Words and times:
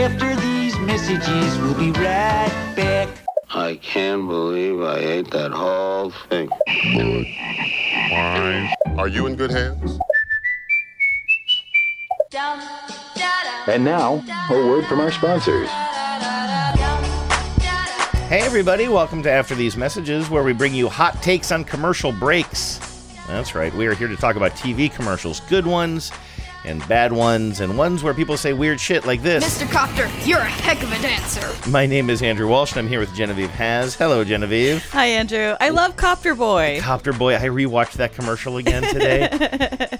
After 0.00 0.34
these 0.36 0.78
messages, 0.78 1.58
we'll 1.58 1.74
be 1.74 1.90
right 1.90 2.72
back. 2.74 3.10
I 3.50 3.78
can't 3.82 4.26
believe 4.26 4.80
I 4.80 4.96
ate 4.96 5.30
that 5.30 5.50
whole 5.50 6.10
thing. 6.30 6.48
Are 8.98 9.08
you 9.08 9.26
in 9.26 9.36
good 9.36 9.50
hands? 9.50 9.98
And 13.66 13.84
now, 13.84 14.24
a 14.48 14.66
word 14.66 14.86
from 14.86 15.00
our 15.00 15.12
sponsors. 15.12 15.68
Hey, 18.28 18.40
everybody, 18.40 18.88
welcome 18.88 19.22
to 19.24 19.30
After 19.30 19.54
These 19.54 19.76
Messages, 19.76 20.30
where 20.30 20.42
we 20.42 20.54
bring 20.54 20.72
you 20.72 20.88
hot 20.88 21.22
takes 21.22 21.52
on 21.52 21.62
commercial 21.62 22.12
breaks. 22.12 22.78
That's 23.26 23.54
right, 23.54 23.72
we 23.74 23.86
are 23.86 23.94
here 23.94 24.08
to 24.08 24.16
talk 24.16 24.36
about 24.36 24.52
TV 24.52 24.90
commercials, 24.90 25.40
good 25.40 25.66
ones 25.66 26.10
and 26.64 26.86
bad 26.88 27.12
ones, 27.12 27.60
and 27.60 27.76
ones 27.76 28.02
where 28.02 28.14
people 28.14 28.36
say 28.36 28.52
weird 28.52 28.80
shit 28.80 29.06
like 29.06 29.22
this. 29.22 29.44
Mr. 29.44 29.70
Copter, 29.70 30.08
you're 30.24 30.40
a 30.40 30.44
heck 30.44 30.82
of 30.82 30.92
a 30.92 31.00
dancer. 31.00 31.70
My 31.70 31.86
name 31.86 32.10
is 32.10 32.22
Andrew 32.22 32.48
Walsh, 32.48 32.72
and 32.72 32.80
I'm 32.80 32.88
here 32.88 33.00
with 33.00 33.14
Genevieve 33.14 33.50
Has. 33.50 33.94
Hello, 33.94 34.24
Genevieve. 34.24 34.88
Hi, 34.90 35.06
Andrew. 35.06 35.56
I 35.60 35.70
love 35.70 35.96
Copter 35.96 36.34
Boy. 36.34 36.80
Copter 36.80 37.12
Boy, 37.12 37.34
I 37.36 37.46
rewatched 37.46 37.94
that 37.94 38.12
commercial 38.12 38.58
again 38.58 38.82
today. 38.82 39.28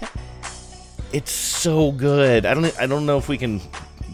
it's 1.13 1.31
so 1.31 1.91
good. 1.91 2.45
I 2.45 2.53
don't 2.53 2.79
I 2.79 2.87
don't 2.87 3.05
know 3.05 3.17
if 3.17 3.27
we 3.27 3.37
can 3.37 3.61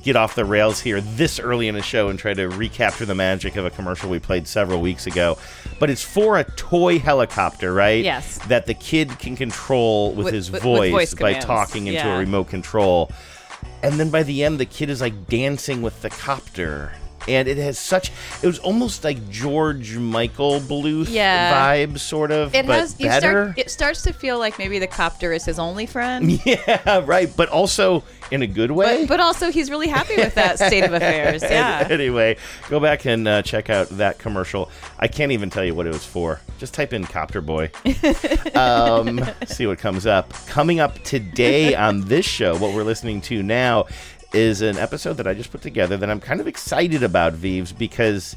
get 0.08 0.16
off 0.16 0.36
the 0.36 0.46
rails 0.46 0.80
here 0.80 1.02
this 1.02 1.38
early 1.38 1.68
in 1.68 1.76
the 1.76 1.82
show 1.82 2.08
and 2.08 2.18
try 2.18 2.34
to 2.34 2.48
recapture 2.48 3.06
the 3.06 3.14
magic 3.14 3.58
of 3.58 3.66
a 3.66 3.70
commercial 3.70 4.10
we 4.10 4.20
played 4.20 4.48
several 4.48 4.80
weeks 4.80 5.06
ago. 5.06 5.38
But 5.82 5.90
it's 5.90 6.02
for 6.02 6.38
a 6.38 6.46
toy 6.46 6.98
helicopter, 6.98 7.74
right? 7.74 8.02
Yes. 8.06 8.38
That 8.48 8.68
the 8.68 8.74
kid 8.74 9.20
can 9.20 9.36
control 9.36 10.14
with, 10.14 10.26
With- 10.26 10.34
his 10.34 10.50
with- 10.50 10.64
with 10.64 10.78
voice, 10.78 10.92
voice 10.92 11.14
by 11.14 11.34
commands. 11.34 11.46
talking 11.46 11.88
into 11.88 12.10
a 12.10 12.20
remote 12.20 12.46
control. 12.48 13.12
And 13.84 14.00
then 14.00 14.10
by 14.10 14.24
the 14.24 14.46
end, 14.46 14.60
the 14.62 14.66
kid 14.66 14.90
is 14.90 15.02
like 15.02 15.28
dancing 15.28 15.82
with 15.82 16.02
the 16.02 16.10
copter. 16.10 16.94
And 17.28 17.48
it 17.48 17.58
has 17.58 17.78
such, 17.78 18.12
it 18.42 18.48
was 18.48 18.60
almost 18.60 19.04
like 19.04 19.30
George 19.30 19.98
Michael 19.98 20.60
Bluth 20.60 21.08
Yeah. 21.10 21.54
vibe, 21.76 22.00
sort 22.00 22.32
of. 22.32 22.54
It 22.56 22.66
but 22.66 22.80
has. 22.80 23.00
You 23.00 23.08
better. 23.08 23.44
start. 23.54 23.58
It 23.60 23.72
starts 23.72 24.04
to 24.04 24.14
feel 24.14 24.40
like 24.40 24.58
maybe 24.60 24.80
the 24.80 24.88
copter 24.88 25.34
is 25.34 25.46
his 25.46 25.60
only 25.60 25.86
friend. 25.86 26.40
Yeah, 26.48 27.04
right. 27.06 27.30
But 27.36 27.50
also 27.50 28.04
in 28.32 28.42
a 28.42 28.48
good 28.48 28.72
way. 28.72 29.02
But, 29.02 29.10
but 29.10 29.20
also 29.20 29.52
he's 29.52 29.70
really 29.70 29.88
happy 29.88 30.16
with 30.16 30.36
that 30.36 30.58
state 30.60 30.84
of 30.84 30.94
affairs. 30.94 31.42
Yeah. 31.44 31.88
anyway, 31.90 32.38
go 32.70 32.80
back 32.80 33.06
and 33.06 33.28
uh, 33.28 33.42
check 33.42 33.70
out 33.70 33.90
that 33.90 34.18
commercial. 34.18 34.70
I 35.00 35.08
can't 35.08 35.32
even 35.34 35.50
tell 35.50 35.64
you 35.66 35.76
what 35.76 35.86
it 35.88 35.94
was 35.94 36.06
for. 36.06 36.40
Just 36.58 36.74
type 36.74 36.94
in 36.94 37.06
Copter 37.06 37.42
Boy. 37.42 37.70
um, 38.56 39.24
see 39.46 39.68
what 39.68 39.80
comes 39.80 40.06
up. 40.06 40.34
Coming 40.48 40.80
up 40.80 40.98
today 41.04 41.76
on 41.76 42.02
this 42.02 42.26
show, 42.26 42.58
what 42.58 42.74
we're 42.74 42.84
listening 42.84 43.22
to 43.22 43.44
now 43.44 43.86
is 44.34 44.62
an 44.62 44.78
episode 44.78 45.14
that 45.14 45.28
I 45.28 45.34
just 45.34 45.52
put 45.52 45.62
together 45.62 45.98
that 45.98 46.10
I'm 46.10 46.20
kind 46.20 46.40
of 46.42 46.48
excited 46.48 47.04
about, 47.04 47.34
Vieves, 47.34 47.72
because 47.72 48.36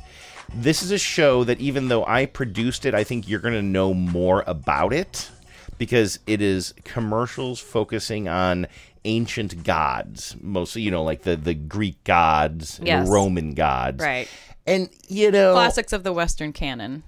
this 0.54 0.82
is 0.82 0.90
a 0.90 0.98
show 0.98 1.44
that 1.44 1.60
even 1.60 1.88
though 1.88 2.04
I 2.06 2.26
produced 2.26 2.84
it, 2.86 2.94
I 2.94 3.04
think 3.04 3.28
you're 3.28 3.40
going 3.40 3.54
to 3.54 3.62
know 3.62 3.92
more 3.94 4.44
about 4.46 4.92
it 4.92 5.30
because 5.78 6.18
it 6.26 6.40
is 6.42 6.74
commercials 6.84 7.58
focusing 7.60 8.28
on 8.28 8.66
ancient 9.04 9.64
gods, 9.64 10.36
mostly, 10.40 10.82
you 10.82 10.90
know, 10.90 11.02
like 11.02 11.22
the, 11.22 11.36
the 11.36 11.54
Greek 11.54 12.02
gods, 12.04 12.78
Yes. 12.82 13.06
the 13.06 13.12
Roman 13.12 13.54
gods. 13.54 14.02
Right. 14.02 14.28
And, 14.66 14.90
you 15.08 15.30
know, 15.30 15.54
Classics 15.54 15.92
of 15.92 16.04
the 16.04 16.12
Western 16.12 16.52
canon. 16.52 17.02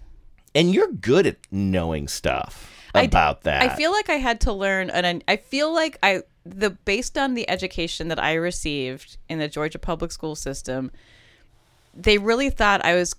and 0.55 0.73
you're 0.73 0.89
good 0.91 1.27
at 1.27 1.37
knowing 1.51 2.09
stuff 2.09 2.71
I 2.95 3.03
about 3.03 3.43
that. 3.43 3.63
I 3.63 3.77
feel 3.77 3.93
like 3.93 4.09
I 4.09 4.15
had 4.15 4.41
to 4.43 4.53
learn, 4.53 4.89
and 4.91 5.23
I 5.29 5.37
feel 5.37 5.73
like 5.73 5.99
I 6.03 6.23
the 6.45 6.71
based 6.71 7.17
on 7.17 7.35
the 7.35 7.49
education 7.49 8.09
that 8.09 8.19
I 8.23 8.35
received 8.35 9.17
in 9.29 9.39
the 9.39 9.49
Georgia 9.49 9.79
public 9.79 10.13
school 10.13 10.35
system, 10.35 10.91
they 11.95 12.19
really 12.19 12.51
thought 12.51 12.85
I 12.85 12.95
was 12.95 13.15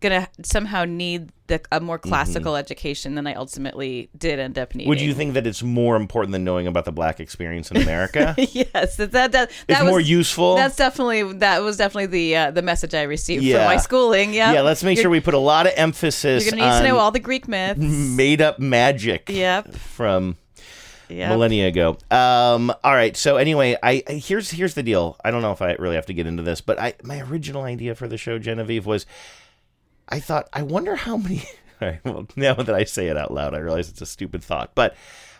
gonna 0.00 0.28
somehow 0.44 0.84
need 0.84 1.30
the, 1.48 1.60
a 1.72 1.80
more 1.80 1.98
classical 1.98 2.54
education 2.54 3.16
than 3.16 3.26
I 3.26 3.34
ultimately 3.34 4.08
did 4.16 4.38
end 4.38 4.56
up 4.58 4.72
needing. 4.74 4.84
Mm-hmm. 4.84 4.88
Would 4.90 5.00
you 5.00 5.12
think 5.14 5.34
that 5.34 5.44
it's 5.46 5.62
more 5.62 5.96
important 5.96 6.32
than 6.32 6.44
knowing 6.44 6.66
about 6.68 6.84
the 6.84 6.92
black 6.92 7.18
experience 7.20 7.70
in 7.72 7.78
America? 7.78 8.34
yes, 8.38 8.96
that 8.96 9.10
that 9.12 9.32
that, 9.32 9.50
it's 9.68 9.80
that 9.80 9.86
more 9.86 9.98
useful. 10.00 10.54
That's 10.56 10.76
definitely 10.76 11.24
that 11.38 11.62
was 11.62 11.76
definitely 11.78 12.06
the 12.06 12.36
uh, 12.36 12.50
the 12.52 12.62
message 12.62 12.94
I 12.94 13.02
received 13.02 13.42
Yeah. 13.42 13.58
from 13.58 13.64
my 13.66 13.76
schooling. 13.78 14.34
Yeah, 14.34 14.52
yeah, 14.52 14.60
let's 14.62 14.84
make 14.84 14.96
You're- 14.96 15.02
sure 15.04 15.10
we 15.10 15.20
put 15.20 15.34
a 15.34 15.38
lot 15.38 15.66
of 15.66 15.72
emphasis 15.76 16.44
You're 16.44 16.52
gonna 16.52 16.62
need 16.62 16.68
on 16.76 16.82
to 16.82 16.88
know 16.88 16.98
all 16.98 17.10
the 17.10 17.18
Greek 17.20 17.48
myths. 17.48 17.80
made 17.80 18.40
up 18.40 18.58
magic 18.60 19.28
Yep. 19.28 19.74
from 19.74 20.36
Yep. 21.08 21.30
millennia 21.30 21.68
ago. 21.68 21.96
Um, 22.10 22.72
all 22.84 22.94
right. 22.94 23.16
So 23.16 23.36
anyway, 23.36 23.76
I, 23.82 24.02
here's 24.08 24.50
here's 24.50 24.74
the 24.74 24.82
deal. 24.82 25.16
I 25.24 25.30
don't 25.30 25.42
know 25.42 25.52
if 25.52 25.62
I 25.62 25.72
really 25.74 25.96
have 25.96 26.06
to 26.06 26.14
get 26.14 26.26
into 26.26 26.42
this, 26.42 26.60
but 26.60 26.78
I 26.78 26.94
my 27.02 27.20
original 27.20 27.62
idea 27.62 27.94
for 27.94 28.08
the 28.08 28.18
show, 28.18 28.38
Genevieve, 28.38 28.86
was 28.86 29.06
I 30.08 30.20
thought 30.20 30.48
I 30.52 30.62
wonder 30.62 30.96
how 30.96 31.16
many. 31.16 31.44
Well, 32.04 32.26
now 32.34 32.54
that 32.54 32.74
I 32.74 32.82
say 32.82 33.06
it 33.06 33.16
out 33.16 33.32
loud, 33.32 33.54
I 33.54 33.58
realize 33.58 33.88
it's 33.88 34.00
a 34.00 34.06
stupid 34.06 34.42
thought, 34.42 34.72
but. 34.74 34.96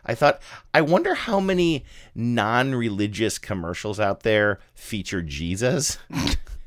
I 0.06 0.14
thought, 0.14 0.40
I 0.72 0.80
wonder 0.80 1.14
how 1.14 1.40
many 1.40 1.84
non 2.14 2.74
religious 2.74 3.36
commercials 3.38 3.98
out 3.98 4.22
there 4.22 4.60
feature 4.74 5.20
Jesus. 5.20 5.98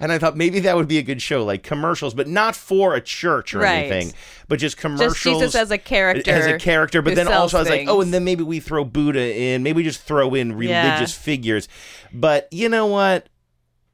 and 0.00 0.10
I 0.12 0.18
thought 0.18 0.36
maybe 0.36 0.60
that 0.60 0.76
would 0.76 0.88
be 0.88 0.98
a 0.98 1.02
good 1.02 1.20
show, 1.22 1.44
like 1.44 1.62
commercials, 1.62 2.14
but 2.14 2.28
not 2.28 2.54
for 2.56 2.94
a 2.94 3.00
church 3.00 3.54
or 3.54 3.60
Right. 3.60 3.90
anything, 3.90 4.12
but 4.48 4.58
just 4.58 4.76
commercials. 4.76 5.14
Just 5.14 5.22
Jesus 5.24 5.54
as 5.54 5.70
a 5.70 5.78
character. 5.78 6.30
As 6.30 6.46
a 6.46 6.58
character, 6.58 7.02
but 7.02 7.14
then 7.14 7.28
also 7.28 7.58
I 7.58 7.60
was 7.60 7.70
like, 7.70 7.88
oh, 7.88 8.00
and 8.00 8.12
then 8.12 8.24
maybe 8.24 8.42
we 8.42 8.60
throw 8.60 8.84
Buddha 8.84 9.34
in. 9.34 9.62
Maybe 9.62 9.76
we 9.78 9.84
just 9.84 10.02
throw 10.02 10.34
in 10.34 10.52
religious 10.54 11.14
figures. 11.14 11.68
But 12.12 12.48
you 12.50 12.68
know 12.68 12.86
what? 12.86 13.28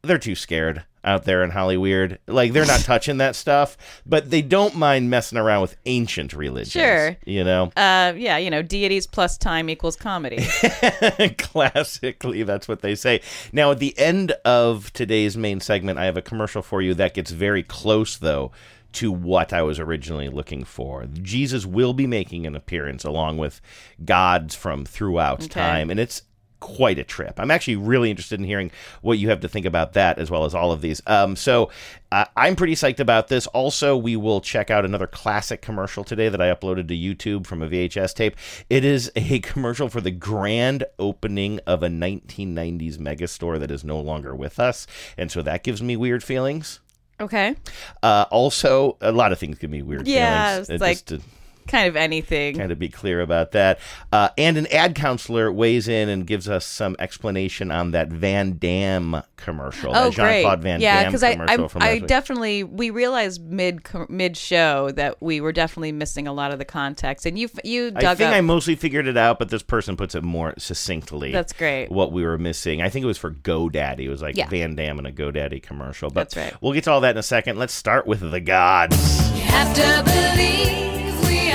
They're 0.02 0.18
too 0.18 0.34
scared 0.34 0.84
out 1.04 1.25
there 1.25 1.44
in 1.44 1.50
Hollywood. 1.50 2.19
Like 2.26 2.53
they're 2.53 2.66
not 2.66 2.81
touching 2.84 3.19
that 3.19 3.37
stuff, 3.37 3.76
but 4.06 4.31
they 4.31 4.42
don't 4.42 4.75
mind 4.75 5.10
messing 5.10 5.38
around 5.38 5.60
with 5.62 5.76
ancient 5.87 6.32
religions. 6.32 6.72
Sure. 6.72 7.16
You 7.25 7.44
know? 7.44 7.65
Uh, 7.76 8.12
yeah, 8.16 8.37
you 8.38 8.50
know, 8.50 8.62
deities 8.62 9.06
plus 9.06 9.37
time 9.38 9.69
equals 9.70 9.97
comedy. 9.97 10.38
Classically, 11.38 12.43
that's 12.43 12.69
what 12.69 12.81
they 12.81 12.94
say. 12.94 13.20
Now, 13.53 13.70
at 13.72 13.78
the 13.78 13.97
end 13.98 14.32
of 14.44 14.93
today's 14.93 15.37
main 15.37 15.60
segment, 15.60 15.98
I 15.98 16.04
have 16.06 16.16
a 16.16 16.22
commercial 16.22 16.62
for 16.62 16.82
you 16.82 16.94
that 16.94 17.14
gets 17.14 17.31
very 17.31 17.62
close, 17.62 18.16
though, 18.16 18.53
to 18.93 19.10
what 19.10 19.53
I 19.53 19.62
was 19.62 19.78
originally 19.81 20.28
looking 20.28 20.64
for. 20.64 21.06
Jesus 21.06 21.66
will 21.66 21.93
be 21.93 22.06
making 22.06 22.47
an 22.47 22.54
appearance 22.54 23.04
along 23.04 23.38
with 23.38 23.60
gods 24.04 24.54
from 24.54 24.84
throughout 24.84 25.41
Okay. 25.44 25.48
time, 25.48 25.91
and 25.91 25.98
it's 25.98 26.22
quite 26.60 26.98
a 26.98 27.04
trip. 27.04 27.34
I'm 27.38 27.50
actually 27.50 27.76
really 27.76 28.10
interested 28.10 28.41
in 28.41 28.47
hearing 28.47 28.70
what 29.03 29.19
you 29.19 29.28
have 29.28 29.41
to 29.41 29.48
think 29.48 29.66
about 29.66 29.92
that 29.94 30.19
as 30.19 30.31
well 30.31 30.44
as 30.44 30.54
all 30.54 30.72
of 30.72 30.81
these. 30.81 31.03
Um, 31.06 31.37
so 31.37 31.70
uh, 32.10 32.25
I'm 32.37 32.56
pretty 32.56 32.75
psyched 32.75 33.00
about 33.00 33.28
this. 33.28 33.47
Also, 33.48 33.97
we 33.97 34.16
will 34.16 34.41
check 34.41 34.70
out 34.70 34.84
another 34.84 35.06
classic 35.06 35.60
commercial 35.60 36.04
today 36.04 36.28
that 36.31 36.41
I 36.41 36.54
uploaded 36.54 36.88
to 36.88 36.94
YouTube 36.97 37.47
from 37.47 37.60
a 37.62 37.69
VHS 37.69 38.14
tape. 38.14 38.37
It 38.70 38.84
is 38.84 39.12
a 39.14 39.38
commercial 39.41 39.88
for 39.88 40.00
the 40.00 40.10
grand 40.10 40.84
opening 40.98 41.60
of 41.66 41.82
a 41.82 41.88
1990s 41.88 42.97
megastore 42.98 43.59
that 43.60 43.70
is 43.70 43.84
no 43.84 44.00
longer 44.00 44.34
with 44.34 44.59
us, 44.59 44.87
and 45.19 45.31
so 45.31 45.43
that 45.43 45.64
gives 45.64 45.82
me 45.82 45.97
weird 45.97 46.25
feelings. 46.25 46.81
Okay. 47.20 47.54
Uh, 48.03 48.25
also, 48.31 48.97
a 49.00 49.12
lot 49.12 49.31
of 49.32 49.38
things 49.38 49.59
give 49.59 49.70
me 49.70 49.82
weird 49.82 50.06
Yeah, 50.09 50.50
feelings. 50.62 50.70
it's 50.70 50.82
uh, 50.82 50.84
like- 50.84 51.04
just 51.04 51.25
Kind 51.66 51.88
of 51.88 51.97
anything. 51.97 52.56
kind 52.56 52.70
of 52.72 52.78
be 52.78 52.88
clear 52.88 53.20
about 53.20 53.52
that. 53.52 53.78
Uh, 54.12 54.28
and 54.36 54.56
an 54.56 54.66
ad 54.69 54.94
counselor 54.94 55.52
weighs 55.52 55.88
in 55.88 56.08
and 56.08 56.26
gives 56.26 56.48
us 56.48 56.66
some 56.66 56.97
explanation 56.98 57.70
on 57.70 57.92
that 57.92 58.08
Van 58.08 58.58
Damme 58.58 59.22
commercial. 59.36 59.91
Oh, 59.91 60.04
that 60.04 60.12
Jean 60.12 60.25
great! 60.25 60.42
Claude 60.42 60.62
Van 60.62 60.80
yeah, 60.80 61.02
Damme 61.02 61.10
because 61.10 61.22
I, 61.22 61.32
commercial 61.32 61.64
I, 61.64 61.69
from 61.69 61.82
I 61.82 61.98
definitely 61.98 62.64
we 62.64 62.91
realized 62.91 63.42
mid 63.42 63.82
mid 64.08 64.36
show 64.36 64.91
that 64.92 65.20
we 65.22 65.41
were 65.41 65.52
definitely 65.52 65.92
missing 65.92 66.26
a 66.26 66.32
lot 66.32 66.52
of 66.52 66.58
the 66.58 66.64
context, 66.64 67.26
and 67.26 67.38
you 67.38 67.48
you 67.62 67.91
dug 67.91 68.04
I 68.04 68.14
think 68.14 68.28
up. 68.31 68.36
I 68.36 68.41
mostly 68.41 68.76
figured 68.76 69.06
it 69.06 69.16
out, 69.16 69.38
but 69.38 69.48
this 69.50 69.62
person 69.62 69.96
puts 69.96 70.14
it 70.14 70.22
more 70.22 70.54
succinctly. 70.58 71.32
That's 71.32 71.52
great. 71.52 71.91
What 71.91 72.12
we 72.12 72.25
were 72.25 72.38
missing. 72.38 72.82
I 72.82 72.88
think 72.88 73.02
it 73.04 73.06
was 73.06 73.19
for 73.19 73.31
GoDaddy. 73.31 74.00
It 74.00 74.08
was 74.08 74.22
like 74.22 74.36
Yeah. 74.36 74.48
Van 74.48 74.75
Damme 74.75 74.98
in 75.00 75.06
a 75.06 75.12
GoDaddy 75.12 75.62
commercial. 75.62 76.11
But 76.11 76.31
That's 76.31 76.37
right. 76.37 76.62
We'll 76.62 76.72
get 76.72 76.84
to 76.84 76.90
all 76.93 77.00
that 77.02 77.12
in 77.12 77.19
a 77.19 77.22
second. 77.22 77.58
Let's 77.58 77.75
start 77.75 78.06
with 78.06 78.20
the 78.31 78.40
gods. 78.40 78.94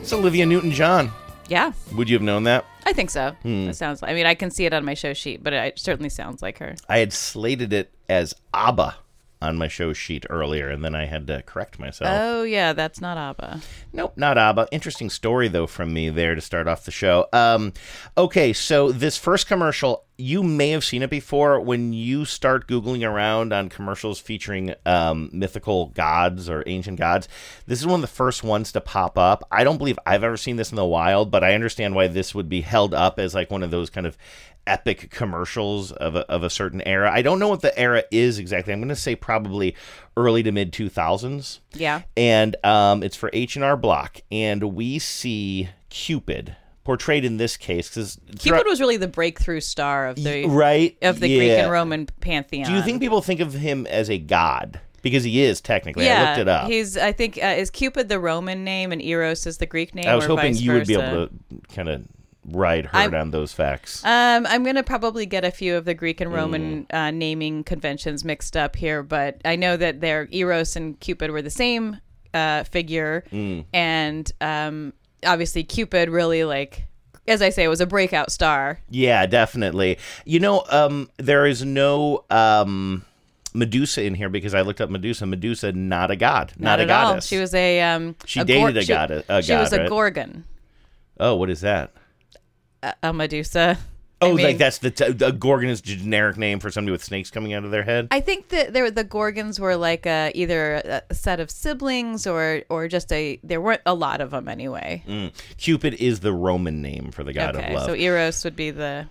It's 0.00 0.12
Olivia 0.12 0.46
Newton-John. 0.46 1.10
yeah, 1.48 1.72
Would 1.94 2.08
you 2.08 2.14
have 2.16 2.22
known 2.22 2.44
that? 2.44 2.64
I 2.86 2.92
think 2.94 3.10
so. 3.10 3.32
Hmm. 3.42 3.68
It 3.68 3.76
sounds. 3.76 4.02
I 4.02 4.14
mean, 4.14 4.24
I 4.26 4.34
can 4.34 4.50
see 4.50 4.64
it 4.64 4.72
on 4.72 4.84
my 4.86 4.94
show 4.94 5.12
sheet, 5.12 5.42
but 5.42 5.52
it 5.52 5.78
certainly 5.78 6.08
sounds 6.08 6.40
like 6.40 6.58
her. 6.58 6.76
I 6.88 6.98
had 6.98 7.12
slated 7.12 7.72
it 7.74 7.92
as 8.08 8.32
ABBA 8.54 8.94
on 9.42 9.56
my 9.56 9.68
show 9.68 9.92
sheet 9.92 10.24
earlier, 10.30 10.70
and 10.70 10.84
then 10.84 10.94
I 10.94 11.04
had 11.04 11.26
to 11.26 11.42
correct 11.42 11.78
myself. 11.78 12.10
Oh 12.12 12.42
yeah, 12.42 12.72
that's 12.72 13.00
not 13.00 13.18
ABBA. 13.18 13.60
Nope, 13.92 14.14
not 14.16 14.38
ABBA. 14.38 14.68
Interesting 14.72 15.10
story 15.10 15.48
though 15.48 15.66
from 15.66 15.92
me 15.92 16.08
there 16.08 16.34
to 16.34 16.40
start 16.40 16.66
off 16.66 16.84
the 16.84 16.90
show. 16.90 17.26
Um, 17.32 17.72
okay, 18.16 18.52
so 18.52 18.92
this 18.92 19.18
first 19.18 19.46
commercial, 19.46 20.04
you 20.16 20.42
may 20.42 20.70
have 20.70 20.84
seen 20.84 21.02
it 21.02 21.10
before 21.10 21.60
when 21.60 21.92
you 21.92 22.24
start 22.24 22.66
googling 22.66 23.06
around 23.06 23.52
on 23.52 23.68
commercials 23.68 24.18
featuring 24.18 24.74
um, 24.86 25.28
mythical 25.32 25.86
gods 25.86 26.48
or 26.48 26.64
ancient 26.66 26.98
gods. 26.98 27.28
This 27.66 27.80
is 27.80 27.86
one 27.86 27.96
of 27.96 28.02
the 28.02 28.06
first 28.06 28.42
ones 28.42 28.72
to 28.72 28.80
pop 28.80 29.18
up. 29.18 29.46
I 29.52 29.64
don't 29.64 29.78
believe 29.78 29.98
I've 30.06 30.24
ever 30.24 30.38
seen 30.38 30.56
this 30.56 30.70
in 30.70 30.76
the 30.76 30.86
wild, 30.86 31.30
but 31.30 31.44
I 31.44 31.54
understand 31.54 31.94
why 31.94 32.08
this 32.08 32.34
would 32.34 32.48
be 32.48 32.62
held 32.62 32.94
up 32.94 33.18
as 33.18 33.34
like 33.34 33.50
one 33.50 33.62
of 33.62 33.70
those 33.70 33.90
kind 33.90 34.06
of 34.06 34.16
epic 34.66 35.10
commercials 35.10 35.92
of 35.92 36.16
a, 36.16 36.30
of 36.30 36.42
a 36.42 36.50
certain 36.50 36.82
era. 36.82 37.10
I 37.12 37.22
don't 37.22 37.38
know 37.38 37.48
what 37.48 37.62
the 37.62 37.76
era 37.78 38.04
is 38.10 38.38
exactly. 38.38 38.72
I'm 38.72 38.80
going 38.80 38.88
to 38.88 38.96
say 38.96 39.14
probably 39.16 39.74
early 40.16 40.42
to 40.42 40.52
mid 40.52 40.72
2000s. 40.72 41.60
Yeah. 41.74 42.02
And 42.16 42.56
um, 42.64 43.02
it's 43.02 43.16
for 43.16 43.30
H&R 43.32 43.76
Block 43.76 44.20
and 44.30 44.74
we 44.74 44.98
see 44.98 45.68
Cupid 45.88 46.56
portrayed 46.84 47.24
in 47.24 47.36
this 47.36 47.56
case 47.56 47.90
cuz 47.90 48.18
Cupid 48.38 48.64
was 48.64 48.80
really 48.80 48.96
the 48.96 49.08
breakthrough 49.08 49.60
star 49.60 50.06
of 50.06 50.16
the 50.16 50.46
right 50.46 50.96
of 51.02 51.18
the 51.18 51.36
Greek 51.36 51.50
and 51.50 51.70
Roman 51.70 52.06
pantheon. 52.20 52.68
Do 52.68 52.76
you 52.76 52.82
think 52.82 53.00
people 53.00 53.20
think 53.22 53.40
of 53.40 53.54
him 53.54 53.86
as 53.88 54.08
a 54.08 54.18
god? 54.18 54.80
Because 55.02 55.24
he 55.24 55.42
is 55.42 55.60
technically. 55.60 56.04
Yeah, 56.04 56.22
I 56.22 56.26
looked 56.26 56.40
it 56.40 56.48
up. 56.48 56.68
he's. 56.68 56.96
I 56.96 57.12
think 57.12 57.38
uh, 57.42 57.46
is 57.46 57.70
Cupid 57.70 58.08
the 58.08 58.18
Roman 58.18 58.64
name 58.64 58.90
and 58.90 59.00
Eros 59.00 59.46
is 59.46 59.58
the 59.58 59.66
Greek 59.66 59.94
name. 59.94 60.06
I 60.06 60.16
was 60.16 60.26
hoping 60.26 60.56
you 60.56 60.72
would 60.72 60.86
be 60.86 60.94
able 60.94 61.28
to 61.28 61.30
kind 61.72 61.88
of 61.88 62.04
herd 62.54 62.88
I'm- 62.92 63.14
on 63.14 63.30
those 63.30 63.52
facts. 63.52 64.04
Um, 64.04 64.46
I'm 64.46 64.62
gonna 64.64 64.82
probably 64.82 65.26
get 65.26 65.44
a 65.44 65.50
few 65.50 65.76
of 65.76 65.84
the 65.84 65.94
Greek 65.94 66.20
and 66.20 66.32
Roman 66.32 66.84
Mm. 66.90 66.94
uh, 66.94 67.10
naming 67.10 67.64
conventions 67.64 68.24
mixed 68.24 68.56
up 68.56 68.76
here, 68.76 69.02
but 69.02 69.40
I 69.44 69.56
know 69.56 69.76
that 69.76 70.00
their 70.00 70.28
Eros 70.30 70.76
and 70.76 70.98
Cupid 71.00 71.30
were 71.30 71.42
the 71.42 71.50
same 71.50 71.98
uh, 72.34 72.64
figure, 72.64 73.24
Mm. 73.32 73.64
and 73.72 74.30
um, 74.42 74.92
obviously 75.24 75.64
Cupid 75.64 76.10
really 76.10 76.44
like, 76.44 76.84
as 77.26 77.40
I 77.40 77.48
say, 77.48 77.66
was 77.66 77.80
a 77.80 77.86
breakout 77.86 78.30
star. 78.30 78.78
Yeah, 78.90 79.24
definitely. 79.24 79.96
You 80.26 80.40
know, 80.40 80.62
um, 80.70 81.08
there 81.16 81.46
is 81.46 81.64
no 81.64 82.24
um, 82.28 83.04
Medusa 83.54 84.02
in 84.04 84.14
here 84.14 84.28
because 84.28 84.52
I 84.54 84.60
looked 84.60 84.82
up 84.82 84.90
Medusa. 84.90 85.24
Medusa, 85.24 85.72
not 85.72 86.10
a 86.10 86.16
god, 86.16 86.52
not, 86.58 86.78
a 86.78 86.82
at 86.82 86.90
all. 86.90 87.08
goddess. 87.12 87.26
She 87.26 87.38
was 87.38 87.54
a 87.54 87.80
um. 87.80 88.14
She 88.26 88.40
a 88.40 88.44
dated 88.44 88.76
a 88.76 88.82
she- 88.82 88.88
god- 88.88 89.08
she 89.08 89.32
was 89.54 89.70
god, 89.70 89.72
a 89.72 89.80
right? 89.80 89.88
gorgon, 89.88 90.44
oh, 91.18 91.36
what 91.36 91.48
is 91.48 91.62
that? 91.62 91.90
A, 92.82 92.94
a 93.02 93.12
Medusa. 93.12 93.78
Oh, 94.22 94.30
I 94.30 94.34
mean- 94.34 94.46
like 94.46 94.58
that's 94.58 94.78
the 94.78 94.90
t- 94.90 95.04
a 95.04 95.30
gorgon 95.32 95.68
is 95.68 95.80
a 95.80 95.82
generic 95.82 96.38
name 96.38 96.58
for 96.58 96.70
somebody 96.70 96.92
with 96.92 97.04
snakes 97.04 97.30
coming 97.30 97.52
out 97.52 97.64
of 97.64 97.70
their 97.70 97.82
head. 97.82 98.08
I 98.10 98.20
think 98.20 98.48
that 98.48 98.72
there 98.72 98.90
the 98.90 99.04
Gorgons 99.04 99.60
were 99.60 99.76
like 99.76 100.06
a, 100.06 100.32
either 100.34 101.02
a 101.10 101.14
set 101.14 101.38
of 101.38 101.50
siblings 101.50 102.26
or 102.26 102.62
or 102.70 102.88
just 102.88 103.12
a 103.12 103.38
there 103.44 103.60
weren't 103.60 103.82
a 103.84 103.92
lot 103.92 104.22
of 104.22 104.30
them 104.30 104.48
anyway. 104.48 105.02
Mm. 105.06 105.32
Cupid 105.58 105.94
is 105.94 106.20
the 106.20 106.32
Roman 106.32 106.80
name 106.80 107.10
for 107.10 107.24
the 107.24 107.34
god 107.34 107.56
okay, 107.56 107.68
of 107.68 107.74
love. 107.74 107.86
so 107.86 107.94
Eros 107.94 108.42
would 108.44 108.56
be 108.56 108.70
the 108.70 109.06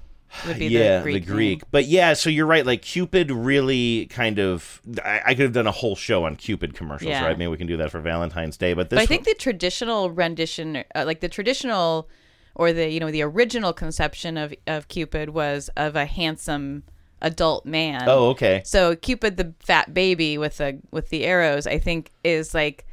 would 0.48 0.58
be 0.58 0.68
yeah, 0.68 0.98
the 0.98 1.04
Greek. 1.04 1.26
Greek. 1.28 1.60
name. 1.62 1.68
But 1.70 1.86
yeah, 1.86 2.14
so 2.14 2.32
you're 2.32 2.48
right. 2.48 2.66
Like 2.66 2.82
Cupid 2.82 3.30
really 3.32 4.08
kind 4.08 4.40
of. 4.40 4.82
I, 5.04 5.22
I 5.28 5.36
could 5.36 5.44
have 5.44 5.54
done 5.54 5.68
a 5.68 5.72
whole 5.72 5.96
show 5.96 6.26
on 6.26 6.36
Cupid 6.36 6.74
commercials, 6.74 7.10
Yeah. 7.10 7.24
right? 7.26 7.38
Maybe 7.38 7.48
we 7.48 7.58
can 7.58 7.68
do 7.68 7.78
that 7.78 7.92
for 7.92 8.00
Valentine's 8.00 8.58
Day. 8.58 8.74
But 8.74 8.90
this, 8.90 8.98
But 8.98 9.04
I 9.04 9.06
think 9.06 9.26
the 9.26 9.36
traditional 9.36 10.10
rendition, 10.10 10.84
uh, 10.96 11.04
like 11.06 11.20
the 11.20 11.30
traditional 11.30 12.10
or 12.56 12.74
the 12.74 12.90
you 12.90 13.00
know 13.00 13.12
the 13.12 13.22
original 13.22 13.74
conception 13.74 14.38
of 14.38 14.54
of 14.68 14.88
Cupid 14.88 15.30
was 15.30 15.70
of 15.78 15.96
a 15.96 16.06
handsome 16.06 16.84
adult 17.22 17.66
man. 17.66 18.04
Oh, 18.08 18.30
okay. 18.30 18.62
So 18.66 18.96
Cupid, 18.96 19.38
the 19.38 19.54
fat 19.60 19.94
baby 19.94 20.38
with 20.38 20.58
the 20.58 20.80
with 20.92 21.10
the 21.10 21.26
arrows, 21.26 21.68
I 21.68 21.78
think 21.80 22.12
is 22.24 22.54
like 22.54 22.86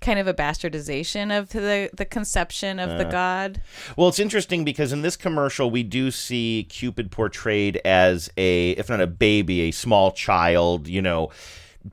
kind 0.00 0.18
of 0.18 0.26
a 0.26 0.34
bastardization 0.34 1.36
of 1.36 1.50
the 1.50 1.88
the 1.94 2.04
conception 2.04 2.78
of 2.78 2.90
the 2.98 3.06
Uh. 3.06 3.10
god. 3.10 3.62
Well, 3.96 4.08
it's 4.08 4.18
interesting 4.18 4.64
because 4.64 4.92
in 4.92 5.02
this 5.02 5.16
commercial 5.16 5.70
we 5.70 5.82
do 5.82 6.10
see 6.10 6.66
Cupid 6.68 7.10
portrayed 7.10 7.80
as 7.84 8.30
a, 8.36 8.70
if 8.72 8.88
not 8.90 9.00
a 9.00 9.06
baby, 9.06 9.62
a 9.62 9.70
small 9.70 10.12
child. 10.12 10.86
You 10.88 11.00
know, 11.02 11.30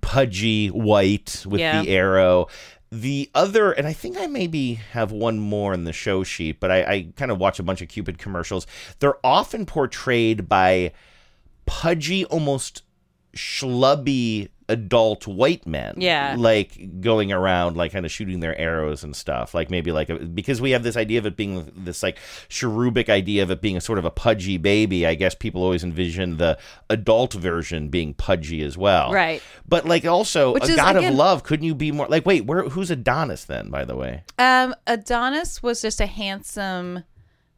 pudgy 0.02 0.68
white 0.68 1.46
with 1.48 1.62
Yeah. 1.62 1.82
the 1.82 1.90
arrow. 1.90 2.48
The 2.96 3.32
other, 3.34 3.72
and 3.72 3.88
I 3.88 3.94
think 3.94 4.18
I 4.20 4.28
maybe 4.28 4.76
have 4.76 5.12
one 5.12 5.40
more 5.40 5.74
in 5.74 5.84
the 5.84 5.92
show 5.92 6.24
sheet, 6.24 6.60
but 6.60 6.70
I, 6.70 6.84
I 6.84 7.08
kind 7.16 7.32
of 7.32 7.40
watch 7.40 7.58
a 7.58 7.64
bunch 7.64 7.82
of 7.82 7.88
Cupid 7.88 8.20
commercials. 8.20 8.68
They're 9.00 9.18
often 9.26 9.66
portrayed 9.66 10.48
by 10.48 10.92
pudgy, 11.66 12.24
almost 12.26 12.84
schlubby 13.36 14.50
adult 14.70 15.28
white 15.28 15.66
men. 15.66 15.96
Yeah. 15.98 16.36
Like 16.38 17.02
going 17.02 17.32
around, 17.32 17.78
like 17.78 17.92
kind 17.92 18.06
of 18.06 18.12
shooting 18.12 18.40
their 18.40 18.58
arrows 18.58 19.04
and 19.04 19.16
stuff. 19.16 19.54
Like 19.54 19.70
maybe 19.70 19.92
like, 19.92 20.10
a, 20.10 20.16
because 20.20 20.62
we 20.62 20.72
have 20.72 20.84
this 20.84 20.98
idea 20.98 21.20
of 21.20 21.26
it 21.26 21.36
being 21.36 21.72
this 21.76 22.04
like 22.04 22.18
cherubic 22.50 23.10
idea 23.10 23.44
of 23.44 23.52
it 23.52 23.62
being 23.62 23.78
a 23.78 23.82
sort 23.82 24.00
of 24.00 24.06
a 24.06 24.12
pudgy 24.12 24.58
baby. 24.58 25.06
I 25.06 25.16
guess 25.16 25.36
people 25.36 25.64
always 25.64 25.84
envision 25.84 26.38
the 26.38 26.58
adult 26.90 27.34
version 27.34 27.90
being 27.90 28.14
pudgy 28.14 28.62
as 28.62 28.78
well. 28.78 29.12
Right. 29.12 29.42
But 29.68 29.86
like 29.86 30.06
also, 30.06 30.54
Which 30.54 30.64
a 30.64 30.72
is, 30.72 30.76
god 30.76 30.96
again- 30.96 31.14
of 31.14 31.18
love, 31.18 31.44
couldn't 31.44 31.66
you 31.66 31.76
be 31.76 31.92
more 31.92 32.08
like, 32.08 32.26
wait, 32.26 32.46
where, 32.46 32.64
who's 32.70 32.92
Adonis 32.92 33.46
then, 33.46 33.70
by 33.70 33.86
the 33.86 33.96
way? 33.96 34.24
Um, 34.40 34.76
Adonis 34.88 35.62
was 35.62 35.82
just 35.82 36.00
a 36.02 36.06
handsome 36.06 37.04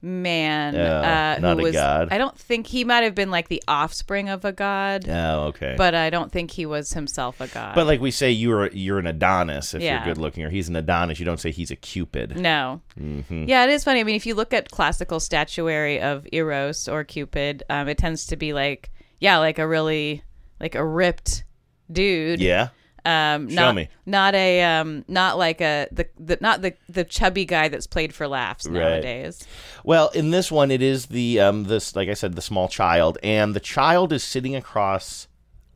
man. 0.06 0.75
Uh, 0.75 1.40
not 1.42 1.56
who 1.57 1.62
a 1.62 1.63
was, 1.63 1.74
god. 1.74 2.10
I 2.12 2.18
don't 2.18 2.38
think 2.38 2.68
he 2.68 2.84
might 2.84 3.04
have 3.04 3.16
been 3.16 3.31
like 3.31 3.48
the 3.50 3.62
offspring 3.68 4.30
of 4.30 4.46
a 4.46 4.52
god, 4.52 5.10
Oh, 5.10 5.46
okay. 5.48 5.74
but 5.78 5.96
I 5.96 6.10
don't 6.10 6.31
think 6.31 6.52
he 6.52 6.66
was 6.66 6.94
himself 6.94 7.42
a 7.42 7.48
god. 7.48 7.74
But 7.75 7.88
like 7.88 8.00
we 8.00 8.12
say, 8.12 8.31
you're 8.31 8.68
you're 8.72 9.00
an 9.00 9.07
Adonis 9.07 9.74
if 9.74 9.81
Yeah. 9.81 10.06
you're 10.06 10.13
good 10.13 10.22
looking, 10.22 10.44
or 10.44 10.50
he's 10.50 10.69
an 10.69 10.75
Adonis. 10.75 11.19
You 11.19 11.25
don't 11.25 11.40
say 11.40 11.52
he's 11.52 11.72
a 11.72 11.75
Cupid. 11.75 12.38
No. 12.40 12.81
Mm-hmm. 13.00 13.46
Yeah, 13.50 13.63
it 13.66 13.72
is 13.72 13.84
funny. 13.84 14.00
I 14.00 14.04
mean, 14.04 14.16
if 14.16 14.25
you 14.25 14.36
look 14.36 14.54
at 14.54 14.69
classical 14.72 15.19
statuary 15.19 16.00
of 16.00 16.28
Eros 16.31 16.88
or 16.88 17.04
Cupid, 17.04 17.63
um, 17.69 17.88
it 17.88 17.98
tends 17.98 18.25
to 18.28 18.36
be 18.36 18.54
like, 18.54 18.92
yeah, 19.19 19.38
like 19.40 19.58
a 19.60 19.68
really 19.68 20.24
like 20.60 20.75
a 20.75 20.86
ripped 20.86 21.44
dude. 21.92 22.40
Yeah. 22.40 22.69
Um, 23.06 23.50
Show 23.50 23.56
not, 23.56 23.75
me. 23.75 23.90
Not 24.06 24.36
a 24.36 24.63
um, 24.63 25.06
not 25.07 25.38
like 25.38 25.62
a 25.62 25.88
the, 25.92 26.07
the 26.19 26.38
not 26.42 26.62
the 26.62 26.74
the 26.90 27.04
chubby 27.04 27.46
guy 27.46 27.68
that's 27.68 27.88
played 27.88 28.13
for 28.13 28.28
laughs 28.28 28.66
Right. 28.66 28.74
nowadays. 28.74 29.46
Well, 29.84 30.10
in 30.10 30.31
this 30.31 30.52
one, 30.52 30.72
it 30.72 30.81
is 30.81 31.07
the 31.07 31.40
um 31.40 31.66
this 31.66 31.96
like 31.96 32.10
I 32.10 32.16
said, 32.16 32.36
the 32.36 32.42
small 32.42 32.68
child, 32.68 33.18
and 33.22 33.54
the 33.54 33.60
child 33.60 34.12
is 34.12 34.24
sitting 34.24 34.56
across 34.56 35.28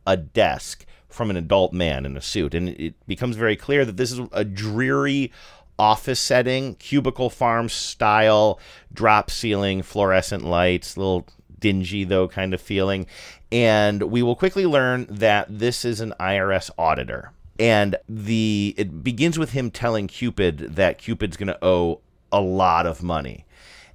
a 0.07 0.17
desk 0.17 0.85
from 1.07 1.29
an 1.29 1.37
adult 1.37 1.73
man 1.73 2.05
in 2.05 2.17
a 2.17 2.21
suit, 2.21 2.53
and 2.53 2.69
it 2.69 2.95
becomes 3.07 3.35
very 3.35 3.55
clear 3.55 3.85
that 3.85 3.97
this 3.97 4.11
is 4.11 4.21
a 4.31 4.43
dreary 4.43 5.31
office 5.77 6.19
setting, 6.19 6.75
cubicle 6.75 7.29
farm 7.29 7.69
style, 7.69 8.59
drop 8.91 9.31
ceiling, 9.31 9.81
fluorescent 9.81 10.43
lights, 10.43 10.97
little 10.97 11.27
dingy 11.59 12.03
though 12.03 12.27
kind 12.27 12.53
of 12.53 12.61
feeling. 12.61 13.05
And 13.51 14.03
we 14.03 14.21
will 14.21 14.35
quickly 14.35 14.65
learn 14.65 15.07
that 15.09 15.47
this 15.49 15.83
is 15.83 16.01
an 16.01 16.13
IRS 16.19 16.69
auditor. 16.77 17.31
And 17.59 17.97
the 18.07 18.73
it 18.77 19.03
begins 19.03 19.37
with 19.37 19.51
him 19.51 19.69
telling 19.71 20.07
Cupid 20.07 20.75
that 20.75 20.97
Cupid's 20.97 21.35
going 21.35 21.47
to 21.47 21.65
owe 21.65 22.01
a 22.31 22.39
lot 22.39 22.85
of 22.85 23.03
money. 23.03 23.45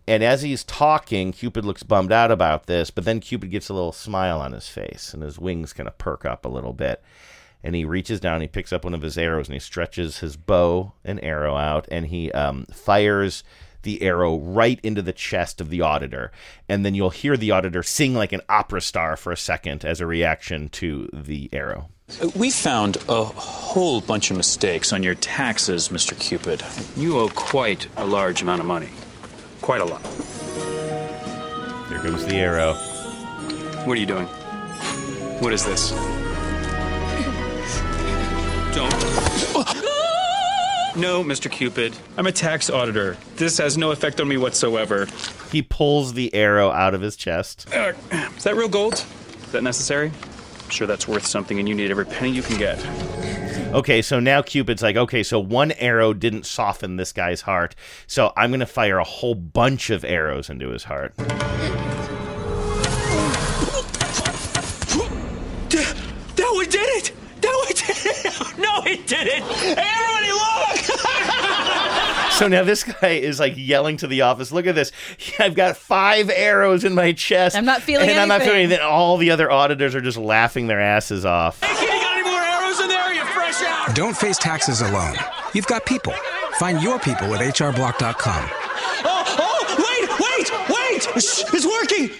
And 0.07 0.23
as 0.23 0.43
he's 0.43 0.65
talking, 0.65 1.33
Cupid 1.33 1.65
looks 1.65 1.83
bummed 1.83 2.13
out 2.13 2.31
about 2.31 2.67
this, 2.67 2.91
but 2.91 3.05
then 3.05 3.21
Cupid 3.21 3.51
gets 3.51 3.71
a 3.71 3.75
little 3.75 3.93
smile 3.93 4.41
on 4.41 4.53
his 4.53 4.69
face 4.69 5.15
and 5.15 5.23
his 5.23 5.39
wings 5.39 5.73
kind 5.73 5.89
of 5.89 5.97
perk 5.97 6.27
up 6.27 6.45
a 6.45 6.49
little 6.49 6.75
bit. 6.75 7.03
And 7.63 7.75
he 7.75 7.87
reaches 7.87 8.21
down, 8.21 8.43
he 8.43 8.47
picks 8.47 8.75
up 8.75 8.85
one 8.85 8.93
of 8.93 9.01
his 9.01 9.17
arrows, 9.17 9.49
and 9.49 9.55
he 9.55 9.61
stretches 9.61 10.19
his 10.19 10.37
bow 10.37 10.93
and 11.03 11.19
arrow 11.25 11.57
out, 11.57 11.89
and 11.91 12.09
he 12.09 12.31
um, 12.33 12.67
fires 12.67 13.43
the 13.85 14.03
arrow 14.03 14.37
right 14.37 14.79
into 14.83 15.01
the 15.01 15.13
chest 15.13 15.61
of 15.61 15.71
the 15.71 15.81
auditor. 15.81 16.33
And 16.69 16.85
then 16.85 16.95
you'll 16.95 17.11
hear 17.11 17.37
the 17.37 17.53
auditor 17.53 17.83
sing 17.83 18.15
like 18.15 18.33
an 18.33 18.41
opera 18.49 18.81
star 18.81 19.17
for 19.17 19.33
a 19.33 19.37
second 19.37 19.85
as 19.85 20.01
a 20.01 20.07
reaction 20.07 20.69
to 20.71 21.09
the 21.13 21.49
arrow. 21.53 21.89
We 22.37 22.51
found 22.51 22.99
a 23.09 23.25
whole 23.25 24.01
bunch 24.01 24.31
of 24.31 24.37
mistakes 24.37 24.93
on 24.93 25.03
your 25.03 25.15
taxes, 25.15 25.89
Mr. 25.89 26.19
Cupid. 26.19 26.63
You 26.97 27.19
owe 27.19 27.29
quite 27.29 27.89
a 27.97 28.05
large 28.05 28.43
amount 28.43 28.61
of 28.61 28.67
money. 28.67 28.91
Quite 29.63 29.81
a 29.81 29.87
lot. 29.87 30.03
Here 31.89 31.99
comes 32.01 32.27
the 32.27 32.37
arrow. 32.37 32.75
What 33.85 33.97
are 33.97 34.01
you 34.01 34.07
doing? 34.07 34.27
What 35.41 35.53
is 35.53 35.65
this? 35.65 35.91
Don't. 38.75 38.93
Oh! 39.57 39.84
No, 40.97 41.25
Mr. 41.25 41.51
Cupid. 41.51 41.97
I'm 42.17 42.27
a 42.29 42.33
tax 42.33 42.71
auditor. 42.71 43.17
This 43.37 43.59
has 43.59 43.77
no 43.77 43.91
effect 43.91 44.21
on 44.21 44.29
me 44.29 44.37
whatsoever. 44.37 45.09
He 45.51 45.61
pulls 45.61 46.13
the 46.13 46.33
arrow 46.33 46.71
out 46.71 46.95
of 46.95 47.01
his 47.01 47.17
chest. 47.17 47.67
Uh, 47.75 47.93
is 48.37 48.45
that 48.45 48.55
real 48.55 48.69
gold? 48.69 48.95
Is 48.95 49.53
that 49.53 49.65
necessary? 49.65 50.13
I'm 50.63 50.71
sure 50.71 50.87
that's 50.87 51.09
worth 51.09 51.27
something, 51.27 51.59
and 51.59 51.69
you 51.69 51.75
need 51.75 51.91
every 51.91 52.07
penny 52.07 52.31
you 52.31 52.43
can 52.43 52.59
get. 52.59 52.79
Okay, 53.75 54.03
so 54.03 54.21
now 54.21 54.41
Cupid's 54.41 54.83
like, 54.83 54.95
okay, 54.97 55.25
so 55.25 55.41
one 55.41 55.73
arrow 55.73 56.13
didn't 56.13 56.47
soften 56.47 56.95
this 56.95 57.13
guy's 57.13 57.41
heart, 57.41 57.75
so 58.07 58.33
I'm 58.37 58.53
gonna 58.53 58.65
fire 58.65 58.99
a 58.99 59.05
whole 59.05 59.35
bunch 59.35 59.91
of 59.91 60.05
arrows 60.05 60.49
into 60.49 60.69
his 60.69 60.85
heart. 60.85 61.13
That 66.37 66.51
one 66.53 66.69
did 66.69 66.89
it! 66.97 67.13
That 67.41 67.65
one 67.65 67.75
did 67.75 68.07
it! 68.07 68.25
No, 68.59 68.83
it 68.85 69.07
didn't! 69.09 69.43
Hey, 69.43 69.75
everybody, 69.77 70.31
look! 70.33 70.54
So 72.39 72.49
now 72.49 72.65
this 72.65 72.83
guy 72.83 73.11
is 73.11 73.39
like 73.39 73.55
yelling 73.57 73.97
to 73.99 74.09
the 74.09 74.23
office, 74.23 74.51
"Look 74.51 74.67
at 74.67 74.75
this! 74.75 74.91
I've 75.39 75.55
got 75.55 75.77
five 75.77 76.29
arrows 76.35 76.83
in 76.83 76.93
my 76.93 77.13
chest. 77.13 77.55
I'm 77.55 77.65
not 77.65 77.81
feeling 77.81 78.09
it. 78.09 78.13
and 78.13 78.21
I'm 78.21 78.27
not 78.27 78.41
feeling 78.41 78.57
anything." 78.57 78.79
anything." 78.79 78.91
All 78.91 79.17
the 79.19 79.31
other 79.31 79.51
auditors 79.53 79.95
are 79.95 80.01
just 80.01 80.19
laughing 80.19 80.67
their 80.67 80.81
asses 80.81 81.25
off. 81.25 81.61
Hey, 81.61 81.75
kid, 81.77 81.95
you 81.95 82.01
got 82.01 82.17
any 82.19 82.29
more 82.29 82.41
arrows 82.41 82.81
in 82.81 82.89
there? 82.89 83.15
You 83.15 83.25
fresh 83.27 83.63
out? 83.63 83.95
Don't 83.95 84.17
face 84.17 84.37
taxes 84.37 84.81
alone. 84.81 85.15
You've 85.53 85.69
got 85.69 85.87
people. 85.87 86.13
Find 86.59 86.83
your 86.83 86.99
people 86.99 87.33
at 87.35 87.41
HRBlock.com. 87.41 88.51
Oh, 89.05 89.37
oh, 89.39 89.77
wait, 89.79 90.11
wait, 90.19 90.69
wait! 90.69 91.17
It's, 91.17 91.55
it's 91.55 91.65
working! 91.67 92.11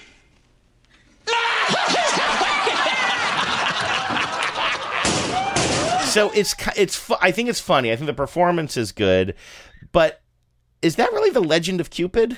So 6.05 6.31
it's 6.31 6.55
it's 6.77 7.11
I 7.21 7.33
think 7.33 7.49
it's 7.49 7.59
funny. 7.59 7.91
I 7.91 7.97
think 7.97 8.07
the 8.07 8.15
performance 8.15 8.77
is 8.77 8.93
good, 8.93 9.35
but 9.95 10.21
is 10.83 10.97
that 10.97 11.11
really 11.13 11.31
the 11.31 11.41
legend 11.41 11.81
of 11.81 11.89
Cupid? 11.89 12.37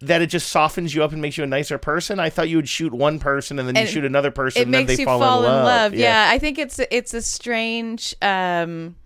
That 0.00 0.22
it 0.22 0.26
just 0.26 0.48
softens 0.48 0.94
you 0.94 1.04
up 1.04 1.12
and 1.12 1.20
makes 1.20 1.36
you 1.36 1.44
a 1.44 1.46
nicer 1.46 1.76
person. 1.76 2.18
I 2.18 2.30
thought 2.30 2.48
you 2.48 2.56
would 2.56 2.68
shoot 2.68 2.92
one 2.92 3.18
person 3.18 3.58
and 3.58 3.68
then 3.68 3.76
you 3.76 3.86
shoot 3.86 4.04
another 4.04 4.30
person 4.30 4.62
it 4.62 4.64
and 4.66 4.74
then 4.74 4.86
makes 4.86 4.96
they 4.96 5.02
you 5.02 5.06
fall, 5.06 5.20
fall 5.20 5.44
in 5.44 5.50
love. 5.50 5.94
Yeah. 5.94 6.28
I 6.30 6.38
think 6.38 6.58
it's 6.58 6.80
it's 6.90 7.14
a 7.14 7.20
strange 7.22 8.14
um 8.22 8.96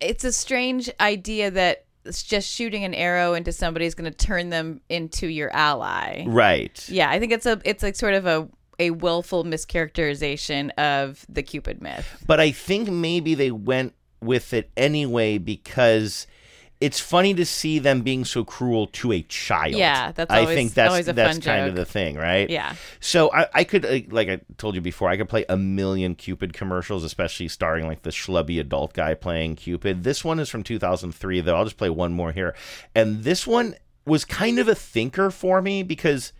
it's 0.00 0.24
a 0.24 0.32
strange 0.32 0.88
idea 1.00 1.50
that 1.50 1.84
it's 2.04 2.22
just 2.22 2.48
shooting 2.48 2.84
an 2.84 2.94
arrow 2.94 3.34
into 3.34 3.50
somebody 3.52 3.86
is 3.86 3.94
going 3.94 4.10
to 4.10 4.16
turn 4.16 4.50
them 4.50 4.80
into 4.88 5.26
your 5.26 5.52
ally. 5.52 6.24
Right. 6.26 6.88
Yeah, 6.88 7.10
I 7.10 7.18
think 7.18 7.32
it's 7.32 7.46
a 7.46 7.60
it's 7.64 7.82
like 7.82 7.96
sort 7.96 8.14
of 8.14 8.24
a 8.26 8.48
a 8.78 8.90
willful 8.90 9.44
mischaracterization 9.44 10.70
of 10.78 11.24
the 11.28 11.42
Cupid 11.42 11.82
myth. 11.82 12.22
but 12.26 12.40
I 12.40 12.50
think 12.50 12.88
maybe 12.88 13.34
they 13.34 13.50
went 13.50 13.94
with 14.20 14.52
it 14.52 14.70
anyway 14.76 15.38
because 15.38 16.26
it's 16.80 16.98
funny 16.98 17.34
to 17.34 17.46
see 17.46 17.78
them 17.78 18.02
being 18.02 18.24
so 18.24 18.44
cruel 18.44 18.88
to 18.88 19.12
a 19.12 19.22
child. 19.22 19.74
Yeah, 19.74 20.12
that's 20.12 20.30
I 20.30 20.44
think 20.44 20.74
that's 20.74 20.90
always 20.90 21.06
that's 21.06 21.38
kind 21.38 21.68
of 21.68 21.76
the 21.76 21.84
thing, 21.84 22.16
right? 22.16 22.50
Yeah. 22.50 22.74
So 23.00 23.32
I, 23.32 23.46
I 23.54 23.64
could, 23.64 23.84
uh, 23.86 24.00
like 24.10 24.28
I 24.28 24.40
told 24.58 24.74
you 24.74 24.80
before, 24.80 25.08
I 25.08 25.16
could 25.16 25.28
play 25.28 25.44
a 25.48 25.56
million 25.56 26.14
Cupid 26.14 26.52
commercials, 26.52 27.04
especially 27.04 27.48
starring 27.48 27.86
like 27.86 28.02
the 28.02 28.10
schlubby 28.10 28.60
adult 28.60 28.92
guy 28.92 29.14
playing 29.14 29.56
Cupid. 29.56 30.02
This 30.02 30.24
one 30.24 30.40
is 30.40 30.48
from 30.48 30.62
2003, 30.62 31.40
though. 31.40 31.56
I'll 31.56 31.64
just 31.64 31.76
play 31.76 31.90
one 31.90 32.12
more 32.12 32.32
here, 32.32 32.54
and 32.94 33.22
this 33.22 33.46
one 33.46 33.76
was 34.04 34.24
kind 34.24 34.58
of 34.58 34.68
a 34.68 34.74
thinker 34.74 35.30
for 35.30 35.62
me 35.62 35.82
because. 35.82 36.32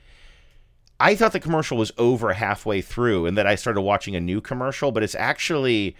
I 1.00 1.16
thought 1.16 1.32
the 1.32 1.40
commercial 1.40 1.76
was 1.76 1.90
over 1.98 2.34
halfway 2.34 2.80
through 2.80 3.26
and 3.26 3.36
that 3.36 3.48
I 3.48 3.56
started 3.56 3.80
watching 3.80 4.14
a 4.14 4.20
new 4.20 4.40
commercial, 4.40 4.92
but 4.92 5.02
it's 5.02 5.16
actually 5.16 5.96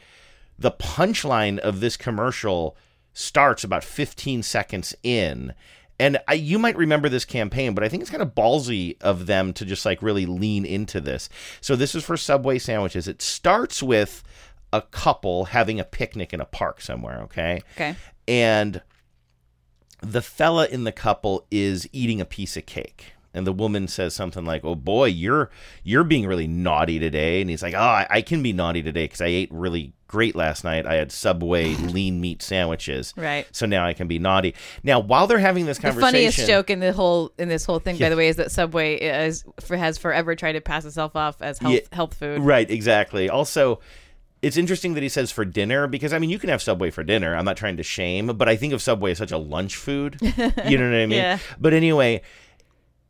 the 0.56 0.70
punchline 0.70 1.58
of 1.58 1.80
this 1.80 1.96
commercial 1.96 2.76
starts 3.14 3.64
about 3.64 3.84
15 3.84 4.42
seconds 4.42 4.94
in. 5.02 5.54
And 5.98 6.18
I, 6.26 6.34
you 6.34 6.58
might 6.58 6.76
remember 6.76 7.08
this 7.08 7.24
campaign, 7.24 7.72
but 7.72 7.84
I 7.84 7.88
think 7.88 8.02
it's 8.02 8.10
kind 8.10 8.22
of 8.22 8.34
ballsy 8.34 9.00
of 9.00 9.26
them 9.26 9.52
to 9.54 9.64
just 9.64 9.86
like 9.86 10.02
really 10.02 10.26
lean 10.26 10.64
into 10.66 11.00
this. 11.00 11.28
So 11.60 11.76
this 11.76 11.94
is 11.94 12.04
for 12.04 12.16
Subway 12.16 12.58
sandwiches. 12.58 13.06
It 13.06 13.22
starts 13.22 13.82
with 13.82 14.24
a 14.72 14.82
couple 14.82 15.46
having 15.46 15.78
a 15.78 15.84
picnic 15.84 16.32
in 16.32 16.40
a 16.40 16.44
park 16.44 16.80
somewhere, 16.80 17.20
okay? 17.22 17.62
Okay. 17.76 17.94
And 18.26 18.82
the 20.02 20.20
fella 20.20 20.66
in 20.66 20.82
the 20.82 20.92
couple 20.92 21.46
is 21.50 21.88
eating 21.92 22.20
a 22.20 22.24
piece 22.24 22.56
of 22.56 22.66
cake 22.66 23.14
and 23.32 23.46
the 23.46 23.52
woman 23.52 23.88
says 23.88 24.14
something 24.14 24.44
like 24.44 24.64
oh 24.64 24.74
boy 24.74 25.06
you're 25.06 25.50
you're 25.82 26.04
being 26.04 26.26
really 26.26 26.46
naughty 26.46 26.98
today 26.98 27.40
and 27.40 27.50
he's 27.50 27.62
like 27.62 27.74
oh 27.74 27.78
i, 27.78 28.06
I 28.08 28.22
can 28.22 28.42
be 28.42 28.52
naughty 28.52 28.82
today 28.82 29.04
because 29.04 29.20
i 29.20 29.26
ate 29.26 29.48
really 29.50 29.92
great 30.14 30.36
last 30.36 30.62
night 30.62 30.86
i 30.86 30.94
had 30.94 31.10
subway 31.10 31.74
lean 31.96 32.20
meat 32.20 32.40
sandwiches 32.40 33.12
Right. 33.16 33.46
so 33.50 33.66
now 33.66 33.84
i 33.84 33.92
can 33.94 34.06
be 34.06 34.20
naughty 34.20 34.54
now 34.84 35.00
while 35.00 35.26
they're 35.26 35.38
having 35.38 35.66
this 35.66 35.78
The 35.78 35.88
conversation 35.88 36.12
funniest 36.12 36.46
joke 36.46 36.70
in 36.70 36.78
the 36.78 36.92
whole 36.92 37.32
in 37.36 37.48
this 37.48 37.64
whole 37.64 37.80
thing, 37.80 37.96
Yeah. 37.96 38.06
by 38.06 38.10
the 38.10 38.16
way, 38.16 38.28
is 38.28 38.36
that 38.36 38.52
Subway 38.52 38.94
is 38.96 39.44
for, 39.60 39.76
has 39.76 39.98
forever 39.98 40.36
tried 40.36 40.52
to 40.52 40.60
pass 40.60 40.84
itself 40.84 41.16
off 41.16 41.42
as 41.42 41.58
health 41.58 41.74
Yeah, 41.74 41.80
health 41.92 42.14
food. 42.14 42.40
Right, 42.42 42.70
exactly. 42.70 43.28
Also, 43.28 43.80
it's 44.40 44.56
interesting 44.56 44.94
that 44.94 45.02
he 45.02 45.08
says 45.08 45.32
for 45.32 45.44
dinner 45.44 45.86
because 45.88 46.12
I 46.12 46.18
mean 46.20 46.30
you 46.30 46.38
can 46.38 46.48
have 46.50 46.62
Subway 46.62 46.90
for 46.90 47.02
dinner. 47.02 47.34
I'm 47.34 47.44
not 47.44 47.56
trying 47.56 47.76
to 47.78 47.82
shame, 47.82 48.28
but 48.36 48.48
I 48.48 48.54
think 48.56 48.72
of 48.72 48.80
Subway 48.82 49.10
as 49.10 49.18
such 49.18 49.32
a 49.32 49.38
lunch 49.38 49.74
food. 49.76 50.18
You 50.22 50.78
know 50.78 50.88
what 50.90 50.96
I 50.96 51.06
mean? 51.06 51.18
Yeah. 51.18 51.38
But 51.58 51.72
anyway, 51.72 52.22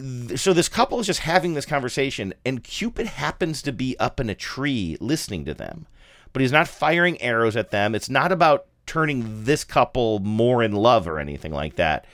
th- 0.00 0.38
so 0.40 0.52
this 0.52 0.68
couple 0.68 0.98
is 1.00 1.06
just 1.06 1.20
having 1.20 1.54
this 1.54 1.66
conversation, 1.66 2.34
and 2.44 2.62
Cupid 2.64 3.06
happens 3.06 3.62
to 3.62 3.72
be 3.72 3.96
up 3.98 4.20
in 4.20 4.30
a 4.30 4.34
tree 4.34 4.96
listening 5.00 5.44
to 5.44 5.54
them, 5.54 5.86
but 6.34 6.42
he's 6.42 6.52
not 6.52 6.68
firing 6.68 7.20
arrows 7.22 7.56
at 7.56 7.70
them. 7.70 7.94
It's 7.94 8.10
not 8.10 8.30
about 8.32 8.66
turning 8.86 9.44
this 9.44 9.64
couple 9.64 10.18
more 10.18 10.62
in 10.62 10.72
love 10.72 11.08
or 11.08 11.18
anything 11.18 11.52
like 11.52 11.76
that. 11.76 12.06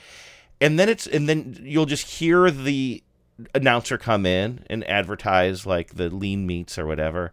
And 0.61 0.79
then 0.79 0.89
it's 0.89 1.09
and 1.09 1.29
then 1.29 1.59
you'll 1.63 1.87
just 1.87 2.07
hear 2.07 2.51
the 2.51 3.03
announcer 3.55 3.97
come 3.97 4.27
in 4.27 4.65
and 4.69 4.89
advertise 4.89 5.67
like 5.67 5.95
the 5.95 6.11
lean 6.11 6.47
meats 6.47 6.79
or 6.79 6.87
whatever. 6.87 7.33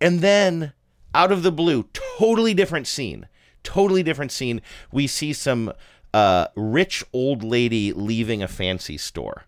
And 0.00 0.20
then 0.20 0.74
out 1.14 1.32
of 1.32 1.42
the 1.42 1.50
blue, 1.50 1.88
totally 2.18 2.52
different 2.52 2.86
scene. 2.86 3.26
Totally 3.62 4.02
different 4.02 4.30
scene. 4.30 4.60
We 4.92 5.06
see 5.06 5.32
some 5.32 5.72
uh, 6.12 6.48
rich 6.54 7.02
old 7.14 7.42
lady 7.42 7.94
leaving 7.94 8.42
a 8.42 8.48
fancy 8.48 8.98
store. 8.98 9.44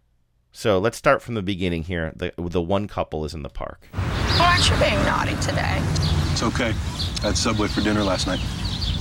So 0.52 0.78
let's 0.78 0.96
start 0.96 1.20
from 1.20 1.34
the 1.34 1.42
beginning 1.42 1.82
here. 1.82 2.14
The 2.16 2.32
the 2.38 2.62
one 2.62 2.88
couple 2.88 3.26
is 3.26 3.34
in 3.34 3.42
the 3.42 3.50
park. 3.50 3.86
Why 4.56 4.62
aren't 4.62 4.70
you 4.70 4.86
being 4.86 5.04
naughty 5.04 5.36
today? 5.46 5.82
It's 6.32 6.42
okay. 6.42 6.72
I 7.22 7.26
had 7.26 7.36
Subway 7.36 7.68
for 7.68 7.82
dinner 7.82 8.02
last 8.02 8.26
night. 8.26 8.38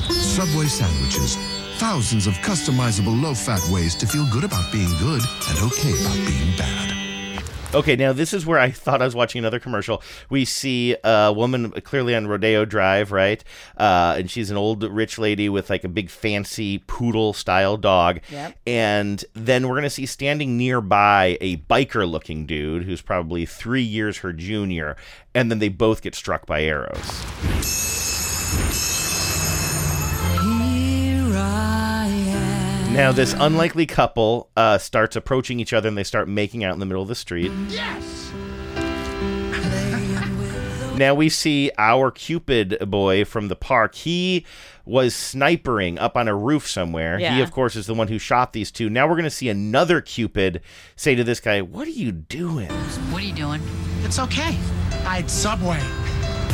Subway 0.09 0.65
sandwiches. 0.65 1.37
Thousands 1.77 2.27
of 2.27 2.33
customizable 2.39 3.21
low 3.21 3.33
fat 3.33 3.61
ways 3.69 3.95
to 3.95 4.05
feel 4.05 4.29
good 4.33 4.43
about 4.43 4.69
being 4.73 4.91
good 4.99 5.21
and 5.47 5.59
okay 5.59 5.93
about 6.01 6.27
being 6.27 6.57
bad. 6.57 7.04
Okay, 7.75 7.97
now 7.97 8.13
this 8.13 8.33
is 8.33 8.45
where 8.45 8.57
I 8.57 8.71
thought 8.71 9.01
I 9.01 9.05
was 9.05 9.15
watching 9.15 9.39
another 9.39 9.59
commercial. 9.59 10.01
We 10.29 10.45
see 10.45 10.95
a 11.03 11.33
woman 11.33 11.71
clearly 11.81 12.15
on 12.15 12.25
Rodeo 12.25 12.63
Drive, 12.63 13.11
right? 13.11 13.43
Uh, 13.75 14.15
and 14.17 14.31
she's 14.31 14.49
an 14.49 14.55
old 14.55 14.83
rich 14.83 15.19
lady 15.19 15.49
with 15.49 15.69
like 15.69 15.83
a 15.83 15.89
big 15.89 16.09
fancy 16.09 16.77
poodle 16.87 17.33
style 17.33 17.75
dog. 17.75 18.21
Yep. 18.31 18.57
And 18.65 19.25
then 19.33 19.67
we're 19.67 19.75
going 19.75 19.83
to 19.83 19.89
see 19.89 20.05
standing 20.05 20.55
nearby 20.57 21.37
a 21.41 21.57
biker 21.57 22.09
looking 22.09 22.45
dude 22.45 22.83
who's 22.83 23.01
probably 23.01 23.45
three 23.45 23.83
years 23.83 24.19
her 24.19 24.31
junior. 24.31 24.95
And 25.33 25.51
then 25.51 25.59
they 25.59 25.67
both 25.69 26.01
get 26.01 26.15
struck 26.15 26.45
by 26.45 26.63
arrows. 26.63 27.25
Now, 32.95 33.11
this 33.11 33.33
unlikely 33.37 33.85
couple 33.87 34.49
uh, 34.55 34.77
starts 34.77 35.17
approaching 35.17 35.59
each 35.59 35.73
other 35.73 35.89
and 35.89 35.97
they 35.97 36.03
start 36.05 36.29
making 36.29 36.63
out 36.63 36.73
in 36.73 36.79
the 36.79 36.85
middle 36.85 37.01
of 37.01 37.09
the 37.09 37.15
street. 37.15 37.51
Yes! 37.67 38.31
Now 40.97 41.13
we 41.13 41.27
see 41.27 41.71
our 41.77 42.09
Cupid 42.09 42.77
boy 42.89 43.25
from 43.25 43.49
the 43.49 43.55
park. 43.57 43.95
He 43.95 44.45
was 44.85 45.13
snipering 45.13 45.99
up 45.99 46.15
on 46.15 46.29
a 46.29 46.35
roof 46.35 46.69
somewhere. 46.69 47.19
Yeah. 47.19 47.35
He, 47.35 47.41
of 47.41 47.51
course, 47.51 47.75
is 47.75 47.85
the 47.85 47.93
one 47.93 48.07
who 48.07 48.17
shot 48.17 48.53
these 48.53 48.71
two. 48.71 48.89
Now 48.89 49.05
we're 49.05 49.15
going 49.15 49.25
to 49.25 49.29
see 49.29 49.49
another 49.49 49.99
Cupid 49.99 50.61
say 50.95 51.15
to 51.15 51.23
this 51.25 51.41
guy, 51.41 51.61
What 51.61 51.87
are 51.87 51.91
you 51.91 52.13
doing? 52.13 52.69
What 53.11 53.21
are 53.21 53.25
you 53.25 53.33
doing? 53.33 53.61
It's 54.03 54.19
okay. 54.19 54.57
I 55.05 55.17
had 55.17 55.29
Subway. 55.29 55.81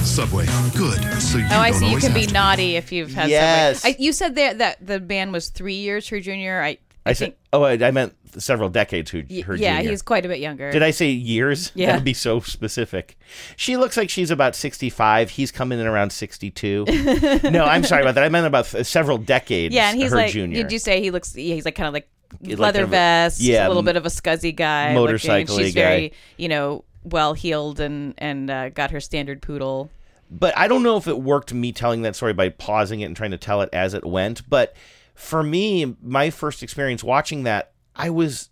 Subway, 0.04 0.46
good. 0.76 1.02
So 1.22 1.38
you 1.38 1.46
Oh, 1.52 1.60
I 1.60 1.72
see. 1.72 1.90
You 1.90 1.98
can 1.98 2.14
be 2.14 2.22
have 2.22 2.28
to- 2.30 2.34
naughty 2.34 2.76
if 2.76 2.92
you've 2.92 3.14
had 3.14 3.30
Yes. 3.30 3.82
Subway. 3.82 3.96
I, 4.00 4.02
you 4.02 4.12
said 4.12 4.36
there 4.36 4.54
that 4.56 4.86
the 4.86 5.00
man 5.00 5.32
was 5.32 5.50
three 5.50 5.76
years 5.76 6.08
her 6.10 6.20
junior. 6.20 6.62
I, 6.62 6.78
I, 7.06 7.14
said, 7.14 7.36
Oh, 7.54 7.64
I, 7.64 7.74
I 7.74 7.92
meant 7.92 8.14
several 8.38 8.68
decades 8.70 9.10
who, 9.12 9.24
y- 9.30 9.42
her 9.42 9.56
yeah, 9.56 9.78
junior. 9.78 9.92
he's 9.92 10.02
quite 10.02 10.26
a 10.26 10.28
bit 10.28 10.40
younger. 10.40 10.72
Did 10.72 10.84
I 10.84 10.92
say 10.92 11.10
years? 11.12 11.72
Yeah. 11.76 11.88
That'd 11.88 12.04
be 12.04 12.14
so 12.14 12.40
specific. 12.42 13.18
She 13.56 13.78
looks 13.78 13.96
like 13.96 14.10
she's 14.10 14.32
about 14.32 14.56
65. 14.56 15.30
He's 15.32 15.52
coming 15.52 15.80
in 15.80 15.86
around 15.88 16.12
62. 16.12 16.86
no, 17.50 17.64
I'm 17.64 17.84
sorry 17.84 18.02
about 18.02 18.16
that. 18.16 18.24
I 18.24 18.30
meant 18.30 18.48
about 18.48 18.66
th- 18.66 18.86
several 18.86 19.18
decades. 19.18 19.74
Yeah, 19.74 19.90
and 19.92 20.00
he's 20.00 20.12
her 20.12 20.18
like, 20.18 20.32
junior. 20.32 20.62
did 20.64 20.72
you 20.72 20.80
say 20.80 21.02
he 21.02 21.12
looks? 21.12 21.36
Yeah, 21.36 21.56
he's 21.56 21.66
like 21.66 21.76
kind 21.76 21.88
of 21.88 21.94
like 21.94 22.10
Like 22.42 22.58
leather 22.60 22.80
kind 22.80 22.84
of 22.86 22.90
vest, 22.90 23.40
yeah, 23.42 23.66
a 23.66 23.70
little 23.70 23.84
bit 23.84 23.96
of 23.96 24.06
a 24.06 24.10
scuzzy 24.10 24.54
guy, 24.56 24.90
looking, 24.90 24.96
motorcycle-y 25.02 25.64
She's 25.64 25.74
guy. 25.76 25.82
very, 25.82 26.14
you 26.38 26.50
know, 26.50 26.84
well 27.04 27.34
heeled 27.34 27.80
and 27.80 28.14
and 28.18 28.50
uh, 28.50 28.70
got 28.70 28.92
her 28.92 29.00
standard 29.00 29.42
poodle. 29.42 29.90
but 30.30 30.58
I 30.58 30.68
don't 30.68 30.84
know 30.84 30.98
if 30.98 31.08
it 31.08 31.20
worked 31.22 31.54
me 31.54 31.72
telling 31.72 32.02
that 32.04 32.16
story 32.16 32.34
by 32.34 32.50
pausing 32.50 33.02
it 33.02 33.06
and 33.06 33.16
trying 33.16 33.32
to 33.32 33.38
tell 33.38 33.62
it 33.62 33.70
as 33.74 33.94
it 33.94 34.06
went. 34.06 34.48
But 34.50 34.76
for 35.16 35.44
me, 35.44 35.96
my 36.02 36.30
first 36.30 36.64
experience 36.64 37.04
watching 37.04 37.44
that, 37.44 37.72
I 37.96 38.10
was 38.10 38.50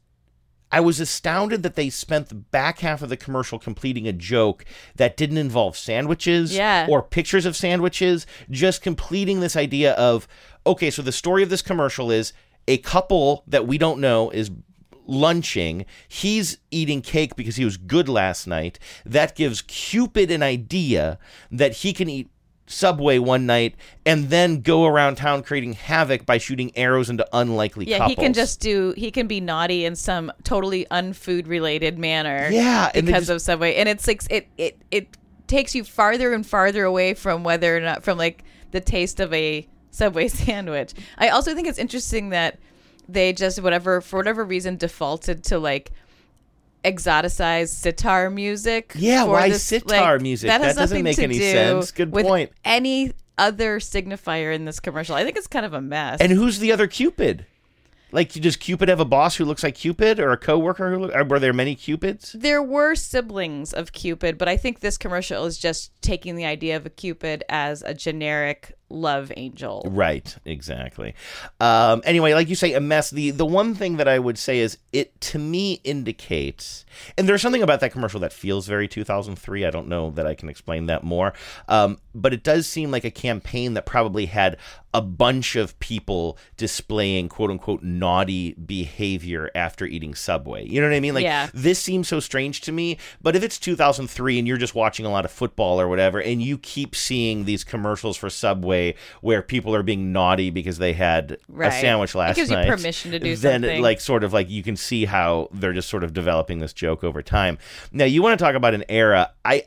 I 0.72 0.82
was 0.82 1.00
astounded 1.00 1.64
that 1.64 1.76
they 1.76 1.90
spent 1.90 2.30
the 2.30 2.36
back 2.36 2.80
half 2.80 3.02
of 3.02 3.10
the 3.10 3.18
commercial 3.18 3.58
completing 3.58 4.08
a 4.08 4.14
joke 4.14 4.66
that 4.98 5.18
didn't 5.18 5.38
involve 5.40 5.76
sandwiches 5.76 6.56
Yeah. 6.56 6.86
or 6.88 7.02
pictures 7.02 7.46
of 7.48 7.56
sandwiches, 7.56 8.28
just 8.52 8.82
completing 8.84 9.40
this 9.40 9.56
idea 9.56 9.94
of 9.94 10.28
okay, 10.68 10.92
so 10.92 11.02
the 11.02 11.12
story 11.12 11.42
of 11.44 11.50
this 11.50 11.62
commercial 11.64 12.12
is 12.12 12.34
a 12.68 12.78
couple 12.80 13.44
that 13.48 13.66
we 13.66 13.78
don't 13.80 14.00
know 14.00 14.30
is 14.30 14.52
lunching. 15.10 15.86
He's 16.08 16.58
eating 16.72 17.02
cake 17.02 17.36
because 17.36 17.56
he 17.58 17.66
was 17.66 17.78
good 17.78 18.08
last 18.08 18.48
night. 18.48 18.80
That 19.06 19.36
gives 19.36 19.62
Cupid 19.62 20.32
an 20.32 20.44
idea 20.44 21.18
that 21.52 21.74
he 21.78 21.94
can 21.94 22.08
eat 22.10 22.30
subway 22.68 23.18
one 23.18 23.48
night 23.48 23.74
and 24.06 24.30
then 24.30 24.62
go 24.62 24.86
around 24.86 25.16
town 25.16 25.42
creating 25.42 25.74
havoc 25.74 26.24
by 26.28 26.38
shooting 26.38 26.72
arrows 26.78 27.10
into 27.10 27.28
unlikely 27.34 27.86
Yeah, 27.88 27.98
couples. 27.98 28.16
he 28.16 28.22
can 28.22 28.34
just 28.34 28.60
do. 28.60 28.94
He 28.96 29.10
can 29.10 29.26
be 29.26 29.42
naughty 29.42 29.86
in 29.86 29.96
some 29.96 30.32
totally 30.44 30.86
unfood 30.92 31.48
related 31.48 31.98
manner. 31.98 32.48
Yeah, 32.52 32.92
because 32.94 33.22
just- 33.28 33.30
of 33.32 33.42
Subway, 33.42 33.74
and 33.76 33.90
it's 33.90 34.08
like 34.08 34.22
it 34.30 34.48
it 34.58 34.80
it 34.92 35.08
takes 35.48 35.74
you 35.74 35.84
farther 35.84 36.32
and 36.32 36.46
farther 36.46 36.84
away 36.84 37.16
from 37.16 37.44
whether 37.44 37.76
or 37.76 37.80
not 37.80 38.04
from 38.04 38.20
like 38.20 38.44
the 38.70 38.80
taste 38.80 39.20
of 39.20 39.34
a 39.34 39.68
Subway 39.90 40.28
sandwich. 40.28 40.94
I 41.18 41.30
also 41.30 41.56
think 41.56 41.68
it's 41.68 41.80
interesting 41.80 42.30
that 42.30 42.60
they 43.12 43.34
just 43.34 43.62
whatever 43.62 44.02
for 44.02 44.18
whatever 44.18 44.46
reason 44.46 44.78
defaulted 44.78 45.44
to 45.46 45.60
like 45.60 45.92
exoticized 46.84 47.70
sitar 47.70 48.30
music. 48.30 48.94
Yeah, 48.96 49.26
for 49.26 49.32
why 49.32 49.50
this, 49.50 49.64
sitar 49.64 50.14
like, 50.14 50.22
music? 50.22 50.48
That, 50.48 50.62
has 50.62 50.76
That 50.76 50.82
doesn't 50.82 51.04
make 51.04 51.18
to 51.18 51.24
any 51.24 51.38
do 51.38 51.52
sense. 51.52 51.92
Good 51.92 52.12
with 52.12 52.26
point. 52.26 52.52
Any 52.64 53.14
other 53.38 53.80
signifier 53.80 54.54
in 54.54 54.66
this 54.66 54.80
commercial? 54.80 55.16
I 55.16 55.24
think 55.24 55.38
it's 55.38 55.48
kind 55.48 55.66
of 55.66 55.74
a 55.74 55.82
mess. 55.82 56.20
And 56.22 56.32
who's 56.32 56.60
the 56.60 56.72
other 56.72 56.88
Cupid? 56.88 57.46
Like, 58.12 58.32
does 58.32 58.56
Cupid 58.56 58.90
have 58.90 59.00
a 59.00 59.06
boss 59.06 59.36
who 59.36 59.46
looks 59.46 59.62
like 59.62 59.76
Cupid, 59.76 60.20
or 60.20 60.32
a 60.32 60.38
coworker 60.38 60.90
who 60.90 61.00
look? 61.00 61.30
Were 61.30 61.38
there 61.38 61.54
many 61.54 61.76
Cupids? 61.76 62.32
There 62.34 62.64
were 62.64 62.96
siblings 62.96 63.72
of 63.72 63.92
Cupid, 63.92 64.38
but 64.38 64.48
I 64.48 64.58
think 64.58 64.80
this 64.80 64.98
commercial 64.98 65.46
is 65.46 65.60
just 65.60 65.92
taking 66.02 66.36
the 66.36 66.46
idea 66.46 66.76
of 66.76 66.88
a 66.88 66.90
Cupid 66.90 67.44
as 67.50 67.84
a 67.84 67.94
generic 67.94 68.79
love 68.90 69.32
angel. 69.38 69.84
Right, 69.86 70.36
exactly. 70.46 71.16
Um, 71.60 72.02
anyway, 72.06 72.34
like 72.34 72.50
you 72.50 72.56
say, 72.56 72.74
a 72.74 72.80
mess. 72.82 73.10
The 73.10 73.32
the 73.32 73.46
one 73.46 73.76
thing 73.76 73.98
that 73.98 74.08
I 74.08 74.20
would 74.20 74.38
say 74.38 74.60
is 74.60 74.78
it 74.94 75.20
to 75.22 75.40
me 75.40 75.82
indicates, 75.84 76.86
and 77.18 77.28
there's 77.28 77.42
something 77.42 77.64
about 77.64 77.80
that 77.82 77.92
commercial 77.92 78.20
that 78.22 78.34
feels 78.34 78.68
very 78.68 78.88
2003. 78.88 79.66
I 79.66 79.70
don't 79.70 79.88
know 79.88 80.10
that 80.12 80.26
I 80.28 80.36
can 80.36 80.50
explain 80.50 80.88
that 80.88 81.04
more, 81.04 81.34
um, 81.68 82.00
but 82.16 82.34
it 82.34 82.44
does 82.44 82.68
seem 82.68 82.92
like 82.92 83.06
a 83.06 83.12
campaign 83.12 83.74
that 83.76 83.86
probably 83.86 84.26
had 84.28 84.58
a 84.92 85.02
bunch 85.04 85.56
of 85.56 85.80
people 85.80 86.36
displaying 86.58 87.30
quote 87.30 87.52
unquote 87.52 87.84
naughty 87.84 88.54
behavior 88.54 89.52
after 89.54 89.86
eating 89.86 90.16
Subway. 90.16 90.66
You 90.68 90.82
know 90.82 90.88
what 90.88 90.96
I 90.96 91.00
mean? 91.00 91.14
Like 91.14 91.24
Yeah. 91.24 91.48
this 91.54 91.78
seems 91.78 92.08
so 92.08 92.20
strange 92.20 92.62
to 92.62 92.72
me. 92.72 92.98
But 93.22 93.36
if 93.36 93.44
it's 93.44 93.60
2003 93.60 94.40
and 94.40 94.48
you're 94.48 94.58
just 94.58 94.74
watching 94.74 95.06
a 95.06 95.12
lot 95.12 95.26
of 95.26 95.32
football 95.32 95.80
or 95.80 95.88
whatever, 95.88 96.20
and 96.20 96.42
you 96.42 96.58
keep 96.58 96.96
seeing 96.96 97.46
these 97.46 97.64
commercials 97.64 98.18
for 98.18 98.32
Subway 98.32 98.79
where 99.22 99.42
people 99.42 99.74
are 99.76 99.84
being 99.84 100.12
naughty 100.12 100.50
because 100.50 100.78
they 100.78 100.94
had 100.94 101.38
Right. 101.48 101.68
a 101.68 101.72
sandwich 101.80 102.16
last 102.16 102.36
gives 102.36 102.50
you 102.50 102.56
night, 102.56 102.68
permission 102.70 103.12
to 103.12 103.20
do 103.20 103.36
then 103.36 103.62
something. 103.62 103.82
like 103.82 104.00
sort 104.02 104.24
of 104.24 104.34
like 104.34 104.50
you 104.50 104.64
can 104.64 104.76
see 104.76 105.06
how 105.06 105.50
they're 105.52 105.74
just 105.74 105.90
sort 105.90 106.04
of 106.04 106.14
developing 106.14 106.60
this 106.60 106.74
joke 106.74 107.04
over 107.04 107.22
time. 107.22 107.58
Now 107.92 108.06
you 108.06 108.22
want 108.22 108.38
to 108.40 108.44
talk 108.44 108.56
about 108.56 108.74
an 108.74 108.84
era? 108.90 109.32
I 109.46 109.64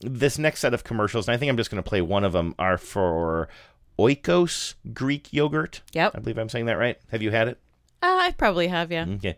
this 0.00 0.38
next 0.38 0.60
set 0.60 0.72
of 0.74 0.84
commercials, 0.84 1.26
and 1.28 1.34
I 1.34 1.36
think 1.38 1.50
I'm 1.50 1.56
just 1.56 1.70
going 1.70 1.82
to 1.82 1.88
play 1.88 2.00
one 2.00 2.24
of 2.24 2.32
them, 2.32 2.54
are 2.58 2.78
for 2.78 3.48
Oikos 3.98 4.74
Greek 4.94 5.32
yogurt. 5.32 5.82
Yep. 5.92 6.12
I 6.14 6.18
believe 6.20 6.38
I'm 6.38 6.48
saying 6.48 6.66
that 6.66 6.78
right. 6.78 6.98
Have 7.10 7.20
you 7.22 7.30
had 7.32 7.48
it? 7.48 7.58
Uh, 8.00 8.06
I 8.22 8.30
probably 8.38 8.68
have, 8.68 8.92
yeah. 8.92 9.06
Okay. 9.08 9.36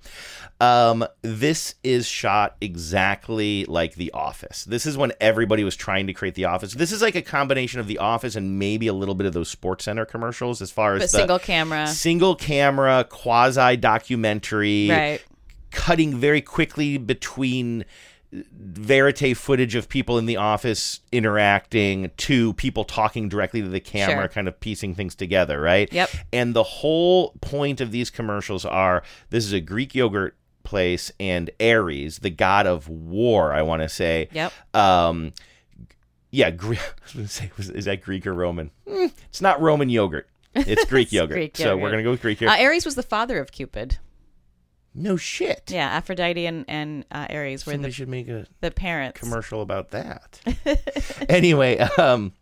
Um, 0.60 1.06
this 1.22 1.76
is 1.82 2.06
shot 2.06 2.56
exactly 2.60 3.64
like 3.64 3.94
The 3.94 4.10
Office. 4.12 4.64
This 4.64 4.84
is 4.84 4.98
when 4.98 5.12
everybody 5.18 5.64
was 5.64 5.74
trying 5.76 6.06
to 6.08 6.12
create 6.12 6.34
The 6.34 6.44
Office. 6.44 6.74
This 6.74 6.92
is 6.92 7.00
like 7.00 7.14
a 7.14 7.22
combination 7.22 7.80
of 7.80 7.86
The 7.86 7.96
Office 7.96 8.36
and 8.36 8.58
maybe 8.58 8.86
a 8.86 8.92
little 8.92 9.14
bit 9.14 9.26
of 9.26 9.32
those 9.32 9.48
Sports 9.48 9.84
Center 9.86 10.04
commercials 10.04 10.60
as 10.60 10.70
far 10.70 10.94
as 10.94 11.00
But 11.04 11.10
the 11.12 11.18
single 11.18 11.38
camera. 11.38 11.86
single 11.86 12.34
camera, 12.36 13.06
quasi 13.08 13.76
documentary, 13.78 14.90
Right. 14.90 15.20
cutting 15.70 16.16
very 16.18 16.42
quickly 16.42 16.98
between 16.98 17.86
verite 18.32 19.36
footage 19.36 19.74
of 19.74 19.88
people 19.88 20.16
in 20.18 20.26
the 20.26 20.36
office 20.36 21.00
interacting 21.10 22.10
to 22.16 22.52
people 22.54 22.84
talking 22.84 23.28
directly 23.28 23.60
to 23.60 23.68
the 23.68 23.80
camera 23.80 24.22
Sure. 24.22 24.28
kind 24.28 24.46
of 24.48 24.60
piecing 24.60 24.94
things 24.94 25.14
together 25.14 25.60
right 25.60 25.92
Yep. 25.92 26.10
and 26.32 26.54
the 26.54 26.62
whole 26.62 27.32
point 27.40 27.80
of 27.80 27.90
these 27.90 28.08
commercials 28.10 28.64
are 28.64 29.02
this 29.30 29.44
is 29.44 29.52
a 29.52 29.60
greek 29.60 29.94
yogurt 29.94 30.36
place 30.62 31.10
and 31.18 31.50
ares 31.60 32.18
the 32.20 32.30
god 32.30 32.66
of 32.66 32.88
war 32.88 33.52
i 33.52 33.62
want 33.62 33.82
to 33.82 33.88
say 33.88 34.28
Yep. 34.32 34.52
um 34.74 35.32
yeah 36.30 36.50
Gre- 36.50 36.74
I 36.74 36.78
was 37.04 37.12
gonna 37.14 37.28
say 37.28 37.50
was, 37.56 37.68
is 37.70 37.86
that 37.86 38.00
greek 38.00 38.26
or 38.28 38.34
roman 38.34 38.70
Hmm, 38.88 39.06
it's 39.28 39.40
not 39.40 39.60
roman 39.60 39.88
yogurt 39.88 40.28
it's 40.54 40.84
greek 40.88 41.06
It's 41.08 41.12
yogurt 41.14 41.34
Greek 41.36 41.56
so 41.56 41.76
we're 41.76 41.90
gonna 41.90 42.04
go 42.04 42.10
with 42.12 42.22
greek 42.22 42.38
here 42.38 42.48
Uh, 42.48 42.56
Ares 42.62 42.84
was 42.84 42.94
the 42.94 43.02
father 43.02 43.38
of 43.40 43.50
Cupid. 43.50 43.98
No 44.94 45.16
shit 45.16 45.62
Yeah, 45.68 45.88
Aphrodite 45.88 46.46
and, 46.46 46.64
and 46.68 47.04
uh, 47.12 47.26
Ares 47.30 47.64
were 47.64 47.72
Somebody 47.72 47.90
the, 47.90 47.94
should 47.94 48.08
make 48.08 48.28
a 48.28 48.46
the 48.60 48.70
parents. 48.70 49.20
commercial 49.20 49.62
about 49.62 49.90
that. 49.90 50.40
anyway, 51.28 51.78
um, 51.78 52.32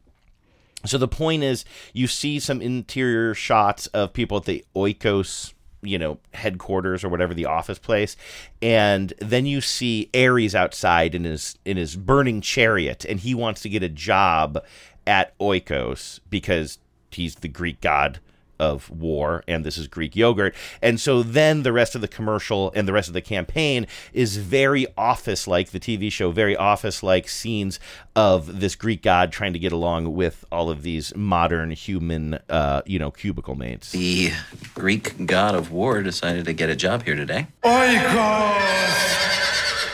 so 0.85 0.97
the 0.97 1.09
point 1.09 1.43
is, 1.43 1.65
you 1.93 2.07
see 2.07 2.39
some 2.39 2.63
interior 2.63 3.35
shots 3.35 3.87
of 3.89 4.13
people 4.13 4.39
at 4.39 4.45
the 4.45 4.65
Oikos, 4.77 5.53
you 5.83 5.99
know, 5.99 6.19
headquarters 6.33 7.05
or 7.05 7.09
whatever 7.09 7.35
the 7.35 7.47
office 7.47 7.79
place, 7.79 8.17
and 8.63 9.13
then 9.19 9.45
you 9.45 9.61
see 9.61 10.09
Ares 10.15 10.55
outside 10.55 11.15
in 11.15 11.25
his 11.25 11.59
in 11.65 11.77
his 11.77 11.97
burning 11.97 12.41
chariot, 12.41 13.05
and 13.05 13.21
he 13.21 13.35
wants 13.35 13.61
to 13.63 13.69
get 13.69 13.83
a 13.83 13.89
job 13.89 14.65
at 15.07 15.37
Oikos 15.39 16.21
because 16.31 16.79
he's 17.11 17.37
the 17.37 17.49
Greek 17.49 17.81
god 17.81 18.21
of 18.59 18.91
war 18.91 19.43
and 19.47 19.65
this 19.65 19.79
is 19.79 19.87
Greek 19.87 20.17
yogurt. 20.17 20.55
And 20.83 21.01
so 21.01 21.23
then 21.23 21.63
the 21.63 21.73
rest 21.73 21.95
of 21.95 22.01
the 22.01 22.09
commercial 22.09 22.73
and 22.75 22.87
the 22.87 22.93
rest 22.93 23.09
of 23.09 23.15
the 23.15 23.21
campaign 23.21 23.87
is 24.13 24.37
very 24.37 24.87
office 24.97 25.47
like 25.47 25.71
the 25.71 25.81
TV 25.81 26.11
show, 26.11 26.31
very 26.31 26.57
office 26.57 27.03
like 27.03 27.29
scenes 27.29 27.79
of 28.17 28.61
this 28.61 28.75
Greek 28.75 29.03
god 29.03 29.33
trying 29.33 29.53
to 29.53 29.59
get 29.59 29.73
along 29.73 30.15
with 30.15 30.45
all 30.51 30.71
of 30.71 30.83
these 30.83 31.15
modern 31.15 31.71
human 31.71 32.39
uh, 32.49 32.83
you 32.87 32.99
know, 32.99 33.11
cubicle 33.11 33.55
mates. 33.55 33.93
The 33.93 34.33
Greek 34.75 35.27
god 35.27 35.55
of 35.55 35.71
war 35.71 36.03
decided 36.03 36.45
to 36.47 36.53
get 36.53 36.69
a 36.71 36.77
job 36.77 37.05
here 37.05 37.15
today. 37.15 37.47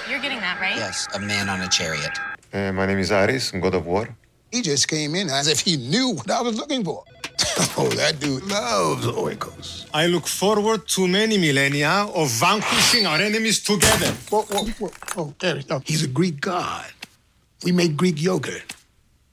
You're 0.09 0.21
getting 0.21 0.41
that 0.41 0.59
right? 0.61 0.77
Yes, 0.77 1.07
a 1.15 1.19
man 1.19 1.49
on 1.49 1.61
a 1.61 1.69
chariot. 1.69 2.19
Uh, 2.53 2.73
my 2.73 2.87
name 2.87 2.99
is 2.99 3.11
Ares, 3.11 3.53
I'm 3.53 3.61
God 3.61 3.75
of 3.75 3.87
War. 3.87 4.17
He 4.53 4.63
just 4.63 4.87
came 4.87 5.17
in 5.17 5.29
as 5.29 5.49
if 5.49 5.61
he 5.61 5.77
knew 5.77 6.11
what 6.11 6.31
I 6.31 6.41
was 6.41 6.57
looking 6.57 6.85
for. 6.85 7.03
oh, 7.79 7.89
that 7.97 8.21
dude 8.21 8.45
loves 8.45 9.07
Oikos. 9.07 9.87
I 9.93 10.07
look 10.07 10.27
forward 10.27 10.87
to 10.89 11.09
many 11.09 11.39
millennia 11.39 12.07
of 12.15 12.31
vanquishing 12.31 13.07
our 13.07 13.21
enemies 13.21 13.63
together. 13.63 14.13
Whoa, 14.31 14.43
whoa, 14.43 14.65
whoa, 14.79 14.91
whoa, 15.15 15.35
Terry, 15.39 15.65
no. 15.69 15.81
He's 15.85 16.03
a 16.05 16.09
Greek 16.09 16.41
god. 16.41 16.87
We 17.65 17.73
make 17.73 17.97
Greek 17.97 18.21
yogurt. 18.21 18.75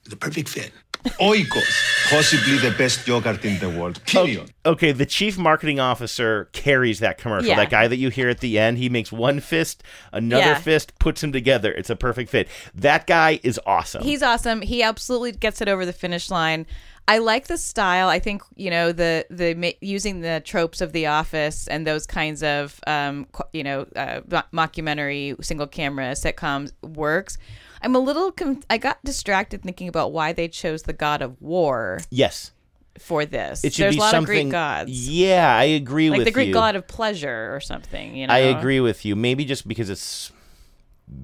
The 0.04 0.16
perfect 0.16 0.48
fit. 0.48 0.72
Oikos, 1.20 2.10
possibly 2.10 2.58
the 2.58 2.70
best 2.78 3.06
yogurt 3.08 3.44
in 3.44 3.58
the 3.58 3.68
world. 3.68 3.98
Oh, 4.00 4.24
period. 4.24 4.52
Okay, 4.64 4.92
the 4.92 5.06
chief 5.06 5.36
marketing 5.36 5.80
officer 5.80 6.48
carries 6.52 7.00
that 7.00 7.18
commercial. 7.18 7.48
Yeah. 7.48 7.56
That 7.56 7.70
guy 7.70 7.88
that 7.88 7.96
you 7.96 8.08
hear 8.08 8.28
at 8.28 8.38
the 8.38 8.56
end, 8.58 8.78
he 8.78 8.88
makes 8.88 9.10
one 9.10 9.40
fist, 9.40 9.82
another 10.12 10.42
Yeah. 10.52 10.58
fist, 10.58 10.96
puts 11.00 11.20
them 11.20 11.32
together. 11.32 11.72
It's 11.72 11.90
a 11.90 11.96
perfect 11.96 12.30
fit. 12.30 12.46
That 12.74 13.08
guy 13.08 13.40
is 13.42 13.58
awesome. 13.66 14.04
He's 14.04 14.22
awesome. 14.22 14.62
He 14.62 14.82
absolutely 14.84 15.32
gets 15.32 15.60
it 15.60 15.68
over 15.68 15.84
the 15.84 15.92
finish 15.92 16.30
line. 16.30 16.66
I 17.08 17.18
like 17.18 17.48
the 17.48 17.58
style. 17.58 18.08
I 18.08 18.18
think 18.20 18.42
you 18.56 18.70
know 18.70 18.92
the 18.92 19.26
the 19.28 19.76
using 19.80 20.20
the 20.20 20.40
tropes 20.44 20.80
of 20.80 20.92
The 20.92 21.06
Office 21.06 21.66
and 21.68 21.86
those 21.86 22.06
kinds 22.06 22.42
of 22.42 22.80
um, 22.86 23.26
you 23.52 23.64
know 23.64 23.86
uh, 23.96 24.20
mockumentary 24.52 25.42
single 25.44 25.66
camera 25.66 26.12
sitcoms 26.12 26.72
works. 26.82 27.38
I'm 27.82 27.94
a 27.96 27.98
little. 27.98 28.30
Com- 28.32 28.62
I 28.70 28.78
got 28.78 29.02
distracted 29.04 29.62
thinking 29.62 29.88
about 29.88 30.12
why 30.12 30.32
they 30.32 30.48
chose 30.48 30.84
the 30.84 30.92
god 30.92 31.22
of 31.22 31.40
war 31.42 32.00
yes. 32.10 32.52
for 32.98 33.26
this. 33.26 33.64
It 33.64 33.72
should 33.74 33.84
There's 33.84 33.94
be 33.96 33.98
a 33.98 34.02
lot 34.02 34.10
something. 34.12 34.38
of 34.38 34.42
Greek 34.44 34.52
gods, 34.52 35.08
Yeah, 35.08 35.56
I 35.56 35.64
agree 35.64 36.08
with 36.08 36.18
you. 36.18 36.18
like 36.18 36.18
with 36.18 36.24
the 36.26 36.32
Greek 36.32 36.48
you. 36.48 36.54
god 36.54 36.76
of 36.76 36.86
pleasure 36.86 37.52
or 37.54 37.58
something. 37.60 38.14
You 38.14 38.28
know, 38.28 38.32
I 38.34 38.38
agree 38.38 38.78
with 38.80 39.04
you. 39.04 39.16
Maybe 39.16 39.44
just 39.44 39.66
because 39.66 39.90
it's 39.90 40.30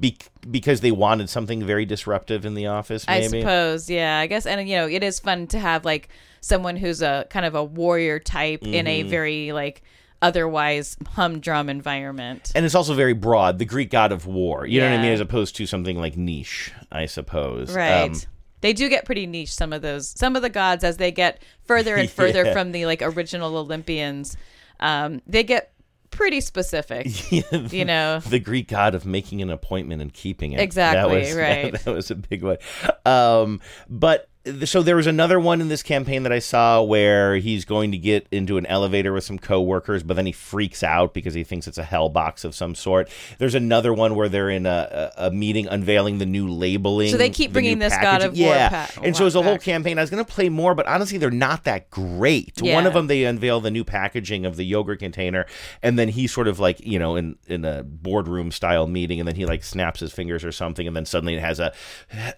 be- 0.00 0.18
because 0.50 0.80
they 0.80 0.90
wanted 0.92 1.28
something 1.30 1.64
very 1.64 1.84
disruptive 1.86 2.44
in 2.44 2.54
the 2.54 2.66
office. 2.66 3.04
I 3.08 3.20
Maybe. 3.20 3.40
suppose, 3.40 3.88
yeah. 3.90 4.18
I 4.18 4.26
guess, 4.26 4.46
and 4.46 4.68
you 4.68 4.76
know, 4.76 4.86
it 4.88 5.02
is 5.02 5.18
fun 5.20 5.46
to 5.48 5.58
have 5.58 5.84
like 5.84 6.08
someone 6.40 6.76
who's 6.76 7.02
a 7.02 7.26
kind 7.30 7.44
of 7.46 7.54
a 7.54 7.64
warrior 7.64 8.18
type 8.18 8.62
in 8.62 8.86
a 8.86 9.02
Mhm. 9.04 9.08
very 9.08 9.52
like 9.52 9.82
otherwise 10.20 10.96
humdrum 11.12 11.68
environment. 11.68 12.50
And 12.54 12.64
it's 12.66 12.74
also 12.74 12.94
very 12.94 13.12
broad, 13.12 13.58
the 13.58 13.64
Greek 13.64 13.90
god 13.90 14.12
of 14.12 14.26
war. 14.26 14.66
You 14.66 14.80
know 14.80 14.90
what 14.90 14.98
I 14.98 15.02
mean? 15.02 15.12
As 15.12 15.20
opposed 15.20 15.56
to 15.56 15.66
something 15.66 15.96
like 15.98 16.16
niche, 16.16 16.72
I 16.90 17.06
suppose. 17.06 17.74
Right. 17.74 18.10
Um, 18.10 18.20
they 18.60 18.72
do 18.72 18.88
get 18.88 19.04
pretty 19.04 19.26
niche. 19.26 19.52
Some 19.54 19.72
of 19.72 19.82
those, 19.82 20.08
some 20.08 20.34
of 20.34 20.42
the 20.42 20.50
gods, 20.50 20.82
as 20.82 20.96
they 20.96 21.12
get 21.12 21.40
further 21.66 21.94
and 21.94 22.10
further 22.20 22.44
Yeah. 22.46 22.52
from 22.52 22.72
the 22.72 22.86
like 22.86 23.00
original 23.02 23.56
Olympians, 23.56 24.36
um, 24.80 25.22
they 25.26 25.44
get 25.44 25.70
pretty 26.10 26.40
specific. 26.40 27.32
you 27.72 27.84
know, 27.84 28.20
the 28.20 28.38
Greek 28.38 28.68
god 28.68 28.94
of 28.94 29.06
making 29.06 29.42
an 29.42 29.50
appointment 29.50 30.02
and 30.02 30.12
keeping 30.12 30.52
it. 30.52 30.60
Exactly, 30.60 31.14
That 31.22 31.28
was, 31.28 31.34
right. 31.36 31.72
That, 31.84 31.94
was 31.94 32.10
a 32.10 32.14
big 32.14 32.42
one. 32.42 32.58
Um, 33.04 33.60
but 33.88 34.28
so 34.64 34.82
there 34.82 34.96
was 34.96 35.06
another 35.06 35.38
one 35.40 35.60
in 35.60 35.68
this 35.68 35.82
campaign 35.82 36.22
that 36.22 36.32
I 36.32 36.38
saw 36.38 36.82
where 36.82 37.36
he's 37.36 37.64
going 37.64 37.92
to 37.92 37.98
get 37.98 38.26
into 38.30 38.58
an 38.58 38.66
elevator 38.66 39.12
with 39.12 39.24
some 39.24 39.38
coworkers, 39.38 40.02
but 40.02 40.14
then 40.14 40.26
he 40.26 40.32
freaks 40.32 40.82
out 40.82 41.14
because 41.14 41.34
he 41.34 41.44
thinks 41.44 41.66
it's 41.66 41.78
a 41.78 41.84
hell 41.84 42.08
box 42.08 42.44
of 42.44 42.54
some 42.54 42.74
sort. 42.74 43.08
There's 43.38 43.54
another 43.54 43.92
one 43.92 44.14
where 44.14 44.28
they're 44.28 44.50
in 44.50 44.66
a, 44.66 45.12
a, 45.16 45.30
meeting 45.30 45.66
unveiling 45.66 46.18
the 46.18 46.26
new 46.26 46.48
labeling. 46.48 47.10
So 47.10 47.16
they 47.16 47.30
keep 47.30 47.50
the 47.50 47.54
bringing 47.54 47.78
this 47.78 47.96
God 47.96 48.22
of 48.22 48.38
War 48.38 48.54
yeah. 48.54 48.86
pa- 48.86 49.00
and 49.02 49.16
so 49.16 49.26
it's 49.26 49.34
a 49.34 49.42
whole 49.42 49.58
campaign. 49.58 49.98
I 49.98 50.02
was 50.02 50.10
going 50.10 50.24
to 50.24 50.30
play 50.30 50.48
more, 50.48 50.74
but 50.74 50.86
honestly, 50.86 51.18
they're 51.18 51.30
not 51.30 51.64
that 51.64 51.90
great. 51.90 52.60
Yeah. 52.60 52.74
One 52.74 52.86
of 52.86 52.94
them 52.94 53.06
they 53.06 53.24
unveil 53.24 53.60
the 53.60 53.70
new 53.70 53.84
packaging 53.84 54.46
of 54.46 54.56
the 54.56 54.64
yogurt 54.64 55.00
container, 55.00 55.46
and 55.82 55.98
then 55.98 56.08
he 56.08 56.26
sort 56.26 56.48
of 56.48 56.58
like 56.58 56.80
you 56.80 56.98
know 56.98 57.16
in 57.16 57.36
in 57.46 57.64
a 57.64 57.82
boardroom 57.82 58.50
style 58.50 58.86
meeting, 58.86 59.20
and 59.20 59.28
then 59.28 59.36
he 59.36 59.46
like 59.46 59.62
snaps 59.62 60.00
his 60.00 60.12
fingers 60.12 60.44
or 60.44 60.52
something, 60.52 60.86
and 60.86 60.96
then 60.96 61.04
suddenly 61.04 61.34
it 61.34 61.40
has 61.40 61.60
a 61.60 61.72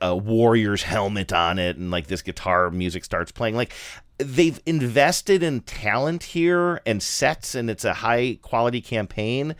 a 0.00 0.16
warrior's 0.16 0.82
helmet 0.82 1.32
on 1.32 1.58
it, 1.58 1.76
and 1.76 1.90
like 1.90 1.99
this 2.06 2.22
guitar 2.22 2.70
music 2.70 3.04
starts 3.04 3.32
playing. 3.32 3.56
Like 3.56 3.72
they've 4.18 4.60
invested 4.66 5.42
in 5.42 5.60
talent 5.60 6.24
here 6.24 6.80
and 6.86 7.02
sets, 7.02 7.54
and 7.54 7.70
it's 7.70 7.84
a 7.84 7.94
high 7.94 8.38
quality 8.42 8.80
campaign. 8.80 9.56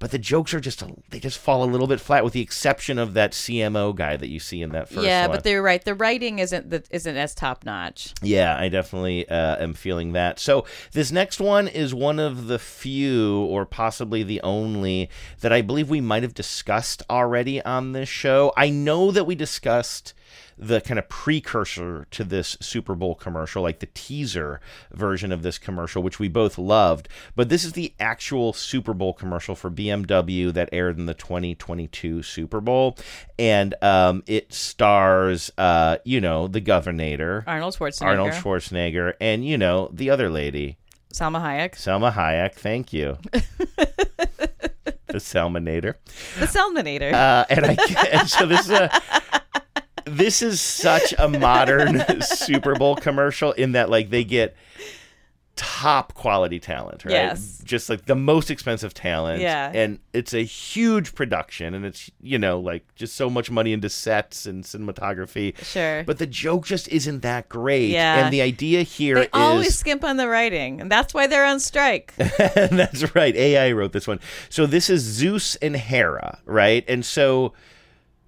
But 0.00 0.12
the 0.12 0.18
jokes 0.18 0.54
are 0.54 0.60
just 0.60 0.84
they 1.10 1.18
just 1.18 1.38
fall 1.38 1.64
a 1.64 1.66
little 1.66 1.88
bit 1.88 2.00
flat, 2.00 2.22
with 2.22 2.32
the 2.32 2.40
exception 2.40 2.98
of 2.98 3.14
that 3.14 3.32
CMO 3.32 3.94
guy 3.94 4.16
that 4.16 4.28
you 4.28 4.38
see 4.38 4.62
in 4.62 4.70
that 4.70 4.88
first 4.88 5.04
yeah, 5.04 5.26
one. 5.26 5.36
but 5.36 5.44
they're 5.44 5.62
right. 5.62 5.84
The 5.84 5.94
writing 5.94 6.38
isn't 6.38 6.70
the, 6.70 6.84
isn't 6.90 7.16
as 7.16 7.34
top 7.34 7.64
notch. 7.64 8.14
Yeah, 8.22 8.56
I 8.56 8.68
definitely 8.68 9.28
uh, 9.28 9.56
am 9.56 9.74
feeling 9.74 10.12
that. 10.12 10.38
So 10.38 10.66
this 10.92 11.10
next 11.10 11.40
one 11.40 11.66
is 11.66 11.94
one 11.94 12.20
of 12.20 12.46
the 12.46 12.60
few, 12.60 13.40
or 13.46 13.66
possibly 13.66 14.22
the 14.22 14.40
only, 14.42 15.10
that 15.40 15.52
I 15.52 15.62
believe 15.62 15.90
we 15.90 16.00
might 16.00 16.22
have 16.22 16.34
discussed 16.34 17.02
already 17.10 17.60
on 17.62 17.90
this 17.90 18.08
show. 18.08 18.52
I 18.56 18.70
know 18.70 19.10
that 19.10 19.24
we 19.24 19.34
discussed 19.34 20.14
the 20.56 20.80
kind 20.80 20.98
of 20.98 21.08
precursor 21.08 22.06
to 22.10 22.24
this 22.24 22.56
Super 22.60 22.94
Bowl 22.94 23.14
commercial, 23.14 23.62
like 23.62 23.78
the 23.78 23.88
teaser 23.94 24.60
version 24.92 25.32
of 25.32 25.42
this 25.42 25.58
commercial, 25.58 26.02
which 26.02 26.18
we 26.18 26.28
both 26.28 26.58
loved. 26.58 27.08
But 27.36 27.48
this 27.48 27.64
is 27.64 27.72
the 27.72 27.94
actual 28.00 28.52
Super 28.52 28.94
Bowl 28.94 29.12
commercial 29.12 29.54
for 29.54 29.70
BMW 29.70 30.52
that 30.52 30.68
aired 30.72 30.98
in 30.98 31.06
the 31.06 31.14
2022 31.14 32.22
Super 32.22 32.60
Bowl. 32.60 32.96
And 33.38 33.74
um, 33.82 34.22
it 34.26 34.52
stars, 34.52 35.50
uh, 35.58 35.98
you 36.04 36.20
know, 36.20 36.48
the 36.48 36.60
governor, 36.60 37.44
Arnold 37.46 37.76
Schwarzenegger. 37.76 38.06
Arnold 38.06 38.32
Schwarzenegger, 38.32 39.14
and, 39.20 39.44
you 39.44 39.58
know, 39.58 39.90
the 39.92 40.10
other 40.10 40.28
lady, 40.28 40.78
Salma 41.12 41.40
Hayek. 41.40 41.72
Salma 41.72 42.12
Hayek. 42.12 42.54
Thank 42.54 42.92
you. 42.92 43.18
the 45.08 45.14
Salmonator. 45.14 45.94
The 46.38 46.46
Salmonator. 46.46 47.12
Uh, 47.12 47.46
and 47.48 47.64
I 47.64 47.76
and 48.12 48.28
so 48.28 48.46
this 48.46 48.60
is 48.60 48.70
a 48.70 48.90
this 50.08 50.42
is 50.42 50.60
such 50.60 51.14
a 51.18 51.28
modern 51.28 52.02
Super 52.20 52.74
Bowl 52.74 52.96
commercial 52.96 53.52
in 53.52 53.72
that 53.72 53.90
like 53.90 54.10
they 54.10 54.24
get 54.24 54.56
top 55.58 56.14
quality 56.14 56.60
talent, 56.60 57.04
right? 57.04 57.12
Yes. 57.12 57.60
Just 57.64 57.90
like 57.90 58.06
the 58.06 58.14
most 58.14 58.48
expensive 58.48 58.94
talent. 58.94 59.42
Yeah. 59.42 59.72
And 59.74 59.98
it's 60.12 60.32
a 60.32 60.44
huge 60.44 61.16
production 61.16 61.74
and 61.74 61.84
it's 61.84 62.10
you 62.22 62.38
know, 62.38 62.60
like 62.60 62.94
just 62.94 63.16
so 63.16 63.28
much 63.28 63.50
money 63.50 63.72
into 63.72 63.88
sets 63.88 64.46
and 64.46 64.62
cinematography. 64.62 65.56
Sure. 65.64 66.04
But 66.04 66.18
the 66.18 66.28
joke 66.28 66.64
just 66.64 66.86
isn't 66.88 67.22
that 67.22 67.48
great. 67.48 67.90
Yeah. 67.90 68.24
And 68.24 68.32
the 68.32 68.40
idea 68.40 68.82
here 68.82 69.16
They 69.16 69.22
is 69.22 69.28
always 69.32 69.76
skimp 69.76 70.04
on 70.04 70.16
the 70.16 70.28
writing, 70.28 70.80
and 70.80 70.90
that's 70.90 71.12
why 71.12 71.26
they're 71.26 71.44
on 71.44 71.58
strike. 71.58 72.14
That's 72.16 73.14
right. 73.14 73.34
AI 73.34 73.72
wrote 73.72 73.92
this 73.92 74.06
one. 74.06 74.20
So 74.48 74.64
this 74.64 74.88
is 74.88 75.02
Zeus 75.02 75.56
and 75.56 75.74
Hera, 75.74 76.38
right? 76.44 76.84
And 76.86 77.04
so 77.04 77.52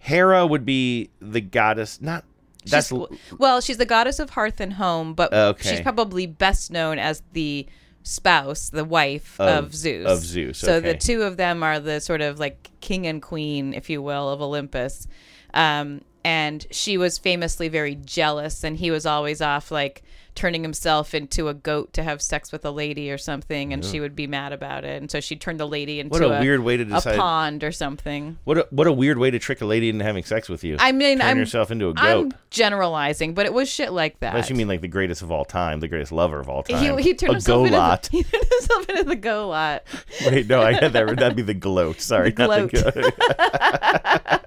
Hera 0.00 0.46
would 0.46 0.64
be 0.64 1.10
the 1.20 1.40
goddess, 1.40 2.00
not 2.00 2.24
that's 2.66 2.88
She's- 2.88 3.08
well, 3.38 3.60
she's 3.60 3.76
the 3.78 3.86
goddess 3.86 4.18
of 4.18 4.30
hearth 4.30 4.60
and 4.60 4.74
home, 4.74 5.14
but 5.14 5.32
Okay. 5.32 5.70
she's 5.70 5.80
probably 5.80 6.26
best 6.26 6.70
known 6.70 6.98
as 6.98 7.22
the 7.32 7.66
spouse, 8.02 8.68
the 8.70 8.84
wife 8.84 9.38
Of- 9.40 9.66
of, 9.66 9.74
Zeus. 9.74 10.06
of 10.06 10.18
Zeus, 10.24 10.58
So 10.58 10.74
okay. 10.74 10.92
the 10.92 10.98
two 10.98 11.22
of 11.22 11.36
them 11.36 11.62
are 11.62 11.78
the 11.78 12.00
sort 12.00 12.20
of 12.22 12.38
like 12.38 12.70
king 12.80 13.06
and 13.06 13.20
queen, 13.22 13.72
if 13.74 13.88
you 13.88 14.02
will, 14.02 14.28
of 14.30 14.40
Olympus. 14.42 15.06
Um, 15.54 16.00
and 16.24 16.66
she 16.70 16.96
was 16.98 17.16
famously 17.18 17.68
very 17.68 17.94
jealous, 17.94 18.62
and 18.64 18.76
he 18.76 18.90
was 18.90 19.06
always 19.06 19.40
off 19.40 19.70
like 19.70 20.02
turning 20.40 20.62
himself 20.62 21.14
into 21.14 21.48
a 21.48 21.55
goat 21.55 21.92
to 21.92 22.03
have 22.03 22.22
sex 22.22 22.50
with 22.50 22.64
a 22.64 22.70
lady 22.70 23.11
or 23.11 23.18
something, 23.18 23.74
and 23.74 23.85
Yeah. 23.85 23.90
she 23.90 24.00
would 24.00 24.16
be 24.16 24.26
mad 24.26 24.55
about 24.55 24.85
it. 24.87 25.03
And 25.03 25.11
so 25.11 25.20
she 25.20 25.37
turned 25.37 25.61
the 25.61 25.68
lady 25.68 26.00
into 26.00 26.11
What 26.12 26.22
a 26.22 26.40
weird 26.40 26.61
way 26.61 26.79
to 26.79 26.85
decide- 26.87 27.16
a 27.16 27.18
pond 27.18 27.62
or 27.62 27.70
something. 27.72 28.38
what 28.44 28.57
a, 28.57 28.66
what 28.70 28.87
a 28.87 28.92
weird 28.92 29.18
way 29.18 29.31
to 29.31 29.38
trick 29.38 29.61
a 29.61 29.66
lady 29.66 29.90
into 29.90 30.03
having 30.03 30.24
sex 30.24 30.48
with 30.48 30.64
you. 30.64 30.76
I 30.79 30.92
mean, 30.92 31.18
Turn 31.18 31.29
I'm 31.29 31.37
yourself 31.38 31.70
into 31.70 31.88
a 31.90 31.92
I'm 31.94 32.33
generalizing, 32.48 33.35
but 33.35 33.44
it 33.44 33.53
was 33.53 33.68
shit 33.68 33.92
like 33.92 34.18
that. 34.20 34.31
Unless 34.33 34.48
you 34.48 34.57
mean 34.57 34.66
like 34.66 34.81
the 34.81 34.88
greatest 34.88 35.20
of 35.20 35.31
all 35.31 35.44
time, 35.44 35.81
the 35.81 35.88
greatest 35.88 36.11
lover 36.11 36.40
of 36.40 36.48
all 36.48 36.62
time. 36.62 36.96
He, 36.98 37.03
he 37.03 37.14
turned 37.14 37.33
a 37.33 37.35
himself 37.35 37.66
into 37.66 37.76
the, 37.76 38.09
he 38.11 38.22
turned 38.22 38.44
himself 38.50 38.88
into 38.88 39.05
the 39.05 39.16
go 39.16 39.48
lot. 39.48 39.83
Wait, 40.24 40.48
no, 40.48 40.62
I 40.62 40.72
had 40.72 40.94
that. 40.94 41.16
That'd 41.18 41.37
be 41.37 41.42
the 41.42 41.53
gloat. 41.53 42.00
Sorry, 42.00 42.31
The 42.31 42.66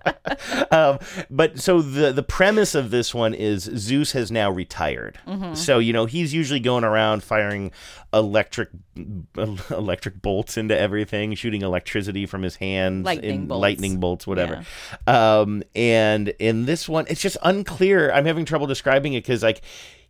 goat. 0.04 0.13
um, 0.72 1.00
but 1.30 1.60
so 1.60 1.82
the 1.82 2.12
the 2.14 2.24
premise 2.24 2.76
of 2.76 2.92
this 2.92 3.14
one 3.14 3.34
is 3.34 3.64
Zeus 3.76 4.14
has 4.14 4.32
now 4.32 4.50
retired. 4.50 5.20
Mhm. 5.28 5.56
So 5.58 5.80
you 5.80 5.94
know 5.94 6.06
he's 6.06 6.34
usually 6.34 6.60
going 6.60 6.84
around 6.84 7.24
firing 7.24 7.72
electric 8.14 8.70
electric 9.70 10.22
bolts 10.22 10.58
into 10.58 10.78
everything, 10.80 11.34
shooting 11.36 11.62
electricity 11.62 12.26
from 12.26 12.42
his 12.44 12.56
hands, 12.58 13.06
Lightning 13.06 13.30
in 13.42 13.48
bolts. 13.48 13.62
lightning 13.62 14.00
bolts, 14.00 14.28
whatever. 14.28 14.64
Um, 15.08 15.64
and 15.76 16.30
in 16.40 16.66
this 16.66 16.88
one, 16.88 17.06
it's 17.10 17.22
just 17.22 17.38
unclear. 17.44 18.12
I'm 18.12 18.26
having 18.26 18.46
trouble 18.46 18.68
describing 18.68 19.14
it 19.14 19.24
because 19.24 19.44
like 19.44 19.62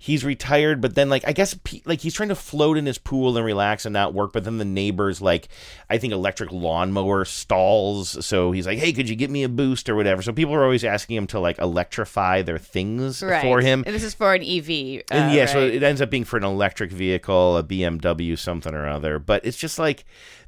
he's 0.05 0.25
retired, 0.25 0.81
but 0.81 0.95
then 0.95 1.07
like 1.09 1.23
I 1.25 1.31
guess 1.31 1.55
like 1.85 2.01
he's 2.01 2.13
trying 2.13 2.27
to 2.27 2.35
float 2.35 2.77
in 2.77 2.85
his 2.85 2.97
pool 2.97 3.37
and 3.37 3.45
relax 3.45 3.85
and 3.85 3.93
not 3.93 4.13
work, 4.13 4.33
but 4.33 4.43
then 4.43 4.57
the 4.57 4.65
neighbors 4.65 5.21
like 5.21 5.47
I 5.89 5.97
think 5.97 6.11
electric 6.11 6.51
lawnmower 6.51 7.23
stalls, 7.23 8.25
so 8.25 8.51
he's 8.51 8.67
like, 8.67 8.79
hey, 8.79 8.91
could 8.91 9.07
you 9.07 9.15
get 9.15 9.29
me 9.29 9.43
a 9.43 9.49
boost 9.49 9.87
or 9.87 9.95
whatever? 9.95 10.21
So 10.21 10.33
people 10.33 10.53
are 10.55 10.63
always 10.63 10.83
asking 10.83 11.15
him 11.15 11.27
to 11.27 11.39
like 11.39 11.57
electrify 11.59 12.41
their 12.41 12.57
things 12.57 13.23
Right. 13.23 13.41
for 13.41 13.61
him. 13.61 13.83
And 13.85 13.95
this 13.95 14.03
is 14.03 14.13
for 14.13 14.33
an 14.33 14.41
EV. 14.43 15.03
Uh, 15.09 15.13
And 15.13 15.33
yeah, 15.33 15.45
so 15.45 15.61
it 15.65 15.81
ends 15.83 16.01
up 16.01 16.09
being 16.09 16.25
for 16.25 16.35
an 16.35 16.43
electric 16.43 16.91
vehicle, 16.91 17.57
a 17.57 17.63
BMW, 17.63 18.37
something 18.37 18.73
or 18.73 18.85
other. 18.87 19.19
But 19.19 19.45
it's 19.45 19.57
just 19.57 19.79
like 19.79 20.03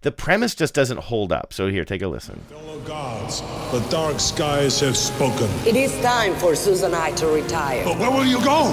the 0.06 0.12
premise 0.12 0.54
just 0.54 0.76
doesn't 0.76 1.00
hold 1.00 1.32
up. 1.32 1.52
So 1.52 1.68
here, 1.68 1.84
take 1.84 2.04
a 2.04 2.08
listen. 2.08 2.40
Fellow 2.48 2.80
Gods, 2.82 3.42
the 3.72 3.84
dark 3.90 4.20
skies 4.20 4.80
have 4.82 4.96
spoken. 4.96 5.50
It 5.68 5.76
is 5.76 6.00
time 6.02 6.36
for 6.36 6.56
Susan 6.56 6.94
and 6.94 6.96
I 6.96 7.10
to 7.14 7.26
retire. 7.26 7.84
But 7.84 7.98
where 7.98 8.12
will 8.12 8.24
you 8.24 8.40
go? 8.44 8.70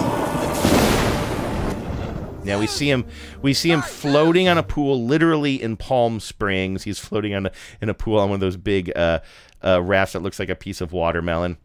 Now 2.44 2.58
we 2.58 2.66
see 2.66 2.90
him, 2.90 3.06
we 3.40 3.54
see 3.54 3.70
him 3.70 3.80
floating 3.80 4.46
on 4.46 4.58
a 4.58 4.62
pool, 4.62 5.06
literally 5.06 5.62
in 5.62 5.78
Palm 5.78 6.20
Springs. 6.20 6.82
He's 6.82 6.98
floating 6.98 7.34
on 7.34 7.46
a, 7.46 7.52
in 7.80 7.88
a 7.88 7.94
pool 7.94 8.18
on 8.18 8.28
one 8.28 8.34
of 8.34 8.40
those 8.40 8.58
big 8.58 8.92
uh, 8.94 9.20
uh, 9.64 9.80
rafts 9.80 10.12
that 10.12 10.20
looks 10.20 10.38
like 10.38 10.50
a 10.50 10.54
piece 10.54 10.82
of 10.82 10.92
watermelon. 10.92 11.56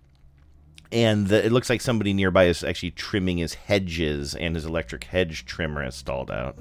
And 0.94 1.28
the, 1.28 1.46
it 1.46 1.52
looks 1.52 1.70
like 1.70 1.82
somebody 1.82 2.14
nearby 2.14 2.46
is 2.46 2.64
actually 2.64 2.92
trimming 2.92 3.40
his 3.40 3.56
hedges, 3.56 4.34
and 4.34 4.56
his 4.56 4.64
electric 4.64 5.04
hedge 5.04 5.46
trimmer 5.46 5.84
has 5.84 5.96
stalled 5.96 6.32
out. 6.32 6.58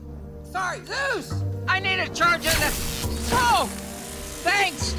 Sorry, 0.57 0.81
Zeus! 0.87 1.45
I 1.69 1.81
need 1.81 1.99
a 1.99 2.09
charge 2.09 2.38
in 2.38 2.45
the. 2.45 2.73
Oh! 3.33 3.69
Thanks! 4.42 4.95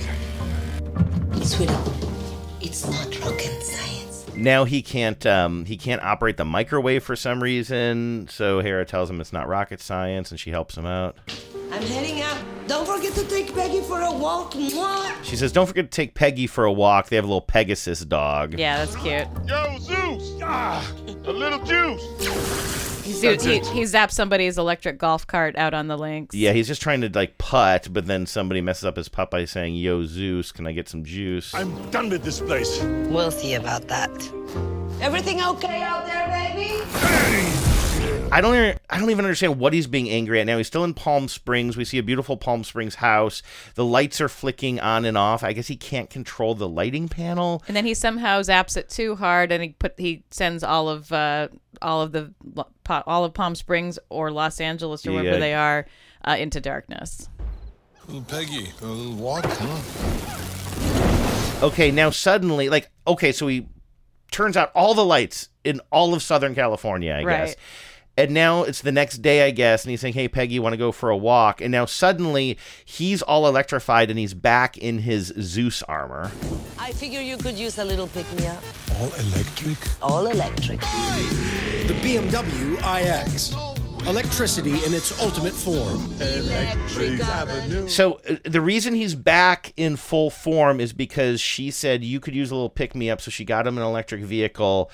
Sweetie, 1.50 1.74
it's 2.62 2.86
not 2.88 3.20
rocket 3.22 3.64
science. 3.64 4.28
now 4.36 4.66
he 4.66 4.84
can't 4.84 5.26
um, 5.26 5.66
he 5.66 5.76
can't 5.76 6.04
operate 6.04 6.38
the 6.38 6.46
microwave 6.46 7.04
for 7.04 7.16
some 7.16 7.42
reason. 7.42 8.28
So 8.30 8.60
Hera 8.60 8.86
tells 8.86 9.10
him 9.10 9.20
it's 9.20 9.34
not 9.34 9.48
rocket 9.48 9.82
science, 9.82 10.30
and 10.30 10.40
she 10.40 10.52
helps 10.52 10.78
him 10.78 10.86
out. 10.86 11.18
I'm 11.72 11.82
heading 11.82 12.22
out. 12.22 12.38
Don't 12.68 12.86
forget 12.86 13.14
to 13.14 13.28
take 13.28 13.52
Peggy 13.56 13.82
for 13.82 14.02
a 14.02 14.12
walk. 14.12 14.54
Mwah. 14.54 15.24
She 15.24 15.36
says, 15.36 15.52
"Don't 15.52 15.66
forget 15.66 15.86
to 15.86 15.90
take 15.90 16.14
Peggy 16.14 16.46
for 16.46 16.66
a 16.66 16.72
walk. 16.72 17.10
They 17.10 17.16
have 17.16 17.26
a 17.26 17.28
little 17.28 17.42
Pegasus 17.42 18.02
dog." 18.02 18.60
Yeah, 18.60 18.86
that's 18.86 18.96
cute. 18.96 19.28
Yo, 19.48 19.80
Zeus! 19.80 20.40
Ah, 20.44 20.88
a 21.26 21.32
little 21.32 21.66
juice. 21.66 22.87
He, 23.08 23.14
he, 23.14 23.60
he 23.60 23.82
zaps 23.84 24.12
somebody's 24.12 24.58
electric 24.58 24.98
golf 24.98 25.26
cart 25.26 25.56
out 25.56 25.74
on 25.74 25.88
the 25.88 25.98
links. 25.98 26.36
Yeah, 26.36 26.52
he's 26.52 26.68
just 26.68 26.82
trying 26.82 27.02
to 27.02 27.10
like 27.10 27.38
putt, 27.38 27.88
but 27.92 28.06
then 28.06 28.26
somebody 28.26 28.60
messes 28.60 28.84
up 28.84 28.98
his 28.98 29.08
putt 29.08 29.32
by 29.32 29.46
saying, 29.46 29.76
"Yo, 29.76 30.04
Zeus, 30.04 30.52
can 30.52 30.68
I 30.68 30.74
get 30.74 30.90
some 30.90 31.04
juice?" 31.04 31.54
I'm 31.54 31.90
done 31.90 32.10
with 32.10 32.24
this 32.24 32.42
place. 32.42 32.82
We'll 33.10 33.32
see 33.32 33.54
about 33.54 33.88
that. 33.88 34.12
Everything 35.00 35.42
okay 35.42 35.82
out 35.84 36.06
there, 36.06 36.28
baby? 36.28 37.77
I 38.30 38.42
don't 38.42 38.56
even, 38.56 38.78
I 38.90 39.00
don't 39.00 39.10
even 39.10 39.24
understand 39.26 39.58
what 39.58 39.72
he's 39.74 39.88
being 39.88 40.10
angry 40.10 40.42
at 40.42 40.48
now. 40.48 40.58
He's 40.58 40.68
still 40.68 40.84
in 40.84 40.94
Palm 40.94 41.30
Springs. 41.30 41.78
We 41.78 41.86
see 41.86 41.98
a 41.98 42.04
beautiful 42.04 42.36
Palm 42.36 42.64
Springs 42.66 42.96
house. 42.96 43.42
The 43.76 43.86
lights 43.86 44.20
are 44.20 44.28
flicking 44.28 44.80
on 44.82 45.06
and 45.06 45.18
off. 45.18 45.44
I 45.44 45.54
guess 45.54 45.68
he 45.68 45.78
can't 45.78 46.10
control 46.10 46.54
the 46.54 46.68
lighting 46.68 47.08
panel. 47.08 47.64
And 47.68 47.76
then 47.76 47.86
he 47.86 47.94
somehow 47.94 48.42
zaps 48.42 48.76
it 48.76 48.90
too 48.90 49.16
hard, 49.16 49.52
and 49.52 49.64
he 49.64 49.70
put 49.70 49.94
he 49.98 50.24
sends 50.30 50.62
all 50.64 50.90
of 50.90 51.12
uh, 51.12 51.48
all 51.82 52.02
of 52.02 52.12
the 52.12 52.34
all 52.88 53.24
of 53.24 53.34
Palm 53.34 53.56
Springs 53.56 53.98
or 54.10 54.30
Los 54.30 54.60
Angeles 54.60 55.08
or 55.08 55.12
wherever 55.12 55.30
Yeah. 55.30 55.40
they 55.40 55.54
are 55.54 55.86
uh, 56.26 56.36
into 56.38 56.60
darkness. 56.60 57.30
Little 58.08 58.24
Peggy, 58.24 58.72
a 58.82 58.86
little 58.86 59.16
walk, 59.16 59.46
huh? 59.48 61.66
Okay, 61.66 61.92
now 61.92 62.10
suddenly, 62.10 62.70
like, 62.70 62.90
okay, 63.08 63.32
so 63.32 63.48
he 63.48 63.68
turns 64.32 64.56
out 64.56 64.72
all 64.76 64.94
the 64.94 65.04
lights 65.06 65.50
in 65.64 65.82
all 65.92 66.14
of 66.14 66.22
Southern 66.22 66.56
California, 66.56 67.16
I 67.16 67.24
guess. 67.24 67.56
Right. 68.18 68.24
And 68.24 68.34
now 68.34 68.64
it's 68.64 68.82
the 68.82 68.92
next 68.92 69.18
day, 69.20 69.46
I 69.46 69.52
guess, 69.52 69.84
and 69.84 69.92
he's 69.92 70.02
saying, 70.02 70.14
"Hey, 70.16 70.28
Peggy, 70.28 70.56
you 70.56 70.62
want 70.62 70.74
to 70.74 70.78
go 70.78 70.92
for 70.92 71.10
a 71.10 71.18
walk?" 71.18 71.62
And 71.62 71.72
now 71.72 71.86
suddenly 71.86 72.58
he's 72.84 73.22
all 73.22 73.48
electrified 73.48 74.10
and 74.10 74.18
he's 74.18 74.34
back 74.34 74.78
in 74.78 75.00
his 75.00 75.34
Zeus 75.40 75.84
armor. 75.84 76.32
I 76.80 76.92
figure 76.92 77.22
you 77.22 77.38
could 77.38 77.58
use 77.58 77.78
a 77.78 77.86
little 77.86 78.08
pick 78.08 78.32
me 78.34 78.48
up. 78.48 78.64
All 79.00 79.14
electric? 79.14 79.78
All 80.02 80.28
electric. 80.28 80.80
The 80.80 81.94
BMW 82.02 82.78
iX. 82.98 83.54
Electricity 84.08 84.72
in 84.86 84.94
its 84.94 85.22
ultimate 85.22 85.54
form. 85.54 86.14
Electric 86.22 87.20
Avenue. 87.20 87.90
So 87.90 88.22
uh, 88.30 88.38
the 88.44 88.62
reason 88.62 88.94
he's 88.94 89.16
back 89.16 89.74
in 89.76 89.98
full 89.98 90.30
form 90.30 90.80
is 90.80 90.94
because 90.94 91.42
she 91.42 91.72
said 91.72 92.06
you 92.06 92.22
could 92.22 92.34
use 92.34 92.50
a 92.50 92.56
little 92.56 92.70
pick 92.70 92.96
me 92.96 93.10
up, 93.10 93.20
so 93.20 93.32
she 93.32 93.44
got 93.44 93.68
him 93.68 93.78
an 93.78 93.84
electric 93.84 94.22
vehicle. 94.22 94.90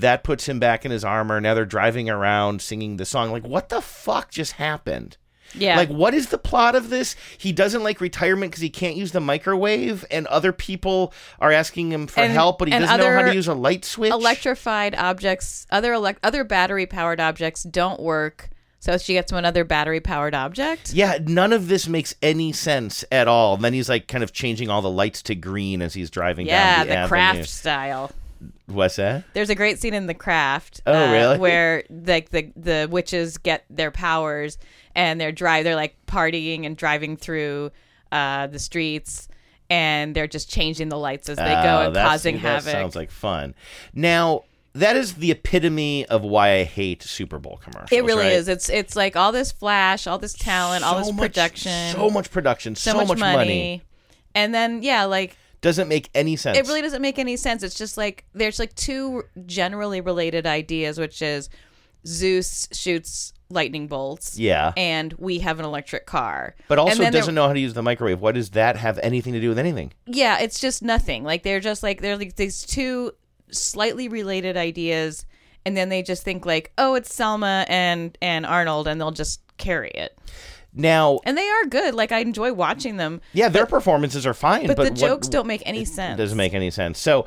That 0.00 0.22
puts 0.24 0.48
him 0.48 0.58
back 0.60 0.84
in 0.84 0.90
his 0.90 1.04
armor. 1.04 1.40
Now 1.40 1.54
they're 1.54 1.64
driving 1.64 2.08
around 2.08 2.62
singing 2.62 2.96
the 2.98 3.04
song. 3.04 3.32
Like, 3.32 3.46
what 3.46 3.68
the 3.68 3.80
fuck 3.80 4.30
just 4.30 4.52
happened? 4.52 5.16
Yeah. 5.54 5.76
Like, 5.76 5.88
what 5.88 6.12
is 6.12 6.28
the 6.28 6.36
plot 6.38 6.74
of 6.74 6.90
this? 6.90 7.16
He 7.38 7.52
doesn't 7.52 7.82
like 7.82 8.00
retirement 8.02 8.52
because 8.52 8.60
he 8.60 8.68
can't 8.68 8.96
use 8.96 9.12
the 9.12 9.20
microwave, 9.20 10.04
and 10.10 10.26
other 10.26 10.52
people 10.52 11.12
are 11.40 11.50
asking 11.50 11.90
him 11.90 12.06
for 12.06 12.20
And- 12.20 12.32
help, 12.34 12.58
but 12.58 12.68
he 12.68 12.78
doesn't 12.78 12.98
know 13.00 13.10
how 13.12 13.22
to 13.22 13.34
use 13.34 13.48
a 13.48 13.54
light 13.54 13.84
switch. 13.86 14.12
Electrified 14.12 14.94
objects, 14.94 15.66
other 15.70 15.94
elect, 15.94 16.20
other 16.22 16.44
battery 16.44 16.84
powered 16.86 17.18
objects 17.18 17.62
don't 17.62 17.98
work. 17.98 18.50
So 18.80 18.96
she 18.98 19.14
gets 19.14 19.32
him 19.32 19.38
another 19.38 19.64
battery 19.64 20.00
powered 20.00 20.34
object. 20.34 20.92
Yeah, 20.92 21.18
none 21.26 21.52
of 21.52 21.66
this 21.66 21.88
makes 21.88 22.14
any 22.22 22.52
sense 22.52 23.04
at 23.10 23.26
all. 23.26 23.54
And 23.54 23.64
then 23.64 23.72
he's 23.72 23.88
like 23.88 24.06
kind 24.06 24.22
of 24.22 24.32
changing 24.32 24.68
all 24.70 24.82
the 24.82 24.90
lights 24.90 25.20
to 25.22 25.34
green 25.34 25.82
as 25.82 25.94
he's 25.94 26.10
driving 26.10 26.46
Yeah, 26.46 26.76
down 26.76 26.86
the, 26.86 26.92
the 26.92 26.96
avenue. 26.98 27.08
craft 27.08 27.48
style. 27.48 28.12
What's 28.66 28.96
that? 28.96 29.24
There's 29.34 29.50
a 29.50 29.54
great 29.54 29.78
scene 29.80 29.94
in 29.94 30.06
The 30.06 30.14
Craft. 30.14 30.82
uh, 30.86 30.90
Oh, 30.90 31.12
really? 31.12 31.38
Where 31.38 31.84
like 31.90 32.30
the 32.30 32.52
the 32.56 32.86
witches 32.90 33.38
get 33.38 33.64
their 33.70 33.90
powers 33.90 34.58
and 34.94 35.20
they're 35.20 35.32
drive 35.32 35.64
they're 35.64 35.74
like 35.76 35.96
partying 36.06 36.64
and 36.66 36.76
driving 36.76 37.16
through 37.16 37.70
uh, 38.12 38.46
the 38.46 38.58
streets 38.58 39.28
and 39.70 40.14
they're 40.14 40.26
just 40.26 40.48
changing 40.50 40.88
the 40.88 40.96
lights 40.98 41.28
as 41.28 41.36
they 41.36 41.44
go 41.44 41.80
Oh, 41.82 41.86
and 41.88 41.94
causing 41.94 42.36
that 42.36 42.40
havoc. 42.64 42.72
sounds 42.72 42.96
like 42.96 43.10
fun. 43.10 43.54
Now, 43.92 44.44
that 44.74 44.96
is 44.96 45.14
the 45.14 45.30
epitome 45.30 46.06
of 46.06 46.22
why 46.22 46.54
I 46.54 46.62
hate 46.64 47.02
Super 47.02 47.38
Bowl 47.38 47.58
commercials. 47.62 47.90
it 47.92 48.04
really 48.04 48.24
right? 48.24 48.32
is. 48.32 48.48
It's 48.48 48.68
it's 48.68 48.94
like 48.96 49.16
all 49.16 49.32
this 49.32 49.50
flash, 49.52 50.06
all 50.06 50.18
this 50.18 50.34
talent, 50.34 50.84
all 50.84 50.98
this 50.98 51.08
much- 51.12 51.18
production, 51.32 51.92
so 51.94 52.08
much 52.10 52.30
production, 52.30 52.76
so, 52.76 52.92
so, 52.92 53.04
much, 53.04 53.18
money. 53.18 53.82
and 54.34 54.54
then 54.54 54.82
yeah, 54.82 55.04
like 55.04 55.36
Doesn't 55.60 55.88
make 55.88 56.10
any 56.14 56.36
sense. 56.36 56.56
It 56.56 56.66
really 56.66 56.82
doesn't 56.82 57.02
make 57.02 57.18
any 57.18 57.36
sense. 57.36 57.62
It's 57.62 57.74
just 57.74 57.96
like 57.96 58.24
there's 58.32 58.58
like 58.58 58.74
two 58.74 59.24
generally 59.46 60.00
related 60.00 60.46
ideas, 60.46 60.98
which 60.98 61.20
is 61.20 61.48
Zeus 62.06 62.68
shoots 62.72 63.32
lightning 63.50 63.88
bolts. 63.88 64.38
Yeah. 64.38 64.72
And 64.76 65.12
we 65.14 65.40
have 65.40 65.58
an 65.58 65.64
electric 65.64 66.06
car. 66.06 66.54
But 66.68 66.78
also 66.78 67.10
doesn't 67.10 67.34
know 67.34 67.46
how 67.46 67.52
to 67.54 67.60
use 67.60 67.74
the 67.74 67.82
microwave. 67.82 68.20
What 68.20 68.34
does 68.34 68.50
that 68.50 68.76
have 68.76 68.98
anything 68.98 69.32
to 69.32 69.40
do 69.40 69.48
with 69.48 69.58
anything? 69.58 69.92
Yeah, 70.06 70.38
it's 70.38 70.60
just 70.60 70.82
nothing. 70.82 71.24
Like 71.24 71.42
they're 71.42 71.60
just 71.60 71.82
like 71.82 72.00
they're 72.00 72.16
like 72.16 72.36
these 72.36 72.64
two 72.64 73.12
slightly 73.50 74.08
related 74.08 74.56
ideas 74.56 75.24
and 75.68 75.76
then 75.76 75.90
they 75.90 76.02
just 76.02 76.22
think 76.22 76.46
like, 76.46 76.72
"Oh, 76.78 76.94
it's 76.94 77.14
Salma 77.14 77.66
and 77.68 78.16
and 78.22 78.46
Arnold," 78.46 78.88
and 78.88 78.98
they'll 78.98 79.10
just 79.10 79.40
carry 79.58 79.90
it. 79.90 80.18
Now, 80.78 81.18
And 81.24 81.36
they 81.36 81.48
are 81.48 81.64
good. 81.66 81.94
Like 81.94 82.12
I 82.12 82.20
enjoy 82.20 82.52
watching 82.54 82.96
them. 82.96 83.20
yeah, 83.34 83.48
their 83.48 83.66
performances 83.66 84.24
are 84.26 84.32
fine, 84.34 84.66
but 84.66 84.76
but, 84.76 84.84
the 84.84 84.90
what- 84.90 84.98
jokes 84.98 85.28
don't 85.28 85.46
make 85.46 85.62
any 85.66 85.84
sense. 85.84 86.16
Doesn't 86.16 86.38
make 86.38 86.54
any 86.54 86.70
sense. 86.70 86.98
So. 86.98 87.26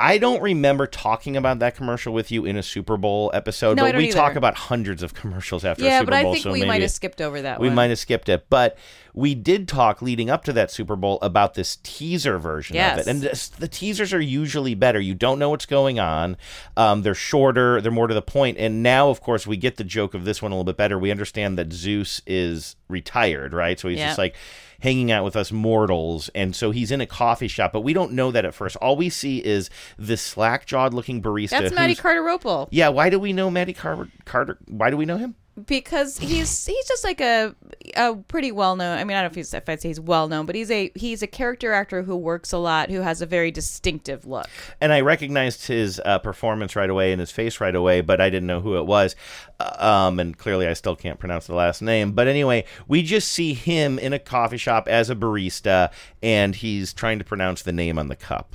I 0.00 0.18
don't 0.18 0.40
remember 0.40 0.86
talking 0.86 1.36
about 1.36 1.58
that 1.58 1.74
commercial 1.74 2.14
with 2.14 2.30
you 2.30 2.44
in 2.44 2.56
a 2.56 2.62
Super 2.62 2.96
Bowl 2.96 3.32
episode, 3.34 3.76
No, 3.76 3.82
but 3.82 3.96
we 3.96 4.12
talk 4.12 4.36
about 4.36 4.54
hundreds 4.54 5.02
of 5.02 5.12
commercials 5.12 5.64
after 5.64 5.82
a 5.82 5.86
Yeah, 5.86 5.98
Super 5.98 6.10
but 6.12 6.14
I 6.14 6.22
think 6.22 6.44
so 6.44 6.52
we 6.52 6.64
might 6.64 6.82
have 6.82 6.92
skipped 6.92 7.20
over 7.20 7.42
that 7.42 7.58
We 7.58 7.66
one. 7.66 7.74
might 7.74 7.90
have 7.90 7.98
skipped 7.98 8.28
it, 8.28 8.46
but 8.48 8.78
we 9.14 9.34
did 9.34 9.68
talk 9.68 10.00
leading 10.02 10.30
up 10.30 10.44
to 10.44 10.52
that 10.52 10.70
Super 10.70 10.96
Bowl 10.96 11.18
about 11.22 11.54
this 11.54 11.76
teaser 11.82 12.38
version 12.38 12.76
of 12.76 12.98
it, 12.98 13.06
and 13.06 13.20
this, 13.22 13.48
the 13.48 13.68
teasers 13.68 14.12
are 14.12 14.20
usually 14.20 14.74
better. 14.74 15.00
You 15.00 15.14
don't 15.14 15.38
know 15.38 15.50
what's 15.50 15.66
going 15.66 15.98
on. 15.98 16.36
Um, 16.76 17.02
they're 17.02 17.14
shorter. 17.14 17.80
They're 17.80 17.90
more 17.92 18.06
to 18.06 18.14
the 18.14 18.22
point. 18.22 18.58
And 18.58 18.82
now, 18.82 19.08
of 19.10 19.20
course, 19.20 19.46
we 19.46 19.56
get 19.56 19.76
the 19.76 19.84
joke 19.84 20.14
of 20.14 20.24
this 20.24 20.40
one 20.42 20.52
a 20.52 20.54
little 20.54 20.64
bit 20.64 20.76
better. 20.76 20.98
We 20.98 21.10
understand 21.10 21.58
that 21.58 21.72
Zeus 21.72 22.20
is 22.26 22.76
retired, 22.88 23.52
right? 23.52 23.78
So 23.78 23.88
he's 23.88 23.98
Yeah. 23.98 24.06
just 24.08 24.18
like 24.18 24.34
hanging 24.80 25.10
out 25.10 25.24
with 25.24 25.34
us 25.34 25.50
mortals. 25.50 26.28
And 26.36 26.54
so 26.54 26.70
he's 26.70 26.92
in 26.92 27.00
a 27.00 27.06
coffee 27.06 27.48
shop, 27.48 27.72
but 27.72 27.80
we 27.80 27.92
don't 27.92 28.12
know 28.12 28.30
that 28.30 28.44
at 28.44 28.54
first. 28.54 28.76
All 28.76 28.94
we 28.96 29.08
see 29.08 29.38
is 29.44 29.70
this 29.98 30.22
slack 30.22 30.66
jawed 30.66 30.94
looking 30.94 31.20
barista. 31.20 31.50
That's 31.50 31.74
who's- 31.76 32.00
Carter 32.00 32.20
Ropel. 32.22 32.68
Yeah, 32.70 32.88
why 32.88 33.10
do 33.10 33.18
we 33.18 33.32
know 33.32 33.50
Matty 33.50 33.72
Carter? 33.72 34.08
Carter? 34.24 34.58
Why 34.68 34.90
do 34.90 34.96
we 34.96 35.04
know 35.04 35.16
him? 35.16 35.34
Because 35.66 36.18
he's 36.18 36.66
he's 36.66 36.86
just 36.86 37.04
like 37.04 37.20
a 37.20 37.54
a 37.96 38.14
pretty 38.14 38.52
well 38.52 38.76
known. 38.76 38.98
I 38.98 39.04
mean, 39.04 39.16
I 39.16 39.22
don't 39.22 39.30
know 39.30 39.32
if 39.32 39.34
he's 39.36 39.54
if 39.54 39.68
I'd 39.68 39.80
say 39.80 39.88
he's 39.88 40.00
well 40.00 40.28
known, 40.28 40.46
but 40.46 40.54
he's 40.54 40.70
a 40.70 40.90
he's 40.94 41.22
a 41.22 41.26
character 41.26 41.72
actor 41.72 42.02
who 42.02 42.16
works 42.16 42.52
a 42.52 42.58
lot, 42.58 42.90
who 42.90 43.00
has 43.00 43.20
a 43.22 43.26
very 43.26 43.50
distinctive 43.50 44.26
look. 44.26 44.48
And 44.80 44.92
I 44.92 45.00
recognized 45.00 45.66
his 45.66 46.00
uh, 46.04 46.18
performance 46.18 46.76
right 46.76 46.90
away 46.90 47.12
and 47.12 47.20
his 47.20 47.30
face 47.30 47.60
right 47.60 47.74
away, 47.74 48.00
but 48.00 48.20
I 48.20 48.30
didn't 48.30 48.46
know 48.46 48.60
who 48.60 48.76
it 48.76 48.86
was. 48.86 49.16
Uh, 49.60 49.76
um, 49.78 50.20
and 50.20 50.36
clearly, 50.36 50.66
I 50.66 50.72
still 50.74 50.96
can't 50.96 51.18
pronounce 51.18 51.46
the 51.46 51.54
last 51.54 51.82
name. 51.82 52.12
But 52.12 52.28
anyway, 52.28 52.64
we 52.86 53.02
just 53.02 53.28
see 53.28 53.54
him 53.54 53.98
in 53.98 54.12
a 54.12 54.18
coffee 54.18 54.56
shop 54.56 54.88
as 54.88 55.10
a 55.10 55.14
barista, 55.14 55.90
and 56.22 56.54
he's 56.54 56.92
trying 56.92 57.18
to 57.18 57.24
pronounce 57.24 57.62
the 57.62 57.72
name 57.72 57.98
on 57.98 58.08
the 58.08 58.16
cup. 58.16 58.54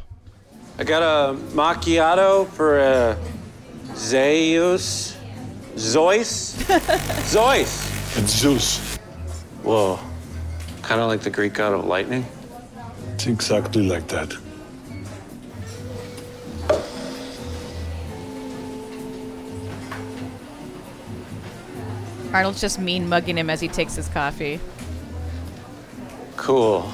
I 0.77 0.83
got 0.83 1.03
a 1.03 1.35
macchiato 1.35 2.47
for 2.49 2.79
a 2.79 3.17
Zeus. 3.95 5.15
Zeus? 5.77 6.55
Zeus! 7.25 8.17
It's 8.17 8.31
Zeus. 8.31 8.97
Whoa. 9.63 9.99
Kind 10.81 11.01
of 11.01 11.07
like 11.07 11.21
the 11.21 11.29
Greek 11.29 11.53
god 11.53 11.73
of 11.73 11.85
lightning? 11.85 12.25
It's 13.13 13.27
exactly 13.27 13.87
like 13.87 14.07
that. 14.09 14.35
Arnold's 22.33 22.59
just 22.59 22.79
mean 22.79 23.07
mugging 23.07 23.37
him 23.37 23.49
as 23.49 23.61
he 23.61 23.67
takes 23.67 23.95
his 23.95 24.07
coffee. 24.07 24.59
Cool. 26.35 26.91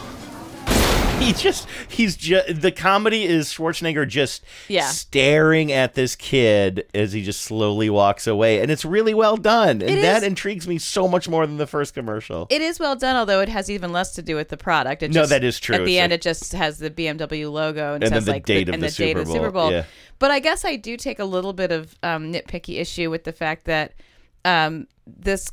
He 1.30 1.34
just, 1.34 1.68
he's 1.90 2.16
just, 2.16 2.62
the 2.62 2.72
comedy 2.72 3.24
is 3.26 3.50
Schwarzenegger 3.54 4.08
just 4.08 4.44
Yeah. 4.68 4.88
staring 4.88 5.72
at 5.72 5.94
this 5.94 6.16
kid 6.16 6.88
as 6.94 7.12
he 7.14 7.22
just 7.24 7.42
slowly 7.42 7.90
walks 7.90 8.26
away. 8.26 8.62
And 8.62 8.72
it's 8.72 8.84
really 8.86 9.14
well 9.14 9.36
done. 9.38 9.82
And 9.82 9.84
It 9.84 10.02
that 10.02 10.18
is- 10.18 10.24
intrigues 10.24 10.68
me 10.68 10.78
so 10.78 11.08
much 11.08 11.28
more 11.30 11.46
than 11.46 11.58
the 11.58 11.68
first 11.68 11.94
commercial. 11.94 12.48
It 12.50 12.62
is 12.62 12.80
well 12.80 12.96
done, 12.96 13.16
although 13.16 13.42
it 13.42 13.50
has 13.50 13.70
even 13.70 13.92
less 13.92 14.14
to 14.16 14.22
do 14.22 14.36
with 14.36 14.50
the 14.50 14.58
product. 14.58 15.04
It 15.04 15.10
No, 15.12 15.22
just, 15.22 15.30
that 15.30 15.44
is 15.44 15.60
true. 15.60 15.76
At 15.76 15.86
the 15.86 15.98
It's 15.98 16.02
end, 16.04 16.12
like- 16.12 16.20
it 16.20 16.22
just 16.24 16.54
has 16.54 16.80
the 16.80 16.90
BMW 16.90 17.52
logo 17.52 17.94
and, 17.96 18.04
And 18.04 18.14
says 18.14 18.26
the 18.26 18.32
like 18.32 18.46
date 18.46 18.70
of 18.70 18.74
and 18.76 18.82
the 18.82 18.88
the, 18.88 18.92
date 18.94 19.08
Super 19.10 19.20
of 19.20 19.28
the 19.28 19.34
Super 19.34 19.52
Bowl, 19.52 19.64
Bowl. 19.64 19.72
yeah. 19.72 19.84
But 20.20 20.32
I 20.32 20.40
guess 20.40 20.66
I 20.66 20.78
do 20.78 20.98
take 20.98 21.20
a 21.20 21.26
little 21.26 21.54
bit 21.54 21.72
of 21.72 21.96
um, 22.02 22.32
nitpicky 22.34 22.80
issue 22.80 23.10
with 23.10 23.24
the 23.26 23.34
fact 23.34 23.66
that 23.66 23.94
um, 24.46 24.88
this 25.06 25.52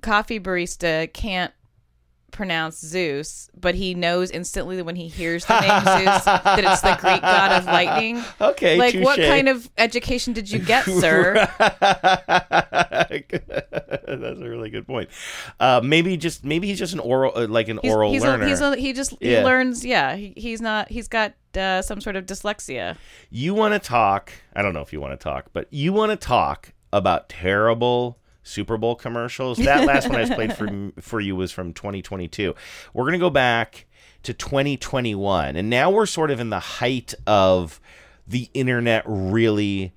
coffee 0.00 0.38
barista 0.40 1.12
can't 1.12 1.52
pronounce 2.30 2.78
Zeus, 2.78 3.50
but 3.58 3.74
he 3.74 3.94
knows 3.94 4.30
instantly 4.30 4.76
that 4.76 4.84
when 4.84 4.96
he 4.96 5.08
hears 5.08 5.44
the 5.46 5.60
name 5.60 5.84
Zeus 6.04 6.24
that 6.24 6.58
it's 6.64 6.80
the 6.82 6.96
Greek 7.00 7.20
god 7.22 7.52
of 7.52 7.64
lightning. 7.66 8.22
Okay, 8.40 8.78
like 8.78 8.94
what 8.96 9.18
kind 9.18 9.48
of 9.48 9.68
education 9.78 10.32
did 10.32 10.50
you 10.50 10.58
get, 10.58 10.84
sir? 10.84 11.34
That's 13.18 14.40
a 14.40 14.48
really 14.48 14.70
good 14.70 14.86
point. 14.86 15.08
Uh, 15.60 15.80
maybe 15.82 16.16
just 16.16 16.44
maybe 16.44 16.66
he's 16.66 16.78
just 16.78 16.92
an 16.94 17.00
oral 17.00 17.32
uh, 17.34 17.46
like 17.48 17.68
an 17.68 17.78
He's, 17.82 17.92
oral 17.92 18.12
he's 18.12 18.22
learner. 18.22 18.44
A, 18.44 18.48
he's 18.48 18.60
a, 18.60 18.76
he 18.76 18.92
just 18.92 19.14
Yeah. 19.20 19.38
he 19.40 19.44
learns. 19.44 19.84
Yeah, 19.84 20.16
he, 20.16 20.32
he's 20.36 20.60
not. 20.60 20.88
He's 20.90 21.08
got 21.08 21.34
uh, 21.56 21.82
some 21.82 22.00
sort 22.00 22.16
of 22.16 22.26
dyslexia. 22.26 22.96
you 23.30 23.54
want 23.54 23.74
to 23.74 23.78
talk? 23.80 24.32
I 24.54 24.62
don't 24.62 24.74
know 24.74 24.82
if 24.82 24.92
you 24.92 25.00
want 25.00 25.18
to 25.18 25.22
talk, 25.22 25.46
but 25.52 25.66
you 25.70 25.92
want 25.92 26.10
to 26.10 26.16
talk 26.16 26.72
about 26.92 27.28
terrible 27.28 28.18
Super 28.48 28.76
Bowl 28.76 28.94
commercials. 28.94 29.58
That 29.58 29.86
last 29.86 30.08
one 30.08 30.16
I 30.18 30.24
just 30.24 30.34
played 30.34 30.56
for 30.56 30.92
for 31.00 31.20
you 31.20 31.36
was 31.36 31.52
from 31.52 31.72
2022. 31.72 32.54
We're 32.94 33.04
gonna 33.04 33.18
go 33.18 33.30
back 33.30 33.86
to 34.22 34.32
2021, 34.32 35.56
and 35.56 35.70
now 35.70 35.90
we're 35.90 36.06
sort 36.06 36.30
of 36.30 36.40
in 36.40 36.50
the 36.50 36.58
height 36.58 37.14
of 37.26 37.80
the 38.26 38.48
internet 38.54 39.02
really 39.06 39.92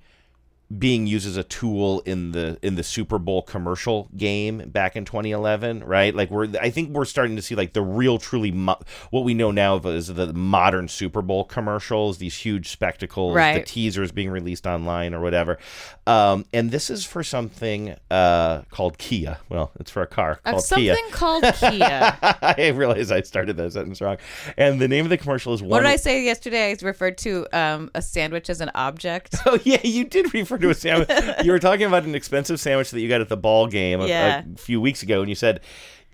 being 0.78 1.06
used 1.06 1.26
as 1.26 1.36
a 1.36 1.42
tool 1.44 2.00
in 2.06 2.32
the 2.32 2.58
in 2.62 2.76
the 2.76 2.82
Super 2.82 3.18
Bowl 3.18 3.42
commercial 3.42 4.08
game 4.16 4.58
back 4.70 4.96
in 4.96 5.04
2011, 5.04 5.84
right? 5.84 6.14
Like 6.14 6.30
we're 6.30 6.48
I 6.60 6.70
think 6.70 6.90
we're 6.90 7.04
starting 7.04 7.36
to 7.36 7.42
see 7.42 7.54
like 7.54 7.72
the 7.72 7.82
real 7.82 8.18
truly 8.18 8.52
mo- 8.52 8.80
what 9.10 9.24
we 9.24 9.34
know 9.34 9.50
now 9.50 9.74
of 9.74 9.86
as 9.86 10.08
the 10.08 10.32
modern 10.32 10.88
Super 10.88 11.20
Bowl 11.22 11.44
commercials, 11.44 12.18
these 12.18 12.36
huge 12.36 12.68
spectacles, 12.70 13.34
the 13.34 13.64
teasers 13.66 14.12
being 14.12 14.30
released 14.30 14.66
online 14.66 15.14
or 15.14 15.20
whatever. 15.20 15.58
Um, 16.06 16.46
and 16.52 16.70
this 16.70 16.90
is 16.90 17.04
for 17.04 17.22
something 17.22 17.94
uh, 18.10 18.62
called 18.70 18.98
Kia. 18.98 19.38
Well, 19.48 19.70
it's 19.78 19.90
for 19.90 20.02
a 20.02 20.06
car 20.06 20.32
Of 20.44 20.52
called 20.52 20.64
something 20.64 20.86
Kia. 20.94 21.10
called 21.12 21.44
Kia. 21.44 22.18
I 22.22 22.72
realize 22.74 23.10
I 23.12 23.22
started 23.22 23.56
that 23.56 23.72
sentence 23.72 24.00
wrong. 24.00 24.16
And 24.56 24.80
the 24.80 24.88
name 24.88 25.04
of 25.06 25.10
the 25.10 25.18
commercial 25.18 25.52
is 25.54 25.60
one 25.62 25.70
What 25.70 25.80
did 25.80 25.88
I 25.88 25.96
say 25.96 26.24
yesterday? 26.24 26.70
I 26.70 26.76
referred 26.82 27.18
to 27.18 27.46
um, 27.52 27.90
a 27.94 28.02
sandwich 28.02 28.48
as 28.50 28.60
an 28.60 28.70
object. 28.74 29.36
Oh 29.44 29.58
yeah, 29.64 29.80
you 29.82 30.04
did 30.04 30.32
refer 30.32 30.56
to 30.62 30.70
a 30.70 30.74
sandwich. 30.74 31.08
you 31.44 31.52
were 31.52 31.58
talking 31.58 31.86
about 31.86 32.04
an 32.04 32.14
expensive 32.14 32.58
sandwich 32.60 32.90
that 32.90 33.00
you 33.00 33.08
got 33.08 33.20
at 33.20 33.28
the 33.28 33.36
ball 33.36 33.66
game 33.66 34.00
a, 34.00 34.06
Yeah. 34.06 34.42
a 34.52 34.58
few 34.58 34.80
weeks 34.80 35.02
ago, 35.02 35.20
and 35.20 35.28
you 35.28 35.34
said 35.34 35.60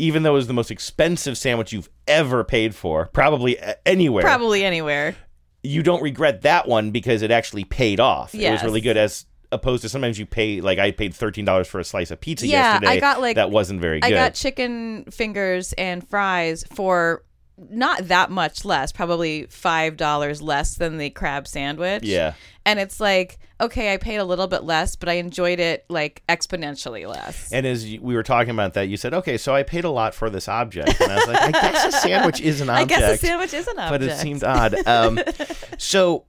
even 0.00 0.22
though 0.22 0.30
it 0.30 0.34
was 0.34 0.46
the 0.46 0.52
most 0.54 0.70
expensive 0.70 1.36
sandwich 1.36 1.72
you've 1.72 1.88
ever 2.06 2.44
paid 2.44 2.74
for, 2.74 3.06
probably 3.06 3.58
anywhere, 3.84 4.22
Probably 4.22 4.64
anywhere. 4.64 5.16
you 5.64 5.82
don't 5.82 6.02
regret 6.02 6.42
that 6.42 6.68
one 6.68 6.90
because 6.92 7.22
it 7.22 7.30
actually 7.32 7.64
paid 7.64 7.98
off. 8.00 8.34
It 8.34 8.50
was 8.50 8.62
really 8.62 8.80
good 8.80 8.96
as 8.96 9.26
opposed 9.50 9.80
to 9.82 9.88
sometimes 9.88 10.18
you 10.18 10.26
pay 10.26 10.60
like 10.60 10.78
I 10.78 10.90
paid 10.90 11.14
thirteen 11.14 11.44
dollars 11.46 11.66
for 11.66 11.80
a 11.80 11.84
slice 11.84 12.10
of 12.10 12.20
pizza 12.20 12.46
yeah, 12.46 12.74
yesterday. 12.74 12.92
I 12.92 13.00
got 13.00 13.20
like 13.20 13.36
that 13.36 13.50
wasn't 13.50 13.80
very 13.80 13.98
good. 14.00 14.06
I 14.06 14.10
got 14.14 14.34
chicken 14.34 15.04
fingers 15.10 15.72
and 15.72 16.06
fries 16.08 16.64
for 16.74 17.24
not 17.70 18.08
that 18.08 18.30
much 18.30 18.64
less, 18.64 18.92
probably 18.92 19.46
five 19.46 19.96
dollars 19.96 20.40
less 20.42 20.74
than 20.76 20.98
the 20.98 21.10
crab 21.10 21.46
sandwich. 21.46 22.04
Yeah. 22.04 22.34
and 22.64 22.78
it's 22.78 23.00
like 23.00 23.38
okay, 23.60 23.92
I 23.92 23.96
paid 23.96 24.16
a 24.16 24.24
little 24.24 24.46
bit 24.46 24.64
less, 24.64 24.96
but 24.96 25.08
I 25.08 25.14
enjoyed 25.14 25.58
it 25.58 25.84
like 25.88 26.22
exponentially 26.28 27.08
less. 27.08 27.52
And 27.52 27.66
as 27.66 27.90
you, 27.90 28.00
we 28.00 28.14
were 28.14 28.22
talking 28.22 28.50
about 28.50 28.74
that, 28.74 28.88
you 28.88 28.96
said, 28.96 29.14
"Okay, 29.14 29.36
so 29.36 29.54
I 29.54 29.62
paid 29.62 29.84
a 29.84 29.90
lot 29.90 30.14
for 30.14 30.30
this 30.30 30.48
object," 30.48 31.00
and 31.00 31.12
I 31.12 31.16
was 31.16 31.26
like, 31.26 31.40
"I 31.40 31.50
guess 31.50 31.94
a 31.94 31.98
sandwich 31.98 32.40
is 32.40 32.60
an 32.60 32.70
object. 32.70 32.92
I 32.92 32.94
object." 32.94 33.00
guess 33.00 33.22
a 33.22 33.26
sandwich 33.26 33.54
is 33.54 33.68
an 33.68 33.78
object, 33.78 34.00
but 34.00 34.02
it 34.02 34.16
seemed 34.18 34.44
odd. 34.44 34.86
Um, 34.86 35.18
so 35.78 36.24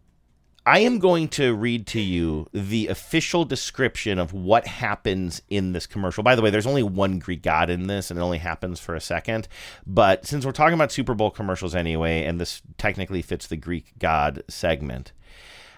I 0.66 0.80
am 0.80 1.00
going 1.00 1.30
to 1.30 1.56
read 1.56 1.88
to 1.88 2.02
you 2.02 2.48
the 2.54 2.88
official 2.88 3.46
description 3.46 4.20
of 4.20 4.34
what 4.34 4.68
happens 4.68 5.42
in 5.50 5.72
this 5.72 5.88
commercial. 5.88 6.22
By 6.22 6.36
the 6.36 6.42
way, 6.42 6.50
there's 6.50 6.68
only 6.68 6.84
one 6.84 7.18
Greek 7.20 7.42
god 7.42 7.70
in 7.70 7.88
this, 7.88 8.12
and 8.12 8.20
it 8.20 8.24
only 8.24 8.40
happens 8.40 8.80
for 8.80 8.94
a 8.94 9.02
second. 9.02 9.48
But 9.88 10.26
since 10.26 10.46
we're 10.46 10.52
talking 10.52 10.74
about 10.74 10.92
Super 10.92 11.14
Bowl 11.14 11.32
commercials 11.32 11.74
anyway, 11.74 12.26
and 12.26 12.40
this 12.40 12.62
technically 12.78 13.22
fits 13.22 13.48
the 13.48 13.58
Greek 13.58 13.94
god 14.00 14.44
segment. 14.48 15.14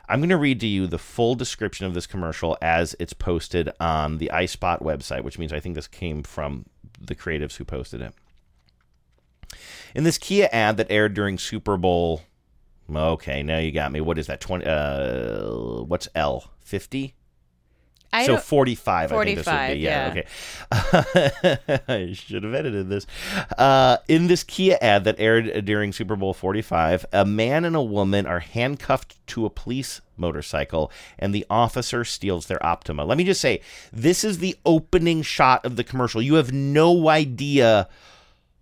I'm 0.09 0.19
going 0.19 0.29
to 0.29 0.37
read 0.37 0.59
to 0.59 0.67
you 0.67 0.87
the 0.87 0.97
full 0.97 1.35
description 1.35 1.85
of 1.85 1.93
this 1.93 2.07
commercial 2.07 2.57
as 2.61 2.95
it's 2.99 3.13
posted 3.13 3.69
on 3.79 4.17
the 4.17 4.29
iSpot 4.33 4.81
website, 4.81 5.23
which 5.23 5.39
means 5.39 5.53
I 5.53 5.61
think 5.61 5.75
this 5.75 5.87
came 5.87 6.23
from 6.23 6.65
the 6.99 7.15
creatives 7.15 7.55
who 7.55 7.63
posted 7.63 8.01
it. 8.01 8.13
In 9.95 10.03
this 10.03 10.17
Kia 10.17 10.49
ad 10.51 10.77
that 10.77 10.91
aired 10.91 11.13
during 11.13 11.37
Super 11.37 11.77
Bowl, 11.77 12.23
okay, 12.97 13.43
now 13.43 13.57
you 13.59 13.71
got 13.71 13.91
me. 13.91 14.01
What 14.01 14.17
is 14.17 14.27
that? 14.27 14.41
Twenty? 14.41 14.65
Uh, 14.65 15.83
what's 15.83 16.07
L? 16.15 16.51
Fifty? 16.59 17.15
I 18.13 18.25
so 18.25 18.33
don't- 18.33 18.43
45, 18.43 19.11
I 19.13 19.23
think 19.23 19.37
this 19.37 19.45
would 19.45 19.53
45, 19.53 19.73
be. 19.73 19.79
Yeah, 19.79 20.13
yeah. 20.13 21.57
okay. 21.71 21.79
I 22.09 22.13
should 22.13 22.43
have 22.43 22.53
edited 22.53 22.89
this. 22.89 23.07
Uh, 23.57 23.97
in 24.09 24.27
this 24.27 24.43
Kia 24.43 24.77
ad 24.81 25.05
that 25.05 25.15
aired 25.17 25.63
during 25.63 25.93
Super 25.93 26.17
Bowl 26.17 26.33
45, 26.33 27.05
a 27.13 27.23
man 27.23 27.63
and 27.63 27.73
a 27.73 27.81
woman 27.81 28.25
are 28.25 28.39
handcuffed 28.39 29.25
to 29.27 29.45
a 29.45 29.49
police 29.49 30.01
motorcycle 30.17 30.91
and 31.17 31.33
the 31.33 31.45
officer 31.49 32.03
steals 32.03 32.47
their 32.47 32.63
Optima. 32.65 33.05
Let 33.05 33.17
me 33.17 33.23
just 33.23 33.39
say, 33.39 33.61
this 33.93 34.25
is 34.25 34.39
the 34.39 34.57
opening 34.65 35.21
shot 35.21 35.65
of 35.65 35.77
the 35.77 35.83
commercial. 35.85 36.21
You 36.21 36.33
have 36.33 36.51
no 36.51 37.07
idea 37.07 37.87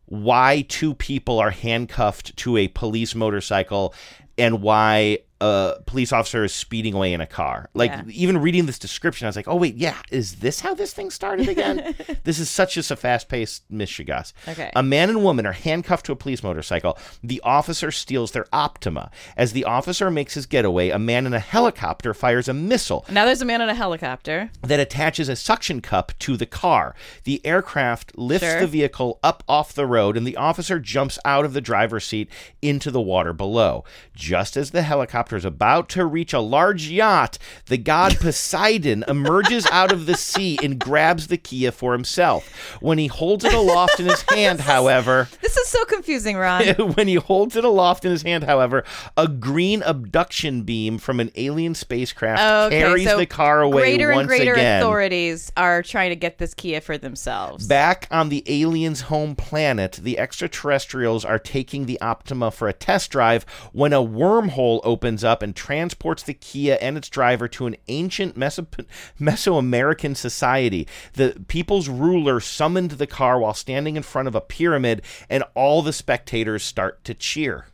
why 0.09 0.65
two 0.67 0.95
people 0.95 1.39
are 1.39 1.51
handcuffed 1.51 2.35
to 2.37 2.57
a 2.57 2.67
police 2.67 3.13
motorcycle 3.13 3.93
and 4.37 4.61
why 4.61 5.19
a 5.41 5.75
police 5.85 6.11
officer 6.11 6.43
is 6.43 6.53
speeding 6.53 6.93
away 6.93 7.13
in 7.13 7.21
a 7.21 7.25
car. 7.27 7.69
Like 7.73 7.91
Yeah. 7.91 8.03
even 8.09 8.37
reading 8.39 8.65
this 8.65 8.77
description, 8.79 9.25
I 9.25 9.29
was 9.29 9.35
like, 9.35 9.47
"Oh 9.47 9.55
wait, 9.55 9.75
yeah, 9.75 9.95
is 10.11 10.35
this 10.37 10.59
how 10.61 10.73
this 10.73 10.91
thing 10.93 11.09
started 11.09 11.47
again?" 11.47 11.95
this 12.23 12.39
is 12.39 12.49
such 12.49 12.73
just 12.75 12.91
a 12.91 12.95
fast-paced 12.95 13.69
mishigas. 13.71 14.33
Okay. 14.47 14.71
A 14.75 14.83
man 14.83 15.09
and 15.09 15.23
woman 15.23 15.45
are 15.45 15.51
handcuffed 15.53 16.05
to 16.07 16.11
a 16.11 16.15
police 16.15 16.43
motorcycle. 16.43 16.97
The 17.23 17.39
officer 17.43 17.91
steals 17.91 18.31
their 18.31 18.45
Optima. 18.51 19.11
As 19.37 19.53
the 19.53 19.63
officer 19.65 20.11
makes 20.11 20.33
his 20.33 20.45
getaway, 20.45 20.89
a 20.89 20.99
man 20.99 21.25
in 21.25 21.33
a 21.33 21.39
helicopter 21.39 22.13
fires 22.13 22.47
a 22.47 22.53
missile 22.53 23.05
Now 23.09 23.25
there's 23.25 23.41
a 23.41 23.45
man 23.45 23.61
in 23.61 23.69
a 23.69 23.75
helicopter. 23.75 24.49
that 24.61 24.79
attaches 24.79 25.29
a 25.29 25.35
suction 25.35 25.81
cup 25.81 26.11
to 26.19 26.35
the 26.37 26.45
car. 26.45 26.95
The 27.23 27.45
aircraft 27.45 28.17
lifts 28.17 28.47
Sure. 28.47 28.59
the 28.61 28.67
vehicle 28.67 29.19
up 29.23 29.43
off 29.47 29.73
the 29.73 29.85
road, 29.85 30.17
and 30.17 30.25
the 30.25 30.35
officer 30.37 30.79
jumps 30.79 31.17
out 31.23 31.45
of 31.45 31.53
the 31.53 31.61
driver's 31.61 32.05
seat 32.05 32.29
into 32.61 32.91
the 32.91 33.01
water 33.01 33.31
below. 33.33 33.83
Just 34.15 34.57
as 34.57 34.71
the 34.71 34.81
helicopter 34.81 35.28
is 35.37 35.45
about 35.45 35.89
to 35.89 36.05
reach 36.05 36.33
a 36.33 36.39
large 36.39 36.87
yacht, 36.87 37.37
the 37.67 37.77
god 37.77 38.17
Poseidon 38.19 39.03
emerges 39.07 39.65
out 39.71 39.91
of 39.91 40.05
the 40.05 40.15
sea 40.15 40.57
and 40.63 40.79
grabs 40.79 41.27
the 41.27 41.37
Kia 41.37 41.71
for 41.71 41.93
himself. 41.93 42.47
When 42.81 42.97
he 42.97 43.07
holds 43.07 43.45
it 43.45 43.53
aloft 43.53 43.99
in 43.99 44.05
his 44.07 44.21
hand, 44.29 44.61
however, 44.61 45.29
This 45.41 45.57
is 45.57 45.67
so 45.67 45.83
confusing, 45.85 46.37
Ron. 46.37 46.65
when 46.95 47.07
he 47.07 47.15
holds 47.15 47.55
it 47.55 47.63
aloft 47.63 48.05
in 48.05 48.11
his 48.11 48.21
hand, 48.23 48.43
however, 48.43 48.83
a 49.17 49.27
green 49.27 49.81
abduction 49.83 50.63
beam 50.63 50.97
from 50.97 51.19
an 51.19 51.31
alien 51.35 51.75
spacecraft 51.75 52.41
Okay, 52.67 52.79
carries 52.81 53.07
so 53.07 53.17
the 53.17 53.25
car 53.25 53.61
away 53.61 53.81
greater 53.97 54.09
once 54.11 54.19
and 54.21 54.27
greater 54.27 54.53
again. 54.53 54.81
authorities 54.81 55.51
are 55.57 55.81
trying 55.83 56.09
to 56.09 56.15
get 56.15 56.37
this 56.37 56.53
Kia 56.53 56.81
for 56.81 56.97
themselves. 56.97 57.67
Back 57.67 58.07
on 58.11 58.29
the 58.29 58.43
aliens' 58.47 59.01
home 59.01 59.35
planet, 59.35 59.99
the 60.01 60.17
extraterrestrials 60.19 61.23
are 61.25 61.39
taking 61.39 61.85
the 61.85 61.99
Optima 62.01 62.51
for 62.51 62.67
a 62.67 62.73
test 62.73 63.11
drive 63.11 63.43
when 63.71 63.93
a 63.93 63.97
wormhole 64.03 64.81
opens 64.83 65.18
up 65.23 65.41
and 65.43 65.55
transports 65.55 66.23
the 66.23 66.33
Kia 66.33 66.77
and 66.81 66.97
its 66.97 67.09
driver 67.09 67.47
to 67.49 67.65
an 67.65 67.75
ancient 67.87 68.37
Meso- 68.37 68.67
Mesoamerican 69.19 70.15
society. 70.15 70.87
The 71.13 71.43
people's 71.47 71.87
ruler 71.89 72.39
summoned 72.39 72.91
the 72.91 73.07
car 73.07 73.39
while 73.39 73.53
standing 73.53 73.95
in 73.95 74.03
front 74.03 74.27
of 74.27 74.35
a 74.35 74.41
pyramid, 74.41 75.01
and 75.29 75.43
all 75.55 75.81
the 75.81 75.93
spectators 75.93 76.63
start 76.63 77.03
to 77.05 77.13
cheer. 77.13 77.67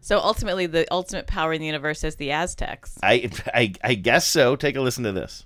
So 0.00 0.18
ultimately, 0.18 0.66
the 0.66 0.86
ultimate 0.90 1.26
power 1.26 1.52
in 1.52 1.60
the 1.60 1.66
universe 1.66 2.02
is 2.04 2.16
the 2.16 2.30
Aztecs. 2.32 2.98
I, 3.02 3.30
I, 3.52 3.72
I 3.84 3.94
guess 3.94 4.26
so. 4.26 4.56
Take 4.56 4.76
a 4.76 4.80
listen 4.80 5.04
to 5.04 5.12
this. 5.12 5.44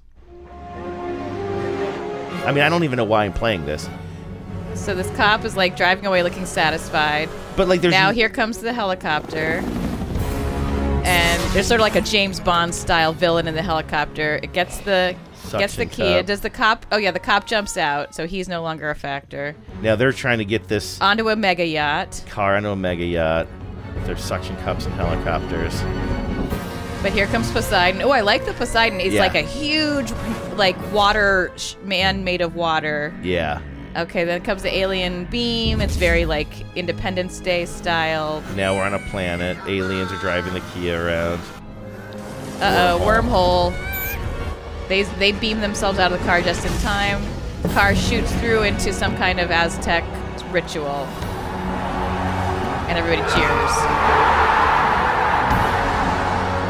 I 2.46 2.52
mean, 2.52 2.62
I 2.62 2.68
don't 2.68 2.84
even 2.84 2.96
know 2.96 3.04
why 3.04 3.24
I'm 3.24 3.32
playing 3.32 3.64
this, 3.64 3.88
So 4.74 4.94
this 4.94 5.10
cop 5.16 5.44
is 5.44 5.56
like 5.56 5.76
driving 5.76 6.04
away, 6.06 6.22
looking 6.22 6.44
satisfied. 6.46 7.28
but 7.56 7.68
like, 7.68 7.80
there's 7.80 7.92
now 7.92 8.12
here 8.12 8.28
comes 8.28 8.58
the 8.58 8.72
helicopter, 8.72 9.62
and 11.04 11.42
there's 11.54 11.66
sort 11.66 11.80
of 11.80 11.84
like 11.84 11.96
a 11.96 12.00
James 12.00 12.40
Bond 12.40 12.74
style 12.74 13.12
villain 13.12 13.46
in 13.46 13.54
the 13.54 13.62
helicopter. 13.62 14.40
It 14.42 14.52
gets 14.52 14.78
the 14.78 15.14
gets 15.52 15.76
the 15.76 15.86
key. 15.86 16.14
Cup. 16.14 16.26
Does 16.26 16.40
the 16.40 16.50
cop? 16.50 16.86
Oh 16.90 16.96
yeah, 16.96 17.10
the 17.10 17.20
cop 17.20 17.46
jumps 17.46 17.76
out, 17.76 18.14
so 18.14 18.26
he's 18.26 18.48
no 18.48 18.62
longer 18.62 18.90
a 18.90 18.94
factor. 18.94 19.54
now 19.82 19.94
they're 19.96 20.12
trying 20.12 20.38
to 20.38 20.44
get 20.44 20.68
this 20.68 21.00
Onto 21.00 21.28
a 21.28 21.36
mega 21.36 21.66
yacht, 21.66 22.22
car 22.28 22.56
into 22.56 22.70
a 22.70 22.76
mega 22.76 23.04
yacht. 23.04 23.46
There's 24.04 24.22
suction 24.24 24.56
cups 24.58 24.86
and 24.86 24.94
helicopters. 24.94 25.80
but 27.02 27.12
here 27.12 27.26
comes 27.26 27.50
Poseidon. 27.52 28.02
Oh, 28.02 28.10
I 28.10 28.22
like 28.22 28.44
the 28.46 28.54
Poseidon. 28.54 28.98
He's 28.98 29.12
Yeah. 29.14 29.20
like 29.20 29.34
a 29.34 29.42
huge, 29.42 30.10
like 30.56 30.76
water 30.92 31.52
sh- 31.56 31.74
man 31.84 32.24
made 32.24 32.40
of 32.40 32.54
water. 32.56 33.14
Yeah. 33.22 33.60
Okay, 33.96 34.24
then 34.24 34.42
comes 34.42 34.62
the 34.62 34.74
alien 34.76 35.24
beam. 35.26 35.80
It's 35.80 35.94
very 35.96 36.24
like 36.26 36.48
Independence 36.76 37.38
Day 37.38 37.64
style. 37.64 38.42
Now 38.56 38.74
we're 38.74 38.82
on 38.82 38.94
a 38.94 38.98
planet. 39.10 39.56
Aliens 39.68 40.10
are 40.10 40.18
driving 40.18 40.52
the 40.52 40.62
Kia 40.72 41.00
around. 41.00 41.40
Uh 42.60 42.98
oh, 42.98 43.04
wormhole. 43.04 43.72
They 44.88 45.02
they 45.18 45.32
beam 45.32 45.60
themselves 45.60 45.98
out 45.98 46.12
of 46.12 46.18
the 46.18 46.24
car 46.26 46.42
just 46.42 46.64
in 46.66 46.72
time. 46.80 47.22
The 47.62 47.68
car 47.68 47.94
shoots 47.94 48.32
through 48.36 48.62
into 48.62 48.92
some 48.92 49.16
kind 49.16 49.38
of 49.40 49.50
Aztec 49.50 50.04
ritual, 50.52 51.06
and 52.88 52.98
everybody 52.98 53.22
cheers. 53.32 53.70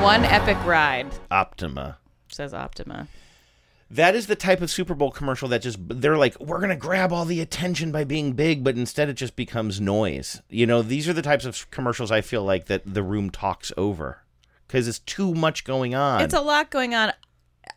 One 0.02 0.24
epic 0.26 0.58
ride, 0.66 1.06
Optima. 1.30 1.96
says 2.28 2.52
Optima. 2.52 3.08
That 3.94 4.16
is 4.16 4.26
the 4.26 4.34
type 4.34 4.60
of 4.60 4.72
Super 4.72 4.94
Bowl 4.94 5.12
commercial 5.12 5.46
that 5.48 5.62
just 5.62 5.78
they're 5.80 6.18
like, 6.18 6.38
we're 6.40 6.60
gonna 6.60 6.74
grab 6.74 7.12
all 7.12 7.24
the 7.24 7.40
attention 7.40 7.92
by 7.92 8.02
being 8.02 8.32
big, 8.32 8.64
but 8.64 8.76
instead 8.76 9.08
it 9.08 9.14
just 9.14 9.36
becomes 9.36 9.80
noise. 9.80 10.42
You 10.48 10.66
know, 10.66 10.82
these 10.82 11.08
are 11.08 11.12
the 11.12 11.22
types 11.22 11.44
of 11.44 11.70
commercials 11.70 12.10
I 12.10 12.20
feel 12.20 12.42
like 12.42 12.66
that 12.66 12.82
the 12.84 13.04
room 13.04 13.30
talks 13.30 13.72
over 13.76 14.24
because 14.66 14.88
it's 14.88 14.98
too 14.98 15.32
much 15.32 15.62
going 15.62 15.94
on. 15.94 16.22
It's 16.22 16.34
a 16.34 16.40
lot 16.40 16.70
going 16.70 16.94
on. 16.96 17.12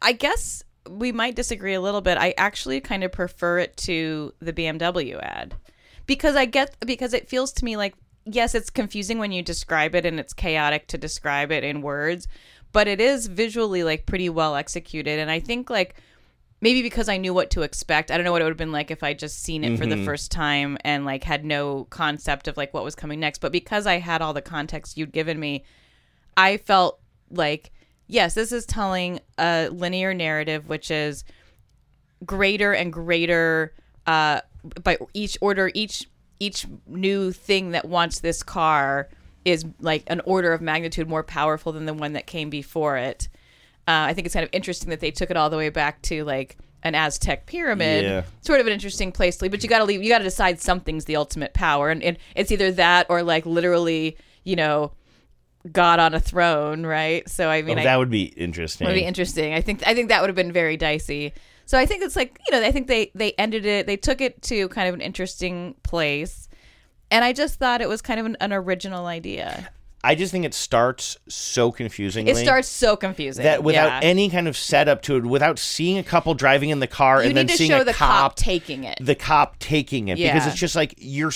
I 0.02 0.14
guess 0.14 0.64
we 0.90 1.12
might 1.12 1.36
disagree 1.36 1.76
a 1.76 1.82
little 1.82 2.02
bit. 2.02 2.18
I 2.18 2.34
actually 2.36 2.82
kind 2.82 3.04
of 3.04 3.12
prefer 3.12 3.60
it 3.60 3.78
to 3.78 4.34
the 4.40 4.54
BMW 4.54 5.20
ad 5.22 5.54
because 6.08 6.36
I 6.36 6.46
get 6.46 6.76
because 6.84 7.14
it 7.14 7.30
feels 7.30 7.52
to 7.54 7.66
me 7.66 7.78
like 7.78 7.94
yes, 8.26 8.56
it's 8.56 8.72
confusing 8.72 9.20
when 9.20 9.32
you 9.32 9.44
describe 9.44 9.94
it 9.94 10.06
and 10.06 10.20
it's 10.20 10.34
chaotic 10.34 10.88
to 10.88 10.98
describe 10.98 11.52
it 11.52 11.64
in 11.64 11.82
words, 11.82 12.28
but 12.72 12.88
it 12.88 13.00
is 13.00 13.28
visually 13.28 13.84
like 13.84 14.06
pretty 14.06 14.30
well 14.30 14.56
executed, 14.56 15.20
and 15.20 15.32
I 15.32 15.40
think 15.40 15.70
like 15.70 15.96
maybe 16.62 16.82
because 16.82 17.08
I 17.10 17.18
knew 17.18 17.34
what 17.34 17.52
to 17.52 17.62
expect. 17.62 18.10
I 18.12 18.18
don't 18.18 18.24
know 18.24 18.32
what 18.32 18.42
it 18.42 18.46
would 18.46 18.52
have 18.52 18.58
been 18.58 18.72
like 18.72 18.90
if 18.92 19.04
I 19.04 19.14
just 19.14 19.42
seen 19.44 19.64
it 19.64 19.78
for 19.78 19.86
the 19.86 19.96
Mhm. 19.96 20.06
first 20.06 20.32
time 20.32 20.78
and 20.84 21.06
like 21.06 21.24
had 21.24 21.46
no 21.46 21.86
concept 21.90 22.48
of 22.48 22.58
like 22.58 22.74
what 22.74 22.84
was 22.84 22.96
coming 22.96 23.20
next. 23.20 23.40
But 23.40 23.52
because 23.52 23.86
I 23.86 24.00
had 24.00 24.22
all 24.22 24.34
the 24.34 24.42
context 24.42 24.98
you'd 24.98 25.12
given 25.12 25.40
me, 25.40 25.64
I 26.36 26.58
felt 26.58 27.00
like 27.30 27.72
yes, 28.08 28.34
this 28.36 28.52
is 28.54 28.66
telling 28.66 29.20
a 29.38 29.68
linear 29.70 30.14
narrative, 30.14 30.68
which 30.70 30.90
is 30.90 31.24
greater 32.26 32.74
and 32.74 32.92
greater 32.92 33.74
uh, 34.06 34.42
by 34.84 34.98
each 35.14 35.38
order, 35.42 35.70
each 35.74 36.06
each 36.40 36.66
new 36.88 37.32
thing 37.32 37.72
that 37.72 37.86
wants 37.86 38.20
this 38.20 38.44
car 38.44 39.10
is 39.44 39.66
like 39.80 40.04
an 40.08 40.22
order 40.26 40.54
of 40.54 40.62
magnitude 40.62 41.08
more 41.10 41.24
powerful 41.24 41.72
than 41.72 41.86
the 41.86 41.94
one 41.94 42.14
that 42.14 42.28
came 42.28 42.50
before 42.50 42.96
it. 42.98 43.28
Uh, 43.88 44.08
I 44.10 44.14
think 44.14 44.26
it's 44.26 44.34
kind 44.34 44.44
of 44.44 44.50
interesting 44.52 44.90
that 44.90 45.00
they 45.00 45.12
took 45.12 45.32
it 45.32 45.38
all 45.38 45.50
the 45.50 45.58
way 45.58 45.70
back 45.70 46.02
to 46.04 46.24
like 46.26 46.58
an 46.84 46.94
Aztec 46.94 47.46
pyramid. 47.46 48.04
Yeah. 48.04 48.24
Sort 48.42 48.60
of 48.60 48.68
an 48.68 48.74
interesting 48.74 49.12
place 49.12 49.38
to 49.38 49.46
leave, 49.46 49.52
but 49.52 49.64
you 49.64 49.70
got 49.70 49.80
to 49.80 49.86
leave. 49.86 50.04
You 50.04 50.10
got 50.10 50.18
to 50.20 50.24
decide 50.24 50.60
something's 50.62 51.06
the 51.06 51.16
ultimate 51.16 51.54
power, 51.54 51.90
and, 51.90 52.04
and 52.04 52.18
it's 52.36 52.52
either 52.52 52.72
that 52.74 53.08
or 53.10 53.24
like 53.24 53.46
literally, 53.46 54.18
you 54.44 54.56
know, 54.56 54.92
God 55.72 56.00
on 56.00 56.14
a 56.14 56.20
throne, 56.20 56.86
right? 56.86 57.28
So 57.30 57.50
I 57.50 57.62
mean, 57.62 57.78
Oh, 57.78 57.82
I, 57.82 57.86
that 57.86 57.96
would 57.98 58.10
be 58.10 58.24
interesting. 58.24 58.88
would 58.88 58.94
be 58.94 59.04
interesting. 59.04 59.54
I 59.54 59.62
think 59.62 59.86
I 59.88 59.94
think 59.96 60.10
that 60.10 60.22
would 60.22 60.30
have 60.30 60.36
been 60.36 60.52
very 60.52 60.78
dicey. 60.78 61.34
So 61.66 61.78
I 61.78 61.86
think 61.86 62.04
it's 62.04 62.16
like 62.16 62.40
you 62.48 62.52
know 62.58 62.66
I 62.66 62.72
think 62.72 62.88
they 62.88 63.12
they 63.16 63.34
ended 63.34 63.66
it. 63.66 63.88
They 63.88 63.98
took 63.98 64.22
it 64.22 64.42
to 64.44 64.68
kind 64.70 64.88
of 64.88 64.94
an 64.96 65.02
interesting 65.02 65.76
place, 65.84 66.48
and 67.12 67.26
I 67.26 67.34
just 67.34 67.56
thought 67.56 67.82
it 67.82 67.90
was 67.90 68.02
kind 68.02 68.20
of 68.20 68.26
an, 68.26 68.38
an 68.40 68.54
original 68.54 69.06
idea. 69.08 69.70
I 70.08 70.16
just 70.16 70.32
think 70.32 70.46
it 70.46 70.54
starts 70.54 71.18
so 71.28 71.70
confusingly. 71.70 72.32
It 72.32 72.38
starts 72.38 72.70
so 72.70 72.96
confusing 72.96 73.44
that 73.44 73.62
without 73.62 73.88
yeah. 74.02 74.08
any 74.08 74.30
kind 74.30 74.48
of 74.48 74.56
setup 74.56 75.02
to 75.02 75.18
it, 75.18 75.26
without 75.26 75.60
seeing 75.60 75.98
a 75.98 76.04
couple 76.04 76.34
driving 76.34 76.70
in 76.70 76.80
the 76.80 76.88
car 76.88 77.22
You 77.22 77.28
and 77.28 77.36
then 77.38 77.50
seeing 77.50 77.74
a 77.74 77.84
the 77.84 77.92
cop, 77.92 78.10
cop 78.10 78.36
taking 78.38 78.86
it. 78.86 78.98
the 79.02 79.16
cop 79.16 79.60
taking 79.60 80.08
it 80.08 80.16
because 80.16 80.48
it's 80.48 80.56
just 80.56 80.78
like 80.78 80.94
you're 80.98 81.34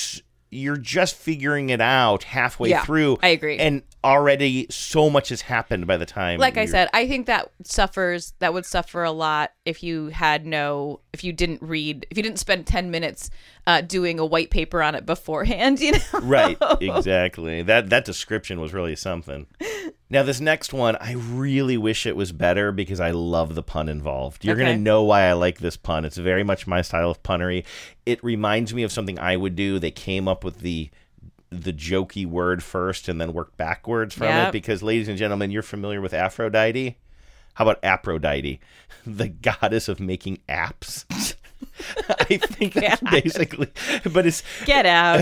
you're 0.51 0.77
just 0.77 1.15
figuring 1.15 1.69
it 1.69 1.81
out 1.81 2.23
halfway 2.23 2.69
Yeah, 2.69 2.85
through. 2.85 3.17
I 3.21 3.29
agree. 3.29 3.57
and 3.57 3.81
already 4.03 4.67
so 4.69 5.09
much 5.09 5.29
has 5.29 5.41
happened 5.41 5.87
by 5.87 5.97
the 5.97 6.05
time. 6.05 6.39
like 6.39 6.57
I 6.57 6.65
said, 6.65 6.89
I 6.93 7.07
think 7.07 7.27
that 7.27 7.51
suffers. 7.63 8.33
That 8.39 8.53
would 8.53 8.65
suffer 8.65 9.03
a 9.03 9.11
lot 9.11 9.51
if 9.65 9.83
you 9.83 10.07
had 10.07 10.45
no, 10.45 11.01
if 11.13 11.23
you 11.23 11.33
didn't 11.33 11.61
read, 11.61 12.07
if 12.09 12.17
you 12.17 12.23
didn't 12.23 12.39
spend 12.39 12.65
ten 12.67 12.89
minutes 12.91 13.29
uh, 13.67 13.81
doing 13.81 14.19
a 14.19 14.25
white 14.25 14.49
paper 14.49 14.81
on 14.81 14.95
it 14.95 15.05
beforehand. 15.05 15.79
You 15.81 15.93
know, 15.93 15.99
right 16.21 16.57
exactly 16.81 17.61
that 17.63 17.89
that 17.89 18.05
description 18.05 18.59
was 18.59 18.73
really 18.73 18.95
something 18.95 19.47
now 20.09 20.21
this 20.23 20.39
next 20.39 20.73
one 20.73 20.95
i 20.97 21.13
really 21.13 21.77
wish 21.77 22.05
it 22.05 22.15
was 22.15 22.31
better 22.31 22.71
because 22.71 22.99
i 22.99 23.11
love 23.11 23.55
the 23.55 23.63
pun 23.63 23.89
involved 23.89 24.43
you're 24.45 24.55
Okay. 24.55 24.65
gonna 24.65 24.77
know 24.77 25.03
why 25.03 25.23
i 25.23 25.33
like 25.33 25.59
this 25.59 25.77
pun 25.77 26.05
it's 26.05 26.17
very 26.17 26.43
much 26.43 26.67
my 26.67 26.81
style 26.81 27.09
of 27.09 27.21
punnery 27.23 27.63
it 28.05 28.23
reminds 28.23 28.73
me 28.73 28.83
of 28.83 28.91
something 28.91 29.17
i 29.19 29.35
would 29.35 29.55
do 29.55 29.79
they 29.79 29.91
came 29.91 30.27
up 30.27 30.43
with 30.43 30.59
the 30.59 30.89
the 31.51 31.73
jokey 31.73 32.25
word 32.25 32.63
first 32.63 33.09
and 33.09 33.19
then 33.19 33.33
work 33.33 33.55
backwards 33.57 34.15
from 34.15 34.27
Yep. 34.27 34.47
it 34.47 34.51
because 34.53 34.81
ladies 34.81 35.07
and 35.09 35.17
gentlemen 35.17 35.51
you're 35.51 35.61
familiar 35.61 35.99
with 36.01 36.13
aphrodite 36.13 36.97
how 37.55 37.65
about 37.67 37.81
Approdite 37.81 38.59
the 39.05 39.27
goddess 39.27 39.89
of 39.89 39.99
making 39.99 40.39
apps 40.47 41.05
I 42.09 42.37
think 42.37 42.73
that's 42.73 43.01
basically, 43.11 43.67
but 44.11 44.25
it's 44.25 44.43
get 44.65 44.85
out. 44.85 45.19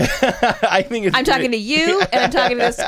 I 0.64 0.82
think 0.82 1.06
it's. 1.06 1.16
I'm 1.16 1.24
talking 1.24 1.50
to 1.50 1.56
you, 1.56 2.00
and 2.12 2.24
I'm 2.24 2.30
talking 2.30 2.58
to 2.58 2.64
this 2.64 2.80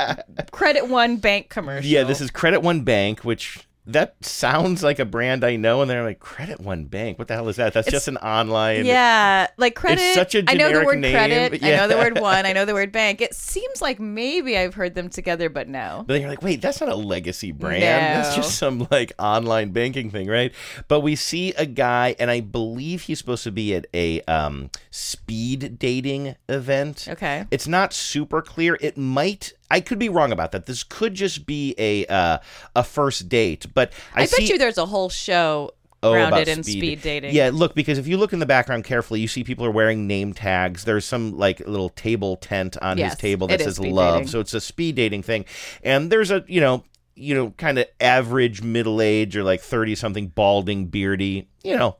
Credit 0.51 0.87
One 0.87 1.17
bank 1.17 1.49
commercial. 1.49 1.87
Yeah, 1.89 2.03
this 2.03 2.19
is 2.19 2.31
Credit 2.31 2.61
One 2.61 2.81
Bank, 2.81 3.23
which 3.23 3.67
that 3.85 4.15
sounds 4.23 4.81
like 4.83 4.99
a 4.99 5.05
brand 5.05 5.43
I 5.43 5.57
know, 5.57 5.81
and 5.81 5.89
they're 5.89 6.03
like 6.03 6.19
Credit 6.19 6.59
One 6.59 6.85
Bank. 6.85 7.19
What 7.19 7.27
the 7.27 7.33
hell 7.33 7.49
is 7.49 7.57
that? 7.57 7.73
That's 7.73 7.87
It's- 7.87 8.01
just 8.05 8.07
an 8.07 8.17
online. 8.17 8.85
Yeah, 8.85 9.47
like 9.57 9.75
credit. 9.75 10.01
It's 10.01 10.15
such 10.15 10.35
a 10.35 10.43
I 10.47 10.53
know 10.53 10.71
the 10.71 10.85
word 10.85 10.99
name, 10.99 11.13
credit. 11.13 11.63
I 11.63 11.75
know 11.75 11.87
the 11.87 11.97
word 11.97 12.19
one. 12.19 12.45
I 12.45 12.53
know 12.53 12.65
the 12.65 12.73
word 12.73 12.91
bank. 12.91 13.19
It 13.21 13.33
seems 13.33 13.81
like 13.81 13.99
maybe 13.99 14.57
I've 14.57 14.73
heard 14.73 14.95
them 14.95 15.09
together, 15.09 15.49
but 15.49 15.67
no. 15.67 16.03
But 16.07 16.13
then 16.13 16.21
you're 16.21 16.29
like, 16.29 16.41
wait, 16.41 16.61
that's 16.61 16.79
not 16.79 16.89
a 16.89 16.95
legacy 16.95 17.51
brand. 17.51 17.81
That's 17.83 18.35
just 18.35 18.57
some 18.57 18.87
like 18.89 19.11
online 19.19 19.71
banking 19.71 20.09
thing, 20.11 20.27
right? 20.27 20.53
But 20.87 21.01
we 21.01 21.15
see 21.15 21.53
a 21.53 21.65
guy, 21.65 22.15
and 22.19 22.31
I 22.31 22.39
believe 22.39 23.03
he's 23.03 23.17
supposed 23.19 23.43
to 23.43 23.51
be 23.51 23.75
at 23.75 23.85
a 23.93 24.21
um, 24.21 24.69
speed 24.91 25.77
dating 25.79 26.35
event. 26.47 27.07
Okay. 27.09 27.45
It's 27.51 27.67
not 27.67 27.93
super 27.93 28.41
clear. 28.41 28.77
It 28.81 28.97
might. 28.97 29.53
I 29.71 29.81
could 29.81 29.99
be 29.99 30.09
wrong 30.09 30.31
about 30.31 30.51
that. 30.51 30.65
This 30.65 30.83
could 30.83 31.13
just 31.13 31.45
be 31.45 31.73
a 31.77 32.05
uh, 32.05 32.37
a 32.75 32.83
first 32.83 33.29
date, 33.29 33.65
but 33.73 33.91
I, 34.15 34.23
I, 34.23 34.25
see, 34.25 34.43
bet 34.43 34.49
you 34.49 34.57
there's 34.57 34.77
a 34.77 34.85
whole 34.85 35.09
show 35.09 35.71
Oh, 36.03 36.11
grounded 36.11 36.49
in 36.49 36.63
speed 36.63 37.01
dating. 37.01 37.33
Yeah, 37.33 37.49
look, 37.53 37.73
because 37.75 37.97
if 37.97 38.07
you 38.07 38.17
look 38.17 38.33
in 38.33 38.39
the 38.39 38.45
background 38.45 38.83
carefully, 38.83 39.21
you 39.21 39.27
see 39.29 39.43
people 39.45 39.65
are 39.65 39.71
wearing 39.71 40.05
name 40.05 40.33
tags. 40.33 40.83
There's 40.83 41.05
some 41.05 41.37
like 41.37 41.61
little 41.61 41.89
table 41.89 42.35
tent 42.35 42.75
on 42.81 42.97
Yes, 42.97 43.13
his 43.13 43.19
table 43.19 43.47
that 43.47 43.61
says 43.61 43.79
love. 43.79 44.15
dating. 44.15 44.27
So 44.27 44.41
it's 44.41 44.53
a 44.53 44.59
speed 44.59 44.95
dating 44.95 45.23
thing. 45.23 45.45
And 45.81 46.11
there's 46.11 46.29
a, 46.29 46.43
you 46.45 46.59
know, 46.59 46.83
you 47.15 47.33
know, 47.33 47.51
kind 47.51 47.79
of 47.79 47.85
average 48.01 48.61
middle 48.61 49.01
age 49.01 49.37
or 49.37 49.43
like 49.43 49.61
30 49.61 49.95
something 49.95 50.27
balding, 50.27 50.87
beardy, 50.87 51.47
you 51.63 51.77
know, 51.77 51.95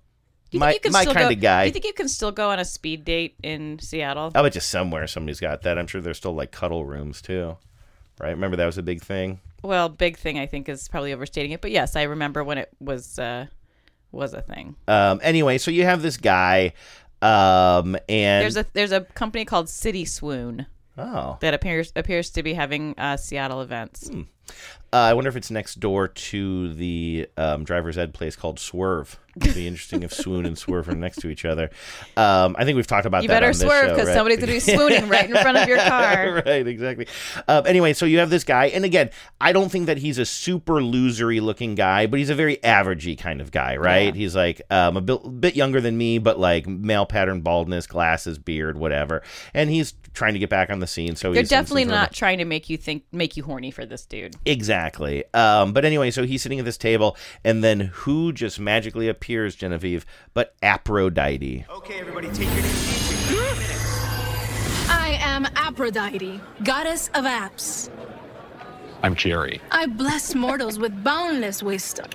you 0.53 0.59
my 0.59 0.71
think 0.71 0.85
you 0.85 0.89
can 0.89 0.91
my 0.93 1.01
still 1.01 1.13
kind 1.13 1.29
go- 1.29 1.33
of 1.33 1.41
guy. 1.41 1.63
Do 1.63 1.67
you 1.67 1.73
think 1.73 1.85
you 1.85 1.93
can 1.93 2.07
still 2.07 2.31
go 2.31 2.49
on 2.49 2.59
a 2.59 2.65
speed 2.65 3.03
date 3.05 3.35
in 3.43 3.79
Seattle? 3.79 4.31
I 4.35 4.41
bet 4.41 4.55
you 4.55 4.61
somewhere 4.61 5.07
somebody's 5.07 5.39
got 5.39 5.61
that. 5.63 5.77
I'm 5.77 5.87
sure 5.87 6.01
there's 6.01 6.17
still 6.17 6.33
like 6.33 6.51
cuddle 6.51 6.85
rooms 6.85 7.21
too. 7.21 7.57
Right? 8.19 8.29
Remember 8.29 8.57
that 8.57 8.65
was 8.65 8.77
a 8.77 8.83
big 8.83 9.01
thing? 9.01 9.39
Well, 9.63 9.89
big 9.89 10.17
thing 10.17 10.37
I 10.37 10.45
think 10.45 10.69
is 10.69 10.87
probably 10.87 11.13
overstating 11.13 11.51
it, 11.51 11.61
but 11.61 11.71
yes, 11.71 11.95
I 11.95 12.03
remember 12.03 12.43
when 12.43 12.57
it 12.57 12.69
was 12.79 13.17
uh, 13.17 13.47
was 14.11 14.33
a 14.33 14.41
thing. 14.41 14.75
Um 14.87 15.19
anyway, 15.23 15.57
so 15.57 15.71
you 15.71 15.83
have 15.85 16.01
this 16.01 16.17
guy 16.17 16.73
um 17.21 17.97
and 18.09 18.43
There's 18.43 18.57
a 18.57 18.65
there's 18.73 18.91
a 18.91 19.01
company 19.01 19.45
called 19.45 19.69
City 19.69 20.05
Swoon. 20.05 20.67
Oh. 20.97 21.37
That 21.41 21.53
appears 21.53 21.91
appears 21.95 22.29
to 22.31 22.43
be 22.43 22.53
having 22.53 22.93
uh, 22.97 23.17
Seattle 23.17 23.61
events. 23.61 24.09
Uh, 24.91 24.97
I 24.97 25.13
wonder 25.13 25.29
if 25.29 25.35
it's 25.35 25.49
next 25.49 25.79
door 25.79 26.07
to 26.07 26.73
the 26.73 27.27
um, 27.37 27.63
driver's 27.63 27.97
ed 27.97 28.13
place 28.13 28.35
called 28.35 28.59
Swerve. 28.59 29.19
It'd 29.41 29.55
be 29.55 29.67
interesting 29.67 30.03
if 30.03 30.13
Swoon 30.13 30.45
and 30.45 30.57
Swerve 30.57 30.87
are 30.89 30.95
next 30.95 31.17
to 31.21 31.29
each 31.29 31.43
other. 31.45 31.69
Um, 32.15 32.55
I 32.57 32.65
think 32.65 32.75
we've 32.75 32.85
talked 32.87 33.05
about 33.05 33.23
You 33.23 33.29
that. 33.29 33.35
better 33.35 33.47
on 33.47 33.53
swerve, 33.53 33.89
because 33.89 34.07
right? 34.07 34.13
somebody's 34.15 34.39
gonna 34.39 34.51
be 34.51 34.59
swooning 34.59 35.09
right 35.09 35.29
in 35.29 35.35
front 35.37 35.57
of 35.57 35.67
your 35.67 35.77
car. 35.87 36.43
right, 36.45 36.67
exactly. 36.67 37.07
Um, 37.47 37.65
anyway, 37.65 37.93
so 37.93 38.05
you 38.05 38.19
have 38.19 38.29
this 38.29 38.43
guy, 38.43 38.65
and 38.67 38.85
again, 38.85 39.09
I 39.41 39.51
don't 39.51 39.69
think 39.71 39.87
that 39.87 39.97
he's 39.97 40.17
a 40.19 40.25
super 40.25 40.75
losery 40.81 41.41
looking 41.41 41.75
guy, 41.75 42.05
but 42.05 42.19
he's 42.19 42.29
a 42.29 42.35
very 42.35 42.57
averagey 42.57 43.17
kind 43.17 43.41
of 43.41 43.51
guy, 43.51 43.75
right? 43.77 44.13
He's 44.13 44.35
like 44.35 44.61
um, 44.69 44.97
a 44.97 45.01
bit, 45.01 45.41
bit 45.41 45.55
younger 45.55 45.81
than 45.81 45.97
me, 45.97 46.19
but 46.19 46.39
like 46.39 46.67
male 46.67 47.05
pattern 47.05 47.41
baldness, 47.41 47.87
glasses, 47.87 48.37
beard, 48.37 48.77
whatever, 48.77 49.23
and 49.53 49.69
he's 49.69 49.93
trying 50.13 50.33
to 50.33 50.39
get 50.39 50.49
back 50.51 50.69
on 50.69 50.77
the 50.79 50.85
scene. 50.87 51.15
So 51.15 51.33
They're 51.33 51.41
he's 51.41 51.49
definitely 51.49 51.85
sort 51.85 51.95
of 51.95 51.99
not 52.01 52.13
trying 52.13 52.37
to 52.37 52.45
make 52.45 52.69
you 52.69 52.77
think 52.77 53.03
make 53.11 53.35
you 53.35 53.41
horny 53.43 53.71
for 53.71 53.83
this 53.85 54.05
dude. 54.05 54.35
Exactly. 54.45 55.23
Um, 55.33 55.73
but 55.73 55.85
anyway, 55.85 56.11
so 56.11 56.23
he's 56.23 56.43
sitting 56.43 56.59
at 56.59 56.65
this 56.65 56.77
table, 56.77 57.17
and 57.43 57.63
then 57.63 57.79
who 57.79 58.31
just 58.31 58.59
magically 58.59 59.07
appears, 59.07 59.22
Genevieve, 59.55 60.05
but 60.33 60.55
Aphrodite. 60.61 61.65
Okay, 61.69 61.99
everybody, 61.99 62.27
take 62.27 62.53
your 62.53 62.63
seats. 62.63 63.29
I 64.89 65.17
am 65.21 65.45
Aphrodite, 65.55 66.39
goddess 66.63 67.07
of 67.09 67.25
apps. 67.25 67.89
I'm 69.01 69.15
Jerry. 69.15 69.61
I 69.71 69.87
bless 69.87 70.35
mortals 70.35 70.79
with 70.79 71.03
boundless 71.03 71.61
wisdom. 71.63 72.07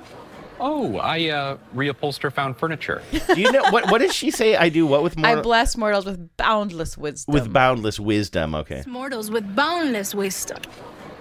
Oh, 0.61 0.97
I 0.97 1.29
uh, 1.29 1.57
reupholster 1.75 2.33
found 2.33 2.57
furniture. 2.57 3.03
Do 3.13 3.41
you 3.41 3.53
know 3.53 3.63
what? 3.71 3.91
What 3.91 3.99
does 3.99 4.15
she 4.15 4.31
say? 4.31 4.57
I 4.57 4.69
do 4.69 4.87
what 4.87 5.03
with 5.03 5.17
I 5.25 5.41
bless 5.41 5.77
mortals 5.77 6.05
with 6.05 6.37
boundless 6.37 6.99
wisdom. 6.99 7.33
with 7.33 7.53
boundless 7.53 8.01
wisdom. 8.01 8.55
Okay. 8.55 8.83
Mortals 8.87 9.31
with 9.31 9.55
boundless 9.55 10.15
wisdom. 10.15 10.61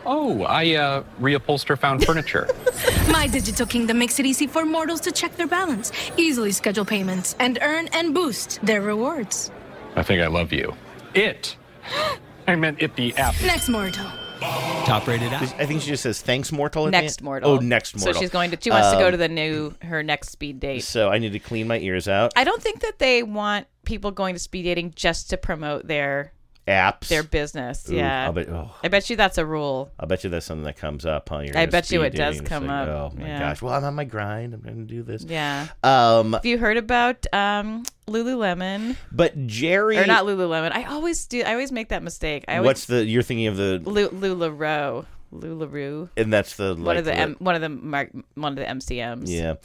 Oh, 0.06 0.44
I 0.44 0.76
uh, 0.76 1.04
reupholster 1.20 1.78
found 1.78 2.06
furniture. 2.06 2.48
My 3.12 3.28
digital 3.28 3.66
kingdom 3.66 3.98
makes 4.00 4.20
it 4.20 4.26
easy 4.26 4.48
for 4.48 4.66
mortals 4.66 5.00
to 5.02 5.12
check 5.12 5.36
their 5.38 5.48
balance, 5.48 5.92
easily 6.18 6.52
schedule 6.52 6.86
payments, 6.86 7.36
and 7.40 7.58
earn 7.62 7.88
and 7.94 8.14
boost 8.14 8.60
their 8.64 8.82
rewards. 8.82 9.50
I 9.96 10.04
think 10.04 10.22
I 10.22 10.28
love 10.28 10.52
you. 10.52 10.76
It. 11.14 11.56
I 12.48 12.56
meant 12.56 12.82
it, 12.82 12.96
the 12.96 13.16
app. 13.16 13.36
Next 13.42 13.70
mortal. 13.70 14.06
Top 14.40 15.08
rated 15.08 15.34
app. 15.34 15.42
I 15.60 15.66
think 15.66 15.82
she 15.82 15.88
just 15.90 16.04
says 16.04 16.22
thanks 16.22 16.52
mortal. 16.52 16.86
at 16.88 16.92
the 16.92 17.02
next 17.02 17.20
end? 17.20 17.26
mortal. 17.26 17.52
Oh, 17.52 17.58
next 17.58 17.96
mortal. 17.96 18.14
So 18.14 18.20
she's 18.20 18.30
going 18.30 18.52
to. 18.52 18.58
She 18.62 18.70
wants 18.70 18.92
to 18.92 18.98
go 18.98 19.08
Um, 19.08 19.12
to 19.12 19.18
the 19.18 19.28
new 19.28 19.74
her 19.82 20.04
next 20.04 20.30
speed 20.30 20.60
date. 20.60 20.84
So 20.84 21.10
I 21.10 21.18
need 21.18 21.32
to 21.34 21.40
clean 21.40 21.68
my 21.68 21.80
ears 21.80 22.08
out. 22.08 22.34
I 22.36 22.44
don't 22.44 22.62
think 22.62 22.82
that 22.82 23.00
they 23.00 23.24
want 23.24 23.68
people 23.86 24.12
going 24.12 24.36
to 24.36 24.40
speed 24.40 24.64
dating 24.64 24.94
just 24.96 25.30
to 25.32 25.38
promote 25.38 25.88
their 25.88 26.34
Apps. 26.68 27.08
their 27.08 27.24
business. 27.24 27.90
Ooh, 27.90 27.96
yeah, 27.96 28.26
I'll 28.26 28.34
bet- 28.34 28.50
oh. 28.50 28.72
I 28.84 28.90
bet 28.90 29.10
you 29.10 29.16
that's 29.16 29.38
a 29.38 29.46
rule. 29.46 29.90
I 30.00 30.06
bet 30.06 30.24
you 30.24 30.30
that's 30.30 30.46
something 30.46 30.66
that 30.66 30.76
comes 30.78 31.06
up, 31.06 31.30
huh? 31.30 31.40
You're 31.40 31.58
I 31.58 31.66
bet 31.66 31.90
you 31.92 32.02
it 32.02 32.10
does 32.14 32.42
come 32.42 32.68
like, 32.68 32.88
up. 32.90 33.14
Oh 33.14 33.18
my 33.18 33.26
Yeah. 33.28 33.40
gosh! 33.40 33.62
Well, 33.62 33.74
I'm 33.74 33.84
on 33.86 33.96
my 33.96 34.04
grind. 34.04 34.54
I'm 34.54 34.60
going 34.62 34.76
to 34.78 34.84
do 34.84 35.02
this. 35.04 35.24
Yeah. 35.24 35.68
Um, 35.84 36.34
Have 36.34 36.46
you 36.46 36.58
heard 36.58 36.76
about 36.78 37.26
um, 37.34 37.84
Lululemon? 38.08 38.98
but 39.12 39.48
Jerry 39.48 39.98
Or 39.98 40.06
not 40.06 40.26
Lululemon. 40.26 40.72
I 40.74 40.84
always 40.84 41.26
do. 41.26 41.42
I 41.44 41.52
always 41.52 41.72
make 41.72 41.90
that 41.90 42.04
mistake. 42.04 42.44
I 42.48 42.58
always 42.58 42.66
What's 42.68 42.86
the? 42.86 43.06
You're 43.06 43.22
thinking 43.24 43.48
of 43.48 43.56
the 43.58 43.82
Lu- 43.86 44.10
Lularoe. 44.10 45.06
Lularoo. 45.34 46.10
and 46.16 46.32
that's 46.32 46.56
the 46.56 46.74
one 46.76 46.96
of 46.96 47.04
the, 47.04 47.12
the- 47.12 47.18
M, 47.18 47.36
one 47.40 47.54
of 47.56 47.62
the 47.62 47.68
mar- 47.70 48.10
one 48.36 48.54
of 48.54 48.56
the 48.58 48.64
MLMs. 48.64 49.24
yeah. 49.28 49.56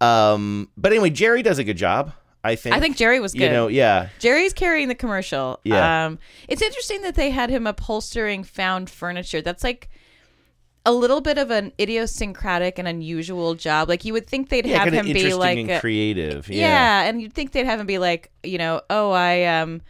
Um, 0.00 0.68
but 0.76 0.92
anyway, 0.92 1.10
Jerry 1.10 1.42
does 1.42 1.58
a 1.58 1.64
good 1.64 1.76
job. 1.76 2.12
I 2.44 2.56
think. 2.56 2.74
I 2.74 2.80
think 2.80 2.96
Jerry 2.96 3.20
was 3.20 3.34
You 3.34 3.40
good. 3.40 3.52
know, 3.52 3.68
yeah. 3.68 4.08
Jerry's 4.18 4.52
carrying 4.52 4.88
the 4.88 4.94
commercial. 4.94 5.60
Yeah. 5.64 6.06
Um, 6.06 6.18
it's 6.48 6.62
interesting 6.62 7.02
that 7.02 7.14
they 7.14 7.30
had 7.30 7.50
him 7.50 7.66
upholstering 7.66 8.42
found 8.44 8.90
furniture. 8.90 9.40
That's 9.40 9.62
like 9.62 9.88
a 10.84 10.92
little 10.92 11.20
bit 11.20 11.38
of 11.38 11.50
an 11.52 11.72
idiosyncratic 11.78 12.78
and 12.78 12.88
unusual 12.88 13.54
job. 13.54 13.88
Like 13.88 14.04
you 14.04 14.12
would 14.12 14.26
think 14.26 14.48
they'd 14.48 14.66
Yeah, 14.66 14.84
have 14.84 14.92
him 14.92 15.06
be 15.06 15.32
like 15.34 15.56
a- 15.68 15.78
creative. 15.80 16.48
Yeah. 16.48 16.66
Yeah. 16.66 17.08
and 17.08 17.22
you'd 17.22 17.32
think 17.32 17.52
they'd 17.52 17.66
have 17.66 17.78
him 17.78 17.86
be 17.86 17.98
like, 17.98 18.32
you 18.42 18.58
know, 18.58 18.80
oh, 18.90 19.12
I 19.12 19.44
um, 19.44 19.80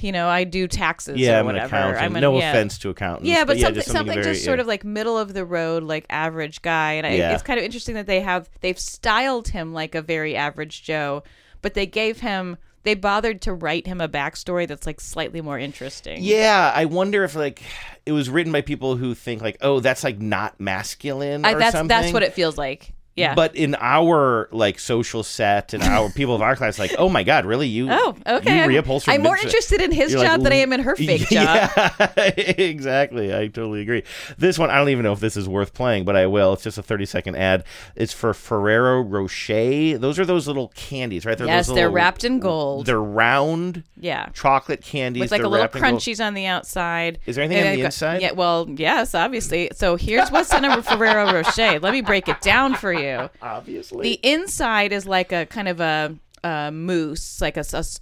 you 0.00 0.12
know, 0.12 0.28
I 0.28 0.44
do 0.44 0.66
taxes 0.68 1.18
Yeah, 1.18 1.36
or 1.36 1.40
I'm 1.40 1.40
an 1.40 1.54
whatever. 1.54 1.66
accountant. 1.76 2.02
I'm 2.02 2.16
an- 2.16 2.20
No 2.22 2.38
yeah. 2.38 2.50
offense 2.50 2.78
to 2.78 2.90
accountants, 2.90 3.28
Yeah, 3.28 3.40
but 3.40 3.48
but, 3.48 3.56
yeah, 3.58 3.62
something 3.64 3.74
just 3.76 3.86
something 3.88 3.98
something 4.08 4.22
very- 4.22 4.34
just 4.34 4.44
sort 4.44 4.60
of 4.60 4.66
like 4.66 4.84
middle 4.84 5.18
of 5.18 5.34
the 5.34 5.44
road, 5.44 5.82
like 5.82 6.06
average 6.10 6.62
guy. 6.62 6.92
And 6.94 7.06
I, 7.06 7.10
it's 7.10 7.42
kind 7.42 7.58
of 7.58 7.64
interesting 7.64 7.94
that 7.96 8.06
they 8.06 8.20
have 8.20 8.48
they've 8.60 8.78
styled 8.78 9.48
him 9.48 9.72
like 9.72 9.94
a 9.94 10.02
very 10.02 10.34
average 10.36 10.82
Joe, 10.82 11.22
but 11.62 11.74
they 11.74 11.86
gave 11.86 12.20
him 12.20 12.56
they 12.84 12.94
bothered 12.94 13.40
to 13.42 13.52
write 13.54 13.86
him 13.86 14.00
a 14.00 14.08
backstory 14.08 14.68
that's 14.68 14.86
like 14.86 15.00
slightly 15.00 15.40
more 15.40 15.58
interesting. 15.58 16.18
Yeah, 16.22 16.72
I 16.74 16.84
wonder 16.84 17.24
if 17.24 17.34
like 17.34 17.62
it 18.06 18.12
was 18.12 18.28
written 18.30 18.52
by 18.52 18.60
people 18.60 18.96
who 18.96 19.14
think 19.14 19.40
like, 19.42 19.56
oh, 19.62 19.80
that's 19.80 20.04
like 20.04 20.20
not 20.20 20.58
masculine 20.60 21.44
I, 21.44 21.52
or 21.52 21.58
that's 21.58 21.72
something. 21.72 21.88
that's 21.88 22.12
what 22.12 22.22
it 22.22 22.32
feels 22.34 22.56
like. 22.58 22.93
Yeah. 23.16 23.34
But 23.34 23.54
in 23.54 23.76
our 23.78 24.48
like 24.50 24.78
social 24.80 25.22
set 25.22 25.72
and 25.72 25.82
our 25.84 26.10
people 26.14 26.34
of 26.34 26.42
our 26.42 26.56
class, 26.56 26.78
like, 26.78 26.94
oh 26.98 27.08
my 27.08 27.22
god, 27.22 27.44
really? 27.46 27.68
You? 27.68 27.88
Oh, 27.90 28.16
okay. 28.26 28.54
You 28.56 28.60
I'm- 28.62 28.70
reupholstered 28.70 29.12
I'm 29.12 29.22
more 29.22 29.36
interested 29.36 29.80
in 29.80 29.92
his 29.92 30.10
You're 30.12 30.20
like, 30.20 30.28
job 30.30 30.42
than 30.42 30.52
I 30.52 30.56
am 30.56 30.72
in 30.72 30.80
her 30.80 30.96
fake 30.96 31.28
job. 31.30 31.70
Yeah, 31.76 32.10
exactly. 32.58 33.34
I 33.34 33.46
totally 33.48 33.82
agree. 33.82 34.02
This 34.38 34.58
one, 34.58 34.70
I 34.70 34.76
don't 34.78 34.88
even 34.88 35.04
know 35.04 35.12
if 35.12 35.20
this 35.20 35.36
is 35.36 35.48
worth 35.48 35.74
playing, 35.74 36.04
but 36.04 36.16
I 36.16 36.26
will. 36.26 36.52
It's 36.54 36.62
just 36.64 36.78
a 36.78 36.82
30 36.82 37.06
second 37.06 37.36
ad. 37.36 37.64
It's 37.94 38.12
for 38.12 38.34
Ferrero 38.34 39.00
Rocher. 39.00 39.98
Those 39.98 40.18
are 40.18 40.24
those 40.24 40.46
little 40.46 40.68
candies, 40.74 41.24
right? 41.24 41.36
They're 41.38 41.46
yes, 41.46 41.66
they're 41.66 41.76
little- 41.76 41.92
wrapped 41.92 42.24
in 42.24 42.40
gold. 42.40 42.86
They're 42.86 43.00
round. 43.00 43.84
Yeah. 43.96 44.28
Chocolate 44.34 44.82
candies. 44.82 45.20
with 45.20 45.30
like 45.30 45.42
a 45.42 45.48
little 45.48 45.64
wrapped 45.64 45.76
in 45.76 45.82
gold. 45.82 45.94
crunchies 45.94 46.24
on 46.24 46.34
the 46.34 46.46
outside. 46.46 47.18
Is 47.26 47.36
there 47.36 47.44
anything 47.44 47.62
And 47.62 47.68
on 47.70 47.74
the 47.76 47.82
got- 47.82 47.86
inside? 47.86 48.22
Yeah, 48.22 48.32
well, 48.32 48.66
yes, 48.68 49.14
obviously. 49.14 49.70
So 49.72 49.96
here's 49.96 50.30
what's 50.30 50.52
in 50.52 50.64
a 50.64 50.82
Ferrero 50.82 51.32
Rocher. 51.32 51.78
Let 51.80 51.92
me 51.92 52.00
break 52.00 52.28
it 52.28 52.40
down 52.40 52.74
for 52.74 52.92
you. 52.92 53.03
Obviously. 53.42 54.02
The 54.02 54.20
inside 54.22 54.92
is 54.92 55.06
like 55.06 55.32
a 55.32 55.46
kind 55.46 55.68
of 55.68 55.80
a, 55.80 56.16
a 56.42 56.70
mousse, 56.70 57.40
like 57.40 57.56
a 57.56 57.64
soft 57.64 58.00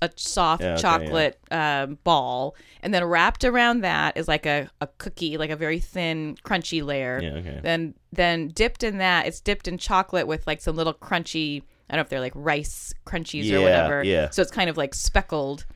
Yeah, 0.62 0.72
okay, 0.72 0.82
chocolate 0.82 1.38
um, 1.50 1.98
ball, 2.05 2.57
and 2.82 2.92
then 2.92 3.05
wrapped 3.05 3.44
around 3.44 3.82
that 3.82 4.16
is 4.16 4.26
like 4.26 4.46
a, 4.46 4.68
a 4.80 4.88
cookie, 4.98 5.38
like 5.38 5.50
a 5.50 5.57
very 5.57 5.78
thin, 5.78 6.36
crunchy 6.44 6.82
layer. 6.84 7.20
Yeah, 7.22 7.30
okay. 7.34 7.61
Then 7.62 7.94
then 8.12 8.48
dipped 8.48 8.82
in 8.82 8.98
that, 8.98 9.26
it's 9.26 9.40
dipped 9.40 9.68
in 9.68 9.78
chocolate 9.78 10.26
with 10.26 10.46
like 10.46 10.61
some 10.61 10.76
little 10.76 10.94
crunchy. 10.94 11.62
I 11.88 11.94
don't 11.94 11.98
know 11.98 12.03
if 12.03 12.09
they're 12.09 12.20
like 12.20 12.32
rice 12.34 12.92
crunchies 13.07 13.44
Yeah, 13.44 13.59
or 13.59 13.62
whatever. 13.62 14.03
yeah. 14.05 14.30
So 14.30 14.42
it's 14.42 14.50
kind 14.50 14.68
of 14.70 14.76
like 14.76 14.94
speckled. 14.94 15.66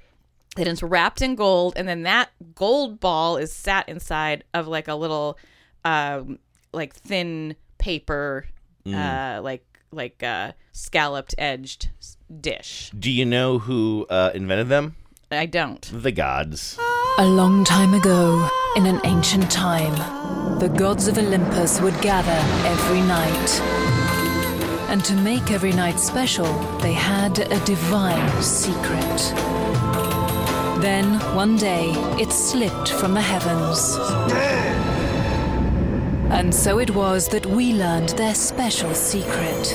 Then 0.57 0.66
it's 0.68 0.83
wrapped 0.83 1.20
in 1.20 1.35
gold, 1.35 1.74
and 1.77 1.87
then 1.87 2.03
that 2.05 2.31
gold 2.55 2.99
ball 2.99 3.37
is 3.37 3.53
sat 3.53 3.87
inside 3.89 4.43
of 4.55 4.66
like 4.66 4.89
a 4.89 4.95
little, 4.95 5.37
um, 5.85 6.39
like 6.72 6.95
thin 6.97 7.57
paper, 7.79 8.47
Mm. 8.87 8.95
uh, 8.95 9.43
like 9.43 9.64
like 9.91 10.22
uh, 10.22 10.53
scalloped 10.72 11.34
edged 11.39 11.89
dish. 12.41 12.91
Do 12.97 13.11
you 13.11 13.24
know 13.24 13.59
who 13.59 14.07
uh, 14.09 14.30
invented 14.34 14.68
them? 14.68 14.95
I 15.30 15.47
don't. 15.47 15.82
The 15.93 16.12
gods. 16.12 16.78
A 17.18 17.26
long 17.26 17.64
time 17.64 17.95
ago, 17.95 18.49
in 18.76 18.87
an 18.87 19.01
ancient 19.05 19.51
time, 19.51 19.97
the 20.61 20.68
gods 20.68 21.09
of 21.09 21.18
Olympus 21.18 21.80
would 21.80 22.01
gather 22.01 22.39
every 22.68 23.01
night. 23.01 23.61
And 24.89 25.05
to 25.05 25.14
make 25.14 25.51
every 25.51 25.72
night 25.72 25.99
special, 25.99 26.47
they 26.78 26.93
had 26.93 27.41
a 27.41 27.64
divine 27.64 28.43
secret. 28.43 29.18
Then, 30.80 31.14
one 31.34 31.57
day, 31.57 31.91
it 32.20 32.30
slipped 32.30 32.91
from 32.93 33.14
the 33.14 33.20
heavens. 33.20 33.97
And 36.31 36.55
so 36.55 36.79
it 36.79 36.91
was 36.91 37.29
that 37.29 37.47
we 37.47 37.72
learned 37.72 38.11
their 38.11 38.35
special 38.35 38.93
secret. 38.95 39.66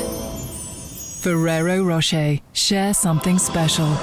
Ferrero 1.22 1.84
Rocher, 1.84 2.39
share 2.54 2.93
something 2.93 3.38
special. 3.39 3.95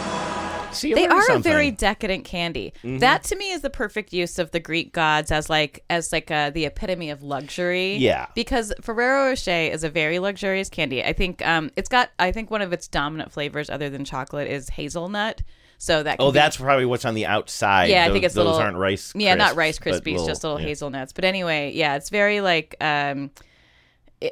See, 0.72 0.94
They 0.94 1.08
learned 1.08 1.30
are 1.30 1.36
a 1.36 1.38
very 1.38 1.70
decadent 1.70 2.24
candy. 2.24 2.72
Mhm. 2.84 3.00
That 3.00 3.24
to 3.24 3.36
me 3.36 3.50
is 3.52 3.62
the 3.62 3.70
perfect 3.70 4.12
use 4.12 4.38
of 4.38 4.50
the 4.50 4.60
Greek 4.60 4.92
gods 4.92 5.30
as 5.30 5.48
like 5.50 5.84
as 5.90 6.12
like 6.12 6.30
uh, 6.30 6.50
the 6.50 6.66
epitome 6.66 7.10
of 7.10 7.22
luxury. 7.22 7.96
Yeah. 7.96 8.26
Because 8.34 8.72
Ferrero 8.80 9.28
Rocher 9.28 9.50
is 9.72 9.82
a 9.84 9.88
very 9.90 10.18
luxurious 10.18 10.68
candy. 10.68 11.02
I 11.02 11.12
think 11.12 11.44
um, 11.46 11.70
it's 11.76 11.88
got 11.88 12.10
I 12.18 12.32
think 12.32 12.50
one 12.50 12.62
of 12.62 12.72
its 12.72 12.86
dominant 12.88 13.32
flavors 13.32 13.70
other 13.70 13.88
than 13.90 14.04
chocolate 14.04 14.48
is 14.48 14.70
hazelnut. 14.70 15.42
So 15.80 16.02
that 16.02 16.16
Oh, 16.18 16.32
be- 16.32 16.34
that's 16.34 16.56
probably 16.56 16.86
what's 16.86 17.04
on 17.04 17.14
the 17.14 17.26
outside. 17.26 17.88
yeah, 17.88 18.04
I 18.04 18.10
think 18.10 18.24
it's 18.24 18.34
those 18.34 18.46
little. 18.46 18.60
aren't 18.60 18.76
rice. 18.76 19.12
Yeah, 19.14 19.34
not 19.36 19.54
Rice 19.54 19.78
Krispies, 19.78 20.26
just 20.26 20.42
little 20.42 20.60
yeah. 20.60 20.66
hazelnuts. 20.66 21.12
But 21.12 21.24
anyway, 21.24 21.72
yeah, 21.72 21.94
it's 21.94 22.10
very 22.10 22.40
like, 22.40 22.74
um, 22.80 23.30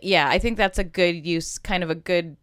yeah, 0.03 0.29
I 0.29 0.39
think 0.41 0.57
that's 0.57 0.79
a 0.79 0.85
good 0.85 1.25
use, 1.25 1.59
kind 1.59 1.85
of 1.85 1.91
a 1.91 1.95
good, 1.95 2.37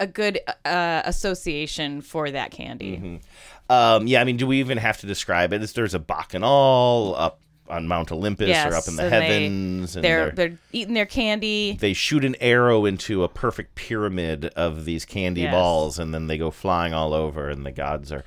a 0.00 0.06
good 0.08 0.40
uh, 0.64 1.02
association 1.04 2.00
for 2.00 2.28
that 2.32 2.50
candy. 2.50 2.96
Mm-hmm. 2.96 3.72
Um, 3.72 4.06
yeah, 4.08 4.20
I 4.20 4.24
mean, 4.24 4.36
do 4.36 4.46
we 4.48 4.58
even 4.58 4.78
have 4.78 4.98
to 4.98 5.06
describe 5.06 5.52
it? 5.52 5.72
there's 5.74 5.94
a 5.94 5.98
bacchanal 6.00 7.14
up 7.16 7.40
on 7.68 7.88
Mount 7.88 8.12
Olympus 8.12 8.48
Yes, 8.48 8.72
or 8.72 8.76
up 8.76 8.88
in 8.88 8.96
the 8.96 9.04
and 9.04 9.12
they- 9.12 9.20
heavens, 9.20 9.96
and 9.96 10.04
they're, 10.04 10.30
they're, 10.30 10.48
they're 10.50 10.58
eating 10.72 10.94
their 10.94 11.06
candy. 11.06 11.76
they 11.80 11.92
shoot 11.94 12.24
an 12.24 12.36
arrow 12.40 12.84
into 12.84 13.24
a 13.24 13.28
perfect 13.28 13.74
pyramid 13.74 14.46
of 14.56 14.84
these 14.84 15.04
candy 15.04 15.42
Yes. 15.42 15.52
balls, 15.52 15.98
and 15.98 16.12
then 16.12 16.26
they 16.26 16.36
go 16.38 16.50
flying 16.50 16.92
all 16.92 17.14
over, 17.14 17.48
and 17.48 17.64
the 17.64 17.72
gods 17.72 18.12
are 18.12 18.24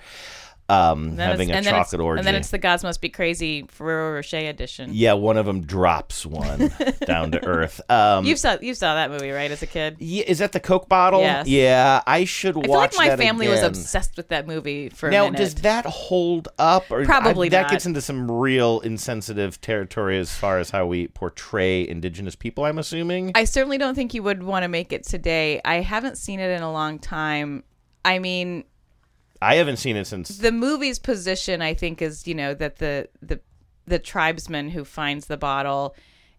um, 0.69 1.17
having 1.17 1.49
a 1.51 1.53
and 1.55 1.65
then 1.65 1.73
it's- 1.73 1.89
chocolate 1.89 2.01
orgy. 2.01 2.19
And 2.19 2.27
then 2.27 2.35
it's 2.35 2.49
the 2.51 2.57
Gods 2.57 2.83
Must 2.83 2.99
Be 2.99 3.09
Crazy 3.09 3.63
Ferrero 3.69 4.15
Rocher 4.15 4.37
edition. 4.37 4.89
yeah, 4.93 5.13
one 5.13 5.37
of 5.37 5.45
them 5.45 5.61
drops 5.61 6.25
one 6.25 6.71
down 7.05 7.31
to 7.31 7.45
earth. 7.45 7.79
Um, 7.89 8.25
you 8.25 8.35
saw 8.35 8.57
you 8.61 8.73
saw 8.73 8.95
that 8.95 9.09
movie 9.09 9.31
right 9.31 9.49
as 9.49 9.61
a 9.63 9.67
kid. 9.67 9.95
yeah, 9.99 10.23
is 10.27 10.39
that 10.39 10.51
the 10.51 10.59
Coke 10.59 10.89
bottle? 10.89 11.21
Yes. 11.21 11.47
Yeah, 11.47 12.01
I 12.05 12.25
should 12.25 12.55
I 12.55 12.67
watch 12.67 12.91
feel 12.91 12.99
like 13.07 13.11
my 13.11 13.15
family 13.17 13.47
was 13.47 13.61
obsessed 13.61 14.17
with 14.17 14.27
that 14.29 14.45
movie 14.47 14.89
for 14.89 15.09
now, 15.09 15.23
a 15.23 15.31
minute. 15.31 15.37
does 15.37 15.55
that 15.55 15.85
hold 15.85 16.49
up? 16.59 16.91
Or 16.91 17.05
Probably 17.05 17.47
I, 17.47 17.49
that 17.51 17.61
not. 17.63 17.71
gets 17.71 17.85
into 17.85 18.01
some 18.01 18.29
real 18.29 18.79
insensitive 18.81 19.61
territory 19.61 20.17
as 20.19 20.33
far 20.35 20.59
as 20.59 20.69
how 20.71 20.85
we 20.85 21.07
portray 21.07 21.87
Indigenous 21.87 22.35
people. 22.35 22.65
I'm 22.65 22.77
assuming. 22.77 23.31
I 23.35 23.45
certainly 23.45 23.77
don't 23.77 23.95
think 23.95 24.13
you 24.13 24.23
would 24.23 24.43
want 24.43 24.63
to 24.63 24.67
make 24.67 24.91
it 24.91 25.03
today. 25.03 25.61
I 25.63 25.75
haven't 25.75 26.17
seen 26.17 26.39
it 26.39 26.49
in 26.49 26.61
a 26.61 26.71
long 26.71 26.99
time. 26.99 27.63
I 28.03 28.19
mean, 28.19 28.63
I 29.41 29.55
haven't 29.55 29.77
seen 29.77 29.95
it 29.95 30.05
since. 30.07 30.37
the 30.37 30.51
movie's 30.51 30.99
position, 30.99 31.61
I 31.61 31.73
think, 31.73 32.01
is 32.01 32.27
you 32.27 32.35
know 32.35 32.53
that 32.55 32.77
the 32.77 33.09
the 33.21 33.39
the 33.85 33.99
tribesman 33.99 34.69
who 34.69 34.83
finds 34.83 35.27
the 35.27 35.37
bottle 35.37 35.95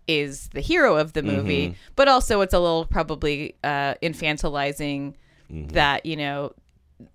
is 0.06 0.48
the 0.54 0.60
hero 0.60 0.96
of 0.96 1.12
the 1.12 1.22
movie, 1.22 1.68
Mhm. 1.68 1.74
but 1.96 2.08
also 2.08 2.40
it's 2.40 2.54
a 2.54 2.58
little 2.58 2.84
probably 2.86 3.54
uh, 3.64 3.94
infantilizing 4.02 5.14
Mm-hmm. 5.52 5.68
that 5.68 6.04
you 6.04 6.14
know 6.16 6.52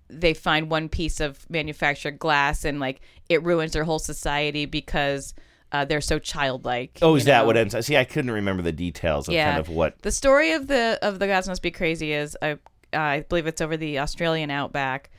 they 0.08 0.34
find 0.34 0.68
one 0.68 0.88
piece 0.88 1.20
of 1.20 1.48
manufactured 1.48 2.18
glass 2.18 2.64
and 2.64 2.80
like 2.80 3.00
it 3.28 3.42
ruins 3.44 3.72
their 3.74 3.84
whole 3.84 4.00
society 4.00 4.66
because 4.66 5.34
uh, 5.70 5.84
they're 5.84 6.00
so 6.00 6.18
childlike. 6.18 6.98
Oh, 7.02 7.14
is 7.14 7.26
that 7.26 7.46
what 7.46 7.56
ends? 7.56 7.76
See, 7.86 7.96
I 7.96 8.02
couldn't 8.04 8.30
remember 8.32 8.62
the 8.62 8.72
details 8.72 9.28
of 9.28 9.34
kind 9.34 9.58
of 9.60 9.68
what. 9.68 10.00
The 10.02 10.10
story 10.10 10.50
of 10.52 10.66
the 10.66 10.98
of 11.02 11.18
the 11.20 11.26
gods 11.28 11.46
must 11.48 11.62
be 11.62 11.70
crazy 11.70 12.12
is 12.12 12.36
uh, 12.42 12.56
I 12.92 13.20
believe 13.28 13.46
it's 13.46 13.60
over 13.60 13.76
the 13.76 13.98
Australian 14.00 14.50
outback. 14.50 15.10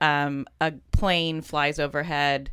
Um, 0.00 0.46
a 0.60 0.72
plane 0.92 1.40
flies 1.42 1.78
overhead, 1.78 2.50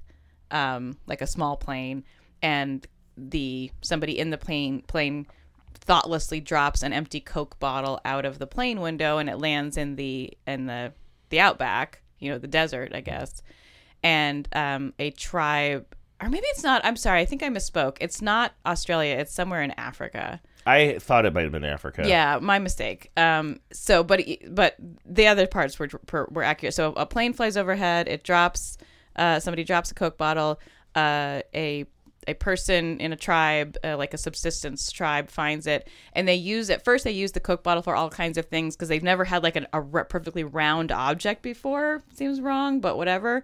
um, 0.52 0.98
like 1.08 1.22
a 1.22 1.28
small 1.28 1.58
plane, 1.58 2.04
and 2.42 2.86
the 3.18 3.72
somebody 3.82 4.18
in 4.18 4.30
the 4.30 4.38
plane 4.38 4.82
plane 4.88 5.28
thoughtlessly 5.74 6.40
drops 6.40 6.84
an 6.84 6.94
empty 6.94 7.20
Coke 7.20 7.60
bottle 7.60 8.00
out 8.06 8.26
of 8.26 8.40
the 8.40 8.48
plane 8.48 8.82
window, 8.82 9.18
and 9.18 9.30
it 9.30 9.38
lands 9.38 9.78
in 9.78 9.96
the 9.96 10.32
in 10.48 10.66
the 10.66 10.94
the 11.30 11.40
outback, 11.40 12.02
you 12.20 12.32
know, 12.32 12.38
the 12.38 12.48
desert, 12.48 12.92
I 12.94 13.02
guess. 13.02 13.42
And 14.04 14.48
um, 14.54 14.94
a 15.00 15.12
tribe, 15.12 15.96
or 16.22 16.30
maybe 16.30 16.46
it's 16.48 16.64
not. 16.64 16.84
I'm 16.86 16.96
sorry, 16.96 17.22
I 17.22 17.26
think 17.26 17.44
I 17.44 17.50
misspoke. 17.50 17.98
It's 18.00 18.22
not 18.22 18.54
Australia. 18.66 19.16
It's 19.16 19.34
somewhere 19.34 19.62
in 19.62 19.72
Africa. 19.72 20.42
I 20.66 21.00
thought 21.00 21.26
it 21.26 21.34
might 21.34 21.44
have 21.44 21.52
been 21.52 21.64
Africa. 21.64 22.04
Yeah, 22.08 22.40
my 22.42 22.60
mistake. 22.60 23.12
Um, 23.18 23.60
so, 23.72 24.04
but 24.04 24.22
but 24.50 24.76
the 25.06 25.28
other 25.28 25.48
parts 25.48 25.80
were 25.80 25.90
were, 26.12 26.44
accurate. 26.44 26.74
So 26.74 26.94
a 26.94 27.06
plane 27.06 27.34
flies 27.34 27.58
overhead. 27.58 28.08
It 28.08 28.24
drops. 28.24 28.78
Uh, 29.16 29.40
somebody 29.40 29.64
drops 29.64 29.92
a 29.92 29.96
Coke 29.96 30.18
bottle. 30.18 30.60
Uh, 30.96 31.42
a 31.54 31.86
a 32.28 32.36
person 32.36 33.00
in 33.00 33.12
a 33.12 33.16
tribe, 33.16 33.78
uh, 33.84 33.98
like 33.98 34.14
a 34.14 34.18
subsistence 34.18 34.92
tribe, 34.92 35.30
finds 35.30 35.66
it, 35.66 35.88
and 36.14 36.28
they 36.28 36.36
use 36.36 36.70
at 36.70 36.84
first 36.84 37.04
they 37.04 37.12
use 37.12 37.32
the 37.32 37.40
Coke 37.40 37.64
bottle 37.64 37.82
for 37.82 37.96
all 37.96 38.10
kinds 38.10 38.38
of 38.38 38.46
things 38.46 38.76
because 38.76 38.90
they've 38.90 39.04
never 39.04 39.24
had 39.24 39.44
like 39.44 39.56
an, 39.56 39.68
a 39.74 39.82
perfectly 39.82 40.44
round 40.44 40.92
object 40.92 41.42
before. 41.42 42.04
Seems 42.14 42.40
wrong, 42.40 42.80
but 42.80 42.98
whatever. 42.98 43.44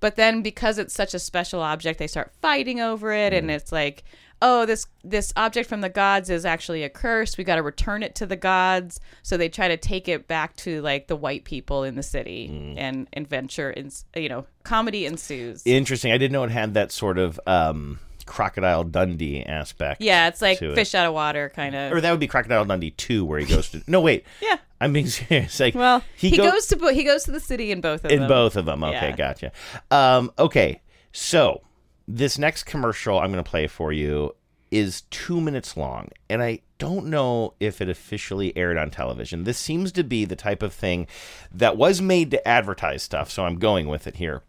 But 0.00 0.16
then 0.16 0.42
because 0.42 0.78
it's 0.78 0.94
such 0.94 1.14
a 1.14 1.18
special 1.18 1.60
object, 1.60 1.98
they 1.98 2.06
start 2.06 2.32
fighting 2.40 2.80
over 2.80 3.12
it, 3.12 3.32
and 3.32 3.50
it's 3.50 3.72
like 3.72 4.04
oh, 4.42 4.66
this 4.66 4.86
this 5.04 5.32
object 5.36 5.68
from 5.68 5.80
the 5.80 5.88
gods 5.88 6.28
is 6.30 6.44
actually 6.44 6.82
a 6.82 6.88
curse. 6.88 7.36
We 7.38 7.44
got 7.44 7.56
to 7.56 7.62
return 7.62 8.02
it 8.02 8.14
to 8.16 8.26
the 8.26 8.36
gods. 8.36 9.00
So 9.22 9.36
they 9.36 9.48
try 9.48 9.68
to 9.68 9.76
take 9.76 10.08
it 10.08 10.28
back 10.28 10.56
to 10.56 10.80
like 10.82 11.06
the 11.08 11.16
white 11.16 11.44
people 11.44 11.84
in 11.84 11.94
the 11.94 12.02
city, 12.02 12.48
Mm. 12.52 12.74
and 12.76 13.08
adventure, 13.14 13.70
and 13.70 13.92
you 14.14 14.28
know, 14.28 14.46
comedy 14.62 15.06
ensues. 15.06 15.62
Interesting. 15.66 16.12
I 16.12 16.18
didn't 16.18 16.32
know 16.32 16.44
it 16.44 16.50
had 16.50 16.74
that 16.74 16.92
sort 16.92 17.18
of 17.18 17.38
um, 17.46 17.98
Crocodile 18.26 18.84
Dundee 18.84 19.44
aspect. 19.44 20.00
yeah, 20.02 20.28
it's 20.28 20.42
like 20.42 20.58
to 20.58 20.72
it. 20.72 20.74
fish 20.74 20.94
out 20.94 21.06
of 21.06 21.14
water, 21.14 21.50
kind 21.54 21.74
of. 21.74 21.92
Or 21.92 22.00
that 22.00 22.10
would 22.10 22.20
be 22.20 22.26
Crocodile 22.26 22.64
Dundee 22.64 22.90
2, 22.90 23.24
where 23.24 23.38
he 23.38 23.46
goes 23.46 23.70
to. 23.70 23.82
No, 23.86 24.00
wait. 24.00 24.24
Yeah. 24.42 24.56
I'm 24.78 24.92
being 24.92 25.06
serious. 25.06 25.58
Like, 25.58 25.74
well, 25.74 26.02
he, 26.16 26.36
go- 26.36 26.50
goes 26.50 26.66
to 26.66 26.76
bo- 26.76 26.92
he 26.92 27.02
goes 27.02 27.24
to 27.24 27.30
the 27.30 27.40
city 27.40 27.72
in 27.72 27.80
both 27.80 28.04
of 28.04 28.10
in 28.10 28.20
them. 28.20 28.28
both 28.28 28.56
of 28.56 28.66
them. 28.66 28.84
Okay, 28.84 29.08
Yeah. 29.08 29.16
gotcha. 29.16 29.52
Um, 29.90 30.30
okay, 30.38 30.82
so 31.12 31.62
this 32.08 32.38
next 32.38 32.64
commercial 32.64 33.18
I'm 33.18 33.32
going 33.32 33.42
to 33.42 33.50
play 33.50 33.66
for 33.66 33.92
you 33.92 34.34
is 34.70 35.02
two 35.02 35.40
minutes 35.40 35.76
long, 35.76 36.08
and 36.28 36.42
I 36.42 36.60
don't 36.78 37.06
know 37.06 37.54
if 37.60 37.80
it 37.80 37.88
officially 37.88 38.56
aired 38.56 38.76
on 38.76 38.90
television. 38.90 39.44
This 39.44 39.58
seems 39.58 39.92
to 39.92 40.04
be 40.04 40.24
the 40.24 40.36
type 40.36 40.62
of 40.62 40.72
thing 40.72 41.06
that 41.52 41.76
was 41.76 42.00
made 42.02 42.30
to 42.32 42.48
advertise 42.48 43.02
stuff, 43.02 43.30
so 43.30 43.44
I'm 43.44 43.58
going 43.58 43.88
with 43.88 44.06
it 44.06 44.16
here. 44.16 44.42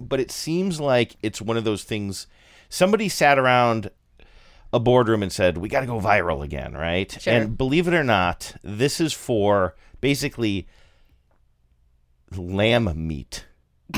But 0.00 0.20
it 0.20 0.30
seems 0.30 0.80
like 0.80 1.16
it's 1.22 1.40
one 1.40 1.56
of 1.56 1.64
those 1.64 1.84
things. 1.84 2.26
Somebody 2.68 3.08
sat 3.08 3.38
around 3.38 3.90
a 4.72 4.80
boardroom 4.80 5.22
and 5.22 5.32
said, 5.32 5.58
"We 5.58 5.68
got 5.68 5.80
to 5.80 5.86
go 5.86 6.00
viral 6.00 6.42
again," 6.42 6.74
right? 6.74 7.16
Sure. 7.20 7.32
And 7.32 7.56
believe 7.56 7.88
it 7.88 7.94
or 7.94 8.04
not, 8.04 8.54
this 8.62 9.00
is 9.00 9.12
for 9.12 9.74
basically 10.00 10.66
lamb 12.34 12.92
meat. 13.06 13.46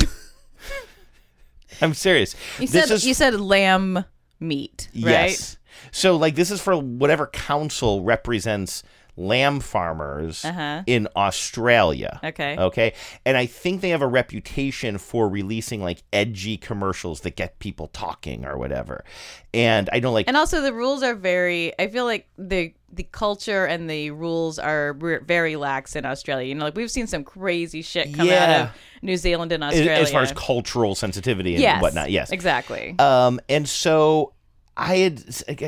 I'm 1.82 1.94
serious. 1.94 2.34
You 2.58 2.66
This 2.68 2.86
said 2.88 2.94
is- 2.94 3.06
you 3.06 3.14
said 3.14 3.40
lamb 3.40 4.04
meat, 4.40 4.88
right? 4.94 5.30
Yes. 5.30 5.56
So 5.92 6.16
like 6.16 6.34
this 6.34 6.50
is 6.50 6.60
for 6.60 6.76
whatever 6.76 7.26
council 7.26 8.02
represents 8.02 8.82
lamb 9.18 9.58
farmers 9.60 10.44
Uh-huh. 10.44 10.82
in 10.86 11.08
Australia. 11.16 12.20
Okay. 12.22 12.56
Okay. 12.56 12.92
And 13.26 13.36
I 13.36 13.46
think 13.46 13.80
they 13.80 13.88
have 13.90 14.02
a 14.02 14.06
reputation 14.06 14.96
for 14.98 15.28
releasing 15.28 15.82
like 15.82 16.02
edgy 16.12 16.56
commercials 16.56 17.20
that 17.22 17.34
get 17.36 17.58
people 17.58 17.88
talking 17.88 18.44
or 18.44 18.56
whatever. 18.56 19.04
And 19.52 19.88
I 19.92 20.00
don't 20.00 20.14
like 20.14 20.28
And 20.28 20.36
also 20.36 20.60
the 20.60 20.72
rules 20.72 21.02
are 21.02 21.14
very 21.14 21.72
I 21.78 21.88
feel 21.88 22.04
like 22.04 22.28
the 22.38 22.72
the 22.90 23.02
culture 23.02 23.66
and 23.66 23.88
the 23.90 24.10
rules 24.12 24.58
are 24.58 24.94
re- 24.94 25.18
very 25.22 25.56
lax 25.56 25.94
in 25.96 26.06
Australia. 26.06 26.46
You 26.48 26.54
know, 26.54 26.64
like 26.64 26.76
we've 26.76 26.90
seen 26.90 27.06
some 27.06 27.22
crazy 27.24 27.82
shit 27.82 28.14
come 28.14 28.30
out 28.30 28.48
of 28.60 28.70
New 29.02 29.16
Zealand 29.16 29.52
and 29.52 29.62
Australia. 29.62 29.90
as 29.92 30.10
far 30.10 30.22
as 30.22 30.32
cultural 30.32 30.94
sensitivity 30.94 31.54
and 31.54 31.62
Yes, 31.62 31.82
whatnot. 31.82 32.10
Yes. 32.10 32.30
exactly. 32.30 32.94
Um, 32.98 33.40
and 33.48 33.68
so 33.68 34.32
I 34.80 34.98
had 34.98 35.24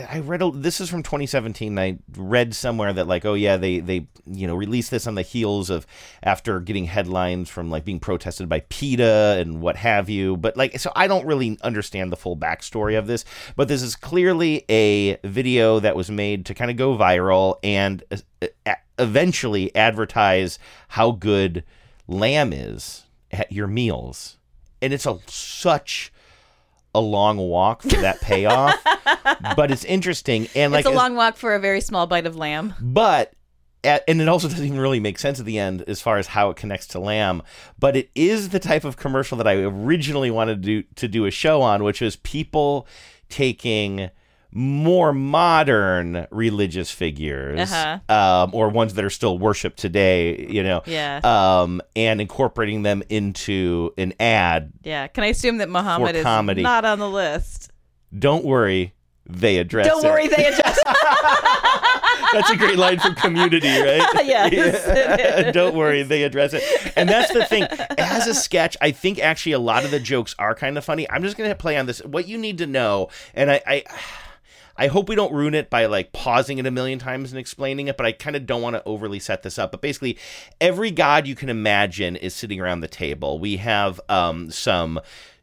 I 0.09 0.21
read 0.21 0.41
this 0.55 0.81
is 0.81 0.89
from 0.89 1.03
2017. 1.03 1.77
I 1.81 1.99
read 2.17 2.55
somewhere 2.55 2.93
that 2.93 3.09
like 3.09 3.25
oh 3.25 3.35
yeah 3.35 3.57
they 3.57 3.81
they 3.81 4.07
you 4.25 4.47
know 4.47 4.55
released 4.55 4.93
this 4.93 5.09
on 5.09 5.17
the 5.17 5.23
heels 5.23 5.69
of 5.69 5.85
after 6.23 6.61
getting 6.61 6.85
headlines 6.85 7.51
from 7.51 7.71
like 7.71 7.85
being 7.85 7.99
protested 7.99 8.49
by 8.49 8.61
PETA 8.69 9.39
and 9.41 9.61
what 9.61 9.75
have 9.75 10.09
you. 10.09 10.37
But 10.37 10.57
like 10.57 10.79
so 10.79 10.93
I 10.95 11.09
don't 11.09 11.27
really 11.27 11.59
understand 11.63 12.13
the 12.13 12.17
full 12.17 12.37
backstory 12.37 12.97
of 12.97 13.09
this. 13.09 13.25
But 13.57 13.67
this 13.67 13.83
is 13.83 13.97
clearly 13.97 14.65
a 14.71 15.17
video 15.25 15.81
that 15.81 15.97
was 15.97 16.09
made 16.09 16.47
to 16.47 16.55
kind 16.55 16.71
of 16.71 16.77
go 16.77 16.97
viral 16.97 17.57
and 17.65 18.05
uh, 18.13 18.47
uh, 18.65 18.75
eventually 18.97 19.75
advertise 19.75 20.61
how 20.87 21.11
good 21.11 21.65
lamb 22.07 22.53
is 22.53 23.07
at 23.33 23.51
your 23.51 23.67
meals. 23.67 24.37
And 24.81 24.93
it's 24.93 25.05
a 25.05 25.19
such 25.27 26.13
a 26.95 27.01
long 27.01 27.39
walk 27.39 27.83
for 27.83 27.89
that 28.01 28.21
payoff, 28.21 28.77
but 29.57 29.71
it's 29.71 29.85
interesting 29.85 30.49
and 30.55 30.73
like 30.73 30.85
it's 30.85 30.93
a 30.93 30.97
long 30.97 31.15
walk 31.15 31.37
for 31.37 31.55
a 31.55 31.61
very 31.61 31.81
small 31.81 32.07
bite 32.07 32.27
of 32.27 32.37
lamb. 32.37 32.75
but 32.81 33.33
and 33.83 34.21
it 34.21 34.29
also 34.29 34.47
doesn't 34.49 34.67
even 34.67 34.79
really 34.79 35.01
make 35.01 35.19
sense 35.19 35.41
at 35.41 35.47
the 35.47 35.59
end 35.59 35.83
as 35.87 36.03
far 36.03 36.19
as 36.19 36.27
how 36.29 36.51
it 36.51 36.57
connects 36.57 36.87
to 36.87 36.99
lamb 37.01 37.43
but 37.79 37.97
it 37.97 38.11
is 38.15 38.51
the 38.51 38.59
type 38.59 38.85
of 38.85 38.99
commercial 38.99 39.39
that 39.39 39.49
i 39.49 39.55
originally 39.55 40.31
wanted 40.31 40.63
to 40.63 40.83
do, 40.83 40.89
to 40.97 41.09
do 41.09 41.25
a 41.25 41.31
show 41.31 41.63
on 41.63 41.83
which 41.83 42.03
was 42.03 42.17
people 42.17 42.87
taking 43.31 44.11
more 44.53 45.13
modern 45.13 46.27
religious 46.31 46.91
figures 46.91 47.61
Uh-huh. 47.73 48.15
um, 48.15 48.51
or 48.55 48.69
ones 48.69 48.95
that 48.95 49.05
are 49.05 49.11
still 49.11 49.39
worshipped 49.39 49.79
today 49.79 50.47
you 50.49 50.63
know 50.63 50.83
Yeah. 50.87 51.21
um, 51.23 51.81
and 51.95 52.21
incorporating 52.21 52.83
them 52.83 53.03
into 53.09 53.93
an 53.97 54.13
ad 54.19 54.73
Yeah. 54.83 55.07
Can 55.07 55.25
I 55.25 55.29
assume 55.29 55.59
that 55.59 55.69
Muhammad 55.69 56.17
is 56.17 56.25
comedy. 56.25 56.63
not 56.63 56.85
on 56.85 56.99
the 56.99 57.09
list? 57.09 57.71
don't 58.19 58.45
worry 58.45 58.93
they 59.27 59.59
address 59.59 59.87
Don't 59.87 60.05
it. 60.05 60.09
worry, 60.09 60.27
they 60.27 60.47
adjust. 60.47 60.81
That's 62.33 62.51
a 62.51 62.57
great 62.57 62.79
line 62.79 62.99
from 62.99 63.15
Community, 63.15 63.69
right? 63.69 64.07
Yes. 64.25 65.53
Don't 65.55 65.75
worry, 65.77 66.03
they 66.03 66.23
address 66.25 66.53
it. 66.53 66.63
And 66.97 67.09
that's 67.09 67.33
the 67.33 67.45
thing. 67.45 67.65
As 67.99 68.27
a 68.27 68.35
sketch, 68.35 68.77
I 68.81 68.91
think 68.93 69.19
actually 69.21 69.53
a 69.53 69.59
lot 69.61 69.85
of 69.85 69.91
the 69.93 70.01
jokes 70.01 70.35
are 70.39 70.55
kind 70.55 70.77
of 70.79 70.85
funny. 70.85 71.09
I'm 71.11 71.23
just 71.23 71.37
gonna 71.37 71.55
play 71.55 71.77
on 71.77 71.87
this. 71.87 72.01
What 72.05 72.27
you 72.29 72.39
need 72.39 72.59
to 72.59 72.67
know, 72.67 73.09
and 73.35 73.51
I. 73.51 73.63
I 73.67 73.85
I 74.81 74.87
hope 74.87 75.11
we 75.11 75.15
don't 75.15 75.35
ruin 75.35 75.55
it 75.55 75.69
by 75.69 75.85
like 75.85 76.13
pausing 76.13 76.57
it 76.57 76.65
a 76.65 76.71
million 76.71 76.99
times 76.99 77.33
and 77.33 77.39
explaining 77.39 77.89
it, 77.89 77.99
but 77.99 78.07
I 78.07 78.13
kind 78.13 78.35
of 78.35 78.47
don't 78.47 78.63
want 78.63 78.77
to 78.77 78.83
overly 78.87 79.19
set 79.19 79.43
this 79.43 79.59
up. 79.59 79.73
But 79.73 79.83
basically, 79.83 80.17
every 80.59 80.91
god 80.91 81.27
you 81.27 81.35
can 81.35 81.51
imagine 81.51 82.17
is 82.17 82.35
sitting 82.35 82.59
around 82.59 82.81
the 82.81 82.89
table. 82.89 83.39
We 83.39 83.59
have 83.59 84.01
um, 84.09 84.51
some 84.51 84.99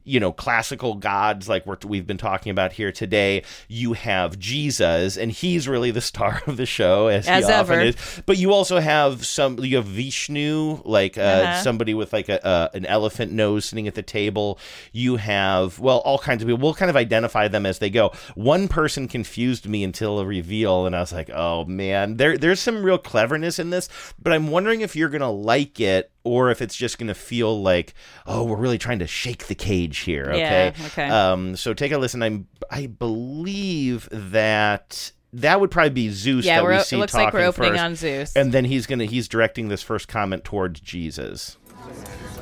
you 0.08 0.20
know 0.20 0.32
classical 0.32 0.96
gods 0.96 1.50
like 1.50 1.66
we're, 1.66 1.78
we've 1.86 2.08
been 2.08 2.18
talking 2.18 2.50
about 2.50 2.72
here 2.74 2.92
today. 2.92 3.44
You 3.68 3.94
have 3.94 4.40
jesus 4.40 5.18
and 5.18 5.32
he's 5.32 5.68
really 5.68 5.92
the 5.92 6.02
star 6.02 6.42
of 6.48 6.58
the 6.58 6.66
show 6.66 7.08
as, 7.08 7.28
As 7.28 7.46
he 7.46 7.52
often 7.52 7.80
is. 7.82 7.96
But 8.26 8.38
you 8.38 8.54
also 8.54 8.80
have 8.80 9.26
some 9.26 9.60
you 9.60 9.76
have 9.76 9.86
vishnu 9.86 10.82
like 10.86 11.18
uh, 11.18 11.22
Uh-huh. 11.22 11.62
somebody 11.62 11.94
with 11.94 12.14
like 12.14 12.30
a, 12.30 12.44
uh, 12.46 12.70
an 12.74 12.86
elephant 12.86 13.32
nose 13.32 13.66
sitting 13.66 13.88
at 13.88 13.96
the 13.96 14.02
table. 14.02 14.60
You 14.92 15.18
have 15.18 15.80
well 15.80 16.00
all 16.00 16.18
kinds 16.20 16.42
of 16.42 16.48
people. 16.48 16.62
We'll 16.64 16.74
kind 16.74 16.90
of 16.90 16.96
identify 16.96 17.48
them 17.48 17.66
as 17.66 17.80
they 17.80 17.90
go. 17.90 18.12
One 18.36 18.68
person 18.68 19.08
confused 19.08 19.68
me 19.68 19.84
until 19.84 20.20
a 20.20 20.26
reveal 20.26 20.86
and 20.86 20.96
i 20.96 21.00
was 21.02 21.12
like 21.12 21.30
oh 21.34 21.66
man. 21.66 22.18
There 22.18 22.38
there's 22.38 22.60
some 22.60 22.82
real 22.84 22.98
cleverness 22.98 23.60
in 23.60 23.70
this 23.70 23.90
but 24.22 24.32
i'm 24.34 24.48
wondering 24.48 24.82
if 24.82 24.96
you're 24.96 25.10
gonna 25.10 25.32
like 25.32 25.80
it 25.80 26.12
or 26.28 26.52
if 26.52 26.62
it's 26.62 26.76
just 26.76 26.98
going 27.00 27.08
to 27.08 27.16
feel 27.16 27.62
like, 27.62 27.94
oh, 28.26 28.44
we're 28.44 28.58
really 28.58 28.78
trying 28.78 29.00
to 29.00 29.08
shake 29.08 29.48
the 29.48 29.56
cage 29.56 30.00
here. 30.00 30.26
Okay. 30.26 30.74
Yeah, 30.78 30.86
okay. 30.88 31.10
Um, 31.10 31.56
so 31.56 31.74
take 31.74 31.92
a 31.92 31.98
listen. 31.98 32.22
I'm, 32.22 32.48
I 32.70 32.88
believe 32.88 34.08
that 34.12 35.12
that 35.34 35.60
would 35.60 35.72
probably 35.72 35.90
be 35.92 36.10
Zeus 36.10 36.46
Yeah, 36.46 36.58
that 36.58 36.64
we're 36.64 36.78
we 36.78 36.84
see 36.84 36.96
it 36.96 37.00
looks 37.00 37.14
like 37.14 37.34
we're 37.34 37.40
talking 37.42 37.48
opening 37.48 37.72
first. 37.74 37.84
on 37.84 37.96
Zeus. 37.96 38.36
and 38.36 38.52
then 38.52 38.66
he's 38.66 38.86
gonna 38.88 39.06
he's 39.06 39.28
directing 39.28 39.68
this 39.68 39.82
first 39.82 40.08
comment 40.08 40.44
towards 40.44 40.80
Jesus. 40.80 41.58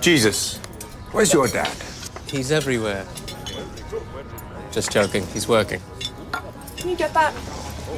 Jesus, 0.02 0.58
where's 1.12 1.34
your 1.34 1.48
dad? 1.48 1.72
He's 2.28 2.52
everywhere. 2.52 3.06
Just 4.72 4.92
joking. 4.92 5.26
He's 5.28 5.48
working. 5.48 5.82
Can 6.78 6.90
you 6.90 6.96
get 6.96 7.14
that? 7.14 7.34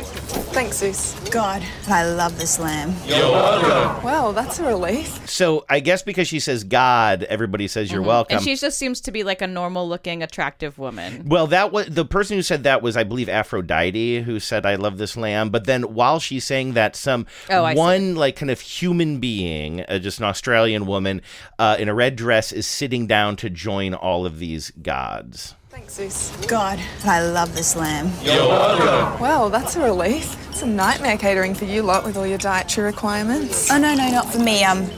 Thanks, 0.07 0.77
Zeus. 0.77 1.13
God, 1.29 1.63
I 1.87 2.03
love 2.05 2.39
this 2.39 2.57
lamb. 2.59 2.95
You're 3.05 3.19
welcome. 3.31 4.03
Well, 4.03 4.33
that's 4.33 4.57
a 4.59 4.63
relief. 4.65 5.29
So 5.29 5.65
I 5.69 5.79
guess 5.79 6.01
because 6.01 6.27
she 6.27 6.39
says 6.39 6.63
God, 6.63 7.23
everybody 7.23 7.67
says 7.67 7.91
you're 7.91 8.01
welcome. 8.01 8.37
And 8.37 8.43
she 8.43 8.55
just 8.55 8.77
seems 8.77 9.01
to 9.01 9.11
be 9.11 9.23
like 9.23 9.41
a 9.41 9.47
normal 9.47 9.87
looking, 9.87 10.23
attractive 10.23 10.79
woman. 10.79 11.25
Well, 11.27 11.47
that 11.47 11.71
was 11.71 11.87
the 11.87 12.05
person 12.05 12.37
who 12.37 12.41
said 12.41 12.63
that 12.63 12.81
was, 12.81 12.97
I 12.97 13.03
believe, 13.03 13.29
Aphrodite, 13.29 14.21
who 14.21 14.39
said, 14.39 14.65
"I 14.65 14.75
love 14.75 14.97
this 14.97 15.15
lamb." 15.15 15.49
But 15.49 15.65
then, 15.65 15.93
while 15.93 16.19
she's 16.19 16.43
saying 16.45 16.73
that, 16.73 16.95
some 16.95 17.27
Oh, 17.49 17.63
I 17.63 17.73
see. 17.73 17.79
one 17.79 18.15
like 18.15 18.35
kind 18.37 18.49
of 18.49 18.59
human 18.61 19.19
being, 19.19 19.81
uh, 19.81 19.99
just 19.99 20.17
an 20.19 20.25
Australian 20.25 20.85
woman 20.87 21.21
uh, 21.59 21.75
in 21.77 21.87
a 21.89 21.93
red 21.93 22.15
dress, 22.15 22.51
is 22.51 22.65
sitting 22.65 23.05
down 23.05 23.35
to 23.37 23.49
join 23.49 23.93
all 23.93 24.25
of 24.25 24.39
these 24.39 24.71
gods. 24.81 25.53
Thanks, 25.77 25.93
Zeus. 25.93 26.35
God, 26.47 26.79
I 27.05 27.21
love 27.21 27.53
this 27.53 27.75
lamb. 27.75 28.11
You're 28.23 28.47
welcome. 28.47 29.21
Well, 29.21 29.51
that's 29.51 29.75
a 29.75 29.83
relief. 29.83 30.35
It's 30.49 30.63
a 30.63 30.65
nightmare 30.65 31.19
catering 31.19 31.53
for 31.53 31.65
you 31.65 31.83
lot 31.83 32.03
with 32.03 32.17
all 32.17 32.25
your 32.25 32.39
dietary 32.39 32.87
requirements. 32.87 33.69
Oh, 33.69 33.77
no, 33.77 33.93
no, 33.93 34.09
not 34.09 34.25
for 34.25 34.39
me. 34.39 34.65
I'm 34.65 34.89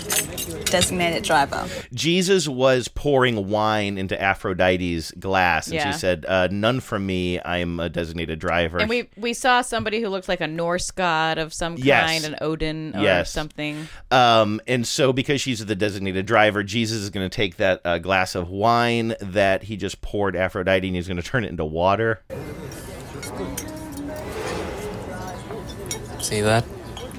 designated 0.69 1.23
driver. 1.23 1.67
Jesus 1.93 2.47
was 2.47 2.87
pouring 2.87 3.49
wine 3.49 3.97
into 3.97 4.19
Aphrodite's 4.21 5.11
glass, 5.11 5.67
and 5.67 5.75
Yeah. 5.75 5.91
she 5.91 5.97
said, 5.97 6.25
uh, 6.27 6.47
"None 6.51 6.79
for 6.79 6.99
me. 6.99 7.39
I'm 7.43 7.79
a 7.79 7.89
designated 7.89 8.39
driver." 8.39 8.79
And 8.79 8.89
we 8.89 9.09
we 9.17 9.33
saw 9.33 9.61
somebody 9.61 10.01
who 10.01 10.09
looked 10.09 10.27
like 10.29 10.41
a 10.41 10.47
Norse 10.47 10.91
god 10.91 11.37
of 11.37 11.53
some 11.53 11.75
Yes. 11.77 12.05
kind, 12.05 12.25
an 12.25 12.35
Odin 12.41 12.95
or 12.95 13.01
Yes. 13.01 13.31
something. 13.31 13.87
Um, 14.11 14.61
and 14.67 14.85
so 14.87 15.11
because 15.13 15.41
she's 15.41 15.65
the 15.65 15.75
designated 15.75 16.25
driver, 16.25 16.63
Jesus 16.63 16.97
is 16.99 17.09
going 17.09 17.27
to 17.29 17.35
take 17.35 17.57
that 17.57 17.81
uh, 17.85 17.97
glass 17.97 18.35
of 18.35 18.49
wine 18.49 19.15
that 19.21 19.63
he 19.63 19.77
just 19.77 20.01
poured 20.01 20.35
Aphrodite, 20.35 20.87
and 20.87 20.95
he's 20.95 21.07
going 21.07 21.17
to 21.17 21.23
turn 21.23 21.43
it 21.43 21.49
into 21.49 21.65
water. 21.65 22.21
See 26.21 26.41
that? 26.41 26.65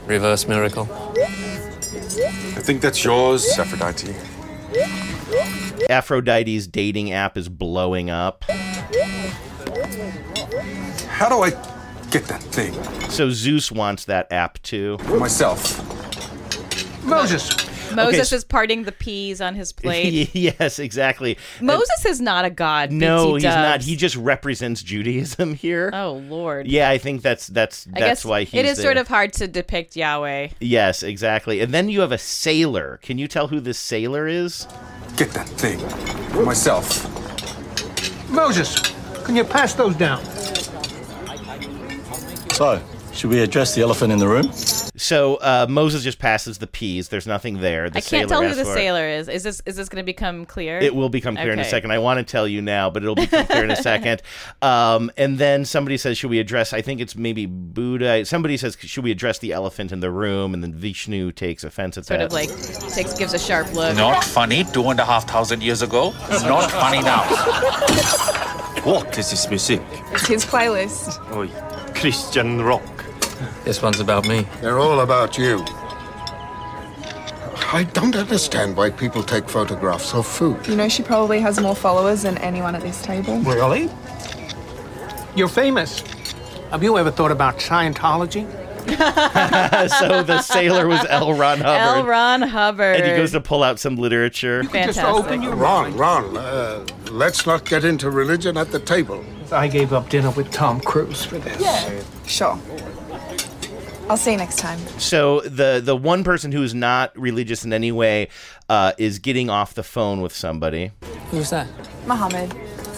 Reverse 0.07 0.47
miracle. 0.47 0.89
I 2.01 2.61
think 2.63 2.81
that's 2.81 3.05
yours, 3.05 3.47
Aphrodite. 3.59 4.15
Aphrodite's 5.89 6.67
dating 6.67 7.13
app 7.13 7.37
is 7.37 7.49
blowing 7.49 8.11
up. 8.11 8.45
How 11.09 11.29
do 11.29 11.43
I 11.43 11.51
get 12.11 12.25
that 12.27 12.43
thing? 12.43 12.73
So 13.11 13.31
Zeus 13.31 13.71
wants 13.71 14.05
that 14.07 14.31
app 14.33 14.61
too. 14.63 14.99
For 14.99 15.19
myself. 15.19 15.87
Moses. 17.05 17.51
Moses 17.95 18.29
so- 18.31 18.37
is 18.37 18.45
parting 18.45 18.85
the 18.85 18.93
peas 18.93 19.41
on 19.41 19.55
his 19.55 19.73
plate. 19.81 20.35
yes, 20.35 20.79
exactly. 20.79 21.37
Moses 21.61 22.05
is 22.07 22.21
not 22.21 22.45
a 22.45 22.51
god. 22.51 22.93
No, 22.93 23.35
BT 23.35 23.47
he's 23.47 23.55
not. 23.55 23.83
He 23.83 23.97
just 23.97 24.17
represents 24.17 24.83
Judaism 24.83 25.55
here. 25.55 25.91
Oh 26.01 26.15
Lord. 26.29 26.67
Yeah, 26.67 26.89
I 26.89 26.99
think 26.99 27.23
that's 27.23 27.47
that's 27.49 27.87
I 27.89 28.01
that's 28.01 28.03
guess 28.23 28.25
why 28.25 28.45
he's 28.45 28.61
it 28.61 28.67
is 28.67 28.77
there. 28.79 28.85
sort 28.87 28.97
of 28.97 29.09
hard 29.09 29.33
to 29.35 29.49
depict 29.49 29.97
Yahweh. 29.97 30.49
Yes, 30.61 31.03
exactly. 31.03 31.61
And 31.61 31.73
then 31.75 31.89
you 31.89 32.01
have 32.01 32.13
a 32.13 32.19
sailor. 32.19 32.99
Can 33.03 33.19
you 33.19 33.27
tell 33.29 33.49
who 33.49 33.61
this 33.61 33.79
sailor 33.79 34.27
is? 34.27 34.67
Get 35.17 35.31
that 35.33 35.49
thing. 35.49 35.79
For 36.31 36.45
myself. 36.45 37.05
Moses, 38.31 38.77
can 39.25 39.35
you 39.37 39.45
pass 39.45 39.75
those 39.75 39.95
down? 39.97 40.25
So, 42.53 42.83
should 43.13 43.31
we 43.31 43.41
address 43.41 43.75
the 43.75 43.83
elephant 43.83 44.13
in 44.13 44.19
the 44.19 44.29
room? 44.29 44.51
So 44.97 45.37
uh, 45.37 45.67
Moses 45.69 46.03
just 46.03 46.19
passes 46.19 46.59
the 46.59 46.67
peas. 46.67 47.09
There's 47.09 47.27
nothing 47.27 47.61
there. 47.61 47.91
The 47.91 47.99
I 47.99 48.01
can't 48.01 48.29
sailor 48.29 48.29
tell 48.29 48.43
who 48.43 48.55
the 48.55 48.65
for 48.65 48.75
sailor 48.75 49.07
is. 49.09 49.29
Is 49.29 49.43
this 49.43 49.63
is 49.67 49.77
this 49.77 49.89
going 49.89 50.03
to 50.03 50.07
become 50.07 50.47
clear? 50.47 50.79
It 50.79 50.95
will 50.95 51.09
become 51.09 51.37
clear 51.37 51.53
in 51.53 51.59
a 51.59 51.65
second. 51.65 51.91
I 51.91 51.99
want 51.99 52.19
to 52.19 52.25
tell 52.25 52.47
you 52.47 52.63
now, 52.63 52.91
but 52.91 53.03
it'll 53.03 53.15
become 53.15 53.47
clear 53.47 53.65
in 53.65 53.71
a 53.71 53.77
second. 53.91 54.23
Um, 54.63 55.11
and 55.17 55.39
then 55.39 55.65
somebody 55.65 55.97
says, 55.97 56.19
"Should 56.19 56.31
we 56.31 56.39
address?" 56.39 56.73
I 56.73 56.83
think 56.83 57.01
it's 57.01 57.17
maybe 57.17 57.47
Buddha. 57.47 58.25
Somebody 58.25 58.57
says, 58.57 58.77
"Should 58.81 59.05
we 59.05 59.11
address 59.11 59.39
the 59.39 59.53
elephant 59.53 59.93
in 59.93 60.01
the 60.01 60.11
room?" 60.11 60.55
And 60.55 60.63
then 60.63 60.75
Vishnu 60.75 61.33
takes 61.33 61.65
offense 61.65 61.97
at 61.99 62.07
Sort 62.07 62.21
that. 62.21 62.27
of 62.27 62.33
like 62.33 62.49
takes 62.95 63.15
gives 63.15 63.35
a 63.35 63.39
sharp 63.39 63.73
look. 63.75 63.97
Not 63.97 64.23
funny 64.25 64.65
two 64.65 64.89
and 64.89 65.01
a 65.01 65.05
half 65.05 65.29
thousand 65.29 65.63
years 65.63 65.83
ago. 65.83 66.11
Not 66.31 66.71
funny 66.71 67.01
now. 67.03 67.27
What 68.85 69.19
is 69.19 69.29
this 69.31 69.47
music? 69.51 69.83
It's 70.11 70.27
his 70.27 70.47
playlist. 70.47 71.21
Oi, 71.37 71.49
Christian 72.01 72.63
rock. 72.63 73.05
This 73.65 73.83
one's 73.83 74.01
about 74.01 74.27
me. 74.27 74.47
They're 74.63 74.79
all 74.79 75.01
about 75.01 75.37
you. 75.37 75.63
I 77.75 77.87
don't 77.93 78.17
understand 78.17 78.75
why 78.75 78.89
people 78.89 79.23
take 79.23 79.51
photographs 79.51 80.15
of 80.15 80.27
food. 80.27 80.67
You 80.67 80.77
know 80.77 80.89
she 80.89 81.03
probably 81.03 81.41
has 81.41 81.61
more 81.61 81.77
followers 81.77 82.23
than 82.23 82.39
anyone 82.39 82.75
at 82.75 82.81
this 82.81 83.03
table. 83.03 83.39
Really? 83.41 83.91
You're 85.37 85.47
famous. 85.47 86.01
Have 86.71 86.83
you 86.83 86.97
ever 86.97 87.11
thought 87.11 87.33
about 87.33 87.59
Scientology? 87.59 88.51
so 90.01 90.23
the 90.23 90.41
sailor 90.41 90.89
was 90.89 91.05
L. 91.11 91.35
Ron 91.35 91.59
Hubbard. 91.59 91.99
L. 91.99 92.07
Ron 92.07 92.41
Hubbard. 92.41 92.97
And 92.97 93.05
he 93.05 93.15
goes 93.15 93.33
to 93.33 93.43
pull 93.43 93.63
out 93.63 93.79
some 93.79 93.97
literature. 93.97 94.65
Fantastic. 94.65 95.43
Ron, 95.43 95.95
Ron, 95.99 96.35
uh, 96.35 96.87
let's 97.11 97.45
not 97.45 97.67
get 97.67 97.85
into 97.85 98.11
religion 98.11 98.57
at 98.57 98.71
the 98.73 98.81
table. 98.81 99.23
I 99.53 99.69
gave 99.69 99.93
up 99.93 100.09
dinner 100.09 100.31
with 100.31 100.51
Tom 100.51 100.81
Cruise 100.81 101.25
for 101.25 101.39
this. 101.39 101.61
Yeah. 101.61 102.03
Sure. 102.27 102.59
I'll 104.09 104.17
see 104.17 104.33
you 104.33 104.39
next 104.39 104.59
time. 104.59 104.79
So 104.99 105.41
the 105.43 105.81
the 105.85 105.95
one 105.97 106.25
person 106.25 106.51
who 106.53 106.63
is 106.63 106.75
not 106.75 107.17
religious 107.17 107.65
in 107.65 107.73
any 107.73 107.93
way 107.93 108.29
uh, 108.69 108.93
is 108.99 109.19
getting 109.21 109.49
off 109.49 109.75
the 109.75 109.83
phone 109.85 110.21
with 110.21 110.35
somebody. 110.35 110.91
Who's 111.31 111.51
that? 111.51 111.69
Mohammed, 112.07 112.51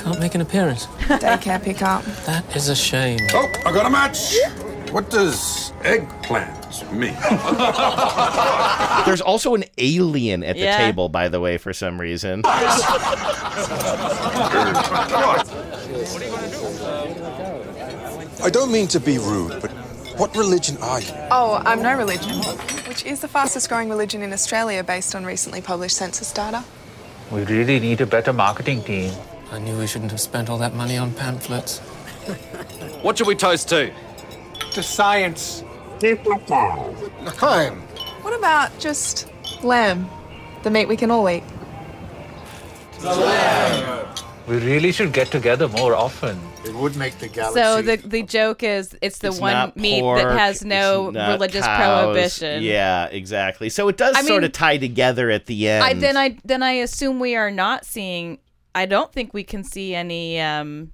Can't 0.03 0.19
make 0.21 0.35
an 0.35 0.41
appearance. 0.41 0.87
daycare 1.21 1.63
pickup. 1.63 2.03
That 2.25 2.57
is 2.57 2.69
a 2.69 2.75
shame. 2.77 3.19
Oh, 3.33 3.47
I 3.67 3.73
got 3.73 3.85
a 3.85 3.91
match. 3.91 4.35
What 4.93 5.09
does 5.11 5.73
eggplant 5.85 6.93
mean? 6.93 7.15
There's 9.07 9.23
also 9.23 9.55
an 9.55 9.65
alien 9.79 10.45
at 10.45 10.57
the 10.57 10.63
Yeah. 10.63 10.77
table, 10.79 11.09
by 11.09 11.29
the 11.29 11.41
way, 11.41 11.57
for 11.59 11.73
some 11.73 11.99
reason. 11.99 12.43
I 18.45 18.51
don't 18.51 18.73
mean 18.73 18.89
to 18.89 19.01
be 19.01 19.19
rude, 19.19 19.61
but 19.61 19.71
what 20.19 20.37
religion 20.37 20.77
are 20.79 21.01
you? 21.01 21.13
Oh, 21.31 21.63
I'm 21.65 21.81
no 21.83 21.97
religion, 21.97 22.37
which 22.89 23.05
is 23.05 23.21
the 23.21 23.29
fastest 23.29 23.69
growing 23.69 23.89
religion 23.89 24.23
in 24.23 24.33
Australia 24.33 24.83
based 24.83 25.15
on 25.15 25.25
recently 25.25 25.61
published 25.61 25.97
census 25.97 26.33
data. 26.33 26.65
We 27.31 27.45
really 27.45 27.79
need 27.81 28.01
a 28.01 28.07
better 28.07 28.33
marketing 28.33 28.83
team. 28.83 29.13
I 29.53 29.59
knew 29.59 29.79
we 29.79 29.87
shouldn't 29.87 30.11
have 30.11 30.21
spent 30.21 30.51
all 30.51 30.59
that 30.59 30.75
money 30.75 30.97
on 30.99 31.13
pamphlets. 31.15 31.79
What 33.03 33.19
should 33.19 33.27
we 33.27 33.35
toast 33.35 33.69
to? 33.71 33.93
To 34.73 34.83
science. 34.83 35.63
L'chaim. 36.03 37.75
What 38.23 38.37
about 38.39 38.77
just 38.79 39.29
lamb? 39.63 40.09
The 40.63 40.71
meat 40.71 40.87
we 40.89 40.97
can 40.97 41.11
all 41.11 41.29
eat. 41.29 41.43
We 44.49 44.57
really 44.59 44.91
should 44.93 45.13
get 45.13 45.31
together 45.31 45.69
more 45.69 45.95
often. 45.95 46.41
It 46.65 46.75
would 46.75 46.97
make 46.97 47.19
the 47.19 47.29
galaxy. 47.29 47.61
So 47.61 47.83
the 47.83 47.97
the 47.97 48.23
joke 48.23 48.63
is 48.63 48.97
it's 49.01 49.19
the 49.19 49.29
It's 49.29 49.41
one 49.41 49.53
not 49.53 49.77
meat 49.77 50.01
pork, 50.01 50.23
that 50.23 50.39
has 50.39 50.65
no 50.65 51.09
it's 51.09 51.15
not 51.15 51.33
religious 51.33 51.65
cows. 51.65 52.05
prohibition. 52.05 52.63
Yeah, 52.63 53.07
exactly. 53.07 53.69
So 53.69 53.89
it 53.89 53.97
does 53.97 54.17
I 54.17 54.23
sort 54.23 54.43
mean- 54.43 54.45
of 54.47 54.53
tie 54.53 54.79
together 54.79 55.31
at 55.31 55.47
the 55.47 55.69
end. 55.69 55.85
I 55.85 55.95
then 55.95 56.17
I 56.17 56.39
then 56.45 56.63
I 56.63 56.73
assume 56.73 57.21
we 57.21 57.37
are 57.37 57.51
not 57.51 57.85
seeing. 57.85 58.39
I 58.75 58.87
don't 58.87 59.13
think 59.13 59.33
we 59.35 59.45
can 59.45 59.63
see 59.65 59.95
any 59.95 60.41
um 60.41 60.93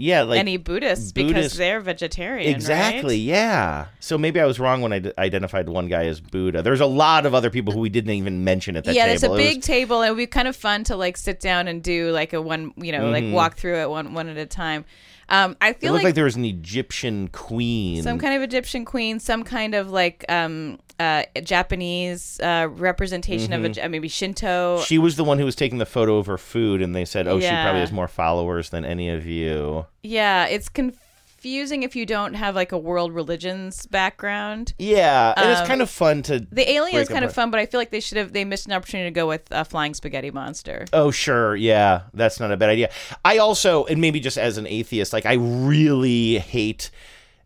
yeah, 0.00 0.22
like 0.22 0.38
any 0.40 0.56
Buddhists 0.56 1.12
because 1.12 1.52
they're 1.54 1.80
vegetarian. 1.80 2.54
Exactly. 2.54 3.16
right? 3.16 3.22
Yeah. 3.22 3.86
So 4.00 4.16
maybe 4.18 4.40
I 4.40 4.46
was 4.46 4.58
wrong 4.58 4.80
when 4.82 4.92
I 4.92 4.98
d- 5.00 5.12
identified 5.18 5.68
one 5.68 5.88
guy 5.88 6.06
as 6.06 6.20
Buddha. 6.20 6.62
There's 6.62 6.80
a 6.80 6.86
lot 6.86 7.26
of 7.26 7.34
other 7.34 7.50
people 7.50 7.72
who 7.72 7.80
we 7.80 7.88
didn't 7.90 8.10
even 8.12 8.42
mention 8.44 8.76
at 8.76 8.84
that 8.84 8.94
yeah, 8.94 9.04
table. 9.04 9.14
it's 9.14 9.22
a 9.22 9.26
It 9.26 9.30
was- 9.30 9.38
big 9.38 9.62
table, 9.62 10.00
and 10.02 10.08
it 10.08 10.12
would 10.12 10.18
be 10.18 10.26
kind 10.26 10.48
of 10.48 10.56
fun 10.56 10.84
to 10.84 10.96
like 10.96 11.16
sit 11.16 11.40
down 11.40 11.68
and 11.68 11.82
do 11.82 12.10
like 12.10 12.32
a 12.32 12.40
one, 12.40 12.72
you 12.76 12.92
know, 12.92 13.02
Mhm. 13.04 13.12
like 13.12 13.34
walk 13.34 13.56
through 13.56 13.76
it 13.80 13.90
one 13.90 14.14
one 14.14 14.28
at 14.28 14.36
a 14.36 14.46
time. 14.46 14.84
Um, 15.30 15.56
I 15.60 15.70
It 15.70 15.80
feel 15.80 15.92
looked 15.92 16.00
like, 16.02 16.08
like, 16.10 16.14
there 16.16 16.24
was 16.24 16.36
an 16.36 16.44
Egyptian 16.44 17.28
queen. 17.28 18.02
some 18.02 18.18
kind 18.18 18.34
of 18.34 18.42
Egyptian 18.42 18.84
queen, 18.84 19.20
some 19.20 19.44
kind 19.44 19.74
of 19.74 19.90
like 19.90 20.24
um, 20.28 20.78
uh, 20.98 21.22
Japanese 21.42 22.40
uh, 22.40 22.68
representation 22.70 23.52
of 23.52 23.62
Mhm. 23.62 23.84
a, 23.84 23.88
maybe 23.88 24.08
Shinto. 24.08 24.80
She 24.82 24.98
was 24.98 25.16
the 25.16 25.24
one 25.24 25.38
who 25.38 25.44
was 25.44 25.54
taking 25.54 25.78
the 25.78 25.86
photo 25.86 26.18
of 26.18 26.26
her 26.26 26.36
food, 26.38 26.82
and 26.82 26.94
they 26.94 27.04
said, 27.04 27.28
"Oh, 27.28 27.38
she 27.40 27.48
probably 27.48 27.80
has 27.80 27.92
more 27.92 28.08
followers 28.08 28.70
than 28.70 28.84
any 28.84 29.08
of 29.08 29.24
you." 29.26 29.86
Yeah, 30.02 30.46
it's 30.46 30.68
confusing 30.68 31.00
if 31.44 31.96
you 31.96 32.06
don't 32.06 32.34
have 32.34 32.54
like 32.54 32.72
a 32.72 32.78
world 32.78 33.12
religions 33.14 33.86
background. 33.86 34.74
Yeah, 34.78 35.34
and 35.36 35.50
it's 35.50 35.60
Um, 35.60 35.66
kind 35.66 35.82
of 35.82 35.90
fun 35.90 36.22
to. 36.24 36.40
The 36.50 36.70
alien 36.70 37.00
is 37.00 37.08
kind 37.08 37.24
of 37.24 37.32
fun, 37.34 37.50
but 37.50 37.60
I 37.60 37.66
feel 37.66 37.80
like 37.80 37.90
they 37.90 38.00
should 38.00 38.18
have 38.18 38.32
they 38.32 38.44
missed 38.44 38.66
an 38.66 38.72
opportunity 38.72 39.08
to 39.10 39.14
go 39.14 39.26
with 39.26 39.42
a 39.50 39.64
flying 39.64 39.94
spaghetti 39.94 40.30
monster. 40.30 40.84
Oh, 40.92 41.10
sure. 41.10 41.56
Yeah, 41.56 42.02
that's 42.14 42.38
not 42.40 42.52
a 42.52 42.56
bad 42.56 42.70
idea. 42.70 42.90
I 43.24 43.38
also, 43.38 43.84
and 43.86 44.00
maybe 44.00 44.20
just 44.20 44.38
as 44.38 44.58
an 44.58 44.66
atheist, 44.66 45.12
like 45.12 45.26
I 45.26 45.34
really 45.34 46.38
hate. 46.38 46.90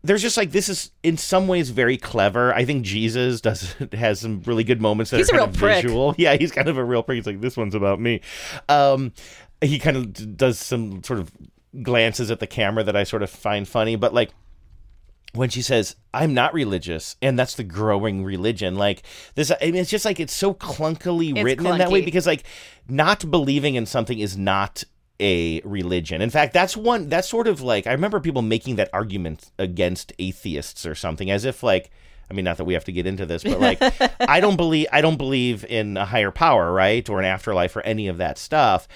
There's 0.02 0.20
just 0.20 0.36
like 0.36 0.50
this 0.50 0.68
is 0.68 0.90
in 1.02 1.16
some 1.16 1.48
ways 1.48 1.70
very 1.70 1.96
clever. 1.96 2.52
I 2.54 2.66
think 2.66 2.84
Jesus 2.84 3.40
does 3.40 3.74
has 3.92 4.20
some 4.20 4.42
really 4.44 4.62
good 4.64 4.80
moments 4.80 5.10
that 5.10 5.16
He's 5.16 5.30
are 5.30 5.36
a 5.36 5.38
kind 5.38 5.46
real 5.48 5.54
of 5.54 5.58
prick. 5.60 5.82
visual. 5.82 6.14
Yeah, 6.18 6.36
he's 6.36 6.52
kind 6.52 6.68
of 6.68 6.76
a 6.76 6.84
real 6.84 7.02
prick. 7.02 7.16
He's 7.16 7.26
like 7.26 7.40
this 7.40 7.56
one's 7.56 7.74
about 7.74 8.00
me. 8.00 8.20
Um, 8.68 9.12
he 9.62 9.78
kind 9.78 9.96
of 9.96 10.36
does 10.36 10.58
some 10.58 11.02
sort 11.04 11.20
of 11.20 11.30
glances 11.82 12.30
at 12.30 12.40
the 12.40 12.46
camera 12.46 12.84
that 12.84 12.96
I 12.96 13.04
sort 13.04 13.22
of 13.22 13.30
find 13.30 13.66
funny, 13.66 13.96
but 13.96 14.14
like 14.14 14.30
when 15.34 15.48
she 15.48 15.60
says 15.60 15.96
i'm 16.14 16.32
not 16.32 16.54
religious 16.54 17.16
and 17.20 17.38
that's 17.38 17.56
the 17.56 17.64
growing 17.64 18.24
religion 18.24 18.76
like 18.76 19.02
this 19.34 19.50
I 19.50 19.56
mean, 19.66 19.76
it's 19.76 19.90
just 19.90 20.04
like 20.04 20.20
it's 20.20 20.32
so 20.32 20.54
clunkily 20.54 21.34
It's 21.34 21.42
written 21.42 21.66
in 21.66 21.78
that 21.78 21.90
way 21.90 22.02
because 22.02 22.26
like 22.26 22.44
not 22.88 23.28
believing 23.30 23.74
in 23.74 23.84
something 23.84 24.18
is 24.18 24.36
not 24.36 24.84
a 25.20 25.60
religion 25.62 26.22
in 26.22 26.30
fact 26.30 26.52
that's 26.52 26.76
one 26.76 27.08
that's 27.08 27.28
sort 27.28 27.48
of 27.48 27.60
like 27.60 27.86
i 27.86 27.92
remember 27.92 28.20
people 28.20 28.42
making 28.42 28.76
that 28.76 28.90
argument 28.92 29.50
against 29.58 30.12
atheists 30.18 30.86
or 30.86 30.94
something 30.94 31.30
as 31.30 31.44
if 31.44 31.62
like 31.62 31.90
I 32.30 32.32
mean, 32.32 32.46
not 32.46 32.56
that 32.56 32.64
we 32.64 32.72
have 32.72 32.84
to 32.84 32.92
get 32.92 33.06
into 33.06 33.26
this, 33.26 33.44
but 33.44 33.60
like, 33.60 33.78
I 34.20 34.40
don't 34.40 34.56
believe 34.56 34.86
I 34.90 35.02
don't 35.02 35.18
believe 35.18 35.62
in 35.62 35.98
a 35.98 36.06
higher 36.06 36.30
power, 36.30 36.72
right, 36.72 37.06
or 37.06 37.18
an 37.18 37.26
afterlife, 37.26 37.76
or 37.76 37.82
any 37.82 38.08
of 38.08 38.16
that 38.16 38.38
stuff. 38.38 38.88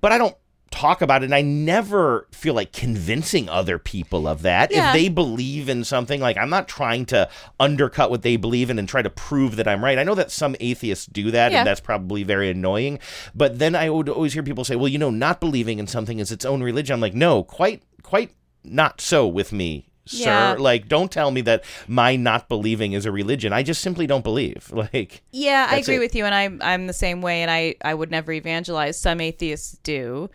But 0.00 0.10
I 0.10 0.18
don't 0.18 0.36
talk 0.76 1.00
about 1.02 1.22
it 1.22 1.26
and 1.26 1.34
I 1.34 1.40
never 1.42 2.28
feel 2.30 2.54
like 2.54 2.72
convincing 2.72 3.48
other 3.48 3.78
people 3.78 4.28
of 4.28 4.42
that. 4.42 4.70
Yeah. 4.70 4.88
If 4.88 4.94
they 4.94 5.08
believe 5.08 5.68
in 5.68 5.84
something, 5.84 6.20
like 6.20 6.36
I'm 6.36 6.50
not 6.50 6.68
trying 6.68 7.06
to 7.06 7.28
undercut 7.58 8.10
what 8.10 8.22
they 8.22 8.36
believe 8.36 8.68
in 8.70 8.78
and 8.78 8.88
try 8.88 9.02
to 9.02 9.10
prove 9.10 9.56
that 9.56 9.66
I'm 9.66 9.82
right. 9.82 9.98
I 9.98 10.02
know 10.04 10.14
that 10.14 10.30
some 10.30 10.54
atheists 10.60 11.06
do 11.06 11.30
that 11.30 11.50
Yeah. 11.52 11.58
and 11.58 11.66
that's 11.66 11.80
probably 11.80 12.22
very 12.22 12.50
annoying. 12.50 12.98
But 13.34 13.58
then 13.58 13.74
I 13.74 13.88
would 13.90 14.08
always 14.08 14.34
hear 14.34 14.42
people 14.42 14.64
say, 14.64 14.76
well, 14.76 14.88
you 14.88 14.98
know, 14.98 15.10
not 15.10 15.40
believing 15.40 15.78
in 15.78 15.86
something 15.86 16.18
is 16.18 16.30
its 16.30 16.44
own 16.44 16.62
religion. 16.62 16.94
I'm 16.94 17.00
like, 17.00 17.14
no, 17.14 17.42
quite, 17.42 17.82
quite 18.02 18.32
not 18.62 19.00
so 19.00 19.26
with 19.26 19.52
me. 19.52 19.88
Yeah. 20.08 20.52
Sir, 20.54 20.60
like, 20.60 20.86
don't 20.86 21.10
tell 21.10 21.32
me 21.32 21.40
that 21.40 21.64
my 21.88 22.14
not 22.14 22.48
believing 22.48 22.92
is 22.92 23.06
a 23.06 23.10
religion. 23.10 23.52
I 23.52 23.64
just 23.64 23.80
simply 23.82 24.06
don't 24.06 24.22
believe. 24.22 24.70
Like, 24.72 25.22
Yeah, 25.32 25.66
I 25.68 25.78
agree 25.78 25.96
it. 25.96 25.98
with 25.98 26.14
you, 26.14 26.24
and 26.24 26.32
I'm 26.34 26.60
I'm 26.62 26.86
the 26.86 26.92
same 26.92 27.22
way, 27.22 27.42
and 27.42 27.50
I 27.50 27.74
I 27.82 27.92
would 27.92 28.10
never 28.12 28.30
evangelize. 28.30 29.00
Some 29.00 29.20
atheists 29.20 29.78
do. 29.82 30.30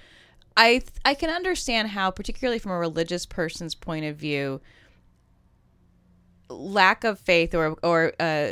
I 0.57 0.79
th- 0.79 0.89
I 1.05 1.13
can 1.13 1.29
understand 1.29 1.89
how, 1.89 2.11
particularly 2.11 2.59
from 2.59 2.71
a 2.71 2.77
religious 2.77 3.25
person's 3.25 3.73
point 3.75 4.05
of 4.05 4.17
view, 4.17 4.61
lack 6.49 7.03
of 7.03 7.19
faith 7.19 7.55
or 7.55 7.77
or 7.83 8.13
uh, 8.19 8.51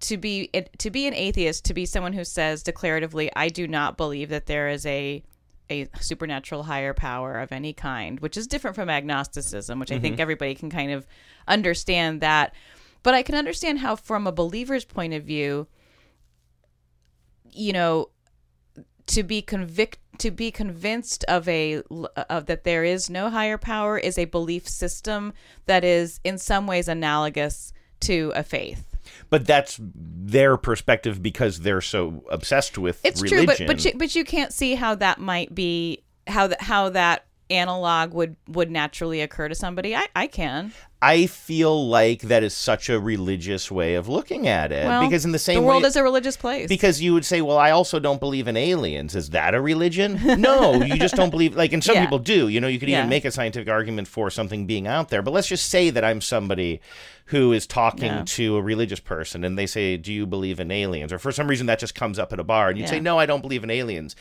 to 0.00 0.16
be 0.16 0.50
to 0.78 0.90
be 0.90 1.06
an 1.06 1.14
atheist, 1.14 1.64
to 1.66 1.74
be 1.74 1.84
someone 1.86 2.12
who 2.12 2.24
says 2.24 2.62
declaratively, 2.62 3.28
"I 3.34 3.48
do 3.48 3.66
not 3.66 3.96
believe 3.96 4.28
that 4.28 4.46
there 4.46 4.68
is 4.68 4.86
a 4.86 5.22
a 5.70 5.88
supernatural 6.00 6.64
higher 6.64 6.92
power 6.92 7.38
of 7.40 7.50
any 7.50 7.72
kind, 7.72 8.20
which 8.20 8.36
is 8.36 8.46
different 8.46 8.76
from 8.76 8.90
agnosticism, 8.90 9.78
which 9.78 9.90
I 9.92 9.98
think 9.98 10.16
Mhm. 10.16 10.20
everybody 10.20 10.54
can 10.54 10.68
kind 10.70 10.92
of 10.92 11.06
understand 11.48 12.20
that. 12.20 12.54
But 13.02 13.14
I 13.14 13.22
can 13.22 13.34
understand 13.34 13.78
how, 13.78 13.96
from 13.96 14.26
a 14.26 14.32
believer's 14.32 14.84
point 14.84 15.14
of 15.14 15.24
view, 15.24 15.66
you 17.50 17.72
know, 17.72 18.10
to 19.06 19.22
be 19.22 19.40
convict 19.40 19.98
to 20.18 20.30
be 20.30 20.50
convinced 20.50 21.24
of 21.24 21.48
a 21.48 21.82
of 22.28 22.46
that 22.46 22.64
there 22.64 22.84
is 22.84 23.08
no 23.08 23.30
higher 23.30 23.58
power 23.58 23.98
is 23.98 24.18
a 24.18 24.26
belief 24.26 24.68
system 24.68 25.32
that 25.66 25.84
is 25.84 26.20
in 26.24 26.38
some 26.38 26.66
ways 26.66 26.88
analogous 26.88 27.72
to 28.00 28.32
a 28.34 28.42
faith. 28.42 28.96
But 29.30 29.46
that's 29.46 29.78
their 29.82 30.56
perspective 30.56 31.22
because 31.22 31.60
they're 31.60 31.80
so 31.80 32.24
obsessed 32.30 32.78
with 32.78 33.00
It's 33.04 33.20
religion. 33.22 33.46
true, 33.56 33.66
but 33.66 33.66
but 33.66 33.84
you, 33.84 33.92
but 33.96 34.14
you 34.14 34.24
can't 34.24 34.52
see 34.52 34.74
how 34.74 34.94
that 34.96 35.18
might 35.18 35.54
be 35.54 36.02
how 36.26 36.46
that 36.48 36.60
how 36.60 36.90
that 36.90 37.26
analog 37.52 38.12
would 38.14 38.36
would 38.48 38.70
naturally 38.70 39.20
occur 39.20 39.48
to 39.48 39.54
somebody. 39.54 39.94
I 39.94 40.06
I 40.16 40.26
can. 40.26 40.72
I 41.04 41.26
feel 41.26 41.88
like 41.88 42.20
that 42.22 42.44
is 42.44 42.54
such 42.54 42.88
a 42.88 43.00
religious 43.00 43.72
way 43.72 43.96
of 43.96 44.08
looking 44.08 44.46
at 44.46 44.70
it 44.70 44.86
Well, 44.86 45.02
because 45.02 45.24
in 45.24 45.32
the 45.32 45.38
same 45.38 45.56
the 45.62 45.66
world 45.66 45.82
way, 45.82 45.88
is 45.88 45.96
a 45.96 46.02
religious 46.04 46.36
place. 46.36 46.68
Because 46.68 47.02
you 47.02 47.12
would 47.12 47.24
say, 47.24 47.40
"Well, 47.42 47.58
I 47.58 47.72
also 47.72 47.98
don't 47.98 48.20
believe 48.20 48.46
in 48.46 48.56
aliens." 48.56 49.16
Is 49.16 49.30
that 49.30 49.52
a 49.54 49.60
religion? 49.60 50.20
No, 50.40 50.74
you 50.74 50.96
just 50.96 51.16
don't 51.16 51.30
believe. 51.30 51.56
Like, 51.56 51.72
and 51.72 51.82
some 51.82 51.96
Yeah. 51.96 52.02
people 52.04 52.20
do. 52.20 52.46
You 52.48 52.60
know, 52.60 52.68
you 52.68 52.78
could 52.78 52.88
Yeah. 52.88 52.98
even 52.98 53.08
make 53.10 53.24
a 53.24 53.32
scientific 53.32 53.68
argument 53.68 54.06
for 54.08 54.30
something 54.30 54.64
being 54.66 54.86
out 54.86 55.08
there. 55.08 55.22
But 55.22 55.32
let's 55.34 55.48
just 55.48 55.66
say 55.68 55.90
that 55.90 56.04
I'm 56.04 56.20
somebody 56.20 56.80
who 57.26 57.52
is 57.52 57.66
talking 57.66 58.04
Yeah. 58.12 58.22
to 58.26 58.56
a 58.56 58.62
religious 58.62 59.00
person, 59.00 59.42
and 59.44 59.58
they 59.58 59.66
say, 59.66 59.96
"Do 59.96 60.12
you 60.12 60.24
believe 60.24 60.60
in 60.60 60.70
aliens?" 60.70 61.12
Or 61.12 61.18
for 61.18 61.32
some 61.32 61.48
reason 61.48 61.66
that 61.66 61.80
just 61.80 61.94
comes 61.96 62.18
up 62.18 62.32
at 62.32 62.38
a 62.38 62.44
bar, 62.44 62.68
and 62.68 62.78
you'd 62.78 62.88
say, 62.88 63.00
"No, 63.00 63.18
I 63.18 63.26
don't 63.26 63.40
believe 63.42 63.64
in 63.64 63.70
aliens." 63.70 64.14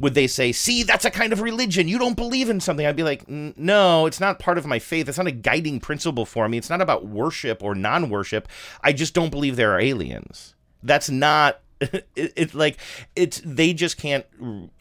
Would 0.00 0.14
they 0.14 0.26
say, 0.26 0.52
"See, 0.52 0.82
that's 0.82 1.04
a 1.04 1.10
kind 1.10 1.32
of 1.32 1.40
religion. 1.40 1.88
You 1.88 1.98
don't 1.98 2.16
believe 2.16 2.48
in 2.48 2.60
something"? 2.60 2.86
I'd 2.86 2.96
be 2.96 3.02
like, 3.02 3.28
"No, 3.28 4.06
it's 4.06 4.20
not 4.20 4.38
part 4.38 4.58
of 4.58 4.66
my 4.66 4.78
faith. 4.78 5.08
It's 5.08 5.18
not 5.18 5.26
a 5.26 5.32
guiding 5.32 5.80
principle 5.80 6.24
for 6.24 6.48
me. 6.48 6.58
It's 6.58 6.70
not 6.70 6.80
about 6.80 7.06
worship 7.06 7.62
or 7.62 7.74
non-worship. 7.74 8.48
I 8.82 8.92
just 8.92 9.14
don't 9.14 9.30
believe 9.30 9.56
there 9.56 9.72
are 9.72 9.80
aliens." 9.80 10.54
That's 10.82 11.10
not 11.10 11.60
it, 11.92 12.08
it's 12.16 12.54
like 12.54 12.78
it's 13.14 13.40
they 13.44 13.72
just 13.72 13.96
can't 13.98 14.26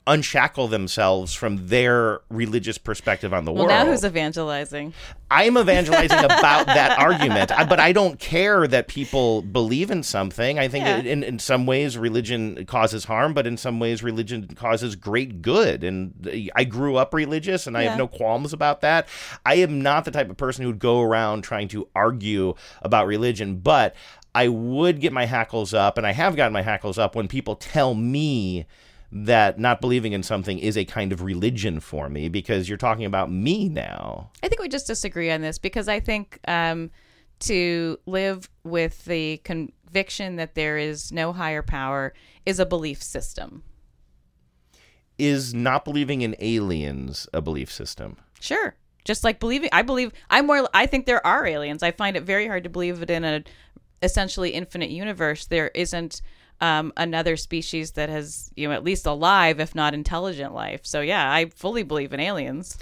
unshackle 0.07 0.67
themselves 0.69 1.33
from 1.33 1.67
their 1.67 2.21
religious 2.29 2.77
perspective 2.77 3.33
on 3.33 3.43
the 3.43 3.51
Well, 3.51 3.65
world. 3.65 3.77
now 3.77 3.85
who's 3.85 4.05
evangelizing? 4.05 4.93
I'm 5.29 5.57
evangelizing 5.57 6.17
about 6.23 6.65
that 6.67 6.97
argument, 6.97 7.51
I- 7.51 7.65
but 7.65 7.79
I 7.81 7.91
don't 7.91 8.17
care 8.17 8.65
that 8.67 8.87
people 8.87 9.41
believe 9.41 9.91
in 9.91 10.01
something. 10.03 10.57
I 10.57 10.69
think 10.69 10.85
Yeah. 10.85 10.99
in, 10.99 11.23
in 11.23 11.39
some 11.39 11.65
ways 11.65 11.97
religion 11.97 12.65
causes 12.65 13.03
harm, 13.05 13.33
but 13.33 13.45
in 13.45 13.57
some 13.57 13.79
ways 13.79 14.01
religion 14.01 14.47
causes 14.55 14.95
great 14.95 15.41
good. 15.41 15.83
And 15.83 16.49
I 16.55 16.63
grew 16.63 16.95
up 16.95 17.13
religious, 17.13 17.67
and 17.67 17.77
I 17.77 17.83
have 17.83 17.97
no 17.97 18.07
qualms 18.07 18.53
about 18.53 18.79
that. 18.81 19.07
I 19.45 19.55
am 19.55 19.81
not 19.81 20.05
the 20.05 20.11
type 20.11 20.29
of 20.29 20.37
person 20.37 20.63
who 20.63 20.69
would 20.69 20.79
go 20.79 21.01
around 21.01 21.41
trying 21.43 21.67
to 21.69 21.89
argue 21.93 22.53
about 22.81 23.07
religion, 23.07 23.57
but 23.57 23.93
I 24.37 24.49
would 24.49 24.99
get 24.99 25.13
my 25.13 25.25
hackles 25.25 25.73
up, 25.73 25.97
and 25.97 26.05
I 26.05 26.11
have 26.11 26.35
gotten 26.35 26.53
my 26.53 26.61
hackles 26.61 26.99
up 26.99 27.15
when 27.15 27.27
people 27.27 27.55
tell 27.55 27.95
me 27.95 28.67
that 29.11 29.57
not 29.57 29.81
believing 29.81 30.13
in 30.13 30.21
something 30.21 30.59
is 30.59 30.77
a 30.77 30.85
kind 30.85 31.11
of 31.11 31.23
religion 31.23 31.79
for 31.79 32.07
me 32.07 32.29
because 32.29 32.69
you're 32.69 32.77
talking 32.77 33.05
about 33.05 33.31
me 33.31 33.67
now. 33.67 34.29
I 34.43 34.47
think 34.47 34.61
we 34.61 34.69
just 34.69 34.85
disagree 34.85 35.31
on 35.31 35.41
this 35.41 35.57
because 35.57 35.87
I 35.87 35.99
think 35.99 36.39
um, 36.47 36.91
to 37.39 37.97
live 38.05 38.47
with 38.63 39.05
the 39.05 39.37
conviction 39.37 40.35
that 40.35 40.53
there 40.53 40.77
is 40.77 41.11
no 41.11 41.33
higher 41.33 41.63
power 41.63 42.13
is 42.45 42.59
a 42.59 42.65
belief 42.67 43.01
system. 43.01 43.63
Is 45.17 45.51
not 45.55 45.83
believing 45.83 46.21
in 46.21 46.35
aliens 46.37 47.27
a 47.33 47.41
belief 47.41 47.71
system? 47.71 48.17
Sure. 48.39 48.75
Just 49.03 49.23
like 49.23 49.39
believing, 49.39 49.69
I 49.71 49.81
believe, 49.81 50.11
I'm 50.29 50.45
more, 50.45 50.69
I 50.75 50.85
think 50.85 51.07
there 51.07 51.25
are 51.25 51.43
aliens. 51.47 51.81
I 51.81 51.89
find 51.89 52.15
it 52.15 52.21
very 52.21 52.45
hard 52.45 52.65
to 52.65 52.69
believe 52.69 53.01
it 53.01 53.09
in 53.09 53.23
a 53.23 53.43
essentially 54.01 54.51
infinite 54.51 54.89
universe 54.89 55.45
there 55.47 55.69
isn't 55.73 56.21
um, 56.59 56.91
another 56.97 57.37
species 57.37 57.91
that 57.91 58.09
has, 58.09 58.51
you 58.55 58.67
know, 58.67 58.73
at 58.73 58.83
least 58.83 59.05
alive, 59.05 59.59
if 59.59 59.75
not 59.75 59.93
intelligent 59.93 60.55
life. 60.55 60.81
So 60.83 61.01
yeah, 61.01 61.31
I 61.31 61.49
fully 61.49 61.83
believe 61.83 62.13
in 62.13 62.19
aliens. 62.19 62.77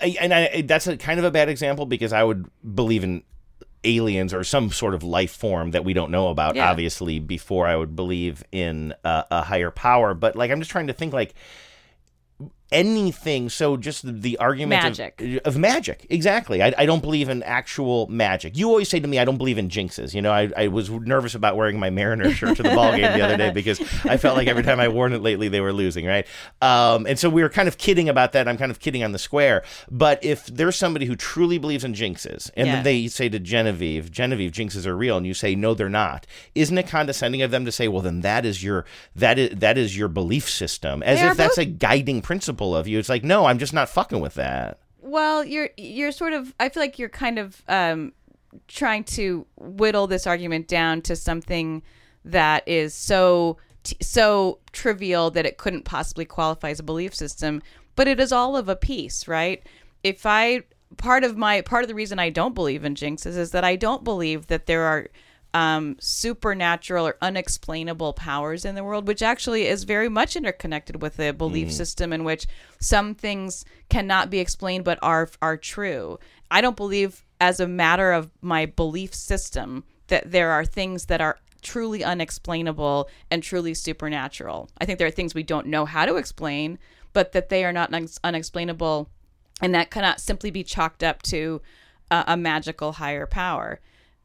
And 0.00 0.32
I, 0.32 0.62
that's 0.62 0.86
a 0.86 0.96
kind 0.96 1.18
of 1.18 1.24
a 1.24 1.30
bad 1.32 1.48
example 1.48 1.86
because 1.86 2.12
I 2.12 2.22
would 2.22 2.48
believe 2.74 3.02
in 3.02 3.24
aliens 3.82 4.32
or 4.32 4.44
some 4.44 4.70
sort 4.70 4.94
of 4.94 5.02
life 5.02 5.32
form 5.32 5.72
that 5.72 5.84
we 5.84 5.92
don't 5.92 6.10
know 6.12 6.28
about, 6.28 6.54
Yeah. 6.54 6.70
obviously, 6.70 7.18
before 7.18 7.66
I 7.66 7.74
would 7.74 7.96
believe 7.96 8.44
in 8.52 8.94
a, 9.02 9.24
a 9.30 9.42
higher 9.42 9.70
power. 9.72 10.14
But 10.14 10.36
like, 10.36 10.50
I'm 10.52 10.60
just 10.60 10.70
trying 10.70 10.86
to 10.86 10.92
think 10.92 11.12
like 11.12 11.34
anything. 12.72 13.48
So 13.48 13.76
just 13.76 14.04
the, 14.04 14.12
the 14.12 14.36
argument 14.38 14.82
Magic. 14.82 15.20
Of, 15.20 15.54
of 15.54 15.58
magic, 15.58 16.06
exactly. 16.10 16.62
I, 16.62 16.72
I 16.78 16.86
don't 16.86 17.00
believe 17.02 17.28
in 17.28 17.42
actual 17.42 18.06
magic. 18.08 18.56
You 18.56 18.68
always 18.68 18.88
say 18.88 19.00
to 19.00 19.08
me, 19.08 19.18
I 19.18 19.24
don't 19.24 19.38
believe 19.38 19.58
in 19.58 19.68
jinxes. 19.68 20.14
You 20.14 20.22
know, 20.22 20.32
I, 20.32 20.50
I 20.56 20.68
was 20.68 20.90
nervous 20.90 21.34
about 21.34 21.56
wearing 21.56 21.78
my 21.78 21.90
Mariner 21.90 22.30
shirt 22.32 22.56
to 22.56 22.62
the 22.62 22.70
ball 22.70 22.92
game 22.92 23.02
the 23.02 23.22
other 23.22 23.36
day 23.36 23.50
because 23.54 23.80
I 24.04 24.16
felt 24.16 24.36
like 24.36 24.48
every 24.48 24.62
time 24.62 24.80
I 24.80 24.88
worn 24.88 25.12
it 25.12 25.22
lately, 25.22 25.48
they 25.48 25.60
were 25.60 25.72
losing, 25.72 26.06
right? 26.06 26.26
Um, 26.62 27.06
and 27.06 27.18
so 27.18 27.28
we 27.28 27.42
were 27.42 27.48
kind 27.48 27.68
of 27.68 27.78
kidding 27.78 28.08
about 28.08 28.32
that. 28.32 28.48
I'm 28.48 28.56
kind 28.56 28.70
of 28.70 28.80
kidding 28.80 29.02
on 29.04 29.12
the 29.12 29.18
square. 29.18 29.62
But 29.90 30.24
if 30.24 30.46
there's 30.46 30.76
somebody 30.76 31.06
who 31.06 31.16
truly 31.16 31.58
believes 31.58 31.84
in 31.84 31.94
jinxes, 31.94 32.50
and 32.56 32.66
Yeah. 32.66 32.74
then 32.76 32.84
they 32.84 33.08
say 33.08 33.28
to 33.28 33.38
Genevieve, 33.38 34.10
Genevieve, 34.10 34.52
jinxes 34.52 34.86
are 34.86 34.96
real, 34.96 35.16
and 35.16 35.26
you 35.26 35.34
say 35.34 35.54
no, 35.54 35.74
they're 35.74 35.88
not. 35.88 36.26
Isn't 36.54 36.76
it 36.78 36.86
condescending 36.88 37.42
of 37.42 37.50
them 37.50 37.64
to 37.64 37.72
say, 37.72 37.88
well, 37.88 38.02
then 38.02 38.20
that 38.20 38.44
is 38.46 38.62
your 38.62 38.84
that 39.16 39.38
is 39.38 39.58
that 39.58 39.76
is 39.78 39.96
your 39.96 40.08
belief 40.08 40.48
system, 40.48 41.02
as 41.02 41.20
They 41.20 41.28
if 41.28 41.36
that's 41.36 41.56
both- 41.56 41.66
a 41.66 41.68
guiding 41.68 42.22
principle 42.22 42.59
of 42.74 42.86
you? 42.86 42.98
It's 42.98 43.08
like, 43.08 43.24
no, 43.24 43.46
I'm 43.46 43.58
just 43.58 43.72
not 43.72 43.88
fucking 43.88 44.20
with 44.20 44.34
that. 44.34 44.78
Well, 45.00 45.44
you're 45.44 45.70
you're 45.76 46.12
sort 46.12 46.32
of 46.32 46.54
I 46.60 46.68
feel 46.68 46.82
like 46.82 46.98
you're 46.98 47.08
kind 47.08 47.38
of 47.38 47.62
um, 47.68 48.12
trying 48.68 49.04
to 49.04 49.46
whittle 49.56 50.06
this 50.06 50.26
argument 50.26 50.68
down 50.68 51.02
to 51.02 51.16
something 51.16 51.82
that 52.24 52.66
is 52.68 52.94
so 52.94 53.56
so 54.02 54.58
trivial 54.72 55.30
that 55.30 55.46
it 55.46 55.56
couldn't 55.56 55.84
possibly 55.84 56.24
qualify 56.24 56.70
as 56.70 56.80
a 56.80 56.82
belief 56.82 57.14
system, 57.14 57.62
but 57.96 58.06
it 58.08 58.20
is 58.20 58.32
all 58.32 58.56
of 58.56 58.68
a 58.68 58.76
piece, 58.76 59.26
right? 59.26 59.62
If 60.04 60.26
I 60.26 60.64
part 60.96 61.24
of 61.24 61.36
my 61.36 61.60
part 61.62 61.84
of 61.84 61.88
the 61.88 61.94
reason 61.94 62.18
I 62.18 62.30
don't 62.30 62.54
believe 62.54 62.84
in 62.84 62.94
jinxes 62.94 63.36
is 63.38 63.52
that 63.52 63.64
I 63.64 63.76
don't 63.76 64.04
believe 64.04 64.48
that 64.48 64.66
there 64.66 64.82
are 64.82 65.08
um, 65.52 65.96
supernatural 66.00 67.06
or 67.06 67.16
unexplainable 67.20 68.12
powers 68.12 68.64
in 68.64 68.74
the 68.76 68.84
world, 68.84 69.08
which 69.08 69.22
actually 69.22 69.66
is 69.66 69.84
very 69.84 70.08
much 70.08 70.36
interconnected 70.36 71.02
with 71.02 71.18
a 71.18 71.32
belief 71.32 71.68
Mhm. 71.68 71.72
system 71.72 72.12
in 72.12 72.22
which 72.24 72.46
some 72.80 73.14
things 73.14 73.64
cannot 73.88 74.30
be 74.30 74.38
explained 74.38 74.84
but 74.84 74.98
are 75.02 75.28
are 75.42 75.56
true. 75.56 76.18
I 76.50 76.60
don't 76.60 76.76
believe, 76.76 77.24
as 77.40 77.58
a 77.60 77.66
matter 77.68 78.12
of 78.12 78.30
my 78.40 78.66
belief 78.66 79.12
system, 79.14 79.84
that 80.08 80.30
there 80.30 80.50
are 80.50 80.64
things 80.64 81.06
that 81.06 81.20
are 81.20 81.38
truly 81.62 82.02
unexplainable 82.04 83.08
and 83.30 83.42
truly 83.42 83.74
supernatural. 83.74 84.68
I 84.78 84.84
think 84.84 84.98
there 84.98 85.08
are 85.08 85.12
things 85.12 85.34
we 85.34 85.42
don't 85.42 85.66
know 85.66 85.84
how 85.84 86.06
to 86.06 86.16
explain, 86.16 86.78
but 87.12 87.32
that 87.32 87.48
they 87.48 87.64
are 87.64 87.72
not 87.72 87.90
unex- 87.90 88.18
unexplainable, 88.24 89.08
and 89.60 89.74
that 89.74 89.90
cannot 89.90 90.20
simply 90.20 90.50
be 90.50 90.62
chalked 90.64 91.02
up 91.02 91.22
to 91.24 91.60
a, 92.10 92.24
a 92.28 92.36
magical 92.36 92.92
higher 92.92 93.26
power. 93.26 93.80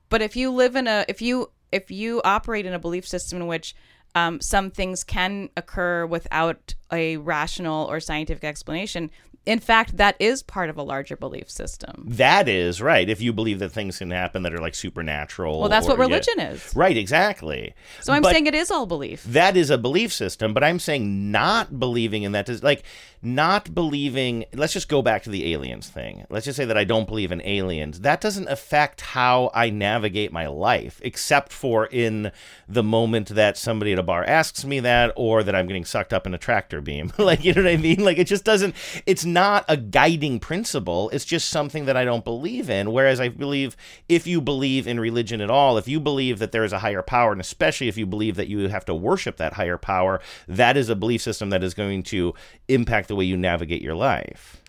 But 0.10 0.22
if 0.22 0.36
you 0.36 0.52
live 0.52 0.76
in 0.76 0.88
a 0.88 1.06
if 1.08 1.22
you 1.22 1.52
if 1.72 1.92
you 1.92 2.22
operate 2.24 2.66
in 2.66 2.74
a 2.74 2.80
belief 2.80 3.08
system 3.08 3.42
in 3.42 3.48
which 3.48 3.76
um, 4.16 4.40
some 4.40 4.72
things 4.72 5.04
can 5.04 5.50
occur 5.58 6.06
without 6.06 6.74
a 6.92 7.18
rational 7.18 7.86
or 7.86 8.00
scientific 8.00 8.46
explanation, 8.46 9.12
in 9.46 9.60
fact, 9.60 9.98
that 9.98 10.16
is 10.20 10.42
part 10.44 10.70
of 10.70 10.78
a 10.78 10.84
larger 10.84 11.16
belief 11.16 11.50
system. 11.50 12.04
That 12.08 12.48
is 12.50 12.82
right. 12.82 13.08
If 13.10 13.22
you 13.22 13.32
believe 13.34 13.60
that 13.60 13.70
things 13.70 13.98
can 14.00 14.12
happen 14.12 14.44
that 14.44 14.54
are 14.54 14.60
like 14.62 14.76
supernatural. 14.76 15.60
Well, 15.60 15.70
that's 15.70 15.88
what 15.88 15.98
or- 16.00 16.04
yeah. 16.04 16.08
religion 16.10 16.40
is. 16.40 16.76
Right, 16.76 16.98
exactly. 16.98 17.74
So 18.02 18.14
I'm 18.14 18.22
But- 18.22 18.32
saying 18.34 18.48
it 18.48 18.56
is 18.56 18.72
all 18.72 18.86
belief. 18.86 19.24
that 19.26 19.56
is 19.58 19.70
a 19.70 19.78
belief 19.78 20.12
system 20.14 20.54
but 20.54 20.64
i'm 20.64 20.80
saying 20.80 21.32
not 21.32 21.80
believing 21.80 22.24
in 22.24 22.32
that 22.32 22.48
is 22.50 22.62
like 22.64 22.84
not 23.22 23.74
believing 23.74 24.46
let's 24.54 24.74
just 24.74 24.88
go 24.88 25.02
back 25.02 25.24
to 25.24 25.30
the 25.30 25.54
aliens 25.54 25.88
thing 25.90 26.26
let's 26.30 26.46
just 26.46 26.58
say 26.58 26.66
that 26.66 26.78
i 26.78 26.84
don't 26.84 27.08
believe 27.08 27.32
in 27.32 27.42
aliens 27.44 28.02
that 28.02 28.22
doesn't 28.22 28.48
affect 28.48 29.02
how 29.02 29.50
i 29.54 29.70
navigate 29.70 30.32
my 30.32 30.48
life 30.48 31.00
except 31.04 31.52
for 31.52 31.88
in 31.88 32.32
the 32.68 32.84
moment 32.84 33.30
that 33.30 33.58
somebody 33.58 33.92
at 33.94 34.00
a 34.00 34.04
bar 34.04 34.24
asks 34.26 34.64
me 34.66 34.80
that 34.80 35.12
or 35.16 35.44
that 35.44 35.56
i'm 35.56 35.68
getting 35.68 35.86
sucked 35.86 36.14
up 36.14 36.26
in 36.28 36.34
a 36.34 36.38
tractor 36.38 36.82
beam 36.82 37.12
like 37.18 37.44
you 37.44 37.54
know 37.54 37.64
what 37.64 37.72
i 37.72 37.78
mean 37.78 38.04
like 38.04 38.18
it 38.18 38.28
just 38.28 38.44
doesn't 38.44 38.76
it's 39.06 39.26
not 39.36 39.66
a 39.68 39.76
guiding 39.78 40.40
principle. 40.40 41.10
It's 41.12 41.26
just 41.26 41.50
something 41.50 41.86
that 41.86 41.98
i 41.98 42.06
don't 42.06 42.24
believe 42.24 42.70
in. 42.70 42.92
Whereas 42.92 43.20
i 43.20 43.30
believe 43.30 43.76
if 44.10 44.26
you 44.26 44.42
believe 44.42 44.88
in 44.88 45.00
religion 45.00 45.42
at 45.42 45.52
all 45.52 45.78
if 45.78 45.88
you 45.88 46.00
believe 46.00 46.40
that 46.40 46.52
there 46.52 46.64
is 46.64 46.74
a 46.74 46.80
higher 46.80 47.04
power 47.04 47.32
and 47.34 47.42
especially 47.42 47.88
if 47.88 47.98
you 47.98 48.06
believe 48.06 48.36
that 48.38 48.48
you 48.48 48.68
have 48.70 48.86
to 48.86 48.96
worship 48.96 49.38
that 49.38 49.54
higher 49.54 49.78
power 49.78 50.22
that 50.48 50.78
is 50.78 50.90
a 50.90 50.96
belief 50.96 51.22
system 51.22 51.50
that 51.50 51.64
is 51.64 51.74
going 51.74 52.02
to 52.02 52.34
impact 52.68 53.10
the 53.10 53.16
way 53.16 53.26
you 53.26 53.38
navigate 53.38 53.82
your 53.82 53.96
life. 53.96 54.64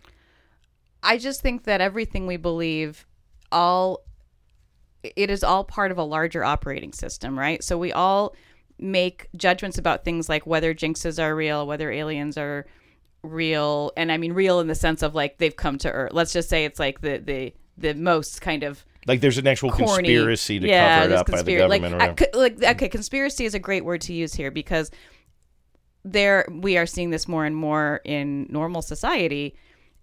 I 1.02 1.18
just 1.18 1.40
think 1.40 1.62
that 1.64 1.80
everything 1.80 2.26
we 2.26 2.36
believe 2.36 3.06
all 3.52 4.02
it 5.16 5.30
is 5.30 5.44
all 5.44 5.62
part 5.62 5.92
of 5.92 5.98
a 5.98 6.02
larger 6.02 6.42
operating 6.42 6.92
system, 6.92 7.38
right? 7.38 7.62
So 7.62 7.78
we 7.78 7.92
all 7.92 8.34
make 8.78 9.28
judgments 9.36 9.78
about 9.78 10.04
things 10.04 10.28
like 10.28 10.46
whether 10.46 10.74
jinxes 10.74 11.22
are 11.22 11.34
real, 11.34 11.66
whether 11.66 11.90
aliens 11.92 12.36
are 12.36 12.66
real, 13.26 13.92
and 13.96 14.10
I 14.10 14.16
mean 14.16 14.32
real 14.32 14.60
in 14.60 14.66
the 14.66 14.74
sense 14.74 15.02
of 15.02 15.14
like 15.14 15.38
they've 15.38 15.54
come 15.54 15.78
to 15.78 15.90
Earth. 15.90 16.12
Let's 16.12 16.32
just 16.32 16.48
say 16.48 16.64
it's 16.64 16.78
like 16.78 17.00
the 17.00 17.18
the 17.18 17.54
the 17.78 17.94
most 17.94 18.40
kind 18.40 18.62
of 18.62 18.84
Like 19.06 19.20
there's 19.20 19.38
an 19.38 19.46
actual 19.46 19.70
corny. 19.70 20.08
conspiracy 20.08 20.58
to 20.60 20.66
yeah, 20.68 21.00
cover 21.02 21.12
it 21.12 21.16
up 21.16 21.30
by 21.30 21.42
the 21.42 21.56
government. 21.56 21.98
Like, 21.98 22.22
I 22.34 22.38
like 22.38 22.62
okay, 22.62 22.88
conspiracy 22.88 23.44
is 23.44 23.54
a 23.54 23.58
great 23.58 23.84
word 23.84 24.00
to 24.02 24.12
use 24.12 24.34
here 24.34 24.50
because 24.50 24.90
there 26.04 26.46
we 26.50 26.76
are 26.78 26.86
seeing 26.86 27.10
this 27.10 27.26
more 27.28 27.44
and 27.44 27.56
more 27.56 28.00
in 28.04 28.46
normal 28.48 28.82
society. 28.82 29.56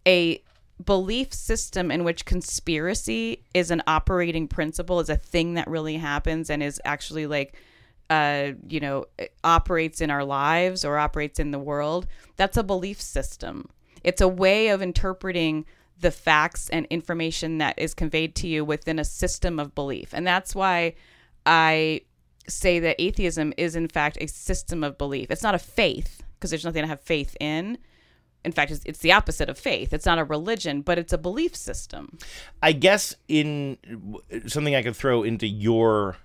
A 0.08 0.44
belief 0.84 1.34
system 1.34 1.92
in 1.92 2.04
which 2.04 2.26
conspiracy 2.26 3.46
is 3.54 3.72
an 3.72 3.82
operating 3.88 4.48
principle 4.48 5.00
is 5.00 5.10
a 5.10 5.16
thing 5.16 5.54
that 5.54 5.68
really 5.68 5.98
happens 5.98 6.50
and 6.50 6.62
is 6.62 6.82
actually 6.84 7.26
like 7.26 7.56
uh 8.14 8.52
you 8.68 8.80
know 8.80 9.06
operates 9.44 10.02
in 10.02 10.10
our 10.12 10.24
lives 10.24 10.86
or 10.86 10.98
operates 10.98 11.40
in 11.40 11.52
the 11.52 11.60
world 11.60 12.08
that's 12.36 12.58
a 12.58 12.64
belief 12.64 13.02
system. 13.02 13.70
It's 14.04 14.22
a 14.22 14.28
way 14.28 14.70
of 14.70 14.82
interpreting 14.82 15.66
the 16.00 16.12
facts 16.12 16.70
and 16.70 16.86
information 16.90 17.60
that 17.60 17.76
is 17.78 17.94
conveyed 17.94 18.36
to 18.36 18.48
you 18.48 18.66
within 18.66 19.00
a 19.00 19.06
system 19.06 19.60
of 19.60 19.74
belief. 19.76 20.14
And 20.14 20.26
that's 20.28 20.54
why 20.54 20.96
i 21.46 22.02
say 22.48 22.80
that 22.80 22.98
atheism 23.00 23.54
is 23.58 23.76
in 23.76 23.88
fact 23.88 24.18
a 24.20 24.28
system 24.28 24.84
of 24.84 24.98
belief. 24.98 25.32
It's 25.32 25.44
not 25.44 25.56
a 25.56 25.60
faith 25.60 26.24
because 26.36 26.50
there's 26.50 26.66
nothing 26.66 26.84
to 26.84 26.88
have 26.88 27.00
faith 27.00 27.38
in. 27.40 27.78
In 28.44 28.52
fact 28.52 28.72
it's, 28.72 28.84
it's 28.86 29.00
the 29.00 29.14
opposite 29.14 29.48
of 29.48 29.58
faith. 29.58 29.94
It's 29.94 30.06
not 30.06 30.20
a 30.20 30.26
religion 30.26 30.82
but 30.82 30.98
it's 30.98 31.14
a 31.14 31.18
belief 31.18 31.56
system. 31.56 32.18
I 32.62 32.74
guess 32.74 33.16
in 33.30 33.78
something 34.48 34.76
I 34.76 34.84
could 34.84 34.96
throw 34.96 35.24
into 35.24 35.48
your 35.48 36.18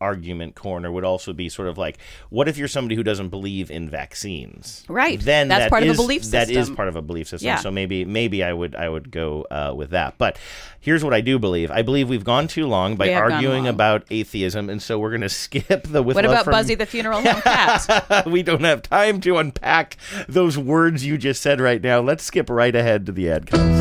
argument 0.00 0.54
corner 0.54 0.90
would 0.92 1.04
also 1.04 1.32
be 1.32 1.48
sort 1.48 1.68
of 1.68 1.76
like 1.78 1.98
what 2.30 2.48
if 2.48 2.56
you're 2.56 2.68
somebody 2.68 2.94
who 2.94 3.02
doesn't 3.02 3.28
believe 3.30 3.70
in 3.70 3.88
vaccines 3.90 4.84
Right. 4.88 5.20
then 5.20 5.48
That's 5.48 5.64
that 5.64 5.70
part 5.70 5.82
of 5.82 5.88
a 5.88 5.92
is- 5.92 5.96
belief 5.96 6.22
that 6.30 6.48
is 6.50 6.70
part 6.70 6.88
of 6.88 6.96
a 6.96 7.02
belief 7.02 7.28
system 7.28 7.46
Yeah. 7.46 7.56
so 7.56 7.70
maybe 7.70 8.04
maybe 8.04 8.44
i 8.44 8.52
would 8.52 8.74
i 8.76 8.88
would 8.88 9.10
go 9.10 9.46
uh, 9.50 9.72
with 9.76 9.90
that 9.90 10.14
but 10.18 10.38
here's 10.80 11.02
what 11.04 11.14
i 11.14 11.20
do 11.20 11.38
believe 11.38 11.70
i 11.70 11.82
believe 11.82 12.08
we've 12.08 12.24
gone 12.24 12.46
too 12.48 12.66
long 12.66 12.96
by 12.96 13.06
We 13.06 13.12
have 13.12 13.22
gone 13.24 13.32
arguing 13.32 13.64
long. 13.64 13.68
about 13.74 14.04
atheism 14.10 14.70
and 14.70 14.80
so 14.80 14.98
we're 14.98 15.10
going 15.10 15.20
to 15.22 15.28
skip 15.28 15.82
the 15.88 16.02
with 16.02 16.14
what 16.16 16.24
love 16.24 16.32
about 16.32 16.44
from- 16.44 16.52
buzzy 16.52 16.74
the 16.74 16.86
funeral 16.86 17.20
home 17.20 17.40
cat 17.42 18.24
we 18.26 18.42
don't 18.42 18.64
have 18.64 18.82
time 18.82 19.20
to 19.22 19.36
unpack 19.38 19.96
those 20.28 20.56
words 20.56 21.04
you 21.04 21.18
just 21.18 21.42
said 21.42 21.60
right 21.60 21.82
now 21.82 22.00
let's 22.00 22.22
skip 22.24 22.48
right 22.48 22.74
ahead 22.76 23.04
to 23.06 23.12
the 23.12 23.30
ad 23.30 23.46
comes 23.46 23.78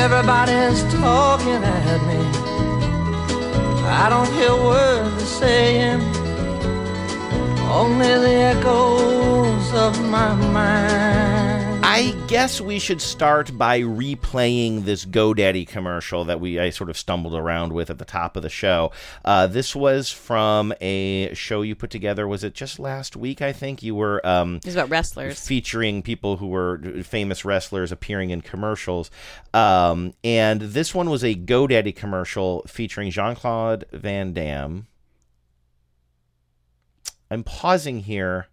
Everybody's 0.00 0.82
talking 0.94 1.62
at 1.62 1.98
me. 2.06 2.47
I 3.90 4.08
don't 4.10 4.30
hear 4.34 4.54
words 4.54 5.16
they're 5.16 5.26
saying, 5.26 6.00
only 7.70 8.06
the 8.06 8.34
echoes 8.52 9.72
of 9.72 9.98
my 10.10 10.34
mind. 10.34 11.37
I 11.98 12.12
guess 12.28 12.60
we 12.60 12.78
should 12.78 13.02
start 13.02 13.58
by 13.58 13.80
replaying 13.80 14.84
this 14.84 15.04
GoDaddy 15.04 15.66
commercial 15.66 16.24
that 16.26 16.38
we 16.38 16.60
I 16.60 16.70
sort 16.70 16.90
of 16.90 16.96
stumbled 16.96 17.34
around 17.34 17.72
with 17.72 17.90
at 17.90 17.98
the 17.98 18.04
top 18.04 18.36
of 18.36 18.44
the 18.44 18.48
show. 18.48 18.92
Uh, 19.24 19.48
this 19.48 19.74
was 19.74 20.12
from 20.12 20.72
a 20.80 21.34
show 21.34 21.62
you 21.62 21.74
put 21.74 21.90
together. 21.90 22.28
Was 22.28 22.44
it 22.44 22.54
just 22.54 22.78
last 22.78 23.16
week? 23.16 23.42
I 23.42 23.52
think 23.52 23.82
you 23.82 23.96
were. 23.96 24.24
Um, 24.24 24.60
It's 24.64 24.76
about 24.76 24.90
wrestlers. 24.90 25.44
featuring 25.44 26.02
people 26.02 26.36
who 26.36 26.46
were 26.46 27.02
famous 27.02 27.44
wrestlers 27.44 27.90
appearing 27.90 28.30
in 28.30 28.42
commercials. 28.42 29.10
Um, 29.52 30.14
and 30.22 30.60
this 30.60 30.94
one 30.94 31.10
was 31.10 31.24
a 31.24 31.34
GoDaddy 31.34 31.96
commercial 31.96 32.62
featuring 32.68 33.10
Jean 33.10 33.34
Claude 33.34 33.86
Van 33.90 34.32
Damme. 34.32 34.86
I'm 37.28 37.42
pausing 37.42 38.04
here 38.04 38.46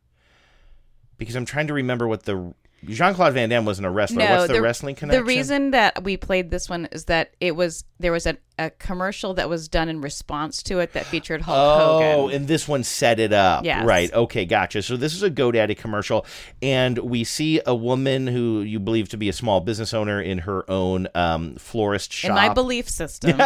because 1.19 1.35
I'm 1.35 1.45
trying 1.45 1.67
to 1.67 1.73
remember 1.73 2.07
what 2.07 2.23
the 2.23 2.55
Jean 2.87 3.13
Claude 3.13 3.33
Van 3.33 3.49
Damme 3.49 3.65
wasn't 3.65 3.87
a 3.87 3.89
wrestler. 3.89 4.25
What's 4.25 4.47
the, 4.47 4.61
wrestling 4.61 4.95
connection? 4.95 5.23
The 5.23 5.25
reason 5.25 5.71
that 5.71 6.03
we 6.03 6.17
played 6.17 6.51
this 6.51 6.69
one 6.69 6.87
is 6.91 7.05
that 7.05 7.35
it 7.39 7.55
was 7.55 7.83
there 7.99 8.11
was 8.11 8.25
a, 8.25 8.37
a 8.57 8.69
commercial 8.69 9.33
that 9.33 9.49
was 9.49 9.67
done 9.67 9.89
in 9.89 10.01
response 10.01 10.63
to 10.63 10.79
it 10.79 10.93
that 10.93 11.05
featured 11.05 11.41
Hulk 11.41 11.57
Oh, 11.57 11.77
Hogan. 11.99 12.19
Oh, 12.19 12.27
and 12.29 12.47
this 12.47 12.67
one 12.67 12.83
set 12.83 13.19
it 13.19 13.33
up. 13.33 13.65
Yes. 13.65 13.85
Right. 13.85 14.11
Okay, 14.13 14.45
gotcha. 14.45 14.81
So 14.81 14.95
this 14.97 15.13
is 15.13 15.23
a 15.23 15.29
GoDaddy 15.29 15.77
commercial, 15.77 16.25
and 16.61 16.97
we 16.99 17.23
see 17.23 17.61
a 17.65 17.75
woman 17.75 18.27
who 18.27 18.61
you 18.61 18.79
believe 18.79 19.09
to 19.09 19.17
be 19.17 19.29
a 19.29 19.33
small 19.33 19.59
business 19.61 19.93
owner 19.93 20.21
in 20.21 20.39
her 20.39 20.69
own 20.71 21.07
um, 21.15 21.55
florist 21.55 22.11
shop. 22.13 22.29
In 22.29 22.35
my 22.35 22.53
belief 22.53 22.89
system. 22.89 23.31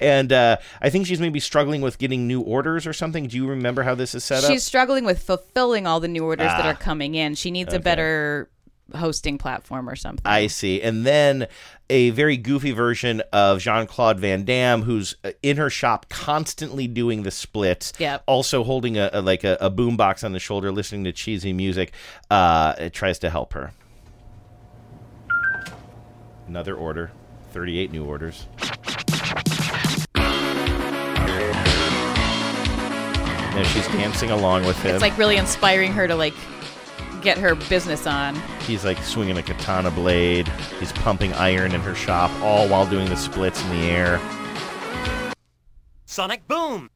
and 0.00 0.32
uh, 0.32 0.56
I 0.80 0.90
think 0.90 1.06
she's 1.06 1.20
maybe 1.20 1.40
struggling 1.40 1.80
with 1.80 1.98
getting 1.98 2.26
new 2.26 2.40
orders 2.40 2.86
or 2.86 2.92
something. 2.92 3.26
Do 3.28 3.36
you 3.36 3.46
remember 3.46 3.82
how 3.82 3.94
this 3.94 4.14
is 4.14 4.24
set 4.24 4.44
up? 4.44 4.50
She's 4.50 4.64
struggling 4.64 5.04
with 5.04 5.22
fulfilling 5.22 5.86
all 5.86 6.00
the 6.00 6.08
new 6.08 6.24
orders 6.24 6.46
that 6.48 6.64
Ah. 6.64 6.70
are 6.70 6.74
coming 6.74 7.14
in. 7.14 7.34
She 7.34 7.50
needs 7.50 7.72
a 7.74 7.78
better 7.80 8.50
hosting 8.94 9.38
platform 9.38 9.88
or 9.88 9.96
something. 9.96 10.22
I 10.24 10.46
see. 10.46 10.80
And 10.82 11.04
then 11.04 11.46
a 11.90 12.10
very 12.10 12.36
goofy 12.36 12.72
version 12.72 13.22
of 13.32 13.60
Jean 13.60 13.86
Claude 13.86 14.18
Van 14.18 14.44
Damme, 14.44 14.82
who's 14.82 15.16
uh, 15.24 15.32
in 15.42 15.56
her 15.56 15.70
shop 15.70 16.06
constantly 16.08 16.86
doing 16.86 17.22
the 17.22 17.30
splits. 17.30 17.92
Yeah. 17.98 18.18
Also 18.26 18.64
holding 18.64 18.98
a, 18.98 19.10
a 19.12 19.20
like 19.22 19.44
a, 19.44 19.56
a 19.60 19.70
boombox 19.70 20.24
on 20.24 20.32
the 20.32 20.38
shoulder, 20.38 20.72
listening 20.72 21.04
to 21.04 21.12
cheesy 21.12 21.52
music. 21.52 21.92
Uh, 22.30 22.74
it 22.78 22.92
tries 22.92 23.18
to 23.20 23.30
help 23.30 23.52
her. 23.54 23.72
Another 26.46 26.74
order. 26.74 27.10
38 27.52 27.90
new 27.92 28.04
orders. 28.04 28.46
Now 33.58 33.64
she's 33.64 33.86
dancing 33.88 34.30
along 34.30 34.66
with 34.66 34.80
him. 34.82 34.94
It's 34.94 35.02
like 35.02 35.18
really 35.18 35.36
inspiring 35.36 35.92
her 35.92 36.06
to 36.06 36.14
like 36.14 36.34
get 37.22 37.38
her 37.38 37.54
business 37.68 38.06
on. 38.06 38.34
He's 38.60 38.84
like 38.84 38.98
swinging 39.02 39.38
a 39.38 39.42
katana 39.42 39.90
blade. 39.90 40.48
He's 40.80 40.92
pumping 40.92 41.32
iron 41.34 41.74
in 41.74 41.80
her 41.80 41.94
shop, 41.94 42.30
all 42.42 42.68
while 42.68 42.86
doing 42.86 43.08
the 43.08 43.16
splits 43.16 43.62
in 43.62 43.70
the 43.70 43.86
air. 43.86 44.20
Sonic 46.06 46.46
Boom! 46.48 46.90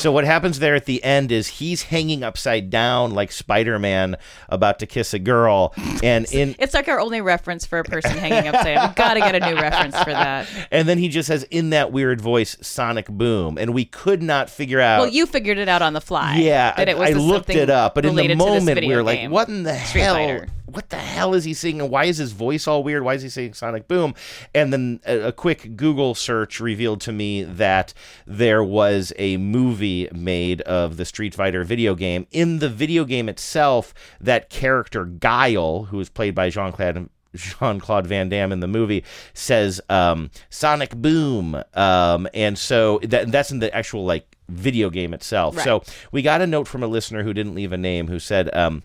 So 0.00 0.10
what 0.10 0.24
happens 0.24 0.60
there 0.60 0.74
at 0.74 0.86
the 0.86 1.04
end 1.04 1.30
is 1.30 1.46
he's 1.46 1.82
hanging 1.82 2.24
upside 2.24 2.70
down 2.70 3.10
like 3.10 3.30
Spider-Man 3.30 4.16
about 4.48 4.78
to 4.78 4.86
kiss 4.86 5.12
a 5.12 5.18
girl, 5.18 5.74
and 6.02 6.24
in 6.32 6.54
It's 6.58 6.72
like 6.72 6.88
our 6.88 6.98
only 6.98 7.20
reference 7.20 7.66
for 7.66 7.80
a 7.80 7.84
person 7.84 8.12
hanging 8.12 8.48
upside 8.48 8.76
down. 8.76 8.88
We've 8.88 8.96
got 8.96 9.14
to 9.14 9.20
get 9.20 9.34
a 9.34 9.40
new 9.40 9.60
reference 9.60 9.98
for 9.98 10.08
that. 10.08 10.48
and 10.70 10.88
then 10.88 10.96
he 10.96 11.08
just 11.08 11.28
has 11.28 11.42
in 11.44 11.68
that 11.70 11.92
weird 11.92 12.18
voice 12.18 12.56
Sonic 12.62 13.08
Boom, 13.08 13.58
and 13.58 13.74
we 13.74 13.84
could 13.84 14.22
not 14.22 14.48
figure 14.48 14.80
out. 14.80 15.00
Well, 15.00 15.10
you 15.10 15.26
figured 15.26 15.58
it 15.58 15.68
out 15.68 15.82
on 15.82 15.92
the 15.92 16.00
fly. 16.00 16.36
yeah, 16.36 16.72
that 16.76 16.88
it 16.88 16.96
was 16.96 17.10
I 17.10 17.12
looked 17.12 17.50
it 17.50 17.68
up, 17.68 17.94
but 17.94 18.06
in 18.06 18.14
the 18.14 18.22
related 18.22 18.38
to 18.38 18.44
this 18.44 18.64
moment 18.64 18.86
we 18.86 18.96
were 18.96 19.02
like, 19.02 19.30
"What 19.30 19.48
in 19.50 19.64
the 19.64 19.78
Street 19.80 20.00
hell? 20.00 20.14
Fighter. 20.14 20.48
What 20.72 20.90
the 20.90 20.96
hell 20.96 21.34
is 21.34 21.44
he 21.44 21.54
saying? 21.54 21.80
And 21.80 21.90
why 21.90 22.04
is 22.04 22.18
his 22.18 22.32
voice 22.32 22.66
all 22.66 22.82
weird? 22.82 23.02
Why 23.02 23.14
is 23.14 23.22
he 23.22 23.28
saying 23.28 23.54
Sonic 23.54 23.88
Boom?" 23.88 24.14
And 24.54 24.72
then 24.72 25.00
a, 25.06 25.28
a 25.28 25.32
quick 25.32 25.76
Google 25.76 26.14
search 26.14 26.60
revealed 26.60 27.00
to 27.02 27.12
me 27.12 27.42
that 27.42 27.92
there 28.26 28.62
was 28.62 29.12
a 29.18 29.36
movie 29.36 30.08
made 30.12 30.60
of 30.62 30.96
the 30.96 31.04
Street 31.04 31.34
Fighter 31.34 31.64
video 31.64 31.94
game. 31.94 32.26
In 32.30 32.58
the 32.58 32.68
video 32.68 33.04
game 33.04 33.28
itself, 33.28 33.94
that 34.20 34.50
character 34.50 35.04
Guile, 35.04 35.84
who 35.84 36.00
is 36.00 36.08
played 36.08 36.34
by 36.34 36.50
Jean 36.50 36.72
Claude. 36.72 37.08
Jean 37.36 37.78
Claude 37.78 38.08
Van 38.08 38.28
Damme 38.28 38.50
in 38.50 38.58
the 38.58 38.66
movie 38.66 39.04
says 39.34 39.80
um, 39.88 40.30
"Sonic 40.48 40.96
Boom," 40.96 41.62
um, 41.74 42.28
and 42.34 42.58
so 42.58 42.98
that 43.04 43.30
that's 43.30 43.52
in 43.52 43.60
the 43.60 43.72
actual 43.72 44.04
like 44.04 44.36
video 44.48 44.90
game 44.90 45.14
itself. 45.14 45.56
Right. 45.56 45.64
So 45.64 45.84
we 46.10 46.22
got 46.22 46.40
a 46.40 46.46
note 46.46 46.66
from 46.66 46.82
a 46.82 46.88
listener 46.88 47.22
who 47.22 47.32
didn't 47.32 47.54
leave 47.54 47.72
a 47.72 47.78
name 47.78 48.08
who 48.08 48.18
said. 48.18 48.52
Um, 48.54 48.82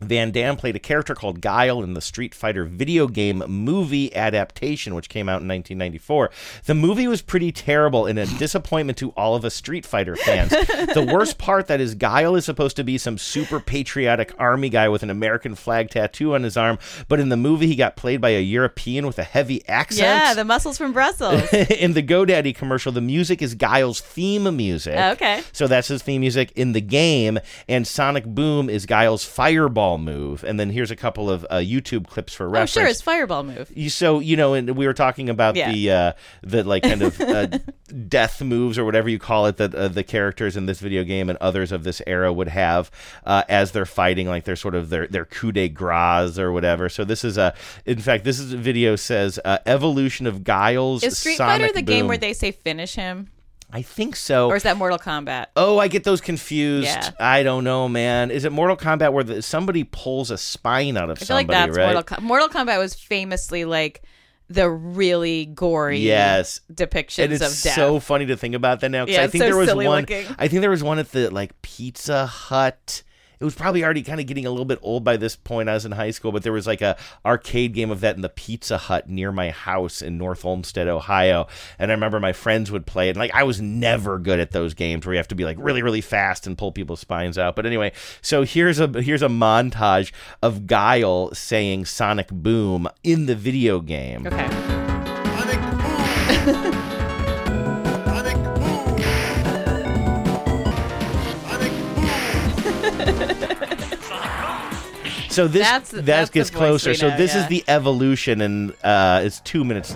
Van 0.00 0.30
Damme 0.30 0.56
played 0.56 0.76
a 0.76 0.80
character 0.80 1.14
called 1.14 1.40
Guile 1.40 1.82
in 1.82 1.94
the 1.94 2.00
Street 2.00 2.34
Fighter 2.34 2.64
video 2.64 3.06
game 3.06 3.42
movie 3.46 4.14
adaptation, 4.14 4.94
which 4.94 5.08
came 5.08 5.28
out 5.28 5.40
in 5.40 5.48
1994. 5.48 6.30
The 6.66 6.74
movie 6.74 7.08
was 7.08 7.22
pretty 7.22 7.52
terrible 7.52 8.04
and 8.06 8.18
a 8.18 8.26
disappointment 8.26 8.98
to 8.98 9.10
all 9.10 9.34
of 9.34 9.44
us 9.44 9.54
Street 9.54 9.86
Fighter 9.86 10.16
fans. 10.16 10.50
the 10.50 11.08
worst 11.12 11.38
part 11.38 11.68
that 11.68 11.80
is 11.80 11.94
Guile 11.94 12.34
is 12.34 12.44
supposed 12.44 12.76
to 12.76 12.84
be 12.84 12.98
some 12.98 13.18
super 13.18 13.60
patriotic 13.60 14.34
army 14.38 14.68
guy 14.68 14.88
with 14.88 15.02
an 15.02 15.10
American 15.10 15.54
flag 15.54 15.90
tattoo 15.90 16.34
on 16.34 16.42
his 16.42 16.56
arm, 16.56 16.78
but 17.08 17.20
in 17.20 17.28
the 17.28 17.36
movie 17.36 17.66
he 17.66 17.76
got 17.76 17.96
played 17.96 18.20
by 18.20 18.30
a 18.30 18.40
European 18.42 19.06
with 19.06 19.18
a 19.18 19.24
heavy 19.24 19.66
accent. 19.68 20.00
Yeah, 20.00 20.34
the 20.34 20.44
muscles 20.44 20.76
from 20.76 20.92
Brussels. 20.92 21.40
in 21.52 21.94
the 21.94 22.02
GoDaddy 22.02 22.54
commercial, 22.54 22.92
the 22.92 23.00
music 23.00 23.40
is 23.40 23.54
Guile's 23.54 24.00
theme 24.00 24.54
music. 24.56 24.98
Okay. 24.98 25.42
So 25.52 25.66
that's 25.66 25.88
his 25.88 26.02
theme 26.02 26.20
music 26.20 26.52
in 26.56 26.72
the 26.72 26.80
game, 26.80 27.38
and 27.68 27.86
Sonic 27.86 28.24
Boom 28.24 28.68
is 28.68 28.86
Guile's 28.86 29.24
fireball 29.24 29.83
move. 29.98 30.42
And 30.44 30.58
then 30.58 30.70
here's 30.70 30.90
a 30.90 30.96
couple 30.96 31.30
of 31.30 31.44
uh, 31.50 31.56
YouTube 31.56 32.06
clips 32.06 32.32
for 32.34 32.46
oh, 32.46 32.50
reference. 32.50 32.70
sure, 32.72 32.86
it's 32.86 33.02
fireball 33.02 33.42
move. 33.42 33.70
You- 33.74 33.90
so 33.90 34.18
you 34.20 34.36
know, 34.36 34.54
and 34.54 34.76
we 34.76 34.86
were 34.86 34.94
talking 34.94 35.28
about 35.28 35.56
Yeah. 35.56 35.70
the 35.70 35.90
uh, 35.90 36.12
the 36.42 36.64
like 36.64 36.82
kind 36.82 37.02
of 37.02 37.20
uh, 37.20 37.46
death 38.08 38.42
moves 38.42 38.78
or 38.78 38.84
whatever 38.84 39.08
you 39.08 39.18
call 39.18 39.46
it 39.46 39.56
that 39.58 39.74
uh, 39.74 39.88
the 39.88 40.02
characters 40.04 40.56
in 40.56 40.66
this 40.66 40.80
video 40.80 41.04
game 41.04 41.28
and 41.28 41.38
others 41.40 41.70
of 41.72 41.84
this 41.84 42.02
era 42.06 42.32
would 42.32 42.48
have 42.48 42.90
uh, 43.24 43.42
as 43.48 43.72
they're 43.72 43.86
fighting, 43.86 44.26
like 44.26 44.44
their 44.44 44.56
sort 44.56 44.74
of 44.74 44.90
their 44.90 45.06
their 45.06 45.24
coup 45.24 45.52
de 45.52 45.68
grace 45.68 46.38
or 46.38 46.52
whatever. 46.52 46.88
So 46.88 47.04
this 47.04 47.24
is 47.24 47.36
a, 47.38 47.54
in 47.86 47.98
fact, 48.00 48.24
this 48.24 48.38
is 48.38 48.52
a 48.52 48.56
video 48.56 48.96
says 48.96 49.38
uh, 49.44 49.58
evolution 49.66 50.26
of 50.26 50.44
Guile's 50.44 51.02
Is 51.02 51.18
Street 51.18 51.36
Sonic 51.36 51.60
Fighter 51.60 51.74
the 51.74 51.82
game 51.82 52.08
where 52.08 52.18
they 52.18 52.32
say 52.32 52.50
finish 52.50 52.94
him? 52.94 53.28
I 53.72 53.82
think 53.82 54.14
so. 54.16 54.48
Or 54.48 54.56
is 54.56 54.62
that 54.62 54.76
Mortal 54.76 54.98
Kombat? 54.98 55.46
Oh, 55.56 55.78
I 55.78 55.88
get 55.88 56.04
those 56.04 56.20
confused. 56.20 56.86
Yeah. 56.86 57.10
I 57.18 57.42
don't 57.42 57.64
know, 57.64 57.88
man. 57.88 58.30
Is 58.30 58.44
it 58.44 58.52
Mortal 58.52 58.76
Kombat 58.76 59.12
where 59.12 59.24
the, 59.24 59.42
somebody 59.42 59.82
pulls 59.84 60.30
a 60.30 60.38
spine 60.38 60.96
out 60.96 61.10
of 61.10 61.18
I 61.18 61.20
feel 61.20 61.26
somebody, 61.26 61.46
like 61.48 61.66
that's 61.68 61.76
right? 61.76 61.92
Mortal 61.92 62.02
Kombat. 62.02 62.22
Mortal 62.22 62.48
Kombat 62.48 62.78
was 62.78 62.94
famously 62.94 63.64
like 63.64 64.02
the 64.50 64.68
really 64.68 65.46
gory 65.46 66.00
yes 66.00 66.60
depictions 66.70 67.24
and 67.24 67.32
it's 67.32 67.42
of 67.42 67.62
death. 67.62 67.74
so 67.74 67.98
funny 67.98 68.26
to 68.26 68.36
think 68.36 68.54
about 68.54 68.80
that 68.80 68.90
now 68.90 69.06
Yeah, 69.06 69.22
I 69.22 69.26
think 69.26 69.40
so 69.42 69.46
there 69.48 69.56
was 69.56 69.74
one. 69.74 70.02
looking. 70.02 70.26
I 70.38 70.48
think 70.48 70.60
there 70.60 70.68
was 70.70 70.82
one 70.82 70.98
at 70.98 71.10
the 71.12 71.30
like 71.30 71.60
Pizza 71.62 72.26
Hut. 72.26 73.02
It 73.40 73.44
was 73.44 73.54
probably 73.54 73.84
already 73.84 74.02
kind 74.02 74.20
of 74.20 74.26
getting 74.26 74.46
a 74.46 74.50
little 74.50 74.64
bit 74.64 74.78
old 74.82 75.04
by 75.04 75.16
this 75.16 75.36
point. 75.36 75.68
I 75.68 75.74
was 75.74 75.84
in 75.84 75.92
high 75.92 76.10
school, 76.10 76.32
but 76.32 76.42
there 76.42 76.52
was 76.52 76.66
like 76.66 76.82
a 76.82 76.96
arcade 77.24 77.74
game 77.74 77.90
of 77.90 78.00
that 78.00 78.16
in 78.16 78.22
the 78.22 78.28
Pizza 78.28 78.78
Hut 78.78 79.08
near 79.08 79.32
my 79.32 79.50
house 79.50 80.02
in 80.02 80.18
North 80.18 80.44
Olmsted, 80.44 80.88
Ohio. 80.88 81.46
And 81.78 81.90
I 81.90 81.94
remember 81.94 82.20
my 82.20 82.32
friends 82.32 82.70
would 82.70 82.86
play 82.86 83.08
it. 83.08 83.10
And 83.10 83.18
like 83.18 83.34
I 83.34 83.42
was 83.44 83.60
never 83.60 84.18
good 84.18 84.40
at 84.40 84.52
those 84.52 84.74
games 84.74 85.04
where 85.04 85.14
you 85.14 85.18
have 85.18 85.28
to 85.28 85.34
be 85.34 85.44
like 85.44 85.56
really, 85.60 85.82
really 85.82 86.00
fast 86.00 86.46
and 86.46 86.56
pull 86.56 86.72
people's 86.72 87.00
spines 87.00 87.38
out. 87.38 87.56
But 87.56 87.66
anyway, 87.66 87.92
so 88.22 88.42
here's 88.42 88.78
a 88.80 88.86
here's 89.00 89.22
a 89.22 89.28
montage 89.28 90.12
of 90.42 90.66
Guile 90.66 91.34
saying 91.34 91.86
Sonic 91.86 92.28
Boom 92.28 92.88
in 93.02 93.26
the 93.26 93.34
video 93.34 93.80
game. 93.80 94.26
Okay. 94.26 94.83
So 105.34 105.48
this 105.48 105.62
That's- 105.62 105.90
that 105.90 106.06
that's 106.06 106.30
gets 106.30 106.48
closer. 106.50 106.90
we 106.90 106.94
so 106.94 107.08
know, 107.08 107.16
this 107.16 107.34
is 107.34 107.48
the 107.48 107.64
evolution, 107.66 108.40
and 108.40 108.72
uh, 108.84 109.20
it's 109.24 109.40
two 109.40 109.64
minutes. 109.64 109.92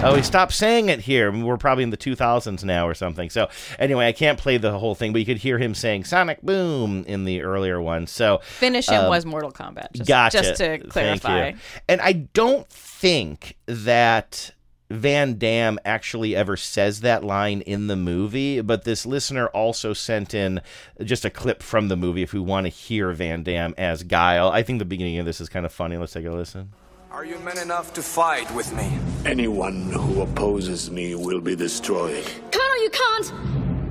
Oh, 0.00 0.14
he 0.14 0.22
stopped 0.22 0.52
saying 0.52 0.90
it 0.90 1.00
here. 1.00 1.32
We're 1.32 1.56
probably 1.56 1.82
in 1.84 1.90
the 1.90 1.96
2000s 1.96 2.62
now 2.64 2.86
or 2.86 2.94
something. 2.94 3.30
So 3.30 3.48
anyway, 3.80 4.06
I 4.06 4.12
can't 4.12 4.38
play 4.38 4.56
the 4.56 4.78
whole 4.78 4.94
thing, 4.94 5.12
but 5.12 5.18
you 5.18 5.26
could 5.26 5.38
hear 5.38 5.58
him 5.58 5.74
saying 5.74 6.04
"Sonic 6.04 6.40
Boom" 6.42 7.04
in 7.06 7.24
the 7.24 7.42
earlier 7.42 7.80
one. 7.80 8.06
So 8.06 8.38
Finish 8.44 8.88
him 8.88 9.04
um, 9.04 9.08
was 9.08 9.26
Mortal 9.26 9.50
Kombat. 9.50 9.92
Just, 9.94 10.06
gotcha. 10.08 10.38
Just 10.42 10.56
to 10.58 10.68
Thank 10.78 10.90
clarify. 10.90 11.48
you. 11.48 11.56
And 11.88 12.00
I 12.00 12.12
don't 12.12 12.68
think 12.68 13.56
that 13.66 14.52
Van 14.90 15.36
Damme 15.36 15.78
actually 15.84 16.34
ever 16.34 16.56
says 16.56 17.00
that 17.02 17.22
line 17.22 17.60
in 17.62 17.88
the 17.88 17.96
movie, 17.96 18.62
but 18.62 18.84
this 18.84 19.04
listener 19.04 19.48
also 19.48 19.92
sent 19.92 20.32
in 20.32 20.62
just 21.02 21.26
a 21.26 21.30
clip 21.30 21.62
from 21.62 21.88
the 21.88 21.96
movie 21.96 22.22
if 22.22 22.32
we 22.32 22.40
want 22.40 22.64
to 22.64 22.70
hear 22.70 23.12
Van 23.12 23.42
Damme 23.42 23.74
as 23.76 24.02
Guile. 24.02 24.48
I 24.48 24.62
think 24.62 24.78
the 24.78 24.86
beginning 24.86 25.18
of 25.18 25.26
this 25.26 25.40
is 25.40 25.50
kind 25.50 25.66
of 25.66 25.72
funny. 25.72 25.98
Let's 25.98 26.14
take 26.14 26.24
a 26.24 26.30
listen. 26.30 26.72
Are 27.10 27.24
you 27.24 27.38
men 27.40 27.58
enough 27.58 27.92
to 27.94 28.02
fight 28.02 28.50
with 28.54 28.74
me? 28.74 28.98
Anyone 29.26 29.90
who 29.90 30.22
opposes 30.22 30.90
me 30.90 31.14
will 31.14 31.40
be 31.40 31.54
destroyed. 31.54 32.24
Colonel, 32.50 32.82
you 32.82 32.90
can't! 32.90 33.32